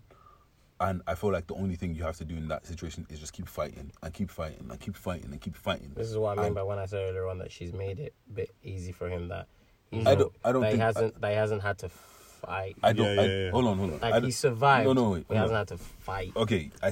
And 0.81 1.03
I 1.07 1.15
feel 1.15 1.31
like 1.33 1.47
the 1.47 1.55
only 1.55 1.77
thing 1.77 1.95
you 1.95 2.03
have 2.03 2.17
to 2.17 2.25
do 2.25 2.35
in 2.37 2.49
that 2.49 2.67
situation 2.67 3.07
is 3.09 3.21
just 3.21 3.33
keep 3.33 3.47
fighting 3.49 3.93
and 4.03 4.13
keep 4.13 4.31
fighting 4.31 4.67
and 4.69 4.81
keep 4.81 4.97
fighting 4.97 5.31
and 5.31 5.41
keep 5.41 5.55
fighting. 5.57 5.93
This 5.95 6.11
is 6.11 6.19
what 6.19 6.33
I 6.39 6.43
mean 6.43 6.47
And- 6.47 6.55
by 6.57 6.63
when 6.65 6.79
I 6.79 6.87
said 6.87 6.99
earlier 7.09 7.29
on 7.29 7.39
that 7.39 7.53
she's 7.53 7.73
made 7.73 8.01
it 8.01 8.13
a 8.29 8.33
bit 8.33 8.51
easy 8.63 8.91
for 8.93 9.09
him 9.09 9.29
that 9.29 9.47
he's 9.91 10.05
I 10.07 10.15
don't- 10.17 10.35
I 10.45 10.51
don't 10.53 10.63
that 10.63 10.69
think- 10.71 10.81
he 10.81 10.85
hasn't 10.85 11.21
that 11.21 11.31
he 11.31 11.37
hasn't 11.37 11.63
had 11.63 11.79
to 11.79 11.89
fight. 11.89 12.77
I 12.83 12.93
don't. 12.93 13.07
Yeah, 13.17 13.23
I, 13.23 13.25
yeah, 13.27 13.45
yeah. 13.47 13.51
Hold 13.53 13.65
on, 13.67 13.79
hold 13.79 13.91
on. 13.95 14.01
like 14.01 14.13
I 14.13 14.17
he 14.17 14.21
don't- 14.23 14.33
survived. 14.33 14.87
No, 14.87 14.93
no, 14.95 15.11
wait. 15.11 15.29
But 15.29 15.35
he 15.35 15.39
hold 15.39 15.51
hasn't 15.53 15.71
on. 15.73 15.79
had 15.79 15.87
to 15.87 15.95
fight. 16.05 16.33
Okay, 16.37 16.71
I, 16.83 16.89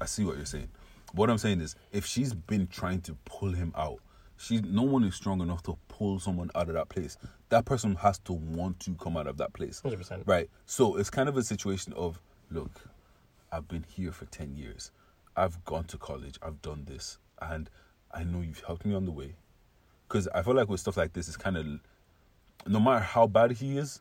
I 0.00 0.04
see 0.06 0.24
what 0.24 0.36
you're 0.36 0.44
saying. 0.46 0.68
What 1.14 1.30
I'm 1.30 1.38
saying 1.38 1.60
is, 1.60 1.74
if 1.92 2.04
she's 2.04 2.34
been 2.34 2.66
trying 2.66 3.00
to 3.02 3.16
pull 3.24 3.52
him 3.52 3.72
out, 3.76 4.00
she 4.36 4.60
no 4.60 4.82
one 4.82 5.02
is 5.04 5.14
strong 5.14 5.40
enough 5.40 5.62
to 5.64 5.78
pull 5.88 6.18
someone 6.20 6.50
out 6.54 6.68
of 6.68 6.74
that 6.74 6.90
place. 6.90 7.16
That 7.48 7.64
person 7.64 7.94
has 7.96 8.18
to 8.20 8.32
want 8.34 8.80
to 8.80 8.94
come 8.96 9.16
out 9.16 9.26
of 9.28 9.38
that 9.38 9.52
place. 9.54 9.80
100%. 9.82 10.24
Right. 10.26 10.50
So 10.66 10.96
it's 10.96 11.08
kind 11.10 11.28
of 11.28 11.36
a 11.36 11.42
situation 11.42 11.92
of, 11.94 12.20
look, 12.50 12.70
I've 13.54 13.68
been 13.68 13.84
here 13.88 14.10
for 14.10 14.24
ten 14.26 14.56
years. 14.56 14.90
I've 15.36 15.64
gone 15.64 15.84
to 15.84 15.98
college. 15.98 16.38
I've 16.42 16.60
done 16.60 16.84
this, 16.86 17.18
and 17.40 17.70
I 18.12 18.24
know 18.24 18.40
you've 18.40 18.62
helped 18.66 18.84
me 18.84 18.94
on 18.94 19.04
the 19.04 19.12
way. 19.12 19.36
Because 20.08 20.26
I 20.34 20.42
feel 20.42 20.54
like 20.54 20.68
with 20.68 20.80
stuff 20.80 20.96
like 20.96 21.12
this, 21.12 21.28
it's 21.28 21.36
kind 21.36 21.56
of, 21.56 21.66
no 22.66 22.80
matter 22.80 23.04
how 23.04 23.26
bad 23.28 23.52
he 23.52 23.78
is, 23.78 24.00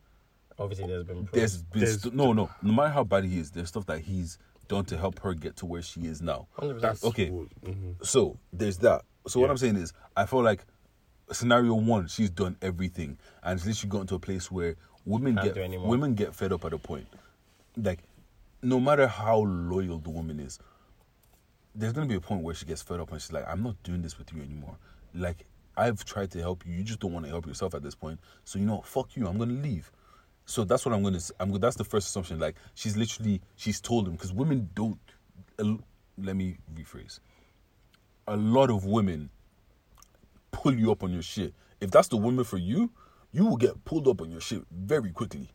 Obviously, 0.59 0.87
there's 0.87 1.03
been 1.03 1.17
proof. 1.25 1.31
there's 1.31 1.61
been 1.63 1.81
There's- 1.81 2.01
st- 2.01 2.13
no, 2.15 2.33
no. 2.33 2.49
No 2.61 2.73
matter 2.73 2.89
how 2.89 3.03
bad 3.03 3.25
he 3.25 3.37
is, 3.39 3.51
there's 3.51 3.69
stuff 3.69 3.85
that 3.87 3.99
he's 4.01 4.37
done 4.67 4.85
to 4.85 4.97
help 4.97 5.19
her 5.19 5.33
get 5.33 5.55
to 5.57 5.65
where 5.65 5.81
she 5.81 6.01
is 6.01 6.21
now. 6.21 6.47
100%. 6.57 6.81
That's 6.81 7.03
Okay. 7.03 7.29
mhm. 7.29 8.05
So 8.05 8.37
there's 8.51 8.77
that. 8.79 9.03
So 9.27 9.39
what 9.39 9.49
I'm 9.51 9.57
saying 9.57 9.77
is, 9.77 9.93
I 10.17 10.25
feel 10.25 10.41
like 10.43 10.65
scenario 11.31 11.73
one, 11.75 12.07
she's 12.07 12.29
done 12.29 12.57
everything, 12.61 13.17
and 13.43 13.57
it's 13.57 13.65
literally 13.67 13.89
gotten 13.89 14.07
to 14.07 14.15
a 14.15 14.19
place 14.19 14.51
where 14.51 14.75
women 15.05 15.35
Can't 15.35 15.53
get 15.55 15.81
women 15.81 16.13
get 16.15 16.33
fed 16.35 16.51
up 16.53 16.65
at 16.65 16.73
a 16.73 16.77
point. 16.77 17.07
Like, 17.77 17.99
no 18.63 18.79
matter 18.79 19.07
how 19.07 19.39
loyal 19.39 19.99
the 19.99 20.09
woman 20.09 20.39
is, 20.39 20.59
there's 21.75 21.93
gonna 21.93 22.07
be 22.07 22.15
a 22.15 22.21
point 22.21 22.43
where 22.43 22.55
she 22.55 22.65
gets 22.65 22.81
fed 22.81 22.99
up 22.99 23.11
and 23.11 23.21
she's 23.21 23.31
like, 23.31 23.45
"I'm 23.47 23.63
not 23.63 23.81
doing 23.83 24.01
this 24.01 24.17
with 24.17 24.31
you 24.33 24.41
anymore." 24.41 24.77
Like, 25.13 25.45
I've 25.75 26.05
tried 26.05 26.31
to 26.31 26.39
help 26.39 26.65
you, 26.65 26.73
you 26.73 26.83
just 26.83 26.99
don't 26.99 27.13
want 27.13 27.25
to 27.25 27.31
help 27.31 27.47
yourself 27.47 27.73
at 27.73 27.83
this 27.83 27.95
point. 27.95 28.19
So 28.43 28.59
you 28.59 28.65
know, 28.65 28.81
fuck 28.81 29.15
you. 29.15 29.27
I'm 29.27 29.37
gonna 29.37 29.53
leave. 29.53 29.91
So 30.45 30.63
that's 30.63 30.85
what 30.85 30.93
I'm 30.93 31.03
gonna. 31.03 31.19
I'm. 31.39 31.51
That's 31.53 31.75
the 31.75 31.83
first 31.83 32.07
assumption. 32.07 32.39
Like, 32.39 32.55
she's 32.75 32.97
literally 32.97 33.41
she's 33.55 33.79
told 33.81 34.07
him 34.07 34.13
because 34.13 34.33
women 34.33 34.69
don't. 34.75 34.99
Let 36.17 36.35
me 36.35 36.57
rephrase. 36.75 37.19
A 38.27 38.37
lot 38.37 38.69
of 38.69 38.85
women 38.85 39.29
pull 40.51 40.73
you 40.73 40.91
up 40.91 41.03
on 41.03 41.11
your 41.11 41.21
shit. 41.21 41.53
If 41.81 41.91
that's 41.91 42.07
the 42.07 42.17
woman 42.17 42.43
for 42.45 42.57
you, 42.57 42.91
you 43.31 43.45
will 43.45 43.57
get 43.57 43.83
pulled 43.83 44.07
up 44.07 44.21
on 44.21 44.29
your 44.29 44.41
shit 44.41 44.63
very 44.71 45.11
quickly. 45.11 45.49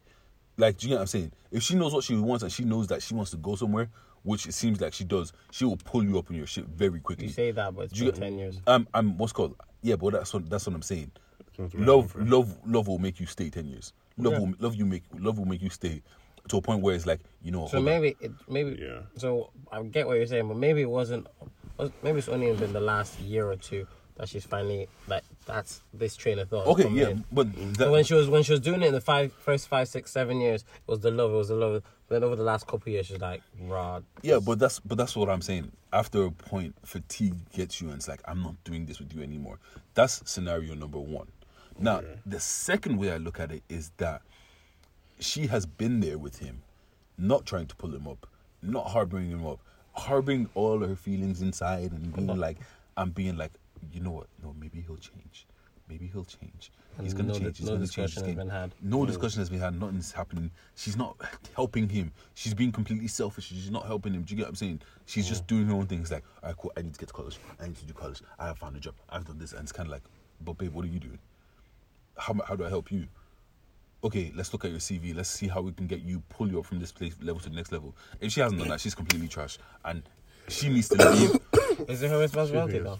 Like, 0.58 0.76
do 0.76 0.86
you 0.86 0.90
know 0.90 0.96
what 0.96 1.00
I'm 1.02 1.06
saying? 1.06 1.32
If 1.50 1.62
she 1.62 1.76
knows 1.76 1.94
what 1.94 2.04
she 2.04 2.16
wants 2.16 2.42
and 2.42 2.52
she 2.52 2.64
knows 2.64 2.88
that 2.88 3.02
she 3.02 3.14
wants 3.14 3.30
to 3.30 3.36
go 3.38 3.54
somewhere, 3.54 3.88
which 4.24 4.46
it 4.46 4.52
seems 4.52 4.80
like 4.80 4.92
she 4.92 5.04
does, 5.04 5.32
she 5.52 5.64
will 5.64 5.76
pull 5.76 6.02
you 6.04 6.18
up 6.18 6.28
on 6.30 6.36
your 6.36 6.46
shit 6.46 6.66
very 6.66 7.00
quickly. 7.00 7.26
You 7.28 7.32
say 7.32 7.52
that, 7.52 7.74
but 7.74 7.82
it's 7.84 7.92
Do 7.94 8.04
you 8.04 8.12
been 8.12 8.20
ten 8.20 8.38
years. 8.38 8.60
Um, 8.66 8.86
I'm 8.92 9.16
what's 9.16 9.32
called 9.32 9.56
yeah, 9.80 9.94
but 9.96 10.12
that's 10.12 10.34
what 10.34 10.50
that's 10.50 10.66
what 10.66 10.74
I'm 10.74 10.82
saying. 10.82 11.12
Sounds 11.56 11.74
right, 11.74 11.86
Love, 11.86 12.02
my 12.02 12.08
friend. 12.08 12.30
love, 12.30 12.56
love 12.66 12.88
will 12.88 12.98
make 12.98 13.20
you 13.20 13.26
stay 13.26 13.48
ten 13.48 13.66
years. 13.66 13.92
Love 14.18 14.32
Yeah. 14.34 14.38
will 14.40 14.54
love 14.58 14.74
you 14.74 14.84
make 14.84 15.04
love 15.18 15.38
will 15.38 15.46
make 15.46 15.62
you 15.62 15.70
stay 15.70 16.02
to 16.48 16.56
a 16.56 16.60
point 16.60 16.82
where 16.82 16.94
it's 16.94 17.06
like 17.06 17.20
you 17.42 17.52
know. 17.52 17.68
So 17.68 17.80
maybe 17.80 18.16
it 18.20 18.32
maybe 18.48 18.76
Yeah. 18.80 19.02
so 19.16 19.50
I 19.70 19.80
get 19.84 20.06
what 20.08 20.16
you're 20.16 20.26
saying, 20.26 20.48
but 20.48 20.56
maybe 20.56 20.82
it 20.82 20.90
wasn't. 20.90 21.28
Maybe 22.02 22.18
it's 22.18 22.28
only 22.28 22.52
been 22.54 22.72
the 22.72 22.80
last 22.80 23.20
year 23.20 23.48
or 23.48 23.54
two 23.54 23.86
that 24.16 24.28
she's 24.28 24.44
finally 24.44 24.88
like 25.06 25.22
that's 25.48 25.80
this 25.92 26.14
train 26.14 26.38
of 26.38 26.48
thought. 26.48 26.66
Okay, 26.66 26.88
yeah, 26.90 27.08
in. 27.08 27.24
but 27.32 27.48
that, 27.78 27.90
when 27.90 28.04
she 28.04 28.14
was 28.14 28.28
when 28.28 28.42
she 28.42 28.52
was 28.52 28.60
doing 28.60 28.82
it 28.82 28.86
in 28.86 28.92
the 28.92 29.00
five 29.00 29.32
first 29.32 29.66
five 29.66 29.88
six 29.88 30.12
seven 30.12 30.40
years, 30.40 30.62
it 30.62 30.90
was 30.90 31.00
the 31.00 31.10
love, 31.10 31.32
it 31.32 31.36
was 31.36 31.48
the 31.48 31.56
love. 31.56 31.82
Then 32.08 32.22
over 32.22 32.36
the 32.36 32.42
last 32.42 32.66
couple 32.66 32.82
of 32.82 32.88
years, 32.88 33.06
she's 33.06 33.20
like, 33.20 33.42
"Rod, 33.62 34.04
Yeah, 34.22 34.38
but 34.38 34.58
that's 34.58 34.78
but 34.78 34.96
that's 34.96 35.16
what 35.16 35.28
I'm 35.28 35.42
saying. 35.42 35.72
After 35.92 36.24
a 36.24 36.30
point, 36.30 36.74
fatigue 36.84 37.34
gets 37.50 37.80
you, 37.80 37.88
and 37.88 37.96
it's 37.96 38.08
like 38.08 38.20
I'm 38.26 38.42
not 38.42 38.62
doing 38.64 38.86
this 38.86 38.98
with 38.98 39.12
you 39.14 39.22
anymore. 39.22 39.58
That's 39.94 40.22
scenario 40.30 40.74
number 40.74 40.98
one. 40.98 41.28
Now, 41.80 42.02
the 42.26 42.40
second 42.40 42.98
way 42.98 43.12
I 43.12 43.18
look 43.18 43.38
at 43.38 43.52
it 43.52 43.62
is 43.68 43.92
that 43.98 44.22
she 45.20 45.46
has 45.46 45.64
been 45.64 46.00
there 46.00 46.18
with 46.18 46.38
him, 46.38 46.62
not 47.16 47.46
trying 47.46 47.66
to 47.66 47.76
pull 47.76 47.94
him 47.94 48.08
up, 48.08 48.26
not 48.62 48.88
harboring 48.88 49.30
him 49.30 49.46
up, 49.46 49.60
harboring 49.92 50.48
all 50.54 50.80
her 50.80 50.96
feelings 50.96 51.40
inside, 51.40 51.92
and 51.92 52.14
being 52.14 52.30
uh-huh. 52.30 52.40
like, 52.40 52.56
I'm 52.96 53.10
being 53.10 53.36
like, 53.36 53.52
you 53.92 54.00
know 54.00 54.10
what? 54.10 54.26
No, 54.42 54.54
maybe 54.58 54.80
he'll 54.86 54.96
change. 54.96 55.46
Maybe 55.88 56.06
he'll 56.12 56.24
change. 56.24 56.70
He's 57.00 57.14
gonna 57.14 57.28
no- 57.28 57.38
change. 57.38 57.58
He's 57.58 57.66
no 57.66 57.72
gonna 57.74 57.86
change 57.86 57.94
discussion 57.94 58.04
his 58.04 58.14
has 58.14 58.22
game. 58.24 58.36
been 58.36 58.48
had. 58.50 58.74
No 58.82 59.06
discussion 59.06 59.38
has 59.40 59.48
been 59.48 59.60
had. 59.60 59.80
Nothing's 59.80 60.12
happening. 60.12 60.50
She's 60.74 60.96
not 60.96 61.16
helping 61.54 61.88
him. 61.88 62.12
She's 62.34 62.52
being 62.54 62.72
completely 62.72 63.08
selfish. 63.08 63.46
She's 63.46 63.70
not 63.70 63.86
helping 63.86 64.12
him. 64.14 64.22
Do 64.22 64.32
you 64.32 64.36
get 64.36 64.44
what 64.44 64.50
I'm 64.50 64.56
saying? 64.56 64.80
She's 65.06 65.26
just 65.26 65.46
doing 65.46 65.66
her 65.66 65.74
own 65.74 65.86
things. 65.86 66.10
Like, 66.10 66.24
all 66.42 66.48
right, 66.50 66.56
cool. 66.58 66.72
I 66.76 66.82
need 66.82 66.92
to 66.92 66.98
get 66.98 67.06
to 67.08 67.14
college. 67.14 67.38
I 67.60 67.66
need 67.66 67.76
to 67.76 67.84
do 67.86 67.94
college. 67.94 68.20
I 68.38 68.46
have 68.48 68.58
found 68.58 68.76
a 68.76 68.80
job. 68.80 68.94
I've 69.08 69.24
done 69.26 69.38
this, 69.38 69.52
and 69.52 69.62
it's 69.62 69.72
kind 69.72 69.86
of 69.86 69.92
like, 69.92 70.02
but 70.42 70.58
babe, 70.58 70.74
what 70.74 70.84
are 70.84 70.88
you 70.88 70.98
doing? 70.98 71.18
How 72.18 72.34
how 72.46 72.56
do 72.56 72.64
I 72.64 72.68
help 72.68 72.90
you? 72.92 73.06
Okay, 74.04 74.32
let's 74.36 74.52
look 74.52 74.64
at 74.64 74.70
your 74.70 74.80
CV. 74.80 75.14
Let's 75.14 75.28
see 75.30 75.48
how 75.48 75.60
we 75.62 75.72
can 75.72 75.86
get 75.86 76.02
you 76.02 76.22
pull 76.28 76.48
you 76.48 76.58
up 76.58 76.66
from 76.66 76.80
this 76.80 76.92
place 76.92 77.14
level 77.22 77.40
to 77.40 77.48
the 77.48 77.56
next 77.56 77.72
level. 77.72 77.94
If 78.20 78.32
she 78.32 78.40
hasn't 78.40 78.60
done 78.60 78.68
that, 78.68 78.80
she's 78.80 78.94
completely 78.94 79.28
trash, 79.28 79.58
and 79.84 80.02
she 80.48 80.68
needs 80.68 80.88
to 80.90 81.10
leave. 81.10 81.38
is 81.88 82.02
it 82.02 82.10
her 82.10 82.18
responsibility 82.18 82.78
though?" 82.80 82.98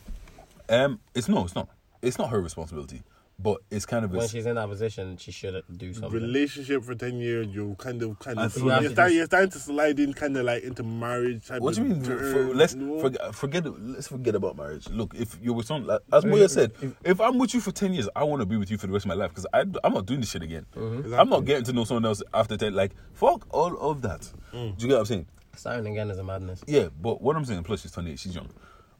Um, 0.68 1.00
it's 1.14 1.28
no, 1.28 1.44
it's 1.44 1.54
not. 1.54 1.68
It's 2.02 2.18
not 2.18 2.30
her 2.30 2.40
responsibility, 2.40 3.02
but 3.40 3.58
it's 3.70 3.84
kind 3.84 4.04
of 4.04 4.14
a, 4.14 4.18
When 4.18 4.28
she's 4.28 4.46
in 4.46 4.54
that 4.54 4.68
position, 4.68 5.16
she 5.16 5.32
should 5.32 5.64
do 5.76 5.92
something. 5.92 6.12
Relationship 6.12 6.84
for 6.84 6.94
ten 6.94 7.18
years, 7.18 7.48
you 7.48 7.74
kind 7.78 8.00
of, 8.02 8.18
kind 8.20 8.38
of, 8.38 8.52
feel 8.52 8.64
you're, 8.66 8.72
like 8.72 8.82
you 8.82 8.88
starting, 8.90 9.08
just- 9.08 9.16
you're 9.16 9.26
starting 9.26 9.50
to 9.50 9.58
slide 9.58 9.98
in, 9.98 10.12
kind 10.14 10.36
of 10.36 10.44
like 10.44 10.62
into 10.62 10.82
marriage. 10.84 11.46
Type 11.46 11.60
What 11.60 11.74
do 11.74 11.82
you 11.82 11.88
mean? 11.88 12.02
For, 12.04 12.54
let's 12.54 12.74
you 12.74 12.80
know? 12.82 13.00
forget, 13.00 13.34
forget. 13.34 13.64
Let's 13.82 14.06
forget 14.08 14.34
about 14.36 14.56
marriage. 14.56 14.88
Look, 14.90 15.14
if 15.16 15.36
you're 15.42 15.54
with 15.54 15.66
someone, 15.66 15.86
like, 15.88 16.00
as 16.12 16.24
Moyo 16.24 16.48
said, 16.48 16.72
if 17.04 17.20
I'm 17.20 17.38
with 17.38 17.54
you 17.54 17.60
for 17.60 17.72
ten 17.72 17.92
years, 17.94 18.08
I 18.14 18.22
want 18.24 18.40
to 18.42 18.46
be 18.46 18.56
with 18.56 18.70
you 18.70 18.78
for 18.78 18.86
the 18.86 18.92
rest 18.92 19.06
of 19.06 19.08
my 19.08 19.14
life 19.14 19.30
because 19.30 19.46
I'm 19.52 19.92
not 19.92 20.06
doing 20.06 20.20
this 20.20 20.30
shit 20.30 20.42
again. 20.42 20.66
I'm 20.76 21.28
not 21.28 21.44
getting 21.44 21.64
to 21.64 21.72
know 21.72 21.84
someone 21.84 22.04
else 22.04 22.22
after 22.32 22.56
ten. 22.56 22.74
Like, 22.74 22.92
fuck 23.12 23.46
all 23.50 23.76
of 23.78 24.02
that. 24.02 24.30
Do 24.52 24.58
you 24.58 24.72
get 24.88 24.90
what 24.94 24.98
I'm 25.00 25.06
saying? 25.06 25.26
Starting 25.56 25.90
again 25.90 26.08
is 26.10 26.18
a 26.18 26.22
madness. 26.22 26.62
Yeah, 26.68 26.88
but 27.02 27.20
what 27.20 27.34
I'm 27.34 27.44
saying, 27.44 27.64
plus 27.64 27.80
she's 27.80 27.90
28, 27.90 28.16
she's 28.20 28.32
young. 28.36 28.48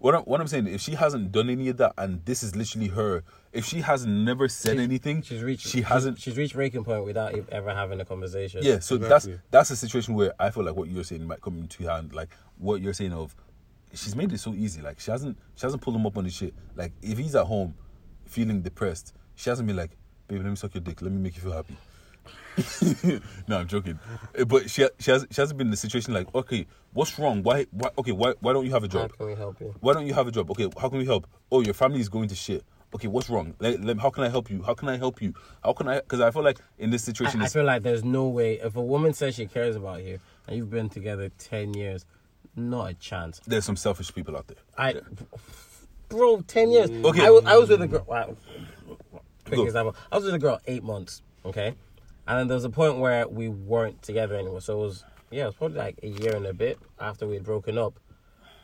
What 0.01 0.15
I'm, 0.15 0.23
what 0.23 0.41
I'm 0.41 0.47
saying, 0.47 0.69
if 0.69 0.81
she 0.81 0.95
hasn't 0.95 1.33
done 1.33 1.51
any 1.51 1.69
of 1.71 1.77
that, 1.79 1.93
and 1.99 2.25
this 2.25 2.45
is 2.45 2.55
literally 2.55 2.87
her, 2.89 3.25
if 3.53 3.65
she 3.65 3.81
has 3.81 4.07
never 4.07 4.49
said 4.49 4.79
anything, 4.79 5.23
She's 5.23 5.43
reached. 5.43 5.67
she 5.67 5.83
hasn't. 5.83 6.19
She's, 6.19 6.25
she's 6.35 6.37
reached 6.37 6.55
breaking 6.55 6.85
point 6.85 7.05
without 7.05 7.35
ever 7.51 7.75
having 7.75 8.01
a 8.01 8.05
conversation. 8.05 8.61
Yeah, 8.63 8.79
so 8.79 8.95
Exactly. 8.95 9.33
that's 9.51 9.69
that's 9.69 9.71
a 9.71 9.77
situation 9.77 10.15
where 10.15 10.33
I 10.39 10.51
feel 10.51 10.63
like 10.65 10.77
what 10.77 10.89
you're 10.89 11.03
saying 11.03 11.27
might 11.27 11.41
come 11.41 11.59
into 11.59 11.83
hand. 11.89 12.13
Like 12.15 12.29
what 12.59 12.81
you're 12.81 12.93
saying 12.95 13.13
of, 13.13 13.35
she's 13.93 14.15
made 14.15 14.33
it 14.33 14.39
so 14.39 14.55
easy. 14.55 14.81
Like 14.81 15.01
she 15.01 15.11
hasn't 15.11 15.37
she 15.57 15.63
hasn't 15.67 15.83
pulled 15.83 15.97
him 15.97 16.07
up 16.07 16.17
on 16.17 16.25
his 16.25 16.35
shit. 16.35 16.55
Like 16.77 16.93
if 17.03 17.19
he's 17.19 17.35
at 17.35 17.47
home, 17.47 17.75
feeling 18.25 18.63
depressed, 18.63 19.15
she 19.35 19.51
hasn't 19.51 19.67
been 19.67 19.77
like, 19.77 19.91
baby, 20.29 20.43
let 20.45 20.51
me 20.51 20.57
suck 20.57 20.75
your 20.75 20.83
dick, 20.83 21.03
let 21.03 21.11
me 21.11 21.19
make 21.19 21.35
you 21.35 21.43
feel 21.43 21.53
happy. 21.53 21.77
no, 23.49 23.59
I'm 23.59 23.67
joking. 23.67 23.99
Uh, 24.39 24.45
But 24.45 24.71
she 24.71 24.87
she 24.99 25.11
has 25.11 25.27
she 25.31 25.41
hasn't 25.41 25.59
been 25.59 25.69
in 25.69 25.71
the 25.71 25.77
situation 25.77 26.15
like, 26.15 26.33
okay, 26.35 26.67
what's 26.93 27.19
wrong? 27.19 27.43
Why 27.43 27.67
why 27.71 27.91
okay 27.99 28.13
why 28.13 28.35
why 28.41 28.53
don't 28.53 28.65
you 28.67 28.73
have 28.73 28.85
a 28.85 28.89
How 28.89 28.93
job? 29.07 29.17
can 29.17 29.27
we 29.27 29.35
help 29.35 29.61
you? 29.61 29.75
Why 29.81 29.93
don't 29.95 30.07
you 30.07 30.15
have 30.15 30.27
a 30.27 30.31
job? 30.31 30.51
Okay, 30.51 30.69
how 30.81 30.89
can 30.89 30.99
we 30.99 31.07
help? 31.07 31.27
Oh, 31.51 31.61
your 31.61 31.75
family 31.75 32.01
is 32.01 32.09
going 32.09 32.29
to 32.29 32.35
shit. 32.35 32.65
Okay, 32.95 33.07
what's 33.09 33.29
wrong? 33.29 33.55
Let, 33.61 33.81
let- 33.83 33.99
how 33.99 34.11
can 34.11 34.25
I 34.25 34.29
help 34.31 34.51
you? 34.51 34.63
How 34.63 34.75
can 34.75 34.89
I 34.89 34.97
help 34.97 35.21
you? 35.21 35.35
How 35.63 35.73
can 35.75 35.89
I? 35.89 35.97
Because 36.01 36.21
I 36.21 36.31
feel 36.31 36.43
like 36.43 36.59
in 36.79 36.91
this 36.91 37.05
situation, 37.05 37.43
I, 37.43 37.45
I 37.45 37.49
feel 37.49 37.65
like 37.65 37.83
there's 37.83 38.03
no 38.05 38.29
way 38.29 38.55
if 38.61 38.77
a 38.77 38.83
woman 38.83 39.13
says 39.13 39.35
she 39.35 39.47
cares 39.47 39.77
about 39.77 40.03
you 40.05 40.19
and 40.47 40.57
you've 40.57 40.71
been 40.71 40.89
together 40.89 41.31
ten 41.39 41.75
years, 41.75 42.07
not 42.57 42.91
a 42.91 42.95
chance. 42.95 43.41
there's 43.47 43.65
some 43.67 43.77
selfish 43.77 44.13
people 44.15 44.37
out 44.37 44.47
there. 44.49 44.57
I, 44.77 44.95
bro, 46.09 46.41
ten 46.47 46.71
years. 46.71 46.91
Okay. 46.91 47.27
I 47.27 47.31
was, 47.31 47.45
I 47.45 47.57
was 47.59 47.69
with 47.69 47.83
a 47.83 47.87
girl. 47.89 48.05
Wow. 48.09 48.37
Quick 49.45 49.57
Go. 49.59 49.65
example. 49.65 49.95
I 50.11 50.17
was 50.17 50.25
with 50.25 50.35
a 50.35 50.39
girl 50.39 50.59
eight 50.67 50.83
months. 50.83 51.23
Okay, 51.45 51.75
and 52.29 52.39
then 52.39 52.47
there 52.47 52.55
was 52.55 52.65
a 52.65 52.71
point 52.71 52.99
where 52.99 53.27
we 53.27 53.49
weren't 53.49 54.03
together 54.03 54.37
anymore. 54.37 54.61
So 54.61 54.81
it 54.81 54.85
was 54.85 55.05
yeah, 55.31 55.45
it 55.45 55.47
was 55.47 55.55
probably 55.55 55.79
like 55.79 55.99
a 56.03 56.09
year 56.09 56.37
and 56.37 56.47
a 56.47 56.53
bit 56.55 56.79
after 57.01 57.27
we 57.27 57.35
had 57.35 57.45
broken 57.45 57.79
up, 57.79 57.99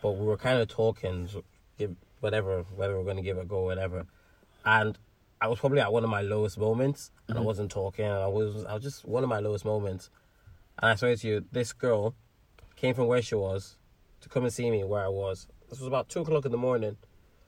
but 0.02 0.12
we 0.12 0.26
were 0.26 0.36
kind 0.36 0.60
of 0.60 0.68
talking, 0.68 1.26
so 1.26 1.42
give 1.78 1.96
whatever, 2.20 2.62
whether 2.76 2.96
we're 2.96 3.04
going 3.04 3.16
to 3.16 3.22
give 3.22 3.38
it 3.38 3.42
a 3.42 3.44
go, 3.44 3.64
whatever. 3.64 4.06
And 4.64 4.98
I 5.40 5.48
was 5.48 5.58
probably 5.58 5.80
at 5.80 5.92
one 5.92 6.04
of 6.04 6.10
my 6.10 6.22
lowest 6.22 6.58
moments, 6.58 7.10
and 7.28 7.36
I 7.36 7.40
mm-hmm. 7.40 7.46
wasn't 7.46 7.70
talking. 7.70 8.04
And 8.04 8.14
I 8.14 8.28
was, 8.28 8.64
I 8.64 8.74
was 8.74 8.82
just 8.82 9.04
one 9.04 9.22
of 9.22 9.28
my 9.28 9.40
lowest 9.40 9.64
moments. 9.64 10.08
And 10.78 10.90
I 10.90 10.94
swear 10.94 11.16
to 11.16 11.26
you, 11.26 11.44
this 11.52 11.72
girl 11.72 12.14
came 12.76 12.94
from 12.94 13.06
where 13.06 13.20
she 13.20 13.34
was 13.34 13.76
to 14.22 14.28
come 14.28 14.44
and 14.44 14.52
see 14.52 14.70
me 14.70 14.84
where 14.84 15.04
I 15.04 15.08
was. 15.08 15.46
This 15.68 15.80
was 15.80 15.88
about 15.88 16.08
two 16.08 16.20
o'clock 16.20 16.46
in 16.46 16.52
the 16.52 16.58
morning. 16.58 16.96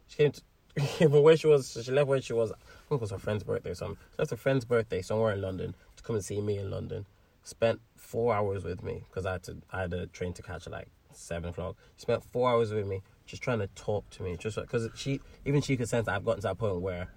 She 0.08 0.18
came, 0.18 0.32
to, 0.32 0.42
came 0.98 1.10
from 1.10 1.22
where 1.22 1.36
she 1.36 1.46
was. 1.46 1.78
She 1.82 1.90
left 1.90 2.08
where 2.08 2.20
she 2.20 2.34
was. 2.34 2.52
I 2.52 2.56
think 2.88 3.00
it 3.00 3.00
was 3.00 3.10
her 3.12 3.18
friend's 3.18 3.44
birthday 3.44 3.70
or 3.70 3.74
something. 3.74 3.98
Left 4.18 4.30
her 4.30 4.36
friend's 4.36 4.66
birthday 4.66 5.00
somewhere 5.00 5.32
in 5.32 5.40
London 5.40 5.74
come 6.06 6.16
and 6.16 6.24
see 6.24 6.40
me 6.40 6.58
in 6.58 6.70
London. 6.70 7.06
Spent 7.42 7.80
four 7.96 8.34
hours 8.34 8.64
with 8.64 8.82
me 8.82 9.04
because 9.08 9.26
I 9.26 9.32
had 9.32 9.42
to. 9.44 9.56
I 9.72 9.80
had 9.82 9.92
a 9.92 10.06
train 10.06 10.32
to 10.34 10.42
catch 10.42 10.66
at 10.66 10.72
like 10.72 10.88
seven 11.12 11.50
o'clock. 11.50 11.76
She 11.96 12.02
spent 12.02 12.24
four 12.24 12.50
hours 12.50 12.72
with 12.72 12.86
me, 12.86 13.02
just 13.26 13.42
trying 13.42 13.60
to 13.60 13.68
talk 13.68 14.08
to 14.10 14.22
me, 14.22 14.36
just 14.36 14.56
because 14.56 14.88
she 14.96 15.20
even 15.44 15.60
she 15.60 15.76
could 15.76 15.88
sense 15.88 16.06
that 16.06 16.14
I've 16.14 16.24
gotten 16.24 16.40
to 16.40 16.48
that 16.48 16.58
point 16.58 16.80
where 16.80 17.08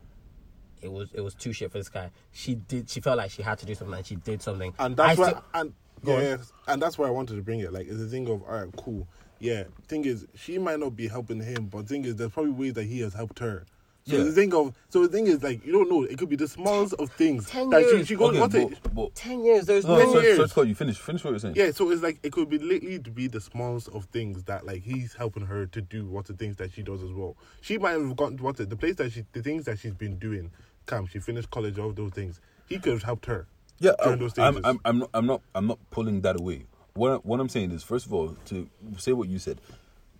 it 0.81 0.91
was 0.91 1.09
it 1.13 1.21
was 1.21 1.33
too 1.33 1.51
shit 1.51 1.71
for 1.71 1.77
this 1.79 1.89
guy. 1.89 2.11
She 2.31 2.55
did. 2.55 2.89
She 2.89 3.01
felt 3.01 3.17
like 3.17 3.31
she 3.31 3.41
had 3.41 3.57
to 3.59 3.65
do 3.65 3.73
something, 3.73 3.95
and 3.97 4.05
she 4.05 4.15
did 4.17 4.41
something. 4.41 4.73
and 4.77 4.95
that's 4.95 5.17
I 5.19 5.21
why 5.21 5.29
still- 5.29 5.43
and 5.55 5.73
yeah, 6.03 6.37
and 6.67 6.81
that's 6.81 6.97
why 6.97 7.07
I 7.07 7.09
wanted 7.09 7.35
to 7.35 7.41
bring 7.41 7.59
it. 7.59 7.73
Like, 7.73 7.87
it's 7.87 7.99
a 8.01 8.05
thing 8.05 8.29
of 8.29 8.43
all 8.43 8.53
right, 8.65 8.69
cool. 8.77 9.07
Yeah, 9.39 9.63
thing 9.87 10.05
is, 10.05 10.25
she 10.35 10.57
might 10.57 10.79
not 10.79 10.95
be 10.95 11.07
helping 11.07 11.41
him, 11.41 11.65
but 11.65 11.87
thing 11.87 12.05
is, 12.05 12.15
there's 12.17 12.31
probably 12.31 12.51
ways 12.51 12.73
that 12.73 12.85
he 12.85 12.99
has 13.01 13.13
helped 13.13 13.39
her. 13.39 13.65
So 14.09 14.17
Yeah. 14.17 14.23
the 14.23 14.31
thing 14.31 14.53
of, 14.53 14.73
so 14.89 15.03
the 15.05 15.07
thing 15.09 15.27
is, 15.27 15.43
like, 15.43 15.65
you 15.65 15.71
don't 15.71 15.89
know. 15.89 16.03
It 16.03 16.17
could 16.17 16.29
be 16.29 16.35
the 16.35 16.47
smallest 16.47 16.95
of 16.95 17.11
things 17.11 17.47
Ten 17.49 17.69
that 17.69 17.83
she, 17.83 17.95
years. 17.95 18.07
she 18.07 18.15
goes. 18.15 18.29
Okay, 18.31 18.39
what's 18.39 18.55
it? 18.55 18.69
but, 18.83 18.95
but, 18.95 19.15
ten 19.15 19.43
years. 19.43 19.65
There's 19.65 19.85
no, 19.85 19.93
no. 19.95 19.99
Ten 19.99 20.11
sorry, 20.11 20.23
years. 20.25 20.37
sorry, 20.37 20.49
Scott, 20.49 20.67
you 20.67 20.75
finish. 20.75 20.97
Finish 20.97 21.23
what 21.23 21.29
you're 21.31 21.39
saying. 21.39 21.55
Yeah, 21.55 21.71
so 21.71 21.89
it's 21.91 22.01
like 22.01 22.19
it 22.23 22.31
could 22.31 22.49
be 22.49 22.57
literally 22.57 22.99
to 22.99 23.11
be 23.11 23.27
the 23.27 23.39
smallest 23.41 23.89
of 23.89 24.05
things 24.05 24.43
that 24.45 24.65
like 24.65 24.81
he's 24.83 25.13
helping 25.13 25.45
her 25.45 25.65
to 25.67 25.81
do 25.81 26.05
what 26.07 26.25
the 26.25 26.33
things 26.33 26.55
that 26.57 26.71
she 26.73 26.81
does 26.81 27.03
as 27.03 27.11
well. 27.11 27.37
She 27.61 27.77
might 27.77 27.91
have 27.91 28.15
gotten 28.15 28.37
what 28.37 28.57
the, 28.57 28.65
the 28.65 28.75
place 28.75 28.95
that 28.95 29.11
she 29.11 29.25
the 29.33 29.43
things 29.43 29.65
that 29.65 29.79
she's 29.79 29.93
been 29.93 30.17
doing. 30.17 30.51
Come, 30.85 31.05
she 31.05 31.19
finished 31.19 31.51
college, 31.51 31.77
all 31.77 31.91
those 31.91 32.11
things. 32.11 32.41
He 32.67 32.79
could 32.79 32.93
have 32.93 33.03
helped 33.03 33.27
her. 33.27 33.45
Yeah, 33.79 33.91
during 34.03 34.13
I'm, 34.13 34.19
those 34.19 34.37
I'm. 34.39 34.57
I'm, 34.65 34.79
I'm 34.85 34.99
not, 34.99 35.09
I'm 35.13 35.25
not, 35.27 35.41
I'm 35.53 35.67
not 35.67 35.79
pulling 35.91 36.21
that 36.21 36.39
away. 36.39 36.65
What, 36.95 37.25
what 37.25 37.39
I'm 37.39 37.47
saying 37.49 37.71
is, 37.71 37.83
first 37.83 38.07
of 38.07 38.13
all, 38.13 38.35
to 38.45 38.67
say 38.97 39.13
what 39.13 39.29
you 39.29 39.37
said, 39.39 39.61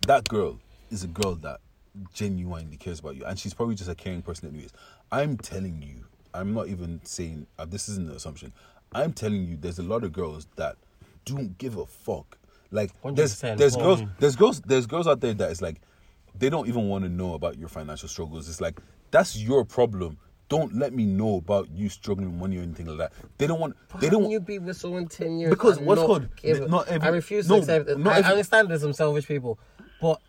that 0.06 0.28
girl 0.28 0.60
is 0.90 1.02
a 1.04 1.08
girl 1.08 1.34
that 1.36 1.60
genuinely 2.14 2.76
cares 2.76 3.00
about 3.00 3.16
you, 3.16 3.24
and 3.24 3.38
she's 3.38 3.54
probably 3.54 3.74
just 3.74 3.90
a 3.90 3.94
caring 3.94 4.22
person, 4.22 4.48
anyways. 4.48 4.72
I'm 5.12 5.36
telling 5.36 5.82
you, 5.82 6.04
I'm 6.34 6.54
not 6.54 6.68
even 6.68 7.00
saying 7.04 7.46
uh, 7.58 7.64
this 7.64 7.88
isn't 7.88 8.08
an 8.08 8.16
assumption. 8.16 8.52
I'm 8.92 9.12
telling 9.12 9.44
you, 9.46 9.56
there's 9.56 9.78
a 9.78 9.82
lot 9.82 10.04
of 10.04 10.12
girls 10.12 10.46
that 10.56 10.76
don't 11.24 11.56
give 11.58 11.76
a 11.76 11.86
fuck. 11.86 12.38
Like 12.72 12.92
there's 13.14 13.40
there's 13.40 13.76
Well, 13.76 13.96
girls 13.96 14.08
there's 14.20 14.36
girls 14.36 14.60
there's 14.60 14.86
girls 14.86 15.08
out 15.08 15.20
there 15.20 15.34
that 15.34 15.50
is 15.50 15.60
like 15.60 15.80
they 16.38 16.48
don't 16.48 16.68
even 16.68 16.88
want 16.88 17.02
to 17.04 17.10
know 17.10 17.34
about 17.34 17.58
your 17.58 17.68
financial 17.68 18.08
struggles. 18.08 18.48
It's 18.48 18.60
like 18.60 18.80
that's 19.10 19.36
your 19.36 19.64
problem. 19.64 20.18
Don't 20.48 20.74
let 20.76 20.92
me 20.92 21.04
know 21.04 21.36
about 21.36 21.68
you 21.70 21.88
struggling 21.88 22.30
with 22.30 22.40
money 22.40 22.58
or 22.58 22.62
anything 22.62 22.86
like 22.86 22.98
that. 22.98 23.12
They 23.38 23.46
don't 23.48 23.58
want. 23.60 23.76
How 23.90 23.98
They 23.98 24.08
don't. 24.08 24.22
can 24.22 24.30
you 24.30 24.40
be 24.40 24.58
with 24.60 24.76
someone 24.76 25.06
ten 25.08 25.38
years? 25.38 25.50
Because 25.50 25.80
what's 25.80 26.00
not 26.00 26.06
called- 26.06 26.28
not 26.70 26.88
every- 26.88 27.08
I 27.08 27.10
refuse 27.10 27.48
no, 27.48 27.56
to 27.56 27.60
accept 27.62 27.88
it. 27.88 27.98
not 27.98 28.14
I 28.14 28.18
every- 28.18 28.30
understand 28.32 28.68
there's 28.70 28.80
some 28.82 28.92
selfish 28.92 29.26
people, 29.26 29.58
but 30.00 30.20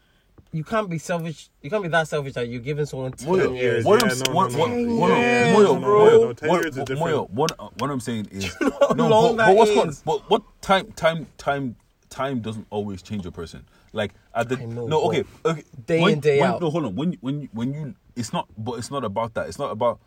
you 0.54 0.64
can't 0.64 0.90
be 0.90 0.98
selfish. 0.98 1.50
You 1.62 1.70
can't 1.70 1.82
be 1.84 1.90
that 1.90 2.08
selfish 2.08 2.34
that 2.34 2.48
you're 2.50 2.62
giving 2.62 2.86
someone 2.86 3.14
ten 3.14 3.28
Moyo, 3.30 3.56
years. 3.56 3.86
what 3.86 4.02
Yeah, 4.04 4.12
I'm 4.28 4.34
what- 4.34 4.52
what- 4.54 4.60
what- 4.60 4.70
Moyo, 4.72 5.82
bro. 5.82 6.00
Moyo, 6.10 6.28
what- 6.28 6.42
what- 6.42 6.86
different. 6.86 7.00
Moyo, 7.02 7.30
what 7.30 7.52
uh, 7.60 7.70
what 7.78 7.90
I'm 7.90 8.00
saying 8.00 8.28
is, 8.32 8.54
know 8.62 8.94
no, 8.96 9.08
long 9.08 9.36
but, 9.36 9.38
that 9.38 9.48
but 9.48 9.56
what's 9.56 9.72
is? 9.72 9.78
called, 9.78 10.02
but 10.06 10.30
what 10.30 10.62
time 10.62 10.92
time 10.94 11.28
time 11.38 11.76
time 12.10 12.42
doesn't 12.42 12.68
always 12.70 13.02
change 13.02 13.26
a 13.26 13.32
person. 13.32 13.66
Like 13.94 14.14
at 14.36 14.50
the 14.50 14.58
I 14.60 14.66
know, 14.66 14.88
no, 14.88 15.02
okay, 15.04 15.24
okay, 15.46 15.64
day 15.86 16.02
when, 16.02 16.14
in, 16.14 16.20
day 16.20 16.40
when- 16.42 16.50
out. 16.52 16.62
No, 16.62 16.70
hold 16.70 16.86
on. 16.86 16.96
When 16.96 17.14
you- 17.14 17.18
when 17.22 17.42
you- 17.44 17.50
when 17.54 17.74
you, 17.74 17.96
it's 18.16 18.34
not, 18.34 18.48
but 18.58 18.74
it's 18.74 18.92
not 18.92 19.06
about 19.06 19.34
that. 19.36 19.48
It's 19.48 19.60
not 19.60 19.72
about 19.72 20.00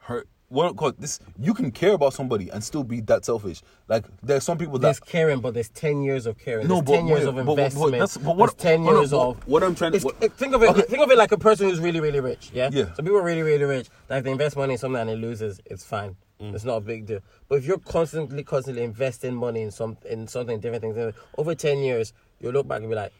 her. 0.00 0.24
What 0.50 0.76
called 0.76 0.94
this? 0.98 1.20
You 1.38 1.52
can 1.52 1.70
care 1.70 1.92
about 1.92 2.14
somebody 2.14 2.48
and 2.48 2.64
still 2.64 2.82
be 2.82 3.00
that 3.02 3.24
selfish. 3.26 3.60
Like 3.86 4.06
there's 4.22 4.44
some 4.44 4.56
people 4.56 4.78
that 4.78 4.86
There's 4.86 5.00
caring, 5.00 5.40
but 5.40 5.52
there's 5.52 5.68
ten 5.68 6.02
years 6.02 6.24
of 6.24 6.38
caring. 6.38 6.66
No, 6.68 6.76
there's 6.76 6.84
but 6.86 6.92
ten 6.92 7.06
years 7.06 7.24
of 7.26 7.34
but- 7.34 7.44
but- 7.44 7.56
but 7.56 7.62
investment. 7.64 7.92
that's- 7.92 8.16
but 8.16 8.34
what- 8.36 8.46
there's 8.46 8.54
ten 8.54 8.84
years 8.84 9.12
what- 9.12 9.26
of. 9.28 9.46
what 9.46 9.62
I'm 9.62 9.74
trying 9.74 9.92
to- 9.92 10.00
think 10.00 10.54
of 10.54 10.62
it. 10.62 10.70
Okay. 10.70 10.82
Think 10.82 11.02
of 11.02 11.10
it 11.10 11.18
like 11.18 11.32
a 11.32 11.38
person 11.38 11.68
who's 11.68 11.80
really, 11.80 12.00
really 12.00 12.20
rich. 12.20 12.50
Yeah. 12.54 12.70
Yeah. 12.72 12.94
So 12.94 13.02
people 13.02 13.18
are 13.18 13.22
really, 13.24 13.42
really 13.42 13.64
rich. 13.64 13.88
Like 14.08 14.24
they 14.24 14.30
invest 14.30 14.56
money 14.56 14.72
in 14.72 14.78
something 14.78 15.00
and 15.00 15.10
it 15.10 15.16
loses, 15.18 15.60
it's 15.66 15.84
fine. 15.84 16.16
Mm. 16.40 16.54
It's 16.54 16.64
not 16.64 16.76
a 16.76 16.80
big 16.80 17.04
deal. 17.04 17.20
But 17.48 17.58
if 17.58 17.66
you're 17.66 17.78
constantly, 17.78 18.42
constantly 18.42 18.84
investing 18.84 19.34
money 19.34 19.60
in 19.60 19.70
some 19.70 19.98
in 20.08 20.28
something 20.28 20.60
different 20.60 20.82
things 20.82 21.14
over 21.36 21.54
ten 21.54 21.78
years, 21.80 22.14
you'll 22.40 22.52
look 22.52 22.66
back 22.68 22.80
and 22.80 22.88
be 22.88 22.94
like, 22.94 23.12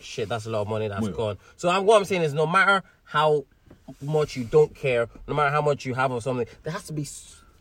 "Shit, 0.00 0.28
that's 0.30 0.46
a 0.46 0.50
lot 0.50 0.62
of 0.62 0.68
money 0.68 0.88
that's 0.88 1.02
Well- 1.02 1.12
gone." 1.12 1.38
So 1.56 1.68
I'm, 1.68 1.84
what 1.84 1.98
I'm 1.98 2.06
saying 2.06 2.22
is, 2.22 2.32
no 2.32 2.46
matter 2.46 2.82
how 3.04 3.44
much 4.00 4.36
you 4.36 4.44
don't 4.44 4.74
care, 4.74 5.08
no 5.26 5.34
matter 5.34 5.50
how 5.50 5.62
much 5.62 5.84
you 5.84 5.94
have 5.94 6.10
of 6.12 6.22
something, 6.22 6.46
there 6.62 6.72
has 6.72 6.84
to 6.84 6.92
be. 6.92 7.06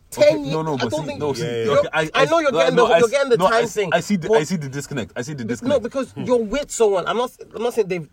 Ten 0.10 0.24
Okay, 0.28 0.38
years. 0.40 0.52
no, 0.52 0.62
no, 0.62 0.74
I 0.74 0.78
don't 0.78 0.92
see, 0.92 1.06
think 1.08 1.20
no, 1.22 1.32
see, 1.32 1.42
Yeah, 1.44 1.72
okay, 1.72 2.10
I, 2.14 2.26
know 2.26 2.40
you're 2.40 2.52
no, 2.52 2.58
getting 2.60 2.76
no, 2.76 2.88
the 2.90 2.94
I 2.96 3.00
you're 3.00 3.08
getting 3.08 3.30
the 3.30 3.38
no, 3.38 3.50
time 3.50 3.64
I, 3.64 3.66
thing. 3.66 3.90
I 3.94 4.02
see, 4.02 4.18
the, 4.18 4.30
I 4.34 4.44
see 4.44 4.58
the 4.58 4.68
disconnect. 4.68 5.14
I 5.16 5.22
see 5.22 5.34
the 5.34 5.46
disconnect. 5.46 5.82
no, 5.84 5.88
disconnect. 5.88 6.14
because 6.18 6.28
you're 6.28 6.44
with 6.44 6.70
someone. 6.70 7.08
I'm 7.08 7.16
not. 7.16 7.32
I'm 7.56 7.64
not 7.64 7.74
saying 7.76 7.88
they've 7.88 8.10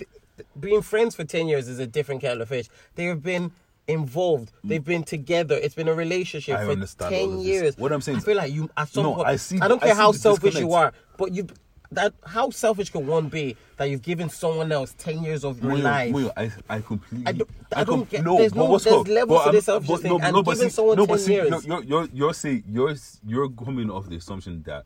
being 0.60 0.82
friends 0.82 1.16
for 1.16 1.24
ten 1.24 1.48
years 1.48 1.66
is 1.68 1.80
a 1.80 1.88
different 1.88 2.20
kettle 2.20 2.42
of 2.42 2.48
fish. 2.50 2.68
They 2.94 3.06
have 3.06 3.20
been 3.20 3.50
involved. 3.88 4.52
Mm. 4.64 4.68
They've 4.68 4.84
been 4.84 5.02
together. 5.02 5.56
It's 5.60 5.74
been 5.74 5.88
a 5.88 5.94
relationship 5.94 6.56
I 6.56 6.64
for 6.66 7.08
ten 7.08 7.40
years. 7.40 7.76
What 7.76 7.92
I'm 7.92 8.00
saying 8.00 8.18
I 8.18 8.20
feel 8.20 8.36
like 8.36 8.52
you 8.52 8.70
at 8.76 8.88
some 8.90 9.02
No, 9.02 9.14
point. 9.16 9.26
I 9.26 9.36
see 9.36 9.58
I 9.60 9.66
don't 9.66 9.82
I 9.82 9.86
care 9.86 9.94
how 9.96 10.12
selfish 10.12 10.54
you 10.56 10.72
are, 10.74 10.92
but 11.16 11.32
you. 11.32 11.48
That 11.90 12.12
how 12.26 12.50
selfish 12.50 12.90
can 12.90 13.06
one 13.06 13.28
be 13.28 13.56
that 13.78 13.86
you've 13.86 14.02
given 14.02 14.28
someone 14.28 14.70
else 14.72 14.94
ten 14.98 15.22
years 15.22 15.42
of 15.44 15.62
your 15.62 15.78
life? 15.78 16.12
Moyo, 16.12 16.30
I, 16.36 16.50
I 16.68 16.80
completely. 16.82 17.26
I 17.26 17.32
don't- 17.32 17.50
I 17.74 17.84
don't 17.84 17.98
com- 18.00 18.04
get- 18.10 18.24
No, 18.24 18.36
there's 18.38 18.52
but 18.52 18.58
no- 18.58 18.64
what's 18.70 18.84
there's 18.84 18.94
called- 18.94 19.08
levels 19.08 19.44
to 19.44 19.50
this 19.52 19.64
selfish 19.64 19.88
but 19.88 20.00
thing, 20.02 20.10
no, 20.10 20.18
and 20.20 20.34
no, 20.34 20.42
giving 20.42 20.68
see- 20.68 20.68
someone 20.68 20.96
no, 20.98 21.06
10 21.06 21.18
see, 21.18 21.32
years. 21.32 21.50
No, 21.50 21.60
you're, 21.60 21.84
you're, 21.84 22.08
you're 22.12 22.34
saying 22.34 22.64
you're, 22.68 22.94
you're 23.26 23.48
coming 23.50 23.90
off 23.90 24.06
the 24.08 24.16
assumption 24.16 24.62
that 24.66 24.84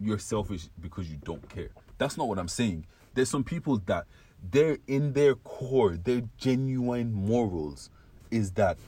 you're 0.00 0.18
selfish 0.18 0.68
because 0.80 1.10
you 1.10 1.18
don't 1.24 1.46
care. 1.50 1.68
That's 1.98 2.16
not 2.16 2.26
what 2.28 2.38
I'm 2.38 2.48
saying. 2.48 2.86
There's 3.14 3.28
some 3.30 3.44
people 3.44 3.78
that 3.86 4.06
they're 4.50 4.78
in 4.86 5.12
their 5.12 5.34
core, 5.34 5.96
their 5.96 6.22
genuine 6.38 7.12
morals 7.12 7.90
is 8.30 8.52
that 8.52 8.78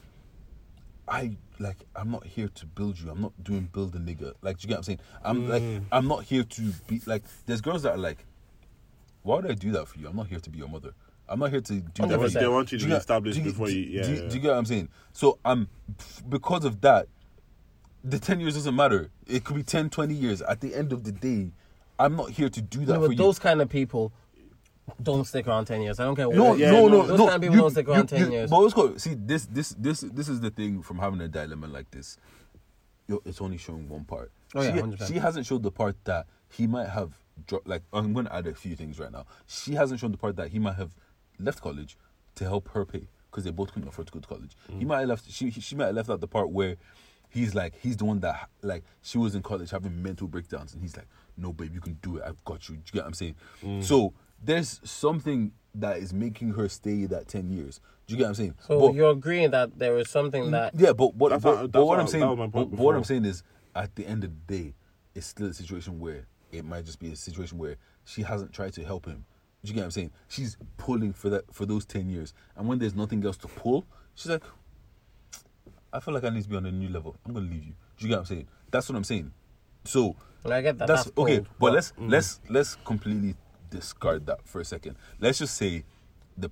I 1.08 1.36
like 1.58 1.76
I'm 1.94 2.10
not 2.10 2.26
here 2.26 2.48
to 2.48 2.66
build 2.66 2.98
you. 3.00 3.10
I'm 3.10 3.20
not 3.20 3.32
doing 3.42 3.68
build 3.72 3.94
a 3.94 3.98
nigga. 3.98 4.34
Like 4.42 4.62
you 4.62 4.68
get 4.68 4.74
what 4.74 4.78
I'm 4.78 4.82
saying? 4.84 5.00
I'm 5.24 5.48
like 5.48 5.62
mm. 5.62 5.82
I'm 5.92 6.06
not 6.08 6.24
here 6.24 6.44
to 6.44 6.62
be 6.86 7.00
like 7.06 7.22
there's 7.46 7.60
girls 7.60 7.82
that 7.82 7.92
are 7.92 7.98
like, 7.98 8.24
why 9.22 9.36
would 9.36 9.50
I 9.50 9.54
do 9.54 9.72
that 9.72 9.88
for 9.88 9.98
you? 9.98 10.08
I'm 10.08 10.16
not 10.16 10.28
here 10.28 10.40
to 10.40 10.50
be 10.50 10.58
your 10.58 10.68
mother. 10.68 10.92
I'm 11.28 11.40
not 11.40 11.50
here 11.50 11.60
to 11.60 11.72
do 11.80 12.06
that. 12.06 12.18
for 12.20 12.26
100%. 12.28 12.32
They 12.34 12.46
want 12.48 12.70
you 12.72 12.78
to 12.78 12.84
Do 12.84 12.90
be 12.90 12.96
established 12.96 13.38
do 13.38 13.44
you- 13.44 13.50
before 13.50 13.68
you. 13.68 13.84
do 13.84 13.90
Yeah, 13.90 14.02
do 14.02 14.12
yeah. 14.14 14.28
do 14.28 14.34
you 14.36 14.40
get 14.42 14.48
what 14.50 14.58
I'm 14.58 14.64
saying? 14.66 14.88
So 15.12 15.38
I'm 15.44 15.68
because 16.28 16.64
of 16.64 16.80
that, 16.82 17.08
the 18.04 18.18
10 18.18 18.38
years 18.40 18.54
doesn't 18.54 18.76
matter. 18.76 19.10
It 19.26 19.42
could 19.44 19.56
be 19.56 19.64
10, 19.64 19.90
20 19.90 20.14
years. 20.14 20.40
At 20.42 20.60
the 20.60 20.74
end 20.74 20.92
of 20.92 21.02
the 21.02 21.10
day, 21.12 21.50
I'm 21.98 22.14
not 22.14 22.30
here 22.30 22.48
to 22.48 22.60
do 22.62 22.80
that 22.84 22.92
No, 22.92 23.00
for 23.00 23.06
but 23.08 23.10
you. 23.12 23.16
those 23.16 23.38
kind 23.40 23.60
of 23.60 23.68
people 23.68 24.12
don't 25.02 25.24
stick 25.24 25.46
around 25.48 25.66
ten 25.66 25.82
years. 25.82 25.98
I 26.00 26.04
don't 26.04 26.16
care. 26.16 26.28
no, 26.28 26.44
what. 26.44 26.58
Yeah, 26.58 26.70
no, 26.70 26.88
no, 26.88 27.02
no, 27.02 27.06
those 27.06 27.18
no. 27.18 27.24
kind 27.26 27.36
of 27.36 27.40
people 27.42 27.56
don't 27.56 27.70
stick 27.70 27.88
around 27.88 28.06
10 28.08 28.30
years. 28.32 28.50
But 28.50 28.60
what's 28.60 28.74
called, 28.74 29.00
see, 29.00 29.14
this, 29.14 29.46
this, 29.46 29.70
this, 29.78 30.00
this 30.00 30.28
is 30.28 30.40
the 30.40 30.50
thing 30.50 30.82
from 30.82 30.98
having 30.98 31.20
a 31.20 31.28
dilemma 31.28 31.66
like 31.66 31.90
this. 31.90 32.18
Yo, 33.08 33.20
it's 33.24 33.40
only 33.40 33.56
showing 33.58 33.88
one 33.88 34.04
part. 34.04 34.30
Oh, 34.54 34.62
yeah, 34.62 34.74
she, 34.74 34.80
100%. 34.80 35.08
she 35.08 35.14
hasn't 35.14 35.46
showed 35.46 35.62
the 35.62 35.70
part 35.70 35.96
that 36.04 36.26
he 36.50 36.66
might 36.66 36.88
have 36.88 37.18
dropped. 37.46 37.66
Like, 37.68 37.82
I'm 37.92 38.12
going 38.12 38.26
to 38.26 38.34
add 38.34 38.46
a 38.46 38.54
few 38.54 38.74
things 38.76 38.98
right 38.98 39.12
now. 39.12 39.26
She 39.46 39.74
hasn't 39.74 40.00
shown 40.00 40.12
the 40.12 40.18
part 40.18 40.36
that 40.36 40.48
he 40.48 40.58
might 40.58 40.76
have 40.76 40.94
left 41.38 41.60
college 41.60 41.96
to 42.36 42.44
help 42.44 42.68
her 42.70 42.84
pay 42.84 43.08
because 43.30 43.44
they 43.44 43.50
both 43.50 43.72
couldn't 43.72 43.88
afford 43.88 44.06
to 44.08 44.12
go 44.12 44.20
to 44.20 44.28
college. 44.28 44.56
He 44.68 44.84
Mm. 44.84 44.88
might 44.88 45.00
have 45.00 45.08
left. 45.08 45.30
She 45.30 45.50
she 45.50 45.74
might 45.76 45.86
have 45.86 45.94
left 45.96 46.10
out 46.10 46.20
the 46.20 46.28
part 46.28 46.50
where 46.50 46.76
he's 47.28 47.54
like 47.54 47.74
he's 47.80 47.96
the 47.96 48.04
one 48.04 48.20
that 48.20 48.48
like 48.62 48.82
she 49.02 49.18
was 49.18 49.34
in 49.34 49.42
college 49.42 49.70
having 49.70 50.02
mental 50.02 50.26
breakdowns 50.28 50.72
and 50.72 50.80
he's 50.82 50.96
like, 50.96 51.06
no 51.36 51.52
babe, 51.52 51.74
you 51.74 51.80
can 51.80 51.94
do 52.02 52.16
it. 52.16 52.22
I've 52.26 52.42
got 52.44 52.68
you. 52.68 52.76
Do 52.76 52.80
you 52.86 52.92
get 52.92 53.00
what 53.02 53.06
I'm 53.08 53.14
saying? 53.14 53.34
Mm. 53.62 53.84
So 53.84 54.14
there's 54.42 54.80
something 54.84 55.52
that 55.74 55.98
is 55.98 56.12
making 56.12 56.50
her 56.54 56.68
stay 56.68 57.06
that 57.06 57.28
ten 57.28 57.50
years. 57.50 57.80
Do 58.06 58.14
you 58.14 58.18
get 58.18 58.24
what 58.24 58.28
I'm 58.30 58.34
saying? 58.36 58.54
So 58.66 58.80
But- 58.80 58.94
you're 58.94 59.10
agreeing 59.10 59.50
that 59.50 59.78
there 59.78 59.98
is 59.98 60.08
something 60.08 60.50
that 60.52 60.74
yeah, 60.74 60.92
but 60.92 61.14
what, 61.16 61.30
That's 61.30 61.42
but, 61.44 61.54
not- 61.54 61.60
but 61.62 61.72
that's 61.72 61.84
what 61.84 61.94
not- 61.96 62.00
I'm 62.02 62.06
saying, 62.08 62.20
that 62.22 62.28
was 62.28 62.38
my 62.38 62.44
point 62.44 62.70
but, 62.70 62.76
but 62.76 62.82
what 62.84 62.94
I'm 62.94 63.04
saying 63.04 63.24
is, 63.24 63.42
at 63.74 63.94
the 63.96 64.06
end 64.06 64.24
of 64.24 64.30
the 64.46 64.54
day, 64.56 64.74
it's 65.14 65.26
still 65.26 65.48
a 65.48 65.52
situation 65.54 65.98
where 66.00 66.26
it 66.52 66.64
might 66.64 66.84
just 66.86 66.98
be 66.98 67.10
a 67.12 67.16
situation 67.16 67.58
where 67.58 67.76
she 68.04 68.22
hasn't 68.22 68.52
tried 68.52 68.72
to 68.74 68.84
help 68.84 69.06
him. 69.06 69.24
Do 69.64 69.68
you 69.70 69.74
get 69.74 69.80
what 69.80 69.84
I'm 69.86 69.90
saying? 69.90 70.10
She's 70.28 70.56
pulling 70.76 71.12
for 71.12 71.28
that 71.30 71.52
for 71.52 71.66
those 71.66 71.84
ten 71.84 72.08
years, 72.08 72.32
and 72.56 72.68
when 72.68 72.78
there's 72.78 72.94
nothing 72.94 73.24
else 73.24 73.36
to 73.38 73.48
pull, 73.48 73.84
she's 74.14 74.30
like, 74.30 74.44
I 75.92 76.00
feel 76.00 76.14
like 76.14 76.24
I 76.24 76.30
need 76.30 76.42
to 76.44 76.48
be 76.48 76.56
on 76.56 76.66
a 76.66 76.72
new 76.72 76.88
level. 76.88 77.16
I'm 77.26 77.32
gonna 77.34 77.46
leave 77.46 77.64
you. 77.64 77.72
Do 77.98 78.04
you 78.04 78.08
get 78.08 78.14
what 78.16 78.20
I'm 78.20 78.26
saying? 78.26 78.48
That's 78.70 78.88
what 78.88 78.96
I'm 78.96 79.04
saying. 79.04 79.32
So 79.84 80.14
And 80.44 80.52
I 80.54 80.60
get 80.62 80.78
that. 80.78 80.86
that's, 80.88 81.04
That's, 81.04 81.18
okay. 81.18 81.36
cold, 81.38 81.48
But 81.58 81.72
let's 81.72 81.92
mm. 81.92 82.10
let's 82.10 82.40
let's 82.48 82.76
completely 82.84 83.34
discard 83.76 84.26
that 84.26 84.46
for 84.46 84.60
a 84.60 84.64
second. 84.64 84.96
Let's 85.20 85.38
just 85.38 85.56
say 85.56 85.84
the 86.36 86.50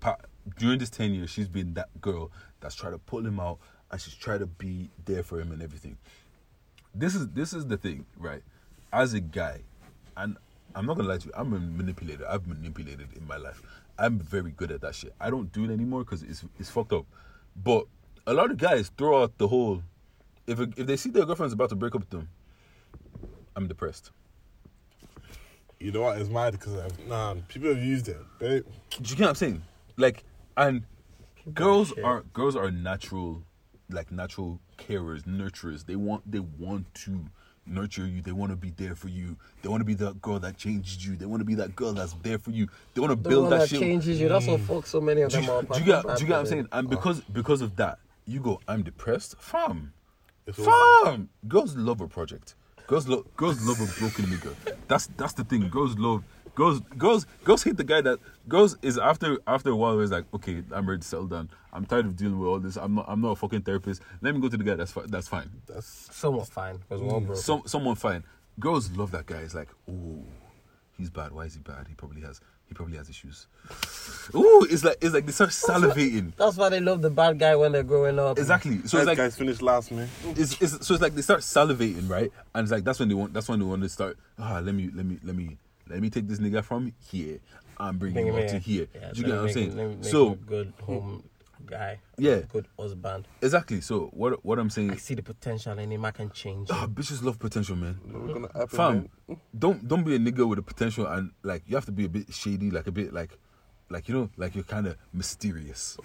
during 0.58 0.78
this 0.78 0.90
ten 0.90 1.14
years, 1.14 1.30
she's 1.30 1.48
been 1.48 1.74
that 1.74 2.00
girl 2.00 2.30
that's 2.60 2.74
trying 2.74 2.92
to 2.92 2.98
pull 2.98 3.26
him 3.26 3.40
out, 3.40 3.58
and 3.90 4.00
she's 4.00 4.14
trying 4.14 4.40
to 4.40 4.46
be 4.46 4.90
there 5.04 5.22
for 5.22 5.40
him 5.40 5.52
and 5.52 5.62
everything. 5.62 5.96
This 6.94 7.14
is 7.14 7.28
this 7.28 7.52
is 7.52 7.66
the 7.66 7.76
thing, 7.76 8.06
right? 8.18 8.42
As 8.92 9.14
a 9.14 9.20
guy, 9.20 9.60
and 10.16 10.36
I'm 10.74 10.86
not 10.86 10.96
gonna 10.96 11.08
lie 11.08 11.18
to 11.18 11.26
you, 11.26 11.32
I'm 11.34 11.52
a 11.52 11.58
manipulator. 11.58 12.26
I've 12.28 12.46
manipulated 12.46 13.08
in 13.16 13.26
my 13.26 13.36
life. 13.36 13.62
I'm 13.98 14.18
very 14.18 14.50
good 14.50 14.70
at 14.70 14.80
that 14.82 14.94
shit. 14.94 15.14
I 15.20 15.30
don't 15.30 15.52
do 15.52 15.64
it 15.64 15.70
anymore 15.70 16.04
because 16.04 16.22
it's 16.22 16.44
it's 16.58 16.70
fucked 16.70 16.92
up. 16.92 17.06
But 17.56 17.86
a 18.26 18.32
lot 18.32 18.50
of 18.50 18.58
guys 18.58 18.90
throw 18.96 19.22
out 19.22 19.38
the 19.38 19.48
whole. 19.48 19.82
If 20.46 20.60
if 20.60 20.86
they 20.86 20.96
see 20.96 21.10
their 21.10 21.24
girlfriend's 21.24 21.54
about 21.54 21.70
to 21.70 21.76
break 21.76 21.94
up 21.94 22.00
with 22.00 22.10
them, 22.10 22.28
I'm 23.56 23.66
depressed. 23.68 24.10
You 25.84 25.92
know 25.92 26.00
what? 26.00 26.16
It's 26.16 26.30
mad 26.30 26.52
because 26.52 26.76
uh, 26.76 26.88
nah, 27.06 27.34
people 27.46 27.68
have 27.68 27.84
used 27.84 28.08
it. 28.08 28.16
They, 28.38 28.60
Do 28.60 28.64
you 29.00 29.16
get 29.16 29.20
what 29.24 29.28
I'm 29.28 29.34
saying? 29.34 29.62
Like, 29.98 30.24
and 30.56 30.84
girls 31.52 31.88
shit. 31.88 32.02
are 32.02 32.22
girls 32.32 32.56
are 32.56 32.70
natural, 32.70 33.42
like 33.90 34.10
natural 34.10 34.60
carers, 34.78 35.24
nurturers. 35.24 35.84
They 35.84 35.96
want 35.96 36.22
they 36.30 36.38
want 36.38 36.94
to 37.04 37.26
nurture 37.66 38.06
you. 38.06 38.22
They 38.22 38.32
want 38.32 38.50
to 38.50 38.56
be 38.56 38.70
there 38.70 38.94
for 38.94 39.08
you. 39.08 39.36
They 39.60 39.68
want 39.68 39.82
to 39.82 39.84
be 39.84 39.92
that 39.92 40.22
girl 40.22 40.38
that 40.38 40.56
changed 40.56 41.04
you. 41.04 41.16
They 41.16 41.26
want 41.26 41.42
to 41.42 41.44
be 41.44 41.54
that 41.56 41.76
girl 41.76 41.92
that's 41.92 42.14
there 42.22 42.38
for 42.38 42.50
you. 42.50 42.66
They 42.94 43.02
want 43.02 43.10
to 43.10 43.22
the 43.22 43.28
build 43.28 43.42
one 43.42 43.50
that, 43.50 43.60
that 43.60 43.68
shit. 43.68 43.80
changes 43.80 44.18
you. 44.18 44.30
That's 44.30 44.46
what 44.46 44.60
mm. 44.60 44.66
fuck 44.66 44.86
so 44.86 45.02
many 45.02 45.20
of 45.20 45.32
Do 45.32 45.36
them 45.36 45.44
you, 45.44 45.52
are. 45.52 45.62
do 45.64 45.78
you 45.80 45.84
get 45.84 46.02
do 46.02 46.12
you 46.12 46.18
get 46.20 46.30
what 46.30 46.38
I'm 46.38 46.46
saying? 46.46 46.68
And 46.72 46.88
because 46.88 47.20
because 47.20 47.60
of 47.60 47.76
that, 47.76 47.98
you 48.24 48.40
go, 48.40 48.58
I'm 48.66 48.84
depressed, 48.84 49.36
fam, 49.38 49.92
It's 50.46 50.56
fam. 50.64 51.28
Girls 51.46 51.76
love 51.76 52.00
a 52.00 52.08
project. 52.08 52.54
Girls 52.86 53.08
love 53.08 53.24
girls 53.36 53.66
love 53.66 53.80
a 53.80 53.98
broken 53.98 54.26
nigga. 54.26 54.54
That's 54.88 55.06
that's 55.16 55.32
the 55.32 55.44
thing. 55.44 55.68
Girls 55.68 55.96
love 55.98 56.22
girls 56.54 56.80
girls 56.98 57.26
girls 57.42 57.64
hate 57.64 57.76
the 57.76 57.84
guy 57.84 58.00
that 58.00 58.18
girls 58.48 58.76
is 58.82 58.96
after 58.98 59.38
after 59.46 59.70
a 59.70 59.76
while 59.76 59.98
it's 60.00 60.12
like 60.12 60.24
okay 60.34 60.62
I'm 60.70 60.88
ready 60.88 61.00
to 61.00 61.06
settle 61.06 61.26
down. 61.26 61.50
I'm 61.72 61.86
tired 61.86 62.06
of 62.06 62.16
dealing 62.16 62.38
with 62.38 62.48
all 62.48 62.58
this. 62.58 62.76
I'm 62.76 62.94
not 62.94 63.06
I'm 63.08 63.20
not 63.20 63.30
a 63.30 63.36
fucking 63.36 63.62
therapist. 63.62 64.02
Let 64.20 64.34
me 64.34 64.40
go 64.40 64.48
to 64.48 64.56
the 64.56 64.64
guy 64.64 64.74
that's 64.74 64.92
fi- 64.92 65.06
that's 65.06 65.28
fine. 65.28 65.50
That's 65.66 65.86
Somewhat 66.14 66.48
fine 66.48 66.76
because 66.76 67.00
we're 67.00 67.20
broken. 67.20 67.36
Some 67.36 67.62
someone 67.66 67.94
fine. 67.96 68.24
Girls 68.60 68.90
love 68.92 69.10
that 69.12 69.26
guy. 69.26 69.38
It's 69.38 69.54
like, 69.54 69.68
oh, 69.90 70.22
he's 70.96 71.10
bad. 71.10 71.32
Why 71.32 71.44
is 71.46 71.54
he 71.54 71.60
bad? 71.60 71.88
He 71.88 71.94
probably 71.94 72.20
has 72.20 72.40
he 72.68 72.74
probably 72.74 72.96
has 72.96 73.08
issues. 73.08 73.46
Ooh, 74.34 74.66
it's 74.70 74.84
like 74.84 74.96
it's 75.00 75.14
like 75.14 75.26
they 75.26 75.32
start 75.32 75.50
salivating. 75.50 76.34
That's 76.36 76.56
why 76.56 76.68
they 76.70 76.80
love 76.80 77.02
the 77.02 77.10
bad 77.10 77.38
guy 77.38 77.56
when 77.56 77.72
they're 77.72 77.82
growing 77.82 78.18
up. 78.18 78.38
Exactly. 78.38 78.78
So 78.82 78.86
so 78.88 78.98
it's 78.98 79.06
like 79.06 79.16
guys 79.18 79.36
finished 79.36 79.62
last, 79.62 79.92
man. 79.92 80.08
it's, 80.36 80.60
it's 80.60 80.86
so 80.86 80.94
it's 80.94 81.02
like 81.02 81.14
they 81.14 81.22
start 81.22 81.40
salivating, 81.40 82.08
right? 82.08 82.32
And 82.54 82.62
it's 82.64 82.72
like 82.72 82.84
that's 82.84 82.98
when 82.98 83.08
they 83.08 83.14
want 83.14 83.34
that's 83.34 83.48
when 83.48 83.58
they 83.58 83.64
want 83.64 83.82
to 83.82 83.88
start. 83.88 84.18
Ah, 84.38 84.60
let 84.62 84.74
me 84.74 84.90
let 84.94 85.04
me 85.06 85.18
let 85.22 85.36
me 85.36 85.58
let 85.88 86.00
me 86.00 86.10
take 86.10 86.26
this 86.26 86.38
nigga 86.38 86.64
from 86.64 86.92
here 87.10 87.38
and 87.78 87.98
bring, 87.98 88.12
Bring 88.14 88.28
him 88.28 88.34
him 88.34 88.44
up 88.44 88.50
to 88.50 88.58
here. 88.58 88.86
Yeah, 88.94 89.12
Do 89.12 89.20
you 89.20 89.26
let 89.26 89.32
get 89.32 89.36
what 89.40 89.48
I'm 89.48 89.52
saying? 89.52 89.76
let 89.76 89.88
me 89.88 89.94
make 89.96 90.04
so 90.04 90.32
a 90.32 90.36
good 90.36 90.72
home 90.82 91.24
guy. 91.66 92.00
Yeah. 92.18 92.40
Good 92.48 92.66
husband. 92.78 93.26
exactly. 93.42 93.80
So 93.80 94.10
what 94.12 94.44
what 94.44 94.58
I'm 94.58 94.70
saying 94.70 94.92
I 94.92 94.96
see 94.96 95.14
the 95.14 95.22
potential 95.22 95.78
in 95.78 95.90
him. 95.90 96.04
I 96.04 96.10
can 96.10 96.30
change. 96.30 96.68
ah, 96.70 96.84
him. 96.84 96.94
bitches 96.94 97.22
love 97.22 97.38
potential, 97.38 97.76
man. 97.76 97.98
Happen, 98.54 98.68
Fam, 98.68 99.10
man. 99.28 99.38
don't 99.58 99.86
don't 99.88 100.04
be 100.04 100.14
a 100.14 100.18
nigga 100.18 100.48
with 100.48 100.58
a 100.58 100.62
potential 100.62 101.06
and 101.06 101.30
like 101.42 101.62
you 101.66 101.74
have 101.74 101.86
to 101.86 101.92
be 101.92 102.04
a 102.04 102.08
bit 102.08 102.32
shady, 102.32 102.70
like 102.70 102.86
a 102.86 102.92
bit 102.92 103.12
like 103.12 103.38
like 103.90 104.08
you 104.08 104.14
know, 104.14 104.30
like 104.36 104.54
you're 104.54 104.64
kind 104.64 104.86
of 104.86 104.96
mysterious. 105.12 105.96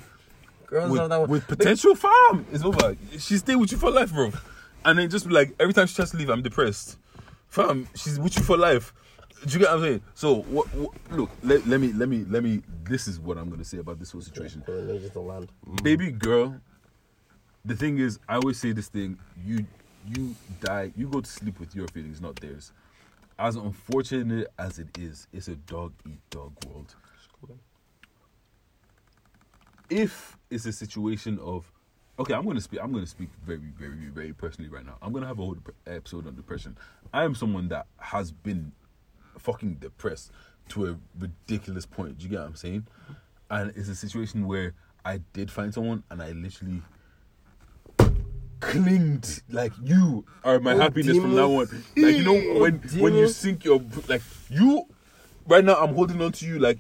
Girls 0.67 0.91
with, 0.91 0.99
love 0.99 1.09
that 1.09 1.19
one. 1.21 1.29
with 1.29 1.47
potential, 1.47 1.95
fam, 1.95 2.45
it's 2.51 2.63
over. 2.63 2.95
She 3.17 3.37
stay 3.37 3.55
with 3.55 3.71
you 3.71 3.77
for 3.77 3.89
life, 3.89 4.13
bro. 4.13 4.31
And 4.85 4.99
then 4.99 5.09
just 5.09 5.27
be 5.27 5.33
like 5.33 5.55
every 5.59 5.73
time 5.73 5.87
she 5.87 5.95
tries 5.95 6.11
to 6.11 6.17
leave, 6.17 6.29
I'm 6.29 6.41
depressed. 6.41 6.97
Fam, 7.47 7.87
she's 7.95 8.19
with 8.19 8.37
you 8.37 8.43
for 8.43 8.57
life. 8.57 8.93
Do 9.45 9.53
you 9.53 9.59
get 9.59 9.69
what 9.69 9.77
I'm 9.77 9.81
saying? 9.81 10.01
So 10.15 10.35
what? 10.41 10.67
what 10.75 10.91
look, 11.11 11.29
let, 11.43 11.65
let 11.67 11.79
me 11.79 11.93
let 11.93 12.09
me 12.09 12.25
let 12.27 12.43
me. 12.43 12.61
This 12.83 13.07
is 13.07 13.19
what 13.19 13.37
I'm 13.37 13.49
gonna 13.49 13.63
say 13.63 13.77
about 13.77 13.99
this 13.99 14.11
whole 14.11 14.21
situation, 14.21 14.63
Cool, 14.65 14.85
they 14.85 14.99
just 14.99 15.13
don't 15.13 15.27
land. 15.27 15.49
baby 15.83 16.11
girl. 16.11 16.59
The 17.65 17.75
thing 17.75 17.99
is, 17.99 18.19
I 18.27 18.35
always 18.35 18.59
say 18.59 18.71
this 18.71 18.87
thing: 18.89 19.17
you 19.45 19.65
you 20.13 20.35
die, 20.59 20.91
you 20.95 21.07
go 21.07 21.21
to 21.21 21.29
sleep 21.29 21.59
with 21.59 21.75
your 21.75 21.87
feelings, 21.89 22.19
not 22.19 22.35
theirs. 22.37 22.71
As 23.37 23.55
unfortunate 23.55 24.47
as 24.57 24.79
it 24.79 24.97
is, 24.97 25.27
it's 25.31 25.47
a 25.47 25.55
dog 25.55 25.93
eat 26.05 26.19
dog 26.29 26.53
world 26.67 26.95
if 29.89 30.37
it's 30.49 30.65
a 30.65 30.71
situation 30.71 31.39
of 31.39 31.71
okay 32.19 32.33
i'm 32.33 32.43
going 32.43 32.55
to 32.55 32.61
speak 32.61 32.79
i'm 32.81 32.93
to 32.93 33.05
speak 33.05 33.29
very 33.45 33.71
very 33.77 34.07
very 34.13 34.33
personally 34.33 34.69
right 34.69 34.85
now 34.85 34.95
i'm 35.01 35.11
going 35.11 35.21
to 35.21 35.27
have 35.27 35.39
a 35.39 35.41
whole 35.41 35.55
dep- 35.55 35.73
episode 35.87 36.27
on 36.27 36.35
depression 36.35 36.77
i 37.13 37.23
am 37.23 37.33
someone 37.33 37.67
that 37.67 37.87
has 37.97 38.31
been 38.31 38.71
fucking 39.39 39.75
depressed 39.75 40.31
to 40.69 40.87
a 40.87 40.97
ridiculous 41.17 41.85
point 41.85 42.17
do 42.17 42.23
you 42.25 42.29
get 42.29 42.39
what 42.39 42.47
i'm 42.47 42.55
saying 42.55 42.85
and 43.49 43.71
it's 43.75 43.89
a 43.89 43.95
situation 43.95 44.45
where 44.47 44.73
i 45.05 45.19
did 45.33 45.49
find 45.49 45.73
someone 45.73 46.03
and 46.11 46.21
i 46.21 46.31
literally 46.31 46.81
clinged 48.59 49.41
like 49.49 49.71
you 49.83 50.25
are 50.43 50.59
my 50.59 50.73
Oh, 50.73 50.79
happiness 50.79 51.17
from 51.17 51.33
now 51.35 51.45
on 51.51 51.67
like 51.95 52.15
you 52.17 52.23
know 52.25 52.35
Oh, 52.35 52.59
when 52.61 52.79
when 52.99 53.13
you 53.15 53.27
sink 53.29 53.63
your 53.63 53.81
like 54.09 54.21
you 54.49 54.85
right 55.47 55.63
now 55.63 55.75
i'm 55.75 55.95
holding 55.95 56.21
on 56.21 56.33
to 56.33 56.45
you 56.45 56.59
like 56.59 56.79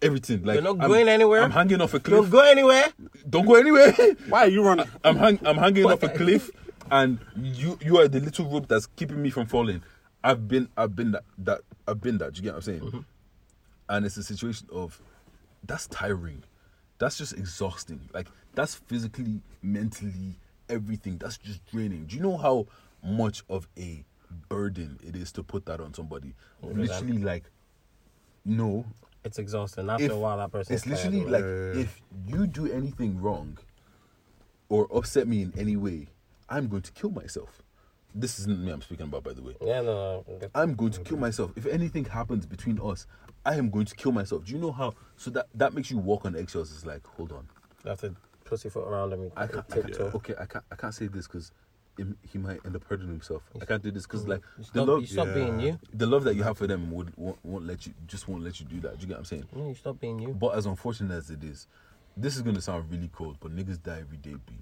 everything 0.00 0.44
like 0.44 0.54
You're 0.54 0.62
not 0.62 0.80
I'm- 0.80 0.88
going 0.88 1.08
anywhere. 1.08 1.42
i'm 1.42 1.50
hanging 1.50 1.80
off 1.80 1.94
a 1.94 2.00
cliff 2.00 2.20
Don't 2.22 2.30
go 2.30 2.40
anywhere. 2.40 2.84
don't 3.28 3.44
go 3.44 3.56
anywhere. 3.56 3.92
Why 4.28 4.44
are 4.44 4.48
you 4.48 4.62
running? 4.64 4.86
I'm 5.04 5.16
hang, 5.16 5.38
I'm 5.44 5.56
hanging 5.58 5.84
off 5.84 6.02
a 6.02 6.08
cliff, 6.08 6.50
and 6.90 7.18
you 7.36 7.76
you 7.82 7.98
are 7.98 8.08
the 8.08 8.20
little 8.20 8.48
rope 8.48 8.66
that's 8.68 8.86
keeping 8.86 9.20
me 9.20 9.28
from 9.30 9.46
falling. 9.46 9.82
I've 10.22 10.48
been 10.48 10.68
I've 10.76 10.94
been 10.94 11.12
that, 11.12 11.24
that 11.38 11.60
I've 11.88 12.00
been 12.00 12.18
that. 12.18 12.34
Do 12.34 12.38
you 12.38 12.42
get 12.42 12.50
what 12.50 12.56
I'm 12.56 12.62
saying? 12.62 12.80
Mm-hmm. 12.80 12.98
And 13.88 14.06
it's 14.06 14.16
a 14.16 14.22
situation 14.22 14.68
of 14.72 15.00
that's 15.64 15.86
tiring. 15.88 16.42
That's 16.98 17.18
just 17.18 17.32
exhausting. 17.32 18.00
Like 18.12 18.28
that's 18.54 18.74
physically, 18.74 19.40
mentally, 19.62 20.36
everything. 20.68 21.18
That's 21.18 21.38
just 21.38 21.64
draining. 21.66 22.04
Do 22.04 22.16
you 22.16 22.22
know 22.22 22.36
how 22.36 22.66
much 23.02 23.42
of 23.48 23.66
a 23.78 24.04
burden 24.48 24.98
it 25.06 25.16
is 25.16 25.32
to 25.32 25.42
put 25.42 25.66
that 25.66 25.80
on 25.80 25.94
somebody? 25.94 26.34
Literally, 26.62 27.18
like 27.18 27.44
no, 28.44 28.84
It's 29.24 29.38
exhausting. 29.38 29.88
After 29.90 30.04
if- 30.04 30.12
a 30.12 30.18
while, 30.18 30.36
that 30.38 30.52
person. 30.52 30.74
It's 30.74 30.86
literally 30.86 31.24
like 31.24 31.44
if 31.44 32.00
you 32.26 32.46
do 32.46 32.70
anything 32.70 33.20
wrong 33.20 33.58
or 34.68 34.86
upset 34.94 35.26
me 35.26 35.42
in 35.42 35.52
any 35.58 35.76
way, 35.76 36.08
I'm 36.48 36.68
going 36.68 36.82
to 36.82 36.92
kill 36.92 37.10
myself. 37.10 37.62
This 38.14 38.38
isn't 38.40 38.64
me 38.64 38.72
I'm 38.72 38.82
speaking 38.82 39.06
about, 39.06 39.22
by 39.24 39.32
the 39.32 39.42
way. 39.42 39.54
Yeah, 39.60 39.82
no. 39.82 40.24
no. 40.28 40.48
I'm 40.54 40.74
going 40.74 40.92
to 40.92 41.00
kill 41.00 41.18
myself. 41.18 41.52
If 41.56 41.66
anything 41.66 42.04
happens 42.04 42.44
between 42.46 42.80
us, 42.82 43.06
I 43.44 43.54
am 43.56 43.70
going 43.70 43.86
to 43.86 43.94
kill 43.94 44.12
myself. 44.12 44.44
Do 44.44 44.52
you 44.52 44.58
know 44.58 44.72
how? 44.72 44.94
So 45.16 45.30
that 45.30 45.46
that 45.54 45.74
makes 45.74 45.90
you 45.90 45.98
walk 45.98 46.24
on 46.24 46.34
eggshells. 46.36 46.72
It's 46.72 46.84
like, 46.84 47.06
hold 47.06 47.32
on, 47.32 47.46
You 47.84 47.90
have 47.90 48.00
to 48.00 48.14
pussyfoot 48.44 48.86
around 48.86 49.12
him. 49.12 49.30
I 49.36 49.46
can't. 49.46 49.64
I 49.70 49.74
tiptoe. 49.74 49.98
can't 50.04 50.14
okay, 50.16 50.34
I 50.40 50.46
can't. 50.46 50.64
I 50.72 50.74
can't 50.74 50.94
say 50.94 51.06
this 51.06 51.26
because 51.26 51.52
he 52.32 52.38
might 52.38 52.60
end 52.64 52.74
up 52.76 52.84
hurting 52.84 53.08
himself. 53.08 53.42
I 53.60 53.64
can't 53.64 53.82
do 53.82 53.90
this 53.90 54.06
because 54.06 54.26
like 54.26 54.40
You 54.56 54.64
the 54.64 54.64
stop, 54.64 54.88
love, 54.88 55.00
you 55.02 55.06
stop 55.06 55.26
Yeah. 55.28 55.34
being 55.34 55.60
you. 55.60 55.78
the 55.92 56.06
love 56.06 56.24
that 56.24 56.34
you 56.34 56.42
have 56.42 56.56
for 56.58 56.66
them 56.66 56.90
would 56.92 57.12
won't, 57.16 57.38
won't 57.44 57.66
let 57.66 57.86
you 57.86 57.92
just 58.06 58.26
won't 58.28 58.42
let 58.42 58.58
you 58.60 58.66
do 58.66 58.80
that. 58.80 58.96
Do 58.98 59.02
you 59.02 59.06
get 59.08 59.14
what 59.14 59.18
I'm 59.20 59.24
saying? 59.26 59.46
No, 59.54 59.68
you 59.68 59.74
stop 59.74 60.00
being 60.00 60.18
you. 60.18 60.28
But 60.28 60.56
as 60.56 60.66
unfortunate 60.66 61.14
as 61.14 61.30
it 61.30 61.44
is, 61.44 61.66
this 62.16 62.36
is 62.36 62.42
gonna 62.42 62.60
sound 62.60 62.90
really 62.90 63.08
cold, 63.12 63.36
but 63.40 63.54
niggas 63.54 63.82
die 63.82 64.00
every 64.00 64.16
day, 64.16 64.34
b. 64.46 64.54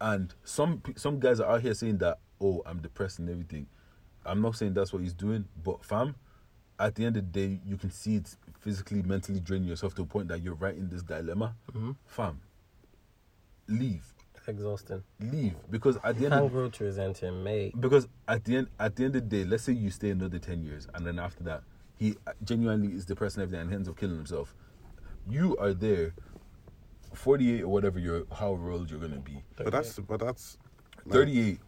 And 0.00 0.34
some 0.44 0.82
some 0.96 1.20
guys 1.20 1.40
are 1.40 1.50
out 1.52 1.62
here 1.62 1.74
saying 1.74 1.98
that, 1.98 2.18
oh, 2.40 2.62
I'm 2.66 2.78
depressed 2.80 3.18
and 3.18 3.28
everything. 3.28 3.66
I'm 4.24 4.40
not 4.40 4.56
saying 4.56 4.74
that's 4.74 4.92
what 4.92 5.02
he's 5.02 5.14
doing, 5.14 5.46
but 5.62 5.84
fam, 5.84 6.14
at 6.78 6.94
the 6.94 7.04
end 7.04 7.16
of 7.16 7.32
the 7.32 7.40
day, 7.48 7.60
you 7.66 7.76
can 7.76 7.90
see 7.90 8.16
it's 8.16 8.36
physically, 8.60 9.02
mentally 9.02 9.40
draining 9.40 9.68
yourself 9.68 9.94
to 9.94 10.02
a 10.02 10.06
point 10.06 10.28
that 10.28 10.42
you're 10.42 10.54
right 10.54 10.74
in 10.74 10.88
this 10.88 11.02
dilemma. 11.02 11.54
Mm-hmm. 11.72 11.92
Fam, 12.06 12.40
leave, 13.68 14.14
exhausting. 14.46 15.02
leave, 15.20 15.54
because 15.70 15.96
at 16.04 16.16
the 16.16 16.22
You 16.22 16.30
end 16.30 16.56
of 16.56 16.72
to 16.72 16.84
resent 16.84 17.18
him, 17.18 17.42
mate. 17.44 17.78
because 17.80 18.08
at 18.28 18.44
the 18.44 18.56
end 18.58 18.68
at 18.78 18.96
the 18.96 19.04
end 19.04 19.16
of 19.16 19.28
the 19.28 19.36
day, 19.36 19.44
let's 19.44 19.62
say 19.64 19.72
you 19.72 19.90
stay 19.90 20.10
another 20.10 20.38
ten 20.38 20.62
years, 20.62 20.88
and 20.94 21.06
then 21.06 21.18
after 21.18 21.44
that, 21.44 21.62
he 21.96 22.16
genuinely 22.44 22.94
is 22.94 23.04
depressed 23.04 23.36
and 23.36 23.42
everything, 23.42 23.66
and 23.66 23.74
ends 23.74 23.88
up 23.88 23.96
killing 23.96 24.16
himself. 24.16 24.54
You 25.28 25.56
are 25.58 25.74
there, 25.74 26.14
forty 27.14 27.54
eight 27.56 27.62
or 27.62 27.68
whatever 27.68 27.98
you're, 27.98 28.24
however 28.32 28.70
old 28.70 28.90
you're 28.90 29.00
gonna 29.00 29.18
be, 29.20 29.42
But 29.56 29.70
that's 29.72 29.98
but 29.98 30.20
that's 30.20 30.58
like, 31.04 31.12
thirty 31.12 31.40
eight, 31.50 31.60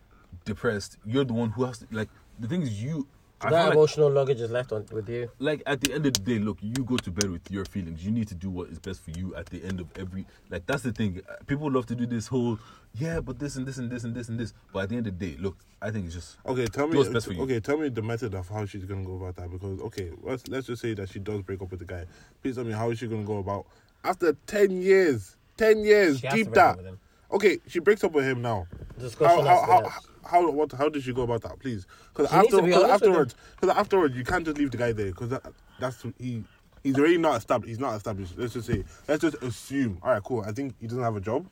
depressed. 0.45 0.99
You're 1.05 1.25
the 1.25 1.35
one 1.35 1.51
who 1.51 1.65
has 1.65 1.79
to 1.79 1.87
like. 1.91 2.09
The 2.39 2.49
thing 2.49 2.63
is, 2.63 2.83
you. 2.83 3.07
I 3.45 3.51
that 3.51 3.57
feel 3.57 3.65
like, 3.65 3.73
emotional 3.73 4.11
luggage 4.13 4.41
is 4.41 4.53
left 4.53 4.71
on 4.71 4.87
with 4.93 5.09
you. 5.09 5.29
like 5.41 5.65
at 5.67 5.81
the 5.81 5.93
end 5.93 6.07
of 6.07 6.13
the 6.15 6.21
day, 6.21 6.39
look, 6.39 6.59
you 6.61 6.85
go 6.85 6.97
to 6.97 7.11
bed 7.11 7.29
with 7.29 7.51
your 7.51 7.65
feelings. 7.65 8.05
You 8.05 8.13
need 8.13 8.29
to 8.29 8.37
do 8.37 8.49
what 8.51 8.69
is 8.69 8.79
best 8.79 9.03
for 9.03 9.11
you 9.11 9.35
at 9.35 9.47
the 9.47 9.65
end 9.65 9.81
of 9.81 9.89
every. 9.99 10.27
Like 10.49 10.65
that's 10.67 10.85
the 10.85 10.93
thing. 10.93 11.21
People 11.49 11.69
love 11.69 11.87
to 11.87 11.97
do 11.97 12.07
this 12.07 12.29
whole, 12.29 12.61
yeah, 12.95 13.19
but 13.19 13.41
this 13.41 13.57
and 13.57 13.67
this 13.67 13.79
and 13.79 13.91
this 13.91 14.05
and 14.05 14.15
this 14.15 14.29
and 14.29 14.39
this. 14.39 14.55
But 14.73 14.85
at 14.85 14.89
the 14.91 14.97
end 14.97 15.09
of 15.09 15.19
the 15.19 15.27
day, 15.33 15.37
look, 15.43 15.57
I 15.81 15.91
think 15.91 16.07
it's 16.07 16.15
just 16.15 16.37
Okay, 16.47 16.67
tell 16.67 16.87
me. 16.87 16.97
what's 16.97 17.09
best 17.11 17.27
for 17.27 17.33
you. 17.33 17.43
Okay, 17.43 17.59
tell 17.59 17.77
me 17.79 17.89
the 17.89 18.01
method 18.01 18.33
of 18.35 18.49
how 18.49 18.65
she's 18.65 18.85
gonna 18.85 19.05
go 19.05 19.17
about 19.17 19.35
that. 19.35 19.51
Because 19.51 19.81
okay, 19.81 20.13
let's 20.23 20.47
let's 20.47 20.69
just 20.69 20.81
say 20.81 20.95
that 20.95 21.09
she 21.11 21.19
does 21.19 21.43
break 21.43 21.61
up 21.63 21.71
with 21.73 21.81
the 21.81 21.87
guy. 21.87 22.05
Please 22.43 22.55
tell 22.55 22.65
me 22.65 22.73
how 22.73 22.91
is 22.91 23.01
she 23.01 23.09
gonna 23.09 23.25
go 23.25 23.39
about 23.39 23.67
after 24.05 24.35
ten 24.47 24.81
years? 24.83 25.37
Ten 25.57 25.85
years 25.85 26.21
She 26.21 26.27
has 26.27 26.33
to 26.35 26.37
deep 26.39 26.47
break 26.49 26.55
that. 26.57 26.71
up 26.71 26.77
with 26.79 26.87
him. 26.87 26.99
Okay, 27.31 27.59
she 27.67 27.79
breaks 27.79 28.05
up 28.05 28.13
with 28.13 28.25
him 28.27 28.43
now. 28.43 28.67
Discussion 28.99 29.47
how, 29.47 29.63
how, 29.63 29.83
how, 29.89 30.01
how, 30.25 30.51
what, 30.51 30.73
how 30.73 30.89
did 30.89 31.03
she 31.03 31.13
go 31.13 31.23
about 31.23 31.43
that, 31.43 31.59
please? 31.59 31.87
Because 32.15 32.31
after, 32.33 32.61
cause 32.61 32.85
afterwards, 32.91 33.35
because 33.59 33.75
afterwards, 33.77 34.17
you 34.17 34.25
can't 34.25 34.45
just 34.45 34.59
leave 34.59 34.71
the 34.71 34.77
guy 34.77 34.93
there 34.93 35.07
because 35.07 35.31
that, 35.31 35.43
that's 35.81 36.05
he. 36.19 36.45
He's 36.85 36.99
already 36.99 37.17
not 37.17 37.37
established. 37.37 37.69
He's 37.69 37.79
not 37.79 37.95
established. 37.95 38.37
Let's 38.37 38.55
just 38.55 38.67
say. 38.67 38.83
Let's 39.07 39.23
just 39.23 39.37
assume. 39.43 39.99
All 40.03 40.11
right, 40.11 40.23
cool. 40.23 40.43
I 40.47 40.51
think 40.53 40.75
he 40.81 40.87
doesn't 40.89 41.03
have 41.03 41.15
a 41.17 41.21
job. 41.21 41.47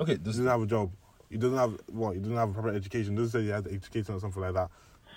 okay. 0.00 0.12
He 0.12 0.18
doesn't 0.18 0.46
have 0.46 0.62
a 0.62 0.66
job. 0.66 0.90
He 1.30 1.36
doesn't 1.36 1.58
have 1.58 1.78
what? 1.88 2.14
He 2.14 2.20
doesn't 2.20 2.36
have 2.36 2.50
a 2.50 2.52
proper 2.52 2.68
education. 2.68 3.14
Doesn't 3.16 3.30
say 3.30 3.42
he 3.44 3.48
has 3.50 3.66
education 3.66 4.14
or 4.14 4.20
something 4.20 4.40
like 4.40 4.54
that. 4.54 4.70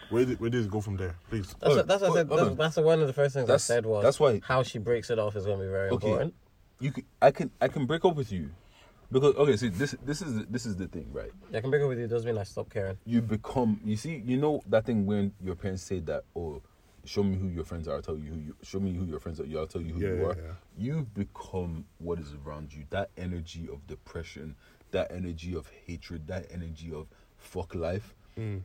Where 0.09 0.25
did, 0.25 0.39
where 0.39 0.49
does 0.49 0.65
it 0.65 0.71
go 0.71 0.81
from 0.81 0.97
there, 0.97 1.15
please? 1.29 1.47
That's, 1.59 1.63
Hold 1.63 1.77
what, 1.77 1.87
that's 1.87 2.01
what 2.01 2.11
I 2.11 2.13
said. 2.15 2.27
hold 2.27 2.39
That's, 2.57 2.75
that's 2.75 2.77
one 2.85 3.01
of 3.01 3.07
the 3.07 3.13
first 3.13 3.33
things 3.35 3.47
That's- 3.47 3.69
I 3.69 3.75
said 3.75 3.85
was 3.85 4.03
that's 4.03 4.19
why- 4.19 4.41
how 4.43 4.61
she 4.63 4.77
breaks 4.79 5.09
it 5.09 5.19
off 5.19 5.35
is 5.35 5.45
going 5.45 5.59
to 5.59 5.65
be 5.65 5.69
very 5.71 5.89
Okay. 5.91 6.07
important. 6.07 6.33
You 6.79 6.91
can, 6.91 7.03
I 7.21 7.31
can 7.31 7.51
I 7.61 7.67
can 7.67 7.85
break 7.85 8.03
up 8.05 8.15
with 8.15 8.31
you 8.31 8.49
because 9.11 9.35
okay 9.35 9.55
see 9.57 9.69
this 9.69 9.95
this 10.03 10.21
is 10.21 10.35
the- 10.35 10.45
this 10.49 10.65
is 10.65 10.75
the 10.75 10.87
thing 10.87 11.07
right 11.13 11.31
yeah, 11.51 11.59
I 11.59 11.61
can 11.61 11.69
break 11.69 11.81
up 11.83 11.89
with 11.89 11.99
you 11.99 12.07
doesn't 12.07 12.27
mean 12.27 12.37
I 12.37 12.43
stop 12.43 12.69
caring. 12.69 12.97
you 13.05 13.21
become 13.21 13.79
you 13.85 13.95
see 13.95 14.21
you 14.25 14.37
know 14.37 14.61
that 14.67 14.85
thing 14.85 15.05
when 15.05 15.31
your 15.43 15.55
parents 15.55 15.83
say 15.83 15.99
that 16.01 16.23
oh 16.35 16.61
show 17.05 17.21
me 17.21 17.37
who 17.37 17.47
your 17.49 17.63
friends 17.63 17.87
are 17.87 17.95
I'll 17.95 18.01
tell 18.01 18.17
you 18.17 18.31
who 18.31 18.39
you 18.39 18.55
show 18.63 18.79
me 18.79 18.91
who 18.93 19.05
your 19.05 19.19
friends 19.19 19.39
are 19.39 19.45
I'll 19.57 19.67
tell 19.67 19.81
you 19.81 19.93
who 19.93 20.01
Yeah, 20.01 20.07
you 20.09 20.15
yeah, 20.21 20.25
are 20.27 20.35
yeah. 20.35 20.53
you 20.77 21.07
become 21.13 21.85
what 21.99 22.19
is 22.19 22.33
around 22.45 22.73
you 22.73 22.83
that 22.89 23.11
energy 23.15 23.69
of 23.71 23.85
depression 23.85 24.55
that 24.91 25.11
energy 25.11 25.55
of 25.55 25.69
hatred 25.85 26.25
that 26.27 26.47
energy 26.51 26.91
of 26.93 27.07
fuck 27.37 27.75
life 27.75 28.13
Mm. 28.37 28.63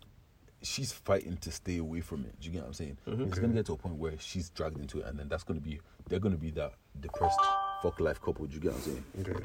she's 0.63 0.91
fighting 0.91 1.37
to 1.37 1.53
stay 1.53 1.77
away 1.79 2.01
from 2.01 2.25
it 2.25 2.35
do 2.41 2.47
you 2.49 2.53
get 2.55 2.63
what 2.63 2.69
I'm 2.69 2.75
saying 2.75 2.97
Mm-hmm. 3.07 3.23
it's 3.25 3.39
gonna 3.39 3.53
get 3.53 3.67
to 3.67 3.75
a 3.75 3.77
point 3.77 3.97
where 3.97 4.15
she's 4.19 4.49
dragged 4.51 4.79
into 4.81 5.01
it 5.01 5.07
and 5.07 5.19
then 5.19 5.29
that's 5.29 5.45
gonna 5.45 5.61
be 5.61 5.81
they're 6.09 6.19
gonna 6.19 6.37
be 6.37 6.51
that 6.53 6.73
depressed 6.99 7.39
fuck 7.83 8.01
life 8.01 8.21
couple 8.21 8.47
do 8.47 8.55
you 8.55 8.61
get 8.61 8.73
what 8.73 8.79
I'm 8.79 8.93
saying 8.93 9.05
Okay. 9.21 9.45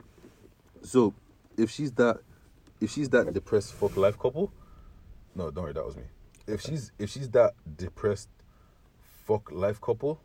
so 0.81 1.13
if 1.57 1.69
she's 1.69 1.91
that 1.93 2.19
if 2.81 2.91
she's 2.91 3.09
that 3.09 3.33
depressed 3.33 3.73
fuck 3.73 3.95
life 3.97 4.19
couple, 4.19 4.51
no, 5.35 5.51
don't 5.51 5.65
worry, 5.65 5.73
that 5.73 5.85
was 5.85 5.95
me. 5.95 6.03
If 6.47 6.61
she's 6.61 6.91
if 6.99 7.09
she's 7.09 7.29
that 7.31 7.53
depressed 7.77 8.29
fuck 9.25 9.51
life 9.51 9.81
couple, 9.81 10.19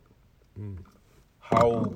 hmm. 0.57 0.77
how 1.39 1.95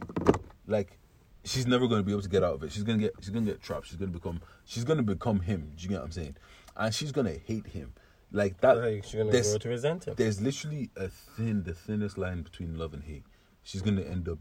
like 0.66 0.98
she's 1.44 1.66
never 1.66 1.86
gonna 1.86 2.02
be 2.02 2.12
able 2.12 2.22
to 2.22 2.28
get 2.28 2.42
out 2.42 2.54
of 2.54 2.62
it. 2.62 2.72
She's 2.72 2.82
gonna 2.82 2.98
get 2.98 3.12
she's 3.20 3.30
gonna 3.30 3.46
get 3.46 3.62
trapped. 3.62 3.86
She's 3.86 3.96
gonna 3.96 4.12
become 4.12 4.40
she's 4.64 4.84
gonna 4.84 5.02
become 5.02 5.40
him. 5.40 5.72
Do 5.76 5.82
you 5.82 5.88
get 5.90 5.98
what 5.98 6.06
I'm 6.06 6.12
saying? 6.12 6.36
And 6.76 6.94
she's 6.94 7.12
gonna 7.12 7.36
hate 7.46 7.66
him. 7.68 7.92
Like 8.32 8.60
that. 8.62 8.78
Like, 8.78 9.04
she's 9.04 9.14
gonna 9.14 9.30
grow 9.30 9.58
to 9.58 9.68
resent 9.68 10.06
him. 10.06 10.14
There's 10.16 10.40
literally 10.40 10.90
a 10.96 11.08
thin, 11.08 11.62
the 11.62 11.74
thinnest 11.74 12.18
line 12.18 12.42
between 12.42 12.76
love 12.76 12.94
and 12.94 13.04
hate. 13.04 13.24
She's 13.62 13.82
gonna 13.82 14.02
end 14.02 14.28
up 14.28 14.38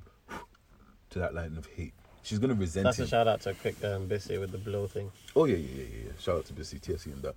to 1.14 1.20
that 1.20 1.34
line 1.34 1.55
of 1.57 1.66
hate. 1.68 1.93
She's 2.24 2.39
gonna 2.39 2.53
resent 2.53 2.86
That's 2.86 2.99
him. 2.99 3.05
a 3.05 3.07
shout 3.07 3.28
out 3.28 3.41
to 3.41 3.53
Quick 3.53 3.84
um, 3.84 4.07
Bissy 4.07 4.38
with 4.38 4.51
the 4.51 4.57
blow 4.57 4.88
thing. 4.88 5.11
Oh 5.36 5.45
yeah, 5.45 5.57
yeah, 5.57 5.76
yeah, 5.76 5.84
yeah, 5.84 6.03
yeah. 6.05 6.11
Shout 6.20 6.38
out 6.38 6.45
to 6.45 6.53
Bissy 6.53 6.80
TSC 6.80 7.07
and 7.07 7.22
that. 7.22 7.36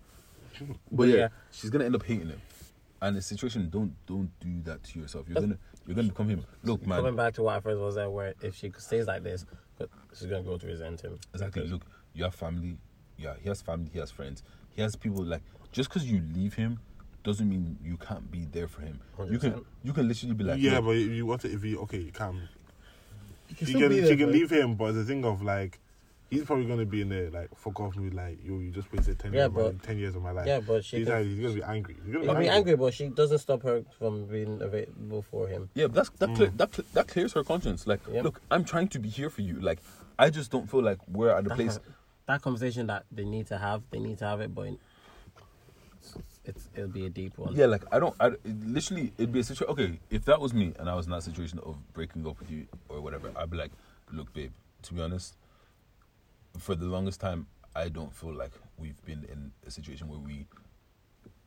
But 0.93 1.09
yeah, 1.09 1.17
Yeah. 1.17 1.29
she's 1.51 1.71
gonna 1.71 1.85
end 1.85 1.95
up 1.95 2.03
hating 2.05 2.29
him. 2.29 2.41
And 3.03 3.17
the 3.17 3.23
situation, 3.23 3.69
don't 3.69 3.95
don't 4.07 4.31
do 4.41 4.63
that 4.71 4.83
to 4.85 4.99
yourself. 5.01 5.27
You're 5.29 5.41
gonna 5.41 5.59
you're 5.87 5.95
gonna 5.97 6.09
become 6.09 6.29
him. 6.29 6.45
Look, 6.63 6.87
man. 6.87 6.99
Coming 6.99 7.17
back 7.17 7.35
to 7.35 7.43
what 7.43 7.57
I 7.57 7.61
first 7.61 7.79
was 7.81 7.97
there, 7.97 8.09
where 8.09 8.35
if 8.41 8.55
she 8.57 8.73
stays 8.79 9.07
like 9.07 9.23
this, 9.23 9.45
she's 10.17 10.29
gonna 10.29 10.43
go 10.43 10.57
to 10.57 10.67
resent 10.67 11.03
him. 11.03 11.19
Exactly. 11.35 11.67
Look, 11.67 11.83
you 12.15 12.25
have 12.25 12.35
family. 12.35 12.79
Yeah, 13.19 13.35
he 13.43 13.49
has 13.49 13.61
family. 13.61 13.91
He 13.93 13.99
has 13.99 14.11
friends. 14.11 14.43
He 14.71 14.81
has 14.83 14.97
people. 14.97 15.23
Like 15.25 15.43
just 15.73 15.91
because 15.91 16.11
you 16.11 16.23
leave 16.33 16.55
him, 16.55 16.79
doesn't 17.25 17.49
mean 17.49 17.77
you 17.85 17.97
can't 17.99 18.31
be 18.31 18.47
there 18.53 18.69
for 18.69 18.83
him. 18.83 19.01
You 19.29 19.39
can 19.39 19.53
100%. 19.53 19.65
you 19.83 19.93
can 19.93 20.09
literally 20.09 20.35
be 20.35 20.45
like, 20.45 20.61
yeah, 20.61 20.81
but 20.81 20.97
if 20.97 21.11
you 21.11 21.27
want 21.27 21.43
to, 21.43 21.53
if 21.53 21.65
you 21.65 21.81
okay, 21.81 21.99
you 21.99 22.13
can. 22.13 22.49
Can 23.55 23.67
She 23.67 23.73
can, 23.75 23.89
be 23.89 24.07
she 24.07 24.17
can 24.17 24.33
leave 24.33 24.51
him, 24.51 24.75
but 24.75 24.93
the 24.93 25.05
thing 25.05 25.25
of 25.25 25.43
like, 25.43 25.79
he's 26.31 26.45
probably 26.45 26.67
gonna 26.67 26.85
be 26.85 27.03
in 27.03 27.09
there 27.09 27.31
like 27.31 27.49
fuck 27.57 27.79
off 27.81 27.97
me, 27.97 28.11
like 28.11 28.39
yo, 28.45 28.59
you 28.59 28.71
just 28.71 28.93
wasted 28.93 29.19
ten 29.19 29.33
Yeah, 29.33 29.41
years, 29.43 29.47
of 29.49 29.55
my, 29.55 29.63
but- 29.63 29.83
ten 29.83 29.99
years 29.99 30.17
of 30.17 30.23
my 30.23 30.31
life. 30.33 30.47
Yeah, 30.47 30.61
but 30.61 30.85
she 30.85 30.99
he's, 30.99 31.07
can- 31.07 31.17
like, 31.17 31.27
he's 31.27 31.41
gonna 31.41 31.55
be 31.55 31.63
angry. 31.63 31.97
He's 32.05 32.13
gonna 32.13 32.25
He'll 32.25 32.35
be 32.35 32.41
be 32.41 32.49
angry. 32.49 32.73
angry, 32.73 32.77
but 32.77 32.95
she 32.95 33.09
doesn't 33.09 33.39
stop 33.39 33.63
her 33.63 33.85
from 33.99 34.25
being 34.27 34.61
available 34.61 35.23
for 35.23 35.47
him. 35.49 35.71
Yeah, 35.75 35.87
but 35.87 35.95
that's 35.95 36.11
that 36.19 36.35
cle- 36.35 36.47
mm. 36.49 36.57
that 36.57 36.73
cle- 36.73 36.85
that 36.95 37.09
clears 37.09 37.33
her 37.35 37.45
conscience. 37.45 37.87
Like, 37.87 38.01
Yep. 38.11 38.25
look, 38.25 38.41
I'm 38.51 38.65
trying 38.65 38.89
to 38.89 38.99
be 38.99 39.09
here 39.09 39.31
for 39.31 39.43
you. 39.43 39.61
Like, 39.61 39.79
I 40.19 40.31
just 40.31 40.51
don't 40.51 40.69
feel 40.71 40.83
like 40.83 40.99
we're 41.09 41.31
at 41.31 41.47
a 41.47 41.51
place. 41.55 41.79
that 42.27 42.43
conversation 42.43 42.89
that 42.89 43.05
they 43.13 43.25
need 43.25 43.47
to 43.49 43.57
have, 43.59 43.83
they 43.91 44.01
need 44.01 44.19
to 44.19 44.25
have 44.25 44.41
it, 44.41 44.53
but 44.53 44.71
it's 46.47 46.69
it'll 46.75 46.89
be 46.89 47.07
a 47.07 47.11
deep 47.11 47.37
one. 47.39 47.55
Yeah, 47.55 47.67
like 47.67 47.83
I 47.93 47.99
don't. 47.99 48.15
I 48.21 48.29
it, 48.29 48.41
literally, 48.67 49.13
it'd 49.19 49.33
be 49.33 49.41
a 49.41 49.45
situation. 49.45 49.73
Okay, 49.73 49.99
if 50.11 50.25
that 50.25 50.41
was 50.41 50.55
me 50.55 50.73
and 50.79 50.89
I 50.89 50.95
was 50.95 51.07
in 51.07 51.13
that 51.13 51.23
situation 51.23 51.59
of 51.61 51.77
breaking 51.93 52.27
up 52.27 52.39
with 52.39 52.51
you 52.51 52.67
or 52.89 53.01
whatever, 53.01 53.31
I'd 53.37 53.51
be 53.51 53.57
like, 53.57 53.73
look, 54.13 54.33
babe. 54.33 54.53
To 54.83 54.95
be 54.95 55.03
honest, 55.03 55.37
for 56.59 56.77
the 56.77 56.85
longest 56.85 57.21
time, 57.21 57.47
I 57.75 57.89
don't 57.89 58.15
feel 58.15 58.33
like 58.33 58.53
we've 58.79 59.03
been 59.05 59.25
in 59.25 59.51
a 59.67 59.71
situation 59.71 60.09
where 60.09 60.21
we 60.21 60.47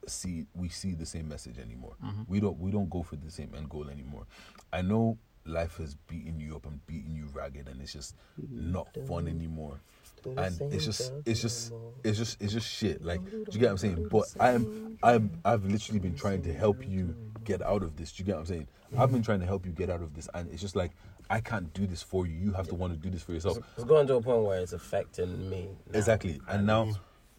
see 0.08 0.46
we 0.56 0.70
see 0.70 0.94
the 0.94 1.06
same 1.06 1.30
message 1.30 1.58
anymore. 1.58 1.94
Mm-hmm. 2.04 2.24
We 2.28 2.40
don't 2.40 2.60
we 2.60 2.72
don't 2.72 2.90
go 2.90 3.04
for 3.04 3.16
the 3.16 3.32
same 3.32 3.54
end 3.56 3.70
goal 3.70 3.90
anymore. 3.90 4.26
I 4.74 4.82
know 4.82 5.18
life 5.46 5.78
has 5.78 5.96
beaten 5.96 6.40
you 6.40 6.56
up 6.56 6.66
and 6.66 6.86
beaten 6.86 7.16
you 7.16 7.28
ragged, 7.34 7.68
and 7.68 7.82
it's 7.82 7.94
just 7.94 8.16
not 8.50 8.88
fun 9.08 9.28
anymore. 9.28 9.80
And 10.26 10.74
it's 10.74 10.86
just 10.86 11.14
it's 11.26 11.42
just 11.42 11.74
it's 12.04 12.18
just 12.18 12.42
it's 12.42 12.54
just 12.54 12.68
shit. 12.68 13.04
Like, 13.04 13.24
do 13.30 13.46
you 13.52 13.60
get 13.60 13.66
what 13.68 13.72
I'm 13.72 13.78
saying? 13.78 14.08
But 14.10 14.26
I'm 14.40 14.98
I'm 15.04 15.32
I've 15.46 15.66
literally 15.66 16.00
been 16.00 16.16
trying 16.16 16.42
to 16.44 16.54
help 16.54 16.88
you 16.88 17.16
get 17.44 17.62
out 17.62 17.84
of 17.84 17.96
this. 17.98 18.12
Do 18.12 18.22
you 18.22 18.26
get 18.26 18.36
what 18.36 18.42
I'm 18.42 18.46
saying? 18.48 18.68
I've 18.98 19.12
been 19.12 19.22
trying 19.24 19.40
to 19.40 19.46
help 19.46 19.66
you 19.66 19.72
get 19.72 19.90
out 19.90 20.02
of 20.02 20.16
this, 20.16 20.28
and 20.34 20.52
it's 20.52 20.62
just 20.62 20.76
like 20.76 20.92
I 21.30 21.40
can't 21.42 21.72
do 21.74 21.86
this 21.86 22.02
for 22.02 22.26
you. 22.26 22.34
You 22.34 22.54
have 22.54 22.68
to 22.70 22.76
want 22.76 22.94
to 22.94 23.00
do 23.00 23.10
this 23.10 23.22
for 23.22 23.34
yourself. 23.34 23.60
It's 23.76 23.84
going 23.86 24.08
to 24.08 24.16
a 24.16 24.22
point 24.22 24.44
where 24.44 24.60
it's 24.60 24.74
affecting 24.74 25.50
me. 25.50 25.70
now. 25.92 25.98
Exactly. 25.98 26.42
And 26.48 26.66
now 26.66 26.90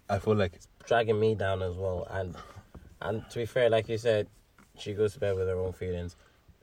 I 0.09 0.19
feel 0.19 0.35
like 0.35 0.55
It's 0.55 0.69
dragging 0.85 1.19
me 1.19 1.35
down 1.35 1.63
as 1.63 1.75
well. 1.77 2.07
And 2.11 2.37
and 3.03 3.29
to 3.31 3.39
be 3.39 3.47
fair, 3.47 3.69
like 3.71 3.89
you 3.89 3.99
said, 3.99 4.29
she 4.77 4.93
goes 4.95 5.15
to 5.15 5.21
bed 5.21 5.37
with 5.37 5.49
her 5.49 5.59
own 5.59 5.73
feelings. 5.73 6.17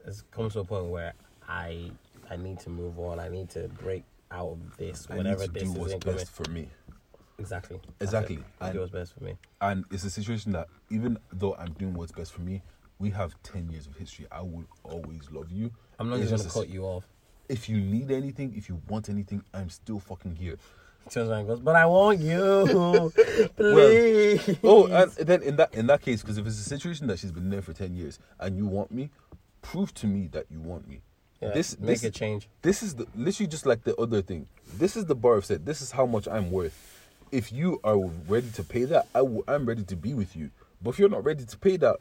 It 0.06 0.22
comes 0.30 0.54
to 0.54 0.60
a 0.60 0.64
point 0.64 0.86
where 0.86 1.12
I 1.46 1.90
I 2.30 2.36
need 2.36 2.60
to 2.60 2.70
move 2.70 2.98
on. 2.98 3.20
I 3.20 3.28
need 3.28 3.50
to 3.50 3.68
break 3.68 4.04
out 4.30 4.48
of 4.52 4.76
this, 4.76 5.06
I 5.10 5.16
whatever 5.16 5.42
need 5.42 5.46
to 5.46 5.52
this 5.52 5.62
do 5.64 5.70
is 5.70 5.76
what's 5.78 5.92
incoming. 5.94 6.18
best 6.18 6.30
for 6.30 6.50
me. 6.50 6.68
Exactly. 7.38 7.80
Exactly. 8.00 8.38
I 8.60 8.72
do 8.72 8.80
what's 8.80 8.92
best 8.92 9.14
for 9.14 9.24
me. 9.24 9.34
And 9.60 9.84
it's 9.90 10.04
a 10.04 10.10
situation 10.10 10.52
that 10.52 10.66
even 10.90 11.18
though 11.32 11.54
I'm 11.54 11.72
doing 11.74 11.94
what's 11.94 12.12
best 12.12 12.32
for 12.32 12.40
me, 12.40 12.62
we 12.98 13.10
have 13.10 13.34
ten 13.42 13.68
years 13.70 13.86
of 13.86 13.96
history. 13.96 14.26
I 14.30 14.40
will 14.40 14.64
always 14.82 15.30
love 15.30 15.50
you. 15.50 15.70
I'm 15.98 16.10
not 16.10 16.18
It's 16.18 16.30
just 16.30 16.44
just 16.44 16.54
gonna 16.54 16.66
cut 16.66 16.74
you 16.74 16.84
off. 16.84 17.06
If 17.48 17.68
you 17.68 17.80
need 17.80 18.10
anything, 18.10 18.54
if 18.56 18.68
you 18.68 18.80
want 18.88 19.08
anything, 19.08 19.42
I'm 19.54 19.70
still 19.70 20.00
fucking 20.00 20.36
here. 20.36 20.56
Turns 21.08 21.30
around 21.30 21.38
and 21.38 21.48
goes, 21.48 21.60
but 21.60 21.74
I 21.76 21.86
want 21.86 22.18
you, 22.20 23.10
please. 23.56 24.58
Oh, 24.62 24.86
and 24.88 25.10
then 25.12 25.42
in 25.42 25.56
that 25.56 25.72
in 25.72 25.86
that 25.86 26.02
case, 26.02 26.20
because 26.20 26.36
if 26.36 26.46
it's 26.46 26.58
a 26.58 26.68
situation 26.68 27.06
that 27.06 27.18
she's 27.18 27.32
been 27.32 27.48
there 27.48 27.62
for 27.62 27.72
ten 27.72 27.94
years 27.94 28.18
and 28.40 28.56
you 28.58 28.66
want 28.66 28.90
me, 28.90 29.10
prove 29.62 29.94
to 29.94 30.06
me 30.06 30.26
that 30.32 30.46
you 30.50 30.60
want 30.60 30.86
me. 30.88 31.00
Yeah, 31.40 31.50
this 31.50 31.78
make 31.78 32.00
this, 32.00 32.04
a 32.04 32.10
change. 32.10 32.48
This 32.62 32.82
is 32.82 32.96
the, 32.96 33.06
literally 33.14 33.46
just 33.46 33.64
like 33.64 33.84
the 33.84 33.94
other 33.96 34.22
thing. 34.22 34.46
This 34.74 34.96
is 34.96 35.06
the 35.06 35.14
bar 35.14 35.34
of 35.34 35.44
set. 35.44 35.64
This 35.64 35.80
is 35.80 35.90
how 35.92 36.04
much 36.04 36.26
I'm 36.26 36.50
worth. 36.50 36.76
If 37.30 37.52
you 37.52 37.80
are 37.84 37.98
ready 38.26 38.50
to 38.50 38.64
pay 38.64 38.84
that, 38.86 39.06
i 39.14 39.18
w- 39.18 39.44
I'm 39.46 39.66
ready 39.66 39.84
to 39.84 39.96
be 39.96 40.14
with 40.14 40.34
you. 40.34 40.50
But 40.82 40.90
if 40.90 40.98
you're 40.98 41.08
not 41.08 41.24
ready 41.24 41.44
to 41.44 41.58
pay 41.58 41.76
that, 41.76 41.96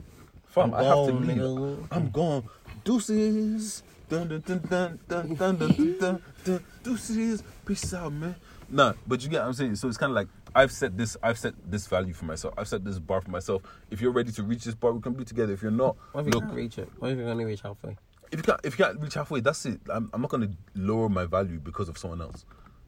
fam, 0.47 0.73
i 0.73 0.83
have 0.83 1.05
to 1.07 1.11
leave. 1.11 1.37
Nigga. 1.37 1.87
I'm 1.91 2.09
gone. 2.09 2.43
Deuces. 2.83 3.83
Dun 4.09 4.27
dun 4.27 4.41
dun 4.41 4.59
dun 4.69 4.99
dun 5.07 5.35
dun 5.35 5.57
dun 5.57 5.97
dun. 5.99 6.21
dun 6.43 6.63
deuces. 6.83 7.43
Peace 7.65 7.93
out, 7.93 8.13
man. 8.13 8.35
Nah, 8.69 8.93
but 9.05 9.21
you 9.21 9.29
get 9.29 9.41
what 9.41 9.47
I'm 9.47 9.53
saying. 9.53 9.75
So 9.75 9.87
it's 9.87 9.97
kind 9.97 10.11
of 10.11 10.15
like 10.15 10.27
I've 10.55 10.71
set 10.71 10.97
this, 10.97 11.15
I've 11.21 11.37
set 11.37 11.53
this 11.69 11.87
value 11.87 12.13
for 12.13 12.25
myself. 12.25 12.53
I've 12.57 12.67
set 12.67 12.83
this 12.83 12.99
bar 12.99 13.21
for 13.21 13.29
myself. 13.29 13.61
If 13.91 14.01
you're 14.01 14.11
ready 14.11 14.31
to 14.31 14.43
reach 14.43 14.63
this 14.63 14.75
bar, 14.75 14.93
we 14.93 15.01
can 15.01 15.13
be 15.13 15.25
together. 15.25 15.53
If 15.53 15.61
you're 15.61 15.71
not, 15.71 15.95
what 16.11 16.21
if 16.21 16.27
you 16.27 16.31
look, 16.31 16.43
can't 16.43 16.55
reach 16.55 16.77
it? 16.77 16.89
What 16.99 17.11
if 17.11 17.17
you 17.17 17.25
only 17.25 17.45
reach 17.45 17.61
halfway? 17.61 17.97
If 18.31 18.39
you 18.39 18.43
can't, 18.43 18.59
if 18.63 18.77
you 18.77 18.85
can't 18.85 18.99
reach 18.99 19.13
halfway, 19.13 19.39
that's 19.39 19.65
it. 19.65 19.79
I'm, 19.89 20.09
I'm 20.13 20.21
not 20.21 20.29
gonna 20.29 20.49
lower 20.75 21.09
my 21.09 21.25
value 21.25 21.59
because 21.59 21.89
of 21.89 21.97
someone 21.97 22.21
else. 22.21 22.45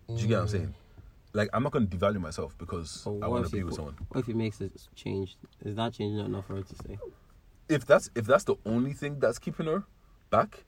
Do 0.07 0.15
you 0.15 0.27
get 0.27 0.35
what 0.35 0.41
I'm 0.41 0.47
saying? 0.47 0.67
Mm. 0.67 0.73
Like 1.33 1.49
I'm 1.53 1.63
not 1.63 1.71
gonna 1.71 1.85
devalue 1.85 2.19
myself 2.19 2.57
because 2.57 3.03
But 3.05 3.11
I 3.11 3.13
what 3.13 3.31
want 3.31 3.45
if 3.45 3.49
to 3.51 3.55
be 3.55 3.59
you- 3.59 3.65
with 3.67 3.75
someone. 3.75 3.95
What 4.09 4.19
if 4.21 4.25
he 4.25 4.33
makes 4.33 4.59
a 4.61 4.69
change? 4.95 5.37
Is 5.63 5.75
that 5.75 5.93
change 5.93 6.15
not 6.15 6.25
enough 6.25 6.47
for 6.47 6.55
her 6.55 6.63
to 6.63 6.75
stay? 6.75 6.97
If 7.69 7.85
that's 7.85 8.09
if 8.15 8.25
that's 8.25 8.43
the 8.43 8.55
only 8.65 8.93
thing 8.93 9.19
that's 9.19 9.37
keeping 9.39 9.67
her 9.67 9.83
back, 10.31 10.65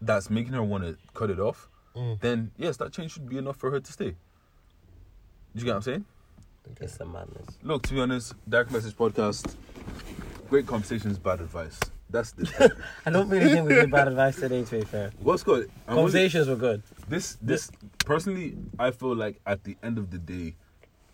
that's 0.00 0.28
making 0.30 0.52
her 0.52 0.62
want 0.62 0.84
to 0.84 0.96
cut 1.14 1.30
it 1.30 1.40
off, 1.40 1.68
mm. 1.96 2.20
then 2.20 2.50
yes, 2.58 2.76
that 2.76 2.92
change 2.92 3.12
should 3.12 3.28
be 3.28 3.38
enough 3.38 3.56
for 3.56 3.70
her 3.70 3.80
to 3.80 3.92
stay. 3.92 4.10
Do 4.10 4.16
you 5.54 5.64
get 5.64 5.70
what 5.70 5.76
I'm 5.76 5.82
saying? 5.82 6.04
It's 6.80 6.96
the 6.98 7.06
madness. 7.06 7.58
Look, 7.62 7.82
to 7.84 7.94
be 7.94 8.00
honest, 8.00 8.34
Direct 8.48 8.70
Message 8.72 8.94
Podcast, 8.96 9.54
great 10.50 10.66
conversations, 10.66 11.18
bad 11.18 11.40
advice. 11.40 11.80
That's 12.16 12.32
the 12.38 12.76
I 13.04 13.10
don't 13.10 13.28
really 13.28 13.50
think 13.52 13.68
we 13.68 13.74
did 13.74 13.90
bad 13.90 14.08
advice 14.08 14.36
today. 14.36 14.64
To 14.64 14.70
be 14.78 14.84
fair, 14.84 15.12
what's 15.20 15.42
good. 15.42 15.70
I'm 15.86 15.98
only- 15.98 16.02
conversations 16.12 16.48
were 16.48 16.56
good. 16.56 16.82
this 17.08 17.36
this 17.42 17.70
personally 18.04 18.56
i 18.78 18.90
feel 18.90 19.14
like 19.14 19.40
at 19.46 19.62
the 19.64 19.76
end 19.82 19.98
of 19.98 20.10
the 20.10 20.18
day 20.18 20.54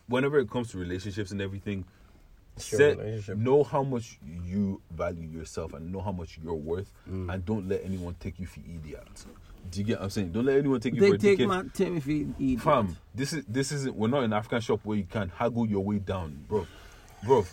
whenever 0.09 0.39
it 0.39 0.49
comes 0.51 0.71
to 0.71 0.79
relationships 0.79 1.31
and 1.33 1.41
everything 1.41 1.85
set, 2.57 2.99
know 3.39 3.65
how 3.65 3.83
much 3.83 4.19
you 4.45 4.81
value 4.91 5.27
yourself 5.39 5.73
and 5.73 5.91
know 5.91 6.01
how 6.01 6.13
much 6.13 6.39
you're 6.43 6.55
worth 6.55 6.93
Mm. 7.11 7.33
and 7.33 7.45
don't 7.47 7.67
let 7.69 7.83
anyone 7.85 8.15
take 8.21 8.39
you 8.39 8.47
for 8.47 8.61
idiot 8.61 9.25
do 9.71 9.81
you 9.81 9.87
get 9.87 9.99
what 9.99 10.05
i'm 10.05 10.11
saying 10.11 10.33
don't 10.33 10.45
let 10.45 10.59
anyone 10.59 10.81
take 10.81 10.95
you 10.95 11.01
They 11.01 11.09
for 11.11 11.15
a 11.15 11.19
take 11.19 11.39
dickhead 11.39 11.49
my 11.49 11.63
Timothy. 11.73 12.29
Idiot. 12.39 12.61
fam 12.61 12.97
this 13.15 13.33
is 13.33 13.45
this 13.49 13.73
isn't 13.73 13.95
we're 13.97 14.09
not 14.09 14.23
an 14.25 14.33
african 14.35 14.61
shop 14.61 14.81
where 14.85 14.99
you 14.99 15.05
can 15.05 15.31
haggle 15.31 15.67
your 15.67 15.83
way 15.85 15.99
down 15.99 16.45
bro 16.49 16.67
bro 17.25 17.45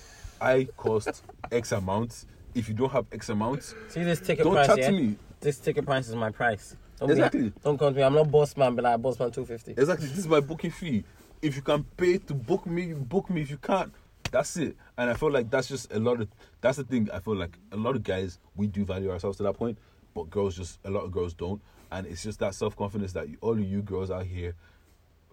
i 0.41 0.67
cost 0.76 1.23
x 1.51 1.71
amount 1.71 2.26
if 2.55 2.67
you 2.67 2.76
don't 2.76 2.91
have 2.91 3.05
x 3.11 3.30
amount 3.30 3.76
See 3.88 4.03
this 4.03 4.19
ticket 4.19 4.43
don't 4.45 4.53
price, 4.53 4.67
chat 4.67 4.77
yeah? 4.80 4.88
to 4.88 4.91
me 4.93 5.15
This 5.39 5.57
ticket 5.59 5.85
price 5.85 6.07
is 6.07 6.15
my 6.15 6.31
price. 6.31 6.76
Don't 6.99 7.11
Exactly. 7.11 7.49
Be, 7.49 7.53
don't 7.63 7.77
come 7.77 7.93
to 7.93 7.97
me. 7.99 8.03
I'm 8.03 8.13
not 8.13 8.30
boss 8.30 8.57
man, 8.57 8.76
but 8.76 8.84
like 8.84 9.01
boss 9.01 9.19
man 9.19 9.31
two 9.31 9.45
fifty. 9.45 9.71
Exactly. 9.71 10.07
This 10.07 10.17
is 10.17 10.27
my 10.27 10.41
booking 10.41 10.71
fee. 10.71 11.03
If 11.41 11.55
you 11.55 11.61
can 11.61 11.84
pay 11.95 12.17
to 12.17 12.34
book 12.34 12.65
me, 12.65 12.88
you 12.88 12.95
book 12.95 13.30
me. 13.30 13.41
If 13.41 13.49
you 13.49 13.57
can't, 13.57 13.93
that's 14.31 14.57
it. 14.57 14.76
And 14.97 15.09
I 15.09 15.13
feel 15.13 15.31
like 15.31 15.49
that's 15.49 15.69
just 15.69 15.93
a 15.93 15.99
lot 15.99 16.19
of. 16.19 16.27
That's 16.59 16.77
the 16.77 16.84
thing. 16.84 17.09
I 17.13 17.19
feel 17.19 17.35
like 17.35 17.57
a 17.71 17.77
lot 17.77 17.95
of 17.95 18.03
guys 18.03 18.39
we 18.55 18.67
do 18.67 18.84
value 18.84 19.11
ourselves 19.11 19.38
to 19.38 19.43
that 19.43 19.53
point, 19.53 19.77
but 20.13 20.30
girls 20.30 20.57
just 20.57 20.80
a 20.84 20.89
lot 20.89 21.05
of 21.05 21.11
girls 21.11 21.34
don't. 21.34 21.61
And 21.91 22.05
it's 22.05 22.21
just 22.23 22.39
that 22.39 22.53
self 22.53 22.76
confidence 22.76 23.13
that 23.13 23.30
you, 23.30 23.38
all 23.39 23.53
of 23.53 23.63
you 23.63 23.81
girls 23.81 24.11
out 24.11 24.26
here, 24.26 24.55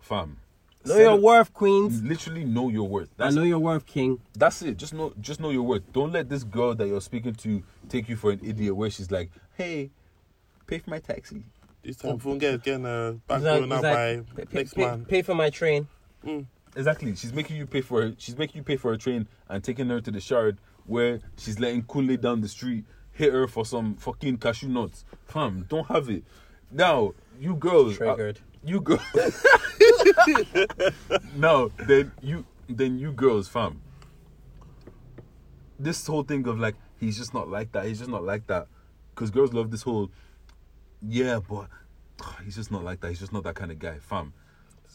fam. 0.01 0.39
Know 0.89 0.97
your 0.99 1.11
up- 1.13 1.21
worth, 1.21 1.53
queens. 1.55 2.03
Literally 2.03 2.45
know 2.45 2.69
your 2.69 2.89
worth. 2.89 3.09
I 3.19 3.25
That's 3.25 3.35
know 3.37 3.43
your 3.43 3.59
worth, 3.59 3.87
king. 3.87 4.21
that's 4.35 4.63
it. 4.63 4.77
Just 4.77 4.95
know, 4.95 5.13
just 5.21 5.41
know 5.41 5.51
your 5.51 5.63
worth. 5.63 5.83
Don't 5.93 6.13
let 6.13 6.29
this 6.29 6.45
girl 6.45 6.75
that 6.75 6.87
you're 6.87 7.01
speaking 7.01 7.35
to 7.35 7.63
take 7.89 8.09
you 8.09 8.17
for 8.17 8.31
an 8.33 8.41
idiot. 8.43 8.75
Where 8.77 8.91
she's 8.91 9.11
like, 9.11 9.31
"Hey, 9.57 9.91
pay 10.67 10.79
for 10.79 10.91
my 10.91 10.99
taxi." 10.99 11.43
This 11.83 11.97
time, 11.97 12.19
phone 12.19 12.39
get 12.39 12.63
getting 12.65 12.85
uh, 12.87 13.13
back 13.29 13.37
It's 13.39 13.45
like- 13.45 13.61
going 13.61 13.73
out 13.73 13.85
it's 13.85 14.37
by 14.37 14.45
pay, 14.45 14.55
next 14.59 14.75
pay- 14.75 14.85
man. 14.87 15.05
pay 15.05 15.23
for 15.23 15.35
my 15.35 15.51
train. 15.51 15.87
Exactly. 16.75 17.15
She's 17.17 17.33
making 17.33 17.57
you 17.57 17.67
pay 17.67 17.81
for 17.81 18.03
her. 18.03 18.15
She's 18.19 18.37
making 18.37 18.57
you 18.59 18.63
pay 18.63 18.77
for 18.77 18.91
her 18.91 18.97
train 18.97 19.29
and 19.49 19.63
taking 19.65 19.89
her 19.89 20.01
to 20.01 20.11
the 20.11 20.21
shard 20.21 20.59
where 20.85 21.21
she's 21.37 21.59
letting 21.59 21.83
Kunle 21.85 22.21
down 22.21 22.41
the 22.41 22.49
street 22.49 22.85
hit 23.13 23.33
her 23.33 23.47
for 23.49 23.65
some 23.65 23.95
fucking 23.95 24.37
cashew 24.37 24.69
nuts. 24.69 25.05
Fam, 25.27 25.65
don't 25.69 25.87
have 25.87 26.11
it. 26.11 26.23
Now, 26.71 27.15
you 27.41 27.55
girls, 27.57 27.95
uh, 27.95 28.15
Triggered. 28.15 28.41
You 28.67 28.81
girls. 28.81 29.01
no, 31.37 31.71
then 31.79 32.13
you, 32.21 32.45
then 32.69 32.99
you 32.99 33.13
girls, 33.13 33.49
fam. 33.49 33.81
This 35.79 36.07
whole 36.07 36.23
thing 36.23 36.47
of 36.49 36.59
like 36.59 36.75
he's 36.99 37.19
just 37.19 37.35
not 37.35 37.49
like 37.49 37.73
that. 37.73 37.87
He's 37.87 37.99
just 37.99 38.11
not 38.11 38.25
like 38.25 38.47
that. 38.49 38.67
Because 39.15 39.31
girls 39.31 39.53
love 39.53 39.71
this 39.71 39.83
whole, 39.83 40.11
yeah, 41.07 41.41
but 41.49 41.69
he's 42.45 42.57
just 42.57 42.71
not 42.71 42.85
like 42.85 43.01
that. 43.01 43.09
He's 43.09 43.21
just 43.21 43.33
not 43.33 43.45
that 43.45 43.55
kind 43.55 43.71
of 43.71 43.79
guy, 43.79 43.99
fam. 44.01 44.33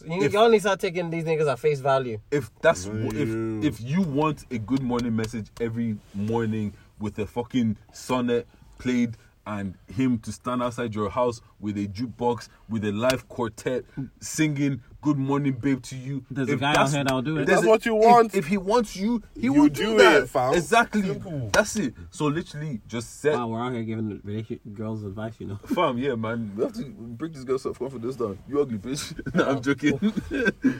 You, 0.06 0.22
If- 0.22 0.32
you 0.32 0.38
only 0.38 0.58
start 0.58 0.80
taking 0.80 1.10
these 1.10 1.24
niggas 1.24 1.50
at 1.50 1.58
face 1.58 1.80
value. 1.80 2.18
if 2.30 2.50
that's 2.60 2.86
No, 2.86 3.10
if 3.12 3.64
if 3.64 3.80
you 3.80 4.02
want 4.02 4.44
a 4.50 4.58
good 4.58 4.82
morning 4.82 5.14
message 5.14 5.48
every 5.60 5.96
morning 6.14 6.72
with 6.98 7.18
a 7.18 7.26
fucking 7.26 7.76
sonnet 7.92 8.46
played 8.78 9.16
and 9.46 9.74
him 9.88 10.18
to 10.20 10.30
stand 10.32 10.62
outside 10.62 10.94
your 10.94 11.10
house 11.10 11.40
with 11.58 11.76
a 11.76 11.86
jukebox 11.88 12.48
with 12.68 12.84
a 12.84 12.92
live 12.92 13.28
quartet 13.28 13.84
singing 14.20 14.80
good 15.00 15.18
morning 15.18 15.52
babe 15.52 15.82
to 15.82 15.96
you 15.96 16.24
There's 16.30 16.48
a 16.48 16.56
guy 16.56 16.74
out 16.76 16.90
here 16.92 17.02
that'll 17.02 17.22
do 17.22 17.38
it. 17.38 17.46
That's 17.46 17.64
a- 17.64 17.68
what 17.68 17.84
you 17.84 17.96
if- 17.98 18.04
want. 18.04 18.34
if, 18.36 18.46
he 18.46 18.56
wants 18.56 18.94
you 18.96 19.20
he 19.34 19.42
You 19.42 19.52
will 19.54 19.68
do 19.68 19.84
do, 19.92 19.98
that 19.98 20.22
it, 20.22 20.28
fam. 20.28 20.54
exactly 20.54 21.02
Simple. 21.02 21.50
that's 21.52 21.74
it 21.74 21.94
so 22.10 22.26
literally 22.26 22.80
just 22.86 23.20
set 23.20 23.34
Wow, 23.34 23.48
we're 23.48 23.60
out 23.64 23.72
here 23.72 23.82
giving 23.82 24.20
relationship 24.22 24.60
girls 24.74 25.02
advice, 25.02 25.34
you 25.40 25.48
know. 25.48 25.56
Fam, 25.66 25.98
yeah, 25.98 26.14
man. 26.14 26.52
We 26.56 26.62
have 26.62 26.72
to 26.74 26.84
break 26.84 27.32
this 27.32 27.42
girl's 27.42 27.62
self 27.62 27.78
confidence 27.80 28.14
down. 28.16 28.38
You 28.48 28.60
ugly 28.60 28.78
bitch. 28.78 29.18
no, 29.34 29.48
I'm 29.48 29.60
joking. 29.60 29.98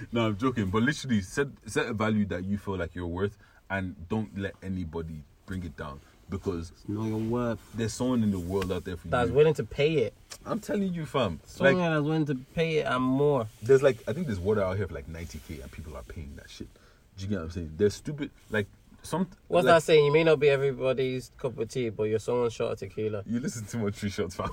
no, 0.12 0.26
I'm 0.28 0.36
joking. 0.36 0.66
But 0.70 0.82
literally, 0.84 1.20
set 1.22 1.48
set 1.66 1.86
a 1.86 1.92
value 1.94 2.24
that 2.26 2.44
you 2.44 2.58
feel 2.58 2.76
like 2.76 2.94
you're 2.94 3.06
worth, 3.06 3.36
and 3.70 3.96
don't 4.08 4.36
let 4.38 4.52
anybody 4.62 5.24
bring 5.46 5.64
it 5.64 5.76
down 5.76 6.00
because 6.32 6.72
Know 6.88 7.04
your 7.04 7.18
worth. 7.18 7.60
there's 7.74 7.92
someone 7.92 8.22
in 8.24 8.30
the 8.32 8.38
world 8.40 8.72
out 8.72 8.84
there 8.84 8.96
for 8.96 9.06
That's 9.08 9.28
you. 9.28 9.34
willing 9.36 9.54
to 9.54 9.64
pay 9.64 9.92
it. 9.98 10.14
I'm 10.44 10.58
telling 10.58 10.92
you, 10.92 11.06
fam. 11.06 11.38
Someone 11.46 11.78
Like, 11.78 11.90
that's 11.92 12.02
willing 12.02 12.26
to 12.26 12.34
pay 12.54 12.78
it 12.78 12.86
and 12.86 13.04
more. 13.04 13.46
there's 13.62 13.82
like 13.82 13.98
I 14.08 14.12
think 14.12 14.26
there's 14.26 14.40
water 14.40 14.62
out 14.64 14.76
here 14.76 14.88
for 14.88 14.94
like 14.94 15.06
90k, 15.08 15.62
and 15.62 15.70
people 15.70 15.96
are 15.96 16.02
paying 16.02 16.32
that 16.36 16.50
shit. 16.50 16.68
Do 17.16 17.22
you 17.24 17.28
get 17.28 17.36
what 17.38 17.44
I'm 17.44 17.50
saying? 17.50 17.70
They're 17.76 17.90
stupid. 17.90 18.30
Like 18.50 18.66
some. 19.02 19.28
What's 19.48 19.66
like, 19.66 19.76
that 19.76 19.82
saying? 19.84 20.04
You 20.06 20.12
may 20.12 20.24
not 20.24 20.40
be 20.40 20.48
everybody's 20.48 21.30
cup 21.36 21.58
of 21.58 21.68
tea, 21.68 21.90
but 21.90 22.04
you're 22.04 22.18
someone's 22.18 22.54
shot 22.54 22.72
of 22.72 22.78
tequila. 22.78 23.22
You 23.26 23.38
listen 23.38 23.66
too 23.66 23.78
much 23.78 23.94
three 23.96 24.10
shots, 24.10 24.34
fam. 24.34 24.50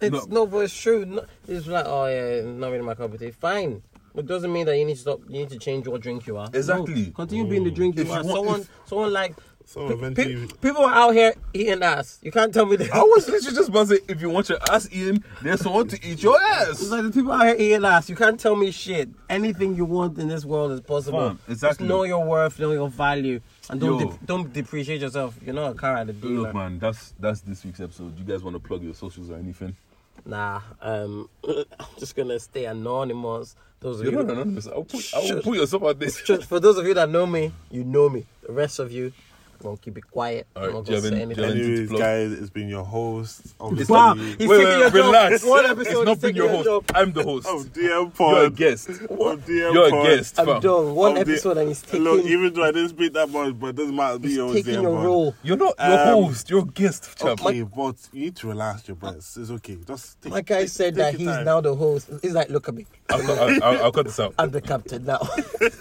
It's 0.00 0.26
no, 0.28 0.46
but 0.46 0.58
it's 0.58 0.80
true. 0.80 1.04
No, 1.04 1.24
it's 1.48 1.66
like, 1.66 1.84
oh 1.86 2.06
yeah, 2.06 2.42
not 2.50 2.70
really 2.70 2.84
my 2.84 2.94
cup 2.94 3.12
of 3.12 3.18
tea. 3.20 3.32
Fine. 3.32 3.82
It 4.14 4.26
doesn't 4.26 4.52
mean 4.52 4.66
that 4.66 4.76
you 4.76 4.84
need 4.84 4.94
to 4.94 5.00
stop. 5.00 5.20
You 5.28 5.40
need 5.40 5.50
to 5.50 5.58
change 5.58 5.86
what 5.86 6.00
drink 6.00 6.26
you 6.26 6.36
are. 6.36 6.48
No, 6.52 6.58
Exactly. 6.58 7.12
continue 7.14 7.46
being 7.48 7.62
the 7.64 7.70
drink 7.70 7.94
you 7.96 8.02
If 8.02 8.08
you 8.08 8.14
are. 8.14 8.24
want- 8.24 8.28
someone, 8.36 8.60
if- 8.62 8.70
someone 8.86 9.12
like 9.12 9.34
So 9.64 9.88
eventually, 9.88 10.46
pe- 10.46 10.54
people 10.60 10.84
are 10.84 10.92
out 10.92 11.10
here 11.14 11.32
eating 11.54 11.82
ass. 11.82 12.18
You 12.22 12.32
can't 12.32 12.52
tell 12.52 12.66
me 12.66 12.76
that. 12.76 12.92
I 12.92 13.02
was 13.02 13.28
literally 13.28 13.54
just 13.54 13.68
about 13.68 13.88
to 13.88 13.96
say, 13.96 14.02
if 14.08 14.20
you 14.20 14.28
want 14.28 14.48
your 14.48 14.58
ass 14.70 14.88
eaten, 14.90 15.22
there's 15.42 15.60
someone 15.60 15.86
to 15.88 15.98
eat 16.06 16.22
your 16.22 16.40
ass. 16.40 16.80
It's 16.80 16.90
like 16.90 17.04
the 17.04 17.10
people 17.10 17.30
out 17.30 17.46
here 17.46 17.56
eating 17.56 17.84
ass. 17.84 18.10
You 18.10 18.16
can't 18.16 18.38
tell 18.40 18.56
me 18.56 18.72
shit. 18.72 19.10
Anything 19.28 19.76
you 19.76 19.84
want 19.84 20.18
in 20.18 20.28
this 20.28 20.44
world 20.44 20.72
is 20.72 20.80
possible. 20.80 21.20
Fam, 21.20 21.38
exactly. 21.48 21.86
Just 21.86 21.88
know 21.88 22.02
your 22.02 22.24
worth, 22.24 22.58
know 22.58 22.72
your 22.72 22.88
value, 22.88 23.40
and 23.68 23.80
don't 23.80 24.00
Yo. 24.00 24.18
don't 24.24 24.52
depreciate 24.52 25.00
yourself. 25.00 25.36
You're 25.44 25.54
not 25.54 25.70
a 25.70 25.74
car 25.74 25.98
at 25.98 26.08
the 26.08 26.14
dealer. 26.14 26.48
Look, 26.48 26.54
man, 26.54 26.78
that's 26.80 27.14
that's 27.20 27.40
this 27.42 27.64
week's 27.64 27.80
episode. 27.80 28.16
Do 28.16 28.22
you 28.22 28.28
guys 28.28 28.42
want 28.42 28.56
to 28.56 28.60
plug 28.60 28.82
your 28.82 28.94
socials 28.94 29.30
or 29.30 29.36
anything? 29.36 29.76
Nah, 30.24 30.60
um, 30.80 31.28
I'm 31.48 31.64
just 31.98 32.16
gonna 32.16 32.38
stay 32.40 32.64
anonymous. 32.64 33.54
Those 33.80 34.00
of 34.00 34.04
You're 34.06 34.20
you, 34.20 34.26
not 34.26 34.32
anonymous. 34.32 34.66
I'll 34.66 34.84
put, 34.84 35.14
I 35.14 35.20
will 35.20 35.42
put 35.42 35.56
yourself 35.56 35.82
out. 35.84 36.02
For 36.44 36.60
those 36.60 36.76
of 36.76 36.86
you 36.86 36.92
that 36.94 37.08
know 37.08 37.26
me, 37.26 37.52
you 37.70 37.82
know 37.82 38.10
me. 38.10 38.26
The 38.46 38.52
rest 38.52 38.78
of 38.78 38.92
you, 38.92 39.12
I'm 39.60 39.64
gonna 39.66 39.76
keep 39.76 39.98
it 39.98 40.10
quiet. 40.10 40.46
All 40.56 40.62
right, 40.62 40.68
I'm 40.68 40.74
not 40.76 40.84
gonna 40.86 41.00
say 41.02 41.06
any- 41.20 41.34
do 41.34 41.40
you 41.40 41.46
have 41.46 41.54
anything. 41.56 41.72
anyways, 41.72 42.00
guys, 42.00 42.32
it's 42.32 42.50
been 42.50 42.68
your 42.68 42.84
host. 42.84 43.42
Obviously, 43.60 43.92
Wow, 43.92 44.14
he's 44.14 44.38
Wait, 44.38 44.48
wait, 44.48 44.78
your 44.78 44.90
relax. 44.90 45.40
job. 45.42 45.50
One 45.50 45.66
episode, 45.66 45.80
It's 45.80 45.92
not 45.92 46.08
he's 46.08 46.18
being 46.18 46.18
taking 46.20 46.36
your 46.36 46.46
your 46.46 46.56
host. 46.56 46.64
job. 46.66 46.84
I'm 46.94 47.12
the 47.12 47.22
host. 47.22 47.46
of 47.46 47.72
DM 47.72 48.10
Pod. 48.16 48.36
You're 48.36 48.44
a 48.46 48.48
pod. 48.50 48.56
guest. 48.56 48.88
Of 48.88 48.96
DM 49.46 49.74
You're 49.74 49.86
a 49.86 49.90
pod. 49.90 50.06
guest. 50.06 50.40
I'm 50.40 50.60
done. 50.60 50.94
One 50.94 51.16
Of 51.18 51.26
the- 51.26 51.32
episode 51.32 51.58
and 51.58 51.68
he's 51.68 51.82
taking, 51.82 52.00
Look, 52.04 52.24
even 52.24 52.54
though 52.54 52.64
I 52.64 52.72
didn't 52.72 52.88
speak 52.90 53.12
that 53.12 53.28
much, 53.30 53.58
but 53.58 53.66
it 53.68 53.76
doesn't 53.76 53.94
matter. 53.96 54.18
Be 54.18 54.28
he's 54.28 54.36
your 54.38 54.52
taking 54.54 54.74
DM 54.76 54.82
your 54.82 54.96
pod. 54.96 55.04
role. 55.04 55.34
You're 55.42 55.56
not 55.56 55.74
your 55.78 56.00
Um, 56.16 56.24
host. 56.24 56.50
You're 56.50 56.60
a 56.62 56.64
guest, 56.64 57.18
chap. 57.18 57.40
Okay, 57.42 57.62
but 57.62 57.96
you 58.12 58.20
need 58.24 58.36
to 58.36 58.48
relax 58.48 58.88
your 58.88 58.94
breaths. 58.96 59.36
It's 59.36 59.50
okay. 59.50 59.76
Just 59.86 60.22
take, 60.22 60.32
My 60.32 60.40
guy 60.40 60.60
take- 60.60 60.68
said 60.70 60.94
take 60.94 60.96
that 60.96 61.14
he's 61.16 61.26
time. 61.26 61.44
now 61.44 61.60
the 61.60 61.74
host. 61.74 62.08
He's 62.22 62.32
like, 62.32 62.48
look 62.48 62.68
at 62.68 62.74
me. 62.74 62.86
I'll, 63.10 63.20
cut- 63.20 63.38
I'll, 63.38 63.64
I'll, 63.64 63.84
I'll 63.84 63.92
cut 63.92 64.06
this 64.06 64.20
out. 64.20 64.34
I'm 64.38 64.50
the 64.50 64.60
captain 64.60 65.04
now. 65.04 65.18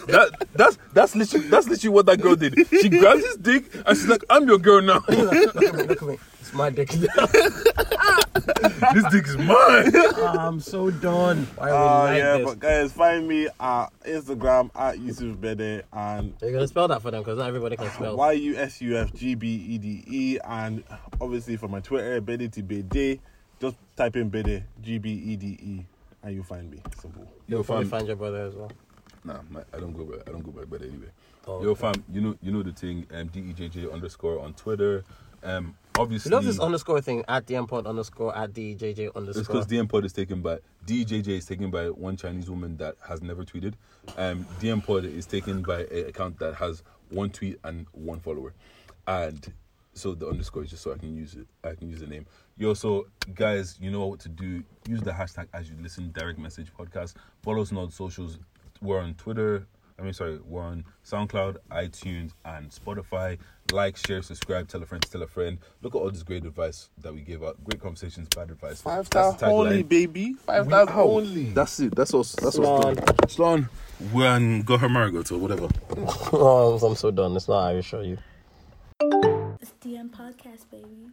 That 0.08 0.48
that's 0.56 0.78
that's 0.94 1.16
literally 1.16 1.48
that's 1.48 1.68
literally 1.68 1.94
what 1.94 2.06
that 2.08 2.20
girl 2.22 2.36
did. 2.36 2.56
She 2.70 2.90
grabbed 2.90 3.22
his 3.22 3.38
dick 3.38 3.69
and 3.86 3.98
she's 3.98 4.08
like, 4.08 4.24
"I'm 4.30 4.48
your 4.48 4.58
girl 4.60 4.82
now. 4.82 5.02
look 5.08 5.34
at 5.64 5.76
me, 5.76 5.84
look 5.84 6.02
at 6.02 6.08
me. 6.08 6.18
It's 6.42 6.54
my 6.54 6.70
dick 6.70 6.90
this 8.94 9.06
dick 9.12 9.28
is 9.28 9.38
mine." 9.38 9.92
I'm 10.38 10.60
so 10.60 10.90
done. 10.92 11.48
Why 11.56 11.70
Uh, 11.72 12.04
like 12.04 12.18
yeah, 12.18 12.38
this? 12.38 12.46
but 12.46 12.60
guys, 12.60 12.92
find 12.92 13.28
me 13.28 13.48
at 13.60 13.88
Instagram 14.06 14.70
at 14.76 15.00
Yusuf 15.00 15.38
Gbede 15.38 15.84
and 15.94 16.34
You're 16.42 16.52
gonna 16.52 16.68
spell 16.68 16.88
that 16.88 17.02
for 17.02 17.12
them 17.12 17.22
because 17.22 17.38
not 17.38 17.48
everybody 17.48 17.76
can 17.78 17.90
spell. 17.92 18.16
Y 18.18 18.32
U 18.34 18.56
S 18.58 18.82
U 18.82 18.98
F 18.98 19.14
G 19.14 19.36
B 19.36 19.48
E 19.48 19.78
D 19.78 20.04
E, 20.08 20.38
and 20.44 20.84
obviously 21.22 21.58
for 21.58 21.68
my 21.68 21.80
Twitter, 21.80 22.20
Bede 22.22 22.52
to 22.54 22.64
Bede. 22.64 23.20
Just 23.62 23.76
type 23.96 24.16
in 24.16 24.32
Gbede 24.32 24.64
G 24.82 24.98
B 24.98 25.10
E 25.12 25.36
D 25.36 25.48
E, 25.62 25.86
and 26.24 26.36
you'll 26.36 26.44
find 26.44 26.70
me. 26.72 26.80
Simple. 27.00 27.28
Yo, 27.48 27.64
Probably 27.64 27.86
fam. 27.86 27.92
find 28.00 28.08
your 28.08 28.16
brother 28.16 28.46
as 28.46 28.56
well. 28.56 28.72
Nah, 29.26 29.40
my, 29.50 29.62
I 29.74 29.80
don't 29.80 29.92
go 29.94 30.06
by 30.06 30.16
I 30.26 30.32
don't 30.32 30.44
go 30.44 30.52
by 30.52 30.64
bed 30.64 30.82
anyway. 30.88 31.08
Oh, 31.50 31.64
Yo, 31.64 31.74
fam, 31.74 31.94
you 32.12 32.22
know 32.22 32.36
you 32.42 32.52
know 32.52 32.62
the 32.62 32.72
thing. 32.72 33.08
Um, 33.12 33.30
Deji 33.30 33.92
underscore 33.92 34.40
on 34.40 34.54
Twitter. 34.54 35.04
Um, 35.44 35.76
obviously, 35.98 36.30
You 36.30 36.36
love 36.36 36.46
this 36.46 36.60
underscore 36.60 37.02
thing 37.02 37.24
at 37.28 37.48
the 37.48 37.56
DMPod 37.56 37.88
underscore 37.88 38.38
at 38.38 38.54
Deji 38.54 39.00
It's 39.00 39.16
underscore. 39.16 39.44
because 39.44 39.66
DM 39.68 39.90
Pod 39.90 40.06
is 40.06 40.14
taken 40.14 40.42
by 40.42 40.60
Deji 40.86 41.28
is 41.30 41.46
taken 41.46 41.72
by 41.72 41.90
one 41.90 42.18
Chinese 42.18 42.50
woman 42.50 42.78
that 42.78 42.96
has 43.08 43.22
never 43.24 43.44
tweeted. 43.44 43.74
Um, 44.18 44.46
DM 44.60 44.86
Pod 44.86 45.06
is 45.06 45.26
taken 45.26 45.62
by 45.64 45.82
an 45.86 46.08
account 46.10 46.38
that 46.40 46.56
has 46.56 46.84
one 47.10 47.30
tweet 47.32 47.58
and 47.64 47.88
one 47.94 48.20
follower, 48.20 48.54
and 49.08 49.52
so 49.94 50.14
the 50.14 50.28
underscore 50.28 50.64
is 50.64 50.70
just 50.70 50.84
so 50.84 50.94
I 50.94 50.98
can 50.98 51.16
use 51.16 51.34
it. 51.34 51.48
I 51.64 51.74
can 51.74 51.90
use 51.90 52.00
the 52.02 52.08
name. 52.08 52.26
Yo, 52.58 52.74
so 52.76 53.08
guys, 53.34 53.78
you 53.82 53.90
know 53.90 54.06
what 54.06 54.20
to 54.20 54.30
do. 54.30 54.64
Use 54.88 55.02
the 55.02 55.12
hashtag 55.12 55.48
as 55.54 55.70
you 55.70 55.76
listen. 55.82 56.12
Direct 56.12 56.38
message 56.38 56.68
podcast. 56.78 57.16
Follow 57.42 57.62
us 57.64 57.72
on 57.72 57.78
all 57.80 57.88
the 57.88 57.92
socials. 57.94 58.38
We're 58.82 59.00
on 59.00 59.16
Twitter. 59.16 59.66
I 60.00 60.04
mean, 60.04 60.14
sorry, 60.14 60.40
we're 60.46 60.62
on 60.62 60.86
SoundCloud, 61.06 61.58
iTunes, 61.72 62.32
and 62.46 62.70
Spotify. 62.70 63.38
Like, 63.72 63.98
share, 63.98 64.22
subscribe, 64.22 64.68
tell 64.70 64.82
a 64.82 64.86
friend, 64.86 65.04
tell 65.12 65.22
a 65.22 65.28
friend. 65.28 65.58
Look 65.82 65.94
at 65.94 65.98
all 65.98 66.10
this 66.10 66.24
great 66.24 66.46
advice 66.46 66.90
that 67.00 67.14
we 67.14 67.22
gave 67.22 67.44
out. 67.44 67.62
Great 67.64 67.82
conversations, 67.82 68.30
bad 68.34 68.50
advice. 68.50 68.82
Five 68.82 69.10
That's 69.10 69.38
star 69.38 69.50
only, 69.50 69.84
baby. 69.84 70.34
Five 70.34 70.68
We 70.68 70.72
star 70.72 70.90
only. 70.92 71.50
That's 71.52 71.80
it. 71.82 71.96
That's 71.96 72.14
us. 72.14 72.34
That's 72.36 72.58
Slán. 72.58 72.98
us. 72.98 73.36
done. 73.36 73.68
Slán. 73.68 73.70
We're 74.14 74.28
on 74.28 74.62
Go 74.62 74.78
Her 74.78 74.90
Marigold 74.90 75.32
or 75.32 75.38
whatever. 75.38 75.68
oh, 76.32 76.80
I'm 76.82 76.96
so 76.96 77.12
done. 77.12 77.36
It's 77.36 77.50
not 77.50 77.66
Irish, 77.68 77.94
are 77.94 78.04
you? 78.04 78.18
It's 79.62 79.74
DM 79.82 80.10
podcast, 80.10 80.70
baby. 80.72 81.10